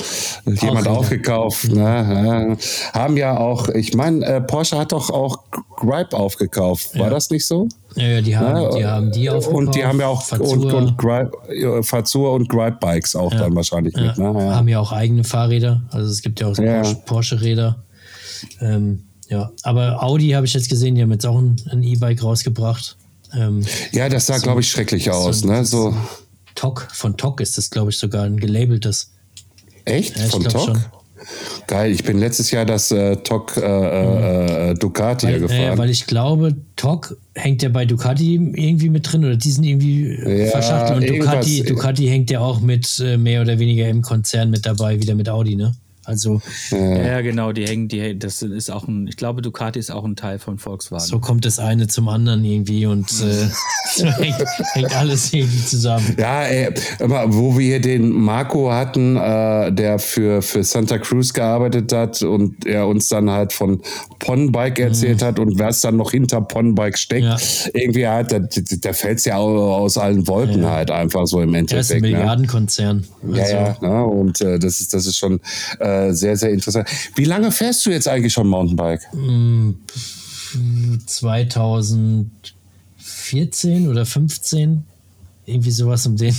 jemand 0.46 0.88
Räder. 0.88 0.92
aufgekauft. 0.92 1.70
Ne? 1.72 2.58
Ja. 2.94 3.00
Haben 3.00 3.18
ja 3.18 3.38
auch, 3.38 3.70
ich 3.70 3.94
meine, 3.94 4.26
äh, 4.26 4.42
Porsche 4.42 4.78
hat 4.78 4.92
doch 4.92 5.10
auch 5.10 5.40
Gripe 5.78 6.16
aufgekauft. 6.16 6.94
War 6.98 7.06
Ja. 7.08 7.10
das 7.10 7.30
nicht 7.30 7.46
so? 7.46 7.68
Ja, 7.96 8.04
ja, 8.08 8.22
die 8.22 8.38
haben, 8.38 8.62
Ja, 8.62 8.70
die 8.78 8.86
haben 8.86 9.12
die 9.12 9.30
aufgekauft. 9.30 9.58
Und 9.68 9.76
die 9.76 9.84
haben 9.86 10.00
ja 10.00 10.08
auch 10.08 10.22
und, 10.32 10.40
Fazua, 10.40 10.74
und 10.74 10.98
Gripe, 10.98 11.32
ja, 11.60 11.82
Fazua 11.84 12.30
und 12.32 12.48
Gripe 12.48 12.78
Bikes 12.80 13.16
auch 13.16 13.32
dann 13.34 13.54
wahrscheinlich 13.56 13.94
ja, 13.98 14.04
mit. 14.04 14.18
Ne? 14.18 14.26
Ja. 14.34 14.56
haben 14.56 14.68
ja 14.68 14.80
auch 14.80 14.92
eigene 14.94 15.24
Fahrräder. 15.24 15.82
Also 15.92 16.10
es 16.10 16.22
gibt 16.22 16.40
ja 16.40 16.48
auch 16.48 16.58
Ja. 16.58 16.84
Porsche-Räder. 17.06 17.78
Ähm, 18.62 19.04
ja, 19.30 19.52
aber 19.64 20.04
Audi 20.04 20.30
habe 20.32 20.46
ich 20.46 20.54
jetzt 20.54 20.70
gesehen, 20.70 20.96
die 20.96 21.02
haben 21.02 21.12
jetzt 21.12 21.26
auch 21.26 21.38
ein 21.40 21.56
ein 21.72 21.84
E-Bike 21.84 22.22
rausgebracht. 22.24 22.98
Ähm, 23.34 23.64
ja, 23.94 24.10
das 24.10 24.26
sah, 24.28 24.38
glaube 24.40 24.60
ich, 24.62 24.70
schrecklich 24.70 25.10
aus. 25.10 25.40
so- 25.42 25.48
Ne? 25.48 25.64
So, 25.64 25.96
TOC, 26.56 26.88
von 26.92 27.16
TOC 27.16 27.40
ist 27.42 27.58
das, 27.58 27.70
glaube 27.70 27.92
ich, 27.92 27.98
sogar 27.98 28.26
ein 28.26 28.38
gelabeltes. 28.38 29.12
echt? 29.86 30.18
Ja, 30.18 30.26
ich 30.26 30.32
Von 30.32 30.50
schon. 30.50 30.84
Geil, 31.68 31.92
ich 31.92 32.04
bin 32.04 32.18
letztes 32.18 32.50
Jahr 32.52 32.66
das 32.66 32.90
äh, 32.92 33.16
TOC 33.18 33.56
äh, 33.58 33.62
äh, 33.62 34.72
äh, 34.72 34.74
Ducati 34.74 35.28
Weil, 35.28 35.40
gefahren. 35.40 35.60
äh, 35.74 35.78
weil 35.78 35.90
ich 35.92 36.08
glaube, 36.08 36.56
TOC 36.76 37.16
hängt 37.36 37.62
ja 37.62 37.70
bei 37.70 37.86
Ducati 37.86 38.34
irgendwie 38.36 38.90
mit 38.90 39.10
drin 39.12 39.24
oder 39.24 39.36
die 39.38 39.52
sind 39.52 39.64
irgendwie 39.64 40.08
äh, 40.08 40.46
Ja, 40.46 40.52
verschachtelt 40.52 40.98
und 41.00 41.10
Ducati, 41.20 41.60
irgendwas- 41.60 41.68
Ducati 41.76 42.08
hängt 42.08 42.32
ja 42.32 42.40
auch 42.40 42.60
mit 42.60 43.00
äh, 43.00 43.18
mehr 43.18 43.42
oder 43.44 43.60
weniger 43.60 43.88
im 43.88 44.02
Konzern 44.02 44.50
mit 44.50 44.66
dabei, 44.66 45.00
wieder 45.00 45.14
mit 45.16 45.30
Audi, 45.30 45.56
ne? 45.56 45.76
Also 46.04 46.42
Ja, 46.72 47.22
genau, 47.22 47.52
die 47.52 47.66
hängen, 47.68 47.88
die, 47.88 48.18
das 48.18 48.42
ist 48.42 48.72
auch 48.72 48.88
ein, 48.88 49.08
ich 49.08 49.18
glaube, 49.18 49.42
Ducati 49.42 49.78
ist 49.80 49.92
auch 49.92 50.04
ein 50.04 50.16
Teil 50.16 50.40
von 50.40 50.58
Volkswagen. 50.58 51.04
so 51.06 51.20
kommt 51.20 51.46
das 51.46 51.60
eine 51.60 51.88
zum 51.88 52.10
anderen 52.10 52.44
irgendwie 52.44 52.86
und 52.88 53.10
äh, 53.22 53.48
so 53.96 54.06
hängt, 54.18 54.36
hängt 54.74 54.96
alles 54.96 55.32
irgendwie 55.32 55.64
zusammen. 55.64 56.16
Ja, 56.18 56.44
ey, 56.44 56.74
immer, 57.00 57.32
wo 57.34 57.58
wir 57.58 57.66
hier 57.66 57.82
den 57.82 58.10
Marco 58.12 58.72
hatten, 58.72 59.16
äh, 59.16 59.72
der 59.72 60.00
für, 60.00 60.42
für 60.42 60.64
Santa 60.64 60.98
Cruz 60.98 61.34
gearbeitet 61.34 61.94
hat 61.94 62.22
und 62.24 62.66
er 62.66 62.88
uns 62.88 63.08
dann 63.10 63.30
halt 63.30 63.54
von 63.54 63.82
Ponnbike 64.20 64.80
erzählt 64.80 65.22
hat 65.22 65.38
und 65.40 65.60
was 65.60 65.82
dann 65.82 65.98
noch 65.98 66.12
hinter 66.12 66.42
Ponnbike 66.42 66.98
steckt, 66.98 67.22
Mhm. 67.22 67.28
Ja. 67.28 67.38
irgendwie 67.74 68.08
halt, 68.08 68.32
da, 68.32 68.40
da 68.40 68.94
fällt 68.94 69.20
es 69.20 69.26
ja 69.26 69.38
au- 69.38 69.76
aus 69.76 69.98
allen 69.98 70.28
Wolken 70.28 70.66
halt 70.66 70.90
einfach 70.90 71.28
so 71.28 71.42
im 71.42 71.54
Er 71.54 71.62
ist 71.62 71.72
ein 71.72 71.78
Endeffekt. 71.78 72.02
Ne? 72.02 72.10
Milliardenkonzern. 72.12 73.06
Ja, 73.34 73.44
Also, 73.44 73.54
ja, 73.56 73.78
ne? 73.82 74.06
und 74.06 74.42
äh, 74.42 74.58
das, 74.58 74.82
ist, 74.82 74.94
das 74.94 75.06
ist 75.06 75.18
schon 75.18 75.40
äh, 75.80 75.91
sehr, 76.14 76.38
sehr 76.38 76.52
interessant. 76.52 76.88
Wie 77.16 77.26
lange 77.26 77.52
fährst 77.52 77.86
du 77.86 77.92
jetzt 77.92 78.08
eigentlich 78.08 78.34
schon 78.34 78.48
Mountainbike? 78.48 79.02
2014 81.06 83.88
oder 83.88 84.06
15 84.06 84.84
irgendwie 85.46 85.72
sowas 85.72 86.06
um 86.06 86.18
den 86.18 86.36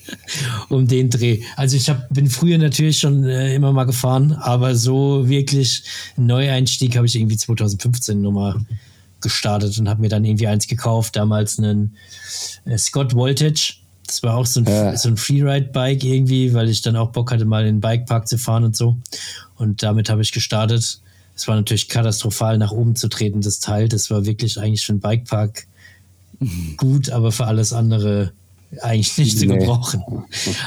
um 0.68 0.86
den 0.86 1.10
Dreh. 1.10 1.42
Also 1.56 1.76
ich 1.76 1.88
hab, 1.88 2.12
bin 2.12 2.28
früher 2.28 2.58
natürlich 2.58 2.98
schon 2.98 3.24
äh, 3.24 3.54
immer 3.54 3.72
mal 3.72 3.84
gefahren, 3.84 4.32
aber 4.32 4.74
so 4.74 5.28
wirklich 5.28 5.84
Neueinstieg 6.16 6.96
habe 6.96 7.06
ich 7.06 7.16
irgendwie 7.16 7.36
2015 7.36 8.20
nochmal 8.20 8.56
gestartet 9.20 9.78
und 9.78 9.88
habe 9.88 10.00
mir 10.00 10.08
dann 10.08 10.24
irgendwie 10.24 10.46
eins 10.46 10.66
gekauft, 10.66 11.16
damals 11.16 11.58
einen 11.58 11.96
äh, 12.64 12.78
Scott 12.78 13.14
Voltage. 13.14 13.74
Das 14.10 14.24
war 14.24 14.36
auch 14.36 14.46
so 14.46 14.58
ein, 14.60 14.66
Ja. 14.66 14.96
so 14.96 15.08
ein 15.08 15.16
Freeride-Bike 15.16 16.02
irgendwie, 16.02 16.52
weil 16.52 16.68
ich 16.68 16.82
dann 16.82 16.96
auch 16.96 17.10
Bock 17.12 17.30
hatte, 17.30 17.44
mal 17.44 17.60
in 17.64 17.76
den 17.76 17.80
Bikepark 17.80 18.26
zu 18.26 18.38
fahren 18.38 18.64
und 18.64 18.76
so. 18.76 18.96
Und 19.56 19.84
damit 19.84 20.10
habe 20.10 20.20
ich 20.22 20.32
gestartet. 20.32 21.00
Es 21.36 21.46
war 21.46 21.54
natürlich 21.54 21.88
katastrophal, 21.88 22.58
nach 22.58 22.72
oben 22.72 22.96
zu 22.96 23.06
treten, 23.08 23.40
das 23.40 23.60
Teil. 23.60 23.88
Das 23.88 24.10
war 24.10 24.26
wirklich 24.26 24.58
eigentlich 24.58 24.84
für 24.84 24.92
einen 24.92 25.00
Bikepark 25.00 25.66
gut, 26.76 27.10
aber 27.10 27.30
für 27.30 27.46
alles 27.46 27.72
andere 27.72 28.32
eigentlich 28.82 29.16
nicht 29.18 29.38
zu 29.38 29.46
Nee. 29.46 29.58
gebrauchen. 29.58 30.02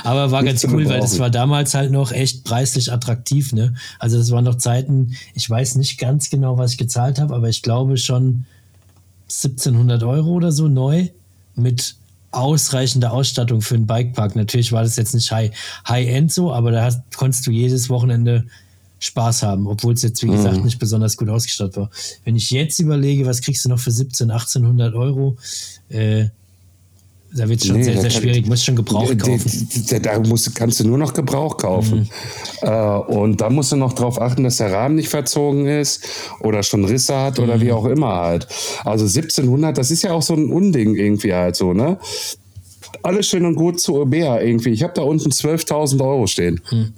Aber 0.03 0.31
war 0.31 0.41
Nicht 0.41 0.51
ganz 0.51 0.61
zu 0.61 0.67
cool, 0.69 0.87
weil 0.87 0.99
das 1.01 1.19
war 1.19 1.29
damals 1.29 1.73
halt 1.73 1.91
noch 1.91 2.11
echt 2.11 2.43
preislich 2.45 2.91
attraktiv. 2.93 3.51
Ne? 3.53 3.75
Also 3.99 4.17
das 4.17 4.31
waren 4.31 4.43
noch 4.45 4.55
Zeiten, 4.55 5.15
ich 5.35 5.49
weiß 5.49 5.75
nicht 5.75 5.97
ganz 5.99 6.29
genau, 6.29 6.57
was 6.57 6.71
ich 6.71 6.77
gezahlt 6.77 7.19
habe, 7.19 7.33
aber 7.35 7.49
ich 7.49 7.61
glaube 7.61 7.97
schon 7.97 8.45
1700 9.29 10.03
Euro 10.03 10.31
oder 10.31 10.51
so 10.51 10.67
neu 10.67 11.07
mit 11.55 11.95
ausreichender 12.33 13.11
Ausstattung 13.13 13.61
für 13.61 13.75
einen 13.75 13.87
Bikepark. 13.87 14.35
Natürlich 14.35 14.71
war 14.71 14.83
das 14.83 14.95
jetzt 14.95 15.13
nicht 15.13 15.31
High- 15.31 15.51
High-End 15.87 16.31
so, 16.31 16.51
aber 16.53 16.71
da 16.71 16.83
hast, 16.83 17.01
konntest 17.15 17.45
du 17.47 17.51
jedes 17.51 17.89
Wochenende 17.89 18.45
Spaß 18.99 19.43
haben, 19.43 19.67
obwohl 19.67 19.93
es 19.93 20.01
jetzt, 20.01 20.23
wie 20.23 20.27
gesagt, 20.29 20.63
nicht 20.63 20.79
besonders 20.79 21.17
gut 21.17 21.27
ausgestattet 21.27 21.75
war. 21.75 21.89
Wenn 22.23 22.37
ich 22.37 22.49
jetzt 22.51 22.79
überlege, 22.79 23.25
was 23.25 23.41
kriegst 23.41 23.65
du 23.65 23.69
noch 23.69 23.79
für 23.79 23.91
17, 23.91 24.31
1800 24.31 24.95
Euro, 24.95 25.37
äh, 25.89 26.27
da 27.35 27.49
wird 27.49 27.61
es 27.61 27.67
schon 27.67 27.77
Nee, 27.77 27.83
sehr, 27.83 27.97
sehr 27.99 28.09
schwierig. 28.09 28.43
Du 28.43 28.49
musst 28.49 28.63
schon 28.65 28.75
Gebrauch 28.75 29.07
kaufen. 29.17 29.67
Da 30.01 30.19
musst, 30.19 30.53
kannst 30.55 30.79
du 30.79 30.87
nur 30.87 30.97
noch 30.97 31.13
Gebrauch 31.13 31.57
kaufen. 31.57 32.09
Mhm. 32.61 32.67
Äh, 32.67 32.97
und 33.17 33.41
da 33.41 33.49
musst 33.49 33.71
du 33.71 33.75
noch 33.75 33.93
drauf 33.93 34.21
achten, 34.21 34.43
dass 34.43 34.57
der 34.57 34.71
Rahmen 34.71 34.95
nicht 34.95 35.09
verzogen 35.09 35.65
ist 35.65 36.05
oder 36.41 36.63
schon 36.63 36.85
Risse 36.85 37.17
hat 37.17 37.39
oder 37.39 37.57
Mhm. 37.57 37.61
wie 37.61 37.71
auch 37.71 37.85
immer 37.85 38.15
halt. 38.15 38.47
Also 38.85 39.05
1700, 39.07 39.77
das 39.77 39.89
ist 39.91 40.03
ja 40.03 40.11
auch 40.13 40.21
so 40.21 40.33
ein 40.35 40.51
Unding 40.51 40.95
irgendwie 40.95 41.33
halt 41.33 41.55
so, 41.55 41.73
ne? 41.73 41.97
Alles 43.01 43.27
schön 43.27 43.45
und 43.45 43.55
gut 43.55 43.79
zu 43.81 44.05
Bea 44.05 44.39
irgendwie. 44.39 44.69
Ich 44.69 44.83
habe 44.83 44.93
da 44.93 45.01
unten 45.01 45.31
12.000 45.31 46.01
Euro 46.01 46.27
stehen. 46.27 46.61
Mhm. 46.71 46.93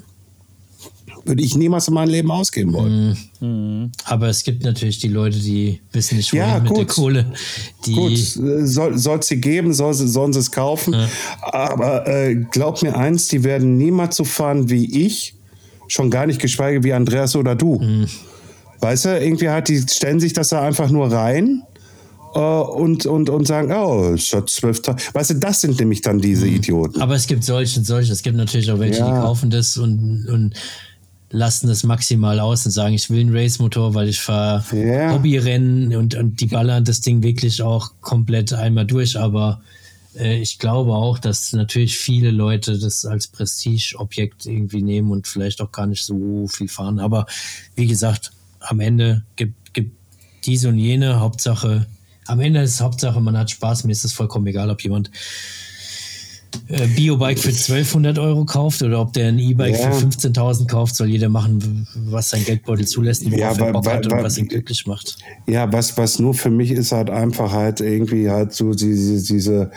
Würde 1.25 1.41
ich 1.41 1.55
niemals 1.55 1.87
in 1.87 1.95
meinem 1.95 2.09
Leben 2.09 2.29
ausgeben 2.29 2.71
wollen. 2.73 3.91
Aber 4.05 4.27
es 4.29 4.43
gibt 4.43 4.63
natürlich 4.63 4.99
die 4.99 5.07
Leute, 5.07 5.39
die 5.39 5.81
wissen 5.91 6.17
nicht, 6.17 6.31
wohin 6.31 6.45
Ja, 6.47 6.59
mit 6.59 6.77
der. 6.77 6.85
Kohle. 6.85 7.33
Die, 7.85 7.93
Gut, 7.93 8.11
äh, 8.11 8.65
soll 8.65 8.93
es 9.19 9.27
sie 9.27 9.41
geben, 9.41 9.73
soll 9.73 9.93
sie, 9.95 10.07
sollen 10.07 10.33
sie 10.33 10.39
es 10.39 10.51
kaufen. 10.51 10.95
Aber 11.41 12.07
äh, 12.07 12.35
glaub 12.51 12.81
mir 12.83 12.95
eins, 12.95 13.27
die 13.27 13.43
werden 13.43 13.77
niemals 13.77 14.15
so 14.17 14.23
fahren 14.23 14.69
wie 14.69 15.05
ich, 15.05 15.35
schon 15.87 16.09
gar 16.11 16.27
nicht 16.27 16.39
geschweige 16.39 16.83
wie 16.83 16.93
Andreas 16.93 17.35
oder 17.35 17.55
du. 17.55 18.05
Weißt 18.81 19.05
du, 19.05 19.19
irgendwie 19.19 19.49
halt, 19.49 19.67
die 19.67 19.79
stellen 19.81 20.19
sich 20.19 20.33
das 20.33 20.49
da 20.49 20.61
einfach 20.61 20.89
nur 20.91 21.11
rein 21.11 21.63
äh, 22.35 22.39
und, 22.39 23.05
und, 23.07 23.29
und 23.29 23.47
sagen, 23.47 23.71
oh, 23.71 24.11
hat 24.11 24.17
12.000. 24.49 25.13
Weißt 25.13 25.29
du, 25.31 25.33
das 25.35 25.61
sind 25.61 25.79
nämlich 25.79 26.01
dann 26.01 26.19
diese 26.19 26.47
Idioten. 26.47 27.01
Aber 27.01 27.15
es 27.15 27.25
gibt 27.25 27.43
solche 27.43 27.79
und 27.79 27.85
solche. 27.85 28.11
Es 28.13 28.21
gibt 28.21 28.37
natürlich 28.37 28.69
auch 28.71 28.79
welche, 28.79 29.01
die 29.03 29.09
Ja. 29.09 29.21
kaufen 29.21 29.49
das 29.49 29.77
und, 29.77 30.27
und 30.27 30.53
lassen 31.35 31.67
das 31.67 31.83
maximal 31.83 32.39
aus 32.39 32.65
und 32.65 32.71
sagen, 32.71 32.95
ich 32.95 33.09
will 33.09 33.19
einen 33.19 33.35
Race-Motor, 33.35 33.93
weil 33.93 34.07
ich 34.07 34.19
fahre 34.19 34.63
Ja. 34.75 35.11
Hobbyrennen 35.11 35.95
und, 35.95 36.15
und 36.15 36.39
die 36.39 36.45
ballern 36.45 36.85
das 36.85 37.01
Ding 37.01 37.21
wirklich 37.23 37.61
auch 37.61 37.91
komplett 38.01 38.53
einmal 38.53 38.85
durch. 38.85 39.19
Aber 39.19 39.61
äh, 40.17 40.39
ich 40.41 40.59
glaube 40.59 40.93
auch, 40.93 41.19
dass 41.19 41.51
natürlich 41.51 41.97
viele 41.97 42.31
Leute 42.31 42.79
das 42.79 43.05
als 43.05 43.27
Prestigeobjekt 43.27 44.45
irgendwie 44.45 44.81
nehmen 44.81 45.11
und 45.11 45.27
vielleicht 45.27 45.61
auch 45.61 45.71
gar 45.71 45.87
nicht 45.87 46.05
so 46.05 46.47
viel 46.47 46.69
fahren. 46.69 46.99
Aber 46.99 47.25
wie 47.75 47.87
gesagt, 47.87 48.31
am 48.61 48.79
Ende 48.79 49.23
gibt, 49.35 49.73
gibt 49.73 49.91
diese 50.45 50.69
und 50.69 50.77
jene 50.79 51.19
Hauptsache. 51.19 51.85
Am 52.27 52.39
Ende 52.39 52.61
ist 52.61 52.81
Hauptsache, 52.81 53.19
man 53.19 53.37
hat 53.37 53.51
Spaß. 53.51 53.83
Mir 53.83 53.91
ist 53.91 54.05
es 54.05 54.13
vollkommen 54.13 54.47
egal, 54.47 54.69
ob 54.69 54.81
jemand 54.81 55.11
äh, 56.69 56.87
Biobike 56.87 57.39
für 57.39 57.49
1200 57.49 58.17
Euro 58.19 58.45
kauft 58.45 58.81
oder 58.81 59.01
ob 59.01 59.13
der 59.13 59.27
ein 59.29 59.39
E-Bike 59.39 59.75
Ja. 59.77 59.91
für 59.91 60.05
15.000 60.07 60.67
kauft, 60.67 60.95
soll 60.95 61.07
jeder 61.07 61.29
machen, 61.29 61.87
was 62.07 62.29
sein 62.29 62.43
Geldbeutel 62.43 62.87
zulässt, 62.87 63.23
und 63.25 63.31
worauf 63.31 63.57
Ja, 63.57 63.65
er 63.65 63.73
Bock 63.73 63.87
hat 63.87 64.05
und 64.07 64.23
was 64.23 64.37
ihn 64.37 64.47
glücklich 64.47 64.85
macht. 64.87 65.17
Ja, 65.47 65.71
was, 65.71 65.97
was 65.97 66.19
nur 66.19 66.33
für 66.33 66.49
mich 66.49 66.71
ist 66.71 66.91
halt 66.91 67.09
einfach 67.09 67.51
halt 67.51 67.81
irgendwie 67.81 68.29
halt 68.29 68.53
so 68.53 68.73
diese, 68.73 69.21
diese 69.23 69.71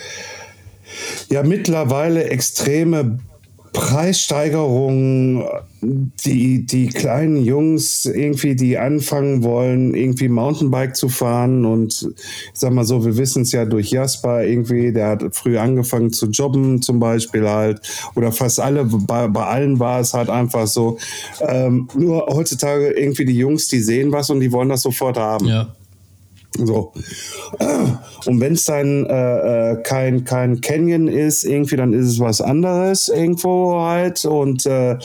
ja 1.30 1.42
mittlerweile 1.42 2.24
extreme 2.24 3.18
Preissteigerungen, 3.72 5.44
die, 5.80 6.66
die 6.66 6.88
kleinen 6.88 7.44
Jungs 7.44 8.04
irgendwie, 8.06 8.56
die 8.56 8.78
anfangen 8.78 9.44
wollen, 9.44 9.94
irgendwie 9.94 10.28
Mountainbike 10.28 10.96
zu 10.96 11.08
fahren 11.08 11.64
und 11.64 12.08
ich 12.16 12.58
sag 12.58 12.72
mal 12.72 12.84
so, 12.84 13.04
wir 13.04 13.16
wissen 13.16 13.42
es 13.42 13.52
ja 13.52 13.64
durch 13.64 13.90
Jasper 13.90 14.44
irgendwie, 14.44 14.92
der 14.92 15.08
hat 15.08 15.24
früh 15.36 15.58
angefangen 15.58 16.12
zu 16.12 16.26
jobben 16.26 16.82
zum 16.82 16.98
Beispiel 16.98 17.48
halt 17.48 17.80
oder 18.14 18.32
fast 18.32 18.60
alle, 18.60 18.84
bei, 18.84 19.28
bei 19.28 19.44
allen 19.44 19.78
war 19.78 20.00
es 20.00 20.14
halt 20.14 20.30
einfach 20.30 20.66
so. 20.66 20.98
Ähm, 21.40 21.88
nur 21.94 22.26
heutzutage 22.26 22.90
irgendwie 22.90 23.24
die 23.24 23.38
Jungs, 23.38 23.68
die 23.68 23.80
sehen 23.80 24.10
was 24.12 24.30
und 24.30 24.40
die 24.40 24.50
wollen 24.50 24.68
das 24.68 24.82
sofort 24.82 25.16
haben. 25.16 25.46
Ja. 25.46 25.74
So. 26.66 26.92
Und 28.26 28.40
wenn 28.40 28.54
es 28.54 28.64
dann 28.64 29.06
äh, 29.06 29.72
äh, 29.72 29.82
kein, 29.82 30.24
kein 30.24 30.60
Canyon 30.60 31.08
ist, 31.08 31.44
irgendwie, 31.44 31.76
dann 31.76 31.92
ist 31.92 32.06
es 32.06 32.20
was 32.20 32.40
anderes 32.40 33.08
irgendwo 33.08 33.80
halt. 33.80 34.24
Und, 34.24 34.66
äh, 34.66 34.98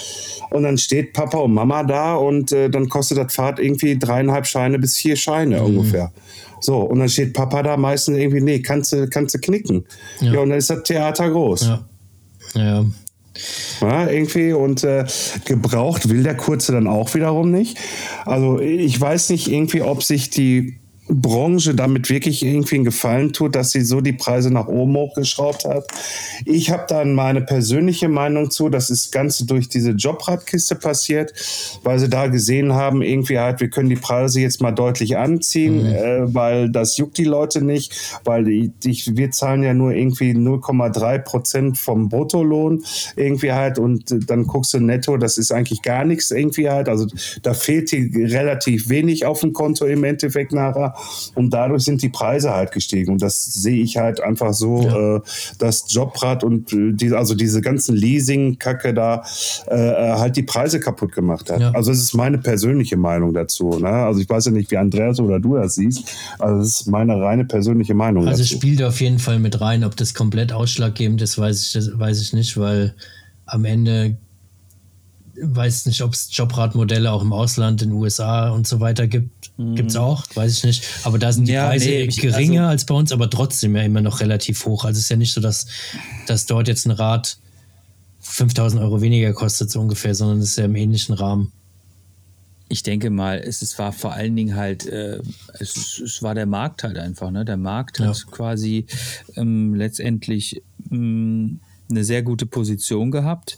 und 0.50 0.64
dann 0.64 0.78
steht 0.78 1.14
Papa 1.14 1.38
und 1.38 1.54
Mama 1.54 1.84
da 1.84 2.16
und 2.16 2.52
äh, 2.52 2.70
dann 2.70 2.90
kostet 2.90 3.18
das 3.18 3.34
Fahrt 3.34 3.60
irgendwie 3.60 3.98
dreieinhalb 3.98 4.46
Scheine 4.46 4.80
bis 4.80 4.98
vier 4.98 5.16
Scheine 5.16 5.60
mhm. 5.60 5.66
ungefähr. 5.66 6.12
So, 6.60 6.80
und 6.80 7.00
dann 7.00 7.10
steht 7.10 7.34
Papa 7.34 7.62
da 7.62 7.78
meistens 7.78 8.18
irgendwie, 8.18 8.42
nee, 8.42 8.60
kannst 8.60 8.94
du, 8.94 9.08
kannst 9.08 9.36
du 9.36 9.40
knicken. 9.40 9.86
Ja. 10.22 10.34
ja, 10.34 10.40
und 10.40 10.50
dann 10.50 10.58
ist 10.58 10.70
das 10.70 10.84
Theater 10.84 11.30
groß. 11.30 11.68
Ja. 11.68 11.86
ja. 12.56 12.86
Ja, 13.82 14.08
irgendwie 14.08 14.54
und 14.54 14.84
äh, 14.84 15.06
gebraucht 15.46 16.08
will 16.10 16.22
der 16.22 16.38
Kurze 16.38 16.72
dann 16.72 16.88
auch 16.88 17.16
wiederum 17.16 17.50
nicht. 17.50 17.80
Also 18.26 18.60
ich 18.60 19.00
weiß 19.00 19.30
nicht 19.30 19.52
irgendwie, 19.52 19.82
ob 19.82 20.04
sich 20.04 20.30
die 20.30 20.78
Branche 21.10 21.76
damit 21.76 22.10
wirklich 22.10 22.44
irgendwie 22.44 22.76
einen 22.76 22.86
Gefallen 22.86 23.34
tut, 23.34 23.56
dass 23.56 23.72
sie 23.72 23.82
so 23.82 24.00
die 24.00 24.14
Preise 24.14 24.52
nach 24.52 24.68
oben 24.68 24.96
hochgeschraubt 24.96 25.66
hat. 25.66 25.86
Ich 26.46 26.72
habe 26.72 26.86
dann 26.88 27.14
meine 27.14 27.42
persönliche 27.42 28.08
Meinung 28.08 28.52
zu, 28.52 28.70
dass 28.70 28.88
das 28.88 29.12
Ganze 29.12 29.46
durch 29.46 29.68
diese 29.68 29.92
Jobradkiste 29.92 30.76
passiert, 30.76 31.34
weil 31.84 32.00
sie 32.00 32.10
da 32.10 32.28
gesehen 32.28 32.74
haben, 32.74 33.02
irgendwie 33.02 33.38
halt, 33.38 33.60
wir 33.60 33.70
können 33.70 33.90
die 33.90 33.98
Preise 33.98 34.40
jetzt 34.40 34.62
mal 34.62 34.72
deutlich 34.72 35.18
anziehen, 35.18 35.84
mhm. 35.84 35.94
äh, 35.94 36.34
weil 36.34 36.70
das 36.70 36.96
juckt 36.98 37.18
die 37.18 37.26
Leute 37.26 37.62
nicht, 37.62 38.20
weil 38.24 38.46
die, 38.46 38.70
die, 38.70 39.02
wir 39.18 39.32
zahlen 39.32 39.64
ja 39.64 39.74
nur 39.74 39.92
irgendwie 39.92 40.32
0,3 40.32 41.20
Prozent 41.20 41.78
vom 41.78 42.08
Bruttolohn 42.08 42.84
irgendwie 43.18 43.52
halt 43.52 43.78
und 43.78 44.30
dann 44.30 44.48
guckst 44.48 44.74
du 44.74 44.80
netto, 44.80 45.18
das 45.18 45.38
ist 45.38 45.52
eigentlich 45.52 45.82
gar 45.82 46.06
nichts 46.06 46.32
irgendwie 46.32 46.70
halt, 46.70 46.88
also 46.88 47.08
da 47.42 47.54
fehlt 47.54 47.92
dir 47.92 48.10
relativ 48.32 48.88
wenig 48.88 49.26
auf 49.26 49.42
dem 49.42 49.52
Konto 49.52 49.86
im 49.86 50.06
Endeffekt 50.06 50.54
nachher 50.54 50.93
und 51.36 51.52
dadurch 51.52 51.84
sind 51.84 52.02
die 52.02 52.10
Preise 52.10 52.54
halt 52.54 52.72
gestiegen. 52.72 53.12
Und 53.12 53.22
das 53.22 53.44
sehe 53.46 53.82
ich 53.82 53.98
halt 53.98 54.22
einfach 54.22 54.54
so, 54.54 54.84
ja. 54.84 55.16
äh, 55.18 55.22
dass 55.60 55.86
Jobrad 55.88 56.44
und 56.44 56.72
äh, 56.74 56.94
die, 56.94 57.12
also 57.12 57.36
diese 57.36 57.62
ganzen 57.62 57.96
Leasing-Kacke 57.96 58.94
da 58.94 59.24
äh, 59.68 59.76
äh, 59.76 60.14
halt 60.14 60.36
die 60.36 60.44
Preise 60.44 60.80
kaputt 60.80 61.14
gemacht 61.14 61.52
hat. 61.52 61.62
Ja. 61.62 61.72
Also 61.72 61.92
das 61.92 62.00
ist 62.00 62.14
meine 62.14 62.38
persönliche 62.38 62.98
Meinung 62.98 63.34
dazu. 63.34 63.80
Ne? 63.80 63.90
Also 63.90 64.20
ich 64.20 64.30
weiß 64.30 64.46
ja 64.46 64.52
nicht, 64.52 64.72
wie 64.72 64.78
Andreas 64.78 65.20
oder 65.20 65.40
du 65.40 65.56
das 65.56 65.76
siehst. 65.76 66.04
Also 66.40 66.60
das 66.60 66.82
ist 66.82 66.88
meine 66.88 67.20
reine 67.20 67.46
persönliche 67.46 67.94
Meinung. 67.94 68.28
Also 68.28 68.44
dazu. 68.44 68.56
spielt 68.56 68.84
auf 68.84 69.02
jeden 69.02 69.20
Fall 69.20 69.40
mit 69.40 69.62
rein, 69.62 69.84
ob 69.84 69.96
das 69.96 70.14
komplett 70.14 70.52
ausschlaggebend 70.52 71.22
ist, 71.22 71.38
weiß 71.38 71.76
ich, 71.76 72.00
weiß 72.00 72.22
ich 72.22 72.34
nicht, 72.34 72.58
weil 72.58 72.96
am 73.46 73.66
Ende 73.66 74.18
weiß 75.42 75.88
nicht, 75.88 76.02
ob 76.02 76.14
es 76.14 76.30
Jobradmodelle 76.32 77.12
auch 77.12 77.22
im 77.22 77.34
Ausland, 77.34 77.82
in 77.82 77.90
den 77.90 77.98
USA 77.98 78.50
und 78.50 78.68
so 78.68 78.80
weiter 78.80 79.08
gibt. 79.08 79.52
Mhm. 79.58 79.76
Gibt 79.76 79.90
es 79.90 79.96
auch, 79.96 80.24
weiß 80.34 80.58
ich 80.58 80.64
nicht. 80.64 80.86
Aber 81.04 81.18
da 81.18 81.32
sind 81.32 81.48
die 81.48 81.54
ja, 81.54 81.68
Preise 81.68 81.90
nee, 81.90 82.08
geringer 82.08 82.64
also, 82.64 82.72
als 82.72 82.86
bei 82.86 82.96
uns, 82.96 83.12
aber 83.12 83.30
trotzdem 83.30 83.76
ja 83.76 83.84
immer 83.84 84.02
noch 84.02 84.20
relativ 84.20 84.66
hoch. 84.66 84.86
Also 84.86 84.98
es 84.98 85.06
ist 85.06 85.10
ja 85.10 85.18
nicht 85.18 85.34
so, 85.34 85.42
dass, 85.42 85.68
dass 86.28 86.46
dort 86.46 86.68
jetzt 86.68 86.86
ein 86.86 86.92
Rad 86.92 87.38
5000 88.20 88.82
Euro 88.82 89.02
weniger 89.02 89.34
kostet, 89.34 89.70
so 89.70 89.80
ungefähr, 89.80 90.16
sondern 90.16 90.40
es 90.40 90.50
ist 90.52 90.58
ja 90.58 90.66
im 90.66 90.76
ähnlichen 90.76 91.14
Rahmen. 91.14 91.52
Ich 92.70 92.82
denke 92.82 93.10
mal, 93.10 93.38
es, 93.38 93.62
es 93.62 93.78
war 93.78 93.92
vor 93.92 94.14
allen 94.14 94.36
Dingen 94.36 94.56
halt, 94.56 94.86
äh, 94.86 95.20
es, 95.60 96.00
es, 96.00 96.24
war 96.24 96.34
der 96.34 96.46
Markt 96.46 96.84
halt 96.84 96.98
einfach. 96.98 97.30
Ne? 97.30 97.46
Der 97.46 97.58
Markt 97.58 98.00
ja. 98.00 98.08
hat 98.08 98.26
quasi 98.32 98.88
ähm, 99.36 99.76
letztendlich 99.76 100.64
ähm, 100.92 101.60
eine 101.90 102.04
sehr 102.04 102.24
gute 102.24 102.46
Position 102.46 103.12
gehabt. 103.12 103.58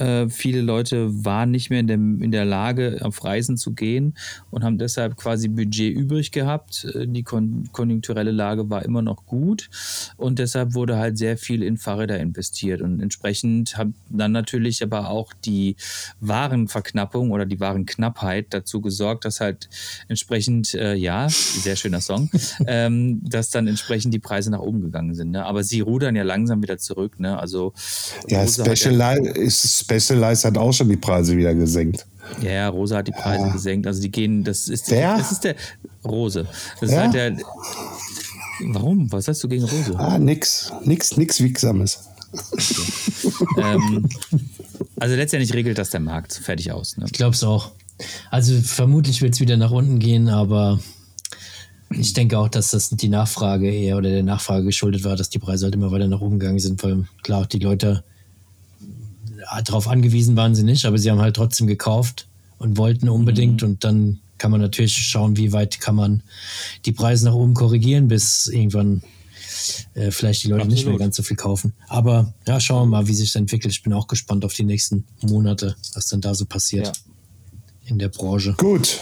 Äh, 0.00 0.28
viele 0.28 0.62
Leute 0.62 1.24
waren 1.24 1.50
nicht 1.50 1.70
mehr 1.70 1.80
in 1.80 1.86
der, 1.86 1.96
in 1.96 2.30
der 2.30 2.44
Lage, 2.44 2.98
auf 3.02 3.22
Reisen 3.22 3.56
zu 3.56 3.72
gehen 3.72 4.14
und 4.50 4.64
haben 4.64 4.78
deshalb 4.78 5.16
quasi 5.16 5.48
Budget 5.48 5.94
übrig 5.94 6.32
gehabt. 6.32 6.86
Äh, 6.94 7.06
die 7.06 7.22
kon 7.22 7.68
konjunkturelle 7.72 8.30
Lage 8.30 8.70
war 8.70 8.84
immer 8.84 9.02
noch 9.02 9.26
gut 9.26 9.68
und 10.16 10.38
deshalb 10.38 10.74
wurde 10.74 10.96
halt 10.96 11.18
sehr 11.18 11.36
viel 11.36 11.62
in 11.62 11.76
Fahrräder 11.76 12.18
investiert 12.18 12.80
und 12.80 13.00
entsprechend 13.00 13.76
hat 13.76 13.88
dann 14.08 14.32
natürlich 14.32 14.82
aber 14.82 15.10
auch 15.10 15.32
die 15.44 15.76
Warenverknappung 16.20 17.30
oder 17.30 17.44
die 17.44 17.60
Warenknappheit 17.60 18.46
dazu 18.50 18.80
gesorgt, 18.80 19.24
dass 19.24 19.40
halt 19.40 19.68
entsprechend, 20.08 20.74
äh, 20.74 20.94
ja, 20.94 21.28
sehr 21.28 21.76
schöner 21.76 22.00
Song, 22.00 22.30
ähm, 22.66 23.20
dass 23.22 23.50
dann 23.50 23.66
entsprechend 23.66 24.14
die 24.14 24.18
Preise 24.18 24.50
nach 24.50 24.60
oben 24.60 24.80
gegangen 24.80 25.14
sind. 25.14 25.32
Ne? 25.32 25.44
Aber 25.44 25.62
sie 25.62 25.80
rudern 25.80 26.16
ja 26.16 26.22
langsam 26.22 26.62
wieder 26.62 26.78
zurück. 26.78 27.20
Ne? 27.20 27.38
Also 27.38 27.74
ja, 28.28 28.46
Specialized 28.46 29.36
ist 29.36 29.89
Specialized 29.90 30.44
hat 30.44 30.58
auch 30.58 30.72
schon 30.72 30.88
die 30.88 30.96
Preise 30.96 31.36
wieder 31.36 31.54
gesenkt. 31.54 32.06
Ja, 32.42 32.50
ja 32.50 32.68
Rose 32.68 32.96
hat 32.96 33.08
die 33.08 33.12
Preise 33.12 33.46
ja. 33.46 33.52
gesenkt. 33.52 33.86
Also 33.86 34.00
die 34.00 34.10
gehen, 34.10 34.44
das 34.44 34.68
ist, 34.68 34.90
Wer? 34.90 35.16
das 35.16 35.32
ist 35.32 35.44
der 35.44 35.56
Rose. 36.04 36.46
Das 36.80 36.90
ja? 36.90 36.96
ist 36.96 37.02
halt 37.02 37.14
der. 37.14 37.36
Warum? 38.72 39.10
Was 39.10 39.26
hast 39.26 39.42
du 39.42 39.48
gegen 39.48 39.64
Rose? 39.64 39.98
Ah, 39.98 40.18
nix. 40.18 40.72
Nix, 40.84 41.16
nix 41.16 41.40
Wiegsames. 41.40 42.00
Okay. 42.32 43.62
ähm, 43.62 44.08
also 45.00 45.16
letztendlich 45.16 45.52
regelt 45.54 45.78
das 45.78 45.90
der 45.90 46.00
Markt. 46.00 46.34
Fertig 46.34 46.70
aus. 46.70 46.96
Ne? 46.96 47.06
Ich 47.06 47.12
glaube 47.12 47.34
es 47.34 47.42
auch. 47.42 47.72
Also 48.30 48.58
vermutlich 48.60 49.22
wird 49.22 49.34
es 49.34 49.40
wieder 49.40 49.56
nach 49.56 49.72
unten 49.72 49.98
gehen, 49.98 50.28
aber 50.28 50.78
ich 51.90 52.12
denke 52.12 52.38
auch, 52.38 52.48
dass 52.48 52.70
das 52.70 52.90
die 52.90 53.08
Nachfrage 53.08 53.70
eher 53.70 53.96
oder 53.96 54.10
der 54.10 54.22
Nachfrage 54.22 54.64
geschuldet 54.64 55.04
war, 55.04 55.16
dass 55.16 55.28
die 55.28 55.38
Preise 55.38 55.66
halt 55.66 55.74
immer 55.74 55.90
weiter 55.90 56.06
nach 56.06 56.20
oben 56.20 56.38
gegangen 56.38 56.60
sind, 56.60 56.82
weil 56.82 57.06
klar, 57.22 57.46
die 57.46 57.58
Leute 57.58 58.04
darauf 59.64 59.88
angewiesen 59.88 60.36
waren 60.36 60.54
sie 60.54 60.62
nicht, 60.62 60.84
aber 60.84 60.98
sie 60.98 61.10
haben 61.10 61.20
halt 61.20 61.36
trotzdem 61.36 61.66
gekauft 61.66 62.28
und 62.58 62.76
wollten 62.76 63.08
unbedingt. 63.08 63.62
Mhm. 63.62 63.68
Und 63.68 63.84
dann 63.84 64.20
kann 64.38 64.50
man 64.50 64.60
natürlich 64.60 64.96
schauen, 64.96 65.36
wie 65.36 65.52
weit 65.52 65.80
kann 65.80 65.94
man 65.94 66.22
die 66.86 66.92
Preise 66.92 67.26
nach 67.26 67.34
oben 67.34 67.54
korrigieren, 67.54 68.08
bis 68.08 68.46
irgendwann 68.46 69.02
äh, 69.94 70.10
vielleicht 70.10 70.44
die 70.44 70.48
Leute 70.48 70.62
Absolut. 70.62 70.76
nicht 70.76 70.86
mehr 70.86 70.98
ganz 70.98 71.16
so 71.16 71.22
viel 71.22 71.36
kaufen. 71.36 71.74
Aber 71.88 72.32
ja, 72.46 72.60
schauen 72.60 72.88
wir 72.88 72.98
mal, 72.98 73.08
wie 73.08 73.14
sich 73.14 73.32
das 73.32 73.40
entwickelt. 73.40 73.72
Ich 73.72 73.82
bin 73.82 73.92
auch 73.92 74.06
gespannt 74.06 74.44
auf 74.44 74.54
die 74.54 74.64
nächsten 74.64 75.04
Monate, 75.20 75.76
was 75.94 76.06
dann 76.06 76.20
da 76.20 76.34
so 76.34 76.46
passiert 76.46 76.86
ja. 76.86 76.92
in 77.84 77.98
der 77.98 78.08
Branche. 78.08 78.54
Gut. 78.56 78.98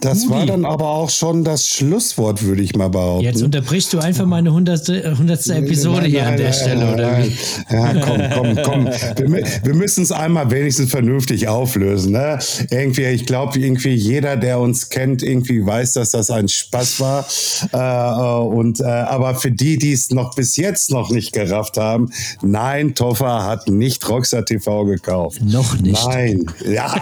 Das 0.00 0.24
Udi. 0.24 0.30
war 0.30 0.46
dann 0.46 0.64
aber 0.64 0.90
auch 0.90 1.10
schon 1.10 1.42
das 1.42 1.66
Schlusswort, 1.66 2.44
würde 2.44 2.62
ich 2.62 2.76
mal 2.76 2.88
behaupten. 2.88 3.24
Jetzt 3.24 3.42
unterbrichst 3.42 3.92
du 3.92 3.98
einfach 3.98 4.26
meine 4.26 4.52
hundertste, 4.52 5.16
hundertste 5.18 5.56
Episode 5.56 6.02
nein, 6.02 6.10
hier 6.10 6.22
nein, 6.22 6.32
an 6.32 6.36
der 6.36 6.52
Stelle, 6.52 6.92
oder 6.92 7.18
wie? 7.18 7.36
Ja, 7.68 7.94
komm, 7.94 8.22
komm, 8.32 8.62
komm. 8.62 8.86
Wir, 8.86 9.44
wir 9.64 9.74
müssen 9.74 10.04
es 10.04 10.12
einmal 10.12 10.52
wenigstens 10.52 10.92
vernünftig 10.92 11.48
auflösen. 11.48 12.12
Ne? 12.12 12.38
Irgendwie, 12.70 13.06
ich 13.06 13.26
glaube, 13.26 13.58
irgendwie 13.58 13.92
jeder, 13.92 14.36
der 14.36 14.60
uns 14.60 14.88
kennt, 14.88 15.24
irgendwie 15.24 15.66
weiß, 15.66 15.94
dass 15.94 16.12
das 16.12 16.30
ein 16.30 16.48
Spaß 16.48 17.00
war. 17.00 17.26
Äh, 17.72 18.40
und, 18.46 18.78
äh, 18.78 18.84
aber 18.84 19.34
für 19.34 19.50
die, 19.50 19.78
die 19.78 19.92
es 19.92 20.10
noch 20.10 20.36
bis 20.36 20.56
jetzt 20.56 20.92
noch 20.92 21.10
nicht 21.10 21.32
gerafft 21.32 21.76
haben, 21.76 22.12
nein, 22.40 22.94
Toffer 22.94 23.44
hat 23.44 23.68
nicht 23.68 24.08
Rockstar 24.08 24.44
TV 24.44 24.84
gekauft. 24.84 25.40
Noch 25.42 25.76
nicht. 25.80 26.06
Nein. 26.06 26.46
Ja. 26.64 26.94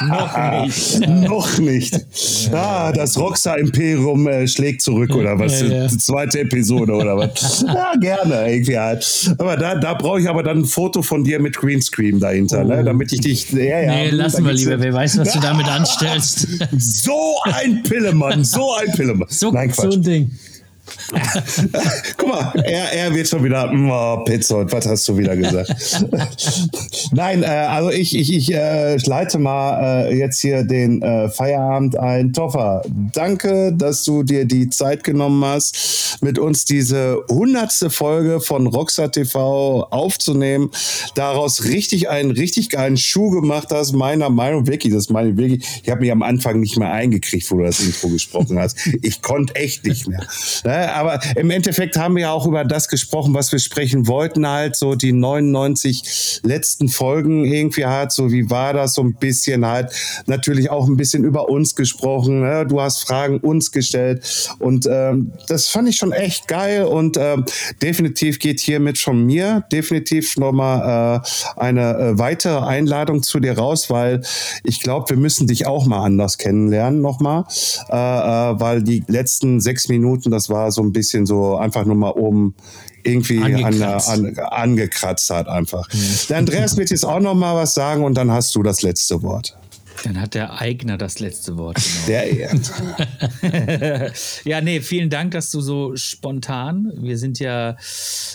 noch 0.06 0.62
nicht. 0.62 1.08
noch 1.08 1.47
noch 1.48 1.58
nicht. 1.58 1.94
Ah, 2.52 2.92
das 2.92 3.18
Rockstar 3.18 3.58
Imperium 3.58 4.26
äh, 4.26 4.46
schlägt 4.46 4.82
zurück 4.82 5.14
oder 5.14 5.38
was? 5.38 5.60
Ja, 5.60 5.66
ja. 5.66 5.86
Die 5.86 5.98
zweite 5.98 6.40
Episode 6.40 6.92
oder 6.92 7.16
was? 7.16 7.62
ja, 7.66 7.92
gerne 8.00 8.50
irgendwie 8.50 8.78
halt. 8.78 9.34
Aber 9.38 9.56
da, 9.56 9.74
da 9.74 9.94
brauche 9.94 10.20
ich 10.20 10.28
aber 10.28 10.42
dann 10.42 10.58
ein 10.60 10.64
Foto 10.64 11.02
von 11.02 11.24
dir 11.24 11.40
mit 11.40 11.56
Greenscreen 11.56 12.20
dahinter, 12.20 12.64
ne? 12.64 12.74
oh. 12.74 12.76
ne? 12.76 12.84
damit 12.84 13.12
ich 13.12 13.20
dich. 13.20 13.50
Ja, 13.52 13.80
ja, 13.80 13.94
nee, 13.94 14.10
lassen 14.10 14.44
wir 14.44 14.52
lieber. 14.52 14.80
Wer 14.80 14.92
weiß, 14.92 15.18
was 15.18 15.32
du 15.32 15.40
damit 15.42 15.66
anstellst. 15.66 16.48
so 16.78 17.36
ein 17.44 17.82
Pillemann, 17.82 18.44
so 18.44 18.74
ein 18.74 18.92
Pillemann. 18.92 19.28
So, 19.30 19.50
Nein, 19.50 19.70
Quatsch. 19.70 19.90
so 19.90 19.98
ein 19.98 20.02
Ding. 20.02 20.30
Guck 22.16 22.28
mal, 22.28 22.52
er, 22.64 22.92
er 22.92 23.14
wird 23.14 23.28
schon 23.28 23.42
wieder, 23.42 23.70
oh, 23.72 24.24
Petzold, 24.24 24.70
was 24.72 24.86
hast 24.86 25.08
du 25.08 25.16
wieder 25.16 25.36
gesagt? 25.36 25.74
Nein, 27.12 27.42
äh, 27.42 27.46
also 27.46 27.90
ich, 27.90 28.14
ich, 28.14 28.34
ich 28.34 28.52
äh, 28.52 28.96
leite 28.96 29.38
mal 29.38 30.06
äh, 30.06 30.16
jetzt 30.16 30.40
hier 30.40 30.64
den 30.64 31.00
äh, 31.02 31.28
Feierabend 31.30 31.98
ein. 31.98 32.32
Toffer, 32.32 32.82
danke, 33.12 33.72
dass 33.72 34.04
du 34.04 34.22
dir 34.22 34.44
die 34.44 34.68
Zeit 34.68 35.02
genommen 35.02 35.42
hast, 35.44 36.18
mit 36.20 36.38
uns 36.38 36.64
diese 36.64 37.22
hundertste 37.28 37.90
Folge 37.90 38.40
von 38.40 38.66
Rockstar 38.66 39.10
TV 39.10 39.84
aufzunehmen, 39.90 40.70
daraus 41.14 41.64
richtig 41.64 42.10
einen 42.10 42.32
richtig 42.32 42.68
geilen 42.68 42.96
Schuh 42.98 43.30
gemacht 43.30 43.68
hast, 43.70 43.92
meiner 43.92 44.28
Meinung 44.28 44.66
wirklich, 44.66 44.92
das 44.92 45.08
meine 45.08 45.30
ich 45.30 45.36
wirklich, 45.36 45.80
ich 45.82 45.90
habe 45.90 46.02
mich 46.02 46.12
am 46.12 46.22
Anfang 46.22 46.60
nicht 46.60 46.78
mehr 46.78 46.92
eingekriegt, 46.92 47.50
wo 47.50 47.56
du 47.56 47.64
das 47.64 47.80
Intro 47.80 48.08
gesprochen 48.08 48.58
hast. 48.58 48.76
Ich 49.02 49.22
konnte 49.22 49.54
echt 49.54 49.84
nicht 49.84 50.06
mehr. 50.06 50.26
Ne? 50.64 50.92
Aber 50.98 51.20
im 51.36 51.50
Endeffekt 51.50 51.96
haben 51.96 52.16
wir 52.16 52.22
ja 52.22 52.32
auch 52.32 52.46
über 52.46 52.64
das 52.64 52.88
gesprochen, 52.88 53.34
was 53.34 53.52
wir 53.52 53.58
sprechen 53.58 54.06
wollten, 54.06 54.46
halt 54.46 54.76
so 54.76 54.94
die 54.94 55.12
99 55.12 56.40
letzten 56.44 56.88
Folgen 56.88 57.44
irgendwie 57.44 57.86
halt, 57.86 58.12
so 58.12 58.32
wie 58.32 58.50
war 58.50 58.72
das 58.72 58.94
so 58.94 59.02
ein 59.02 59.14
bisschen 59.14 59.66
halt, 59.66 59.92
natürlich 60.26 60.70
auch 60.70 60.86
ein 60.88 60.96
bisschen 60.96 61.24
über 61.24 61.48
uns 61.48 61.74
gesprochen, 61.74 62.40
ne? 62.40 62.66
du 62.66 62.80
hast 62.80 63.02
Fragen 63.02 63.38
uns 63.38 63.72
gestellt 63.72 64.56
und 64.58 64.86
ähm, 64.90 65.32
das 65.48 65.68
fand 65.68 65.88
ich 65.88 65.96
schon 65.96 66.12
echt 66.12 66.48
geil 66.48 66.84
und 66.84 67.16
ähm, 67.18 67.44
definitiv 67.82 68.38
geht 68.38 68.60
hiermit 68.60 68.98
von 68.98 69.24
mir 69.24 69.64
definitiv 69.72 70.36
nochmal 70.36 71.22
äh, 71.24 71.60
eine 71.60 71.98
äh, 71.98 72.18
weitere 72.18 72.58
Einladung 72.66 73.22
zu 73.22 73.40
dir 73.40 73.56
raus, 73.56 73.90
weil 73.90 74.22
ich 74.64 74.80
glaube, 74.80 75.10
wir 75.10 75.16
müssen 75.16 75.46
dich 75.46 75.66
auch 75.66 75.86
mal 75.86 76.04
anders 76.04 76.38
kennenlernen 76.38 77.00
nochmal, 77.00 77.44
äh, 77.88 77.94
äh, 77.94 78.60
weil 78.60 78.82
die 78.82 79.04
letzten 79.06 79.60
sechs 79.60 79.88
Minuten, 79.88 80.30
das 80.30 80.48
war 80.48 80.70
so 80.72 80.82
ein 80.82 80.87
bisschen 80.92 81.26
so 81.26 81.56
einfach 81.56 81.84
nur 81.84 81.96
mal 81.96 82.10
oben 82.10 82.54
irgendwie 83.02 83.42
angekratzt, 83.42 84.08
an, 84.08 84.26
an, 84.26 84.38
angekratzt 84.38 85.30
hat 85.30 85.48
einfach. 85.48 85.88
Mhm. 85.92 86.16
Der 86.28 86.38
Andreas 86.38 86.76
wird 86.76 86.90
jetzt 86.90 87.04
auch 87.04 87.20
nochmal 87.20 87.56
was 87.56 87.74
sagen 87.74 88.04
und 88.04 88.14
dann 88.14 88.30
hast 88.30 88.54
du 88.54 88.62
das 88.62 88.82
letzte 88.82 89.22
Wort. 89.22 89.56
Dann 90.04 90.20
hat 90.20 90.34
der 90.34 90.60
Eigner 90.60 90.96
das 90.96 91.18
letzte 91.18 91.56
Wort. 91.56 91.76
Genau. 91.76 92.06
Der 92.06 92.30
ehrt. 92.30 94.12
ja, 94.44 94.60
nee, 94.60 94.80
vielen 94.80 95.10
Dank, 95.10 95.32
dass 95.32 95.50
du 95.50 95.60
so 95.60 95.96
spontan. 95.96 96.92
Wir 96.96 97.18
sind 97.18 97.40
ja, 97.40 97.76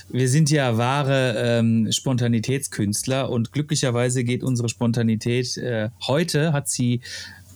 wir 0.09 0.27
sind 0.27 0.49
ja 0.49 0.77
wahre 0.77 1.35
ähm, 1.37 1.89
Spontanitätskünstler 1.91 3.29
und 3.29 3.53
glücklicherweise 3.53 4.23
geht 4.23 4.43
unsere 4.43 4.67
Spontanität 4.67 5.57
äh, 5.57 5.89
heute 6.05 6.51
hat 6.53 6.67
sie 6.67 7.01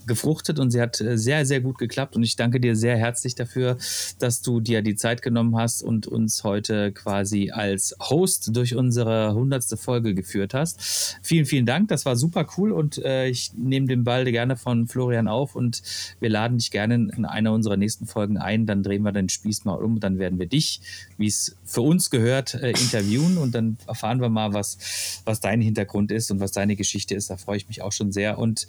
gefruchtet 0.08 0.60
und 0.60 0.72
sie 0.72 0.82
hat 0.82 1.00
äh, 1.00 1.18
sehr, 1.18 1.46
sehr 1.46 1.62
gut 1.62 1.78
geklappt. 1.78 2.16
Und 2.16 2.24
ich 2.24 2.36
danke 2.36 2.60
dir 2.60 2.76
sehr 2.76 2.98
herzlich 2.98 3.36
dafür, 3.36 3.78
dass 4.20 4.42
du 4.42 4.60
dir 4.60 4.82
die 4.82 4.96
Zeit 4.96 5.22
genommen 5.22 5.56
hast 5.58 5.84
und 5.84 6.08
uns 6.08 6.44
heute 6.44 6.92
quasi 6.92 7.52
als 7.52 7.96
Host 8.02 8.56
durch 8.56 8.76
unsere 8.76 9.34
hundertste 9.34 9.78
Folge 9.78 10.16
geführt 10.16 10.54
hast. 10.54 11.18
Vielen, 11.22 11.46
vielen 11.46 11.66
Dank. 11.66 11.90
Das 11.90 12.06
war 12.06 12.16
super 12.16 12.48
cool 12.58 12.72
und 12.72 12.98
äh, 12.98 13.28
ich 13.28 13.52
nehme 13.56 13.88
den 13.88 14.04
Ball 14.04 14.26
gerne 14.26 14.56
von 14.56 14.88
Florian 14.88 15.28
auf 15.28 15.56
und 15.56 15.82
wir 16.20 16.30
laden 16.30 16.58
dich 16.58 16.72
gerne 16.72 16.96
in 16.96 17.26
einer 17.26 17.54
unserer 17.54 17.78
nächsten 17.78 18.08
Folgen 18.08 18.38
ein. 18.38 18.66
Dann 18.66 18.84
drehen 18.84 19.04
wir 19.04 19.12
den 19.12 19.30
Spieß 19.30 19.66
mal 19.66 19.76
um. 19.76 20.00
Dann 20.00 20.20
werden 20.20 20.40
wir 20.40 20.48
dich, 20.48 20.82
wie 21.18 21.28
es 21.28 21.56
für 21.66 21.82
uns 21.82 22.10
gehört, 22.10 22.56
äh, 22.56 22.70
interviewen 22.70 23.38
und 23.38 23.54
dann 23.54 23.78
erfahren 23.88 24.22
wir 24.22 24.30
mal, 24.30 24.54
was, 24.54 25.22
was 25.26 25.40
dein 25.40 25.62
Hintergrund 25.62 26.12
ist 26.12 26.32
und 26.32 26.40
was 26.40 26.52
deine 26.52 26.76
Geschichte 26.76 27.16
ist. 27.16 27.30
Da 27.30 27.38
freue 27.38 27.58
ich 27.58 27.68
mich 27.68 27.82
auch 27.82 27.92
schon 27.92 28.12
sehr. 28.12 28.40
Und 28.40 28.68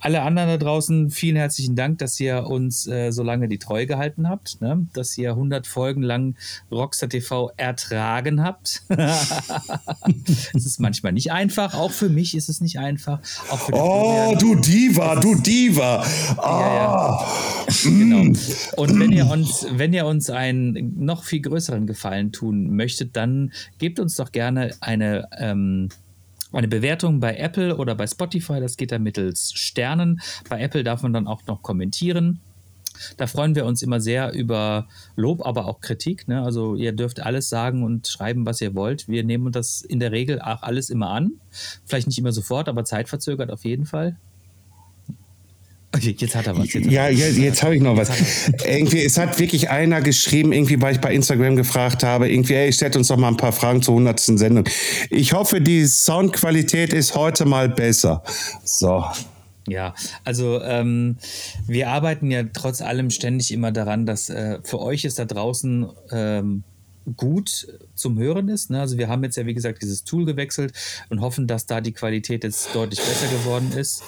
alle 0.00 0.22
anderen 0.22 0.48
da 0.48 0.56
draußen, 0.56 0.73
draußen 0.74 1.10
vielen 1.10 1.36
herzlichen 1.36 1.76
Dank, 1.76 1.98
dass 1.98 2.18
ihr 2.18 2.48
uns 2.48 2.88
äh, 2.88 3.12
so 3.12 3.22
lange 3.22 3.46
die 3.46 3.58
Treue 3.58 3.86
gehalten 3.86 4.28
habt, 4.28 4.60
ne? 4.60 4.88
dass 4.92 5.16
ihr 5.16 5.30
100 5.30 5.68
Folgen 5.68 6.02
lang 6.02 6.34
Rockstar 6.72 7.08
TV 7.08 7.52
ertragen 7.56 8.42
habt. 8.42 8.82
es 10.52 10.66
ist 10.66 10.80
manchmal 10.80 11.12
nicht 11.12 11.30
einfach, 11.30 11.74
auch 11.74 11.92
für 11.92 12.08
mich 12.08 12.36
ist 12.36 12.48
es 12.48 12.60
nicht 12.60 12.80
einfach. 12.80 13.20
oh, 13.70 14.34
du 14.36 14.56
Diva, 14.56 15.14
du 15.14 15.36
Diva. 15.36 16.04
Oh. 16.38 16.42
Ja, 16.42 16.74
ja. 16.74 16.88
Ah. 16.88 17.28
genau. 17.84 18.36
Und 18.76 18.98
wenn 18.98 19.12
ihr 19.12 19.30
uns, 19.30 19.66
wenn 19.70 19.92
ihr 19.92 20.06
uns 20.06 20.28
einen 20.28 21.04
noch 21.04 21.22
viel 21.22 21.40
größeren 21.40 21.86
Gefallen 21.86 22.32
tun 22.32 22.74
möchtet, 22.74 23.14
dann 23.14 23.52
gebt 23.78 24.00
uns 24.00 24.16
doch 24.16 24.32
gerne 24.32 24.72
eine 24.80 25.28
ähm, 25.38 25.88
eine 26.54 26.68
Bewertung 26.68 27.20
bei 27.20 27.36
Apple 27.36 27.76
oder 27.76 27.94
bei 27.94 28.06
Spotify. 28.06 28.60
Das 28.60 28.76
geht 28.76 28.92
dann 28.92 29.02
mittels 29.02 29.52
Sternen. 29.54 30.20
Bei 30.48 30.60
Apple 30.60 30.84
darf 30.84 31.02
man 31.02 31.12
dann 31.12 31.26
auch 31.26 31.46
noch 31.46 31.62
kommentieren. 31.62 32.40
Da 33.16 33.26
freuen 33.26 33.54
wir 33.54 33.66
uns 33.66 33.82
immer 33.82 34.00
sehr 34.00 34.32
über 34.32 34.86
Lob, 35.16 35.44
aber 35.44 35.66
auch 35.66 35.80
Kritik. 35.80 36.28
Ne? 36.28 36.42
Also 36.42 36.76
ihr 36.76 36.92
dürft 36.92 37.20
alles 37.20 37.48
sagen 37.48 37.82
und 37.82 38.06
schreiben, 38.06 38.46
was 38.46 38.60
ihr 38.60 38.74
wollt. 38.74 39.08
Wir 39.08 39.24
nehmen 39.24 39.52
das 39.52 39.82
in 39.82 39.98
der 40.00 40.12
Regel 40.12 40.40
auch 40.40 40.62
alles 40.62 40.90
immer 40.90 41.10
an. 41.10 41.32
Vielleicht 41.84 42.06
nicht 42.06 42.18
immer 42.18 42.32
sofort, 42.32 42.68
aber 42.68 42.84
zeitverzögert 42.84 43.50
auf 43.50 43.64
jeden 43.64 43.86
Fall. 43.86 44.16
Jetzt 46.00 46.34
hat 46.34 46.46
er 46.46 46.58
was. 46.58 46.72
Jetzt 46.72 46.90
ja, 46.90 47.08
jetzt, 47.08 47.36
jetzt 47.36 47.62
habe 47.62 47.76
ich 47.76 47.82
noch 47.82 47.96
was. 47.96 48.10
Irgendwie, 48.66 49.04
es 49.04 49.18
hat 49.18 49.38
wirklich 49.38 49.70
einer 49.70 50.00
geschrieben, 50.00 50.52
irgendwie, 50.52 50.80
weil 50.80 50.94
ich 50.94 51.00
bei 51.00 51.14
Instagram 51.14 51.56
gefragt 51.56 52.02
habe, 52.02 52.30
irgendwie, 52.30 52.54
ey, 52.54 52.72
stellt 52.72 52.96
uns 52.96 53.08
doch 53.08 53.16
mal 53.16 53.28
ein 53.28 53.36
paar 53.36 53.52
Fragen 53.52 53.82
zur 53.82 53.94
100. 53.94 54.20
Sendung. 54.20 54.64
Ich 55.10 55.32
hoffe, 55.32 55.60
die 55.60 55.86
Soundqualität 55.86 56.92
ist 56.92 57.14
heute 57.14 57.44
mal 57.44 57.68
besser. 57.68 58.22
So. 58.64 59.04
Ja, 59.66 59.94
also 60.24 60.60
ähm, 60.62 61.16
wir 61.66 61.88
arbeiten 61.88 62.30
ja 62.30 62.42
trotz 62.52 62.82
allem 62.82 63.10
ständig 63.10 63.50
immer 63.50 63.72
daran, 63.72 64.04
dass 64.04 64.28
äh, 64.28 64.58
für 64.62 64.80
euch 64.80 65.04
ist 65.04 65.18
da 65.18 65.24
draußen 65.24 65.88
ähm, 66.12 66.64
gut 67.16 67.66
zum 67.94 68.18
Hören 68.18 68.48
ist. 68.48 68.70
Ne? 68.70 68.80
Also 68.80 68.98
wir 68.98 69.08
haben 69.08 69.22
jetzt 69.24 69.36
ja, 69.36 69.46
wie 69.46 69.54
gesagt, 69.54 69.82
dieses 69.82 70.04
Tool 70.04 70.24
gewechselt 70.24 70.72
und 71.08 71.20
hoffen, 71.20 71.46
dass 71.46 71.66
da 71.66 71.80
die 71.80 71.92
Qualität 71.92 72.44
jetzt 72.44 72.74
deutlich 72.74 73.00
besser 73.00 73.28
geworden 73.28 73.72
ist. 73.72 74.02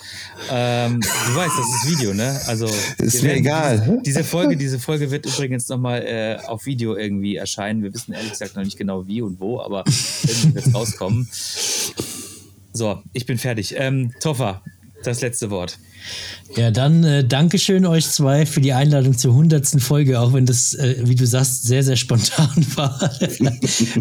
Ähm, 0.50 1.00
du 1.00 1.34
weißt, 1.34 1.52
das 1.58 1.84
ist 1.84 1.98
Video, 1.98 2.14
ne? 2.14 2.40
Also 2.46 2.66
ist 2.98 3.22
mir 3.22 3.34
egal. 3.34 3.78
Diese, 3.78 4.00
diese, 4.02 4.24
Folge, 4.24 4.56
diese 4.56 4.78
Folge 4.78 5.10
wird 5.10 5.26
übrigens 5.26 5.68
nochmal 5.68 6.02
äh, 6.02 6.38
auf 6.46 6.66
Video 6.66 6.96
irgendwie 6.96 7.36
erscheinen. 7.36 7.82
Wir 7.82 7.92
wissen 7.92 8.12
ehrlich 8.12 8.32
gesagt 8.32 8.56
noch 8.56 8.64
nicht 8.64 8.76
genau 8.76 9.06
wie 9.06 9.22
und 9.22 9.40
wo, 9.40 9.60
aber 9.60 9.84
irgendwie 9.86 10.54
wird 10.54 10.66
es 10.66 10.74
rauskommen. 10.74 11.28
So, 12.72 13.02
ich 13.12 13.24
bin 13.24 13.38
fertig. 13.38 13.74
Ähm, 13.78 14.12
Toffer, 14.20 14.62
das 15.06 15.20
letzte 15.20 15.50
Wort. 15.50 15.78
Ja, 16.56 16.70
dann 16.70 17.04
äh, 17.04 17.24
Dankeschön 17.24 17.86
euch 17.86 18.06
zwei 18.06 18.46
für 18.46 18.60
die 18.60 18.72
Einladung 18.72 19.16
zur 19.16 19.34
hundertsten 19.34 19.80
Folge, 19.80 20.20
auch 20.20 20.32
wenn 20.32 20.46
das, 20.46 20.74
äh, 20.74 20.96
wie 21.04 21.14
du 21.14 21.26
sagst, 21.26 21.64
sehr, 21.64 21.82
sehr 21.82 21.96
spontan 21.96 22.66
war. 22.76 23.10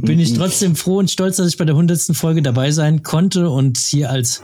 Bin 0.02 0.20
ich 0.20 0.34
trotzdem 0.34 0.76
froh 0.76 1.00
und 1.00 1.10
stolz, 1.10 1.38
dass 1.38 1.48
ich 1.48 1.58
bei 1.58 1.66
der 1.66 1.76
hundertsten 1.76 2.16
Folge 2.16 2.42
dabei 2.42 2.72
sein 2.72 3.04
konnte 3.04 3.50
und 3.50 3.78
hier 3.78 4.10
als 4.10 4.42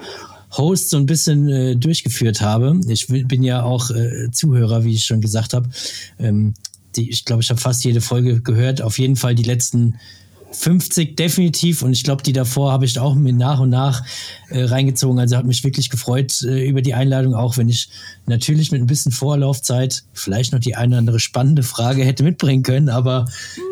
Host 0.57 0.89
so 0.89 0.97
ein 0.97 1.05
bisschen 1.05 1.47
äh, 1.47 1.75
durchgeführt 1.75 2.41
habe. 2.41 2.79
Ich 2.87 3.07
bin 3.07 3.43
ja 3.43 3.63
auch 3.63 3.91
äh, 3.91 4.31
Zuhörer, 4.31 4.83
wie 4.83 4.93
ich 4.93 5.05
schon 5.05 5.21
gesagt 5.21 5.53
habe. 5.53 5.69
Ähm, 6.19 6.53
ich 6.95 7.23
glaube, 7.23 7.41
ich 7.41 7.49
habe 7.49 7.61
fast 7.61 7.85
jede 7.85 8.01
Folge 8.01 8.41
gehört. 8.41 8.81
Auf 8.81 8.99
jeden 8.99 9.15
Fall 9.15 9.33
die 9.35 9.43
letzten 9.43 9.95
50 10.51 11.15
definitiv. 11.15 11.81
Und 11.81 11.93
ich 11.93 12.03
glaube, 12.03 12.23
die 12.23 12.33
davor 12.33 12.71
habe 12.71 12.85
ich 12.85 12.99
auch 12.99 13.15
mir 13.15 13.33
nach 13.33 13.59
und 13.59 13.69
nach 13.69 14.03
äh, 14.49 14.63
reingezogen. 14.63 15.19
Also 15.19 15.37
hat 15.37 15.45
mich 15.45 15.63
wirklich 15.63 15.89
gefreut 15.89 16.41
äh, 16.43 16.67
über 16.67 16.81
die 16.81 16.93
Einladung, 16.93 17.33
auch 17.33 17.57
wenn 17.57 17.69
ich 17.69 17.89
natürlich 18.25 18.71
mit 18.71 18.81
ein 18.81 18.87
bisschen 18.87 19.11
Vorlaufzeit 19.11 20.03
vielleicht 20.13 20.53
noch 20.53 20.59
die 20.59 20.75
eine 20.75 20.89
oder 20.89 20.99
andere 20.99 21.19
spannende 21.19 21.63
Frage 21.63 22.03
hätte 22.03 22.23
mitbringen 22.23 22.63
können, 22.63 22.89
aber 22.89 23.25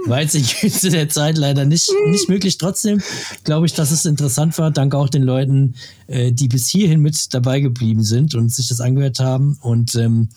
war 0.06 0.22
jetzt 0.22 0.36
in 0.36 0.46
Kürze 0.46 0.90
der 0.90 1.10
Zeit 1.10 1.38
leider 1.38 1.66
nicht, 1.66 1.90
nicht 2.08 2.30
möglich. 2.30 2.58
Trotzdem 2.58 3.02
glaube 3.44 3.66
ich, 3.66 3.74
dass 3.74 3.92
es 3.92 4.06
interessant 4.06 4.58
war. 4.58 4.72
Danke 4.72 4.98
auch 4.98 5.10
den 5.10 5.24
Leuten, 5.24 5.76
äh, 6.08 6.32
die 6.32 6.48
bis 6.48 6.68
hierhin 6.70 7.02
mit 7.02 7.34
dabei 7.34 7.60
geblieben 7.60 8.04
sind 8.04 8.36
und 8.36 8.52
sich 8.52 8.70
das 8.70 8.80
angehört 8.80 9.20
haben. 9.20 9.58
Und 9.62 9.96
ähm, 9.96 10.30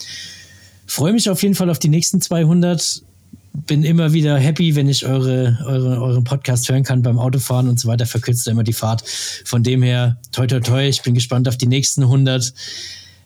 freue 0.86 1.12
mich 1.12 1.30
auf 1.30 1.42
jeden 1.42 1.54
Fall 1.54 1.70
auf 1.70 1.78
die 1.78 1.88
nächsten 1.88 2.20
200 2.20 3.02
bin 3.52 3.84
immer 3.84 4.12
wieder 4.12 4.38
happy, 4.38 4.74
wenn 4.76 4.88
ich 4.88 5.06
eure, 5.06 5.58
eure, 5.66 6.00
euren 6.00 6.24
Podcast 6.24 6.68
hören 6.68 6.84
kann 6.84 7.02
beim 7.02 7.18
Autofahren 7.18 7.68
und 7.68 7.78
so 7.78 7.88
weiter. 7.88 8.06
Verkürzt 8.06 8.46
immer 8.48 8.64
die 8.64 8.72
Fahrt. 8.72 9.04
Von 9.44 9.62
dem 9.62 9.82
her, 9.82 10.16
toi, 10.32 10.46
toi, 10.46 10.60
toi. 10.60 10.88
Ich 10.88 11.02
bin 11.02 11.14
gespannt 11.14 11.48
auf 11.48 11.56
die 11.56 11.66
nächsten 11.66 12.02
100, 12.02 12.52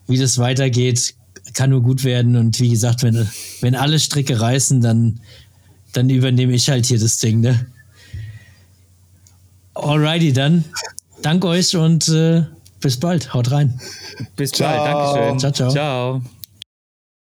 wie 0.08 0.18
das 0.18 0.38
weitergeht. 0.38 1.14
Kann 1.54 1.70
nur 1.70 1.82
gut 1.82 2.04
werden. 2.04 2.36
Und 2.36 2.58
wie 2.60 2.70
gesagt, 2.70 3.02
wenn, 3.02 3.28
wenn 3.60 3.74
alle 3.76 4.00
Stricke 4.00 4.40
reißen, 4.40 4.80
dann, 4.80 5.20
dann 5.92 6.10
übernehme 6.10 6.54
ich 6.54 6.68
halt 6.68 6.86
hier 6.86 6.98
das 6.98 7.18
Ding, 7.18 7.40
ne? 7.40 7.66
Alrighty, 9.74 10.32
dann. 10.32 10.64
Dank 11.22 11.44
euch 11.44 11.76
und 11.76 12.08
äh, 12.08 12.44
bis 12.80 12.98
bald. 12.98 13.32
Haut 13.32 13.50
rein. 13.50 13.78
Bis 14.34 14.50
ciao. 14.52 14.68
bald. 14.68 14.86
Dankeschön. 14.86 15.38
Ciao, 15.38 15.52
ciao. 15.52 15.70
Ciao. 15.70 16.22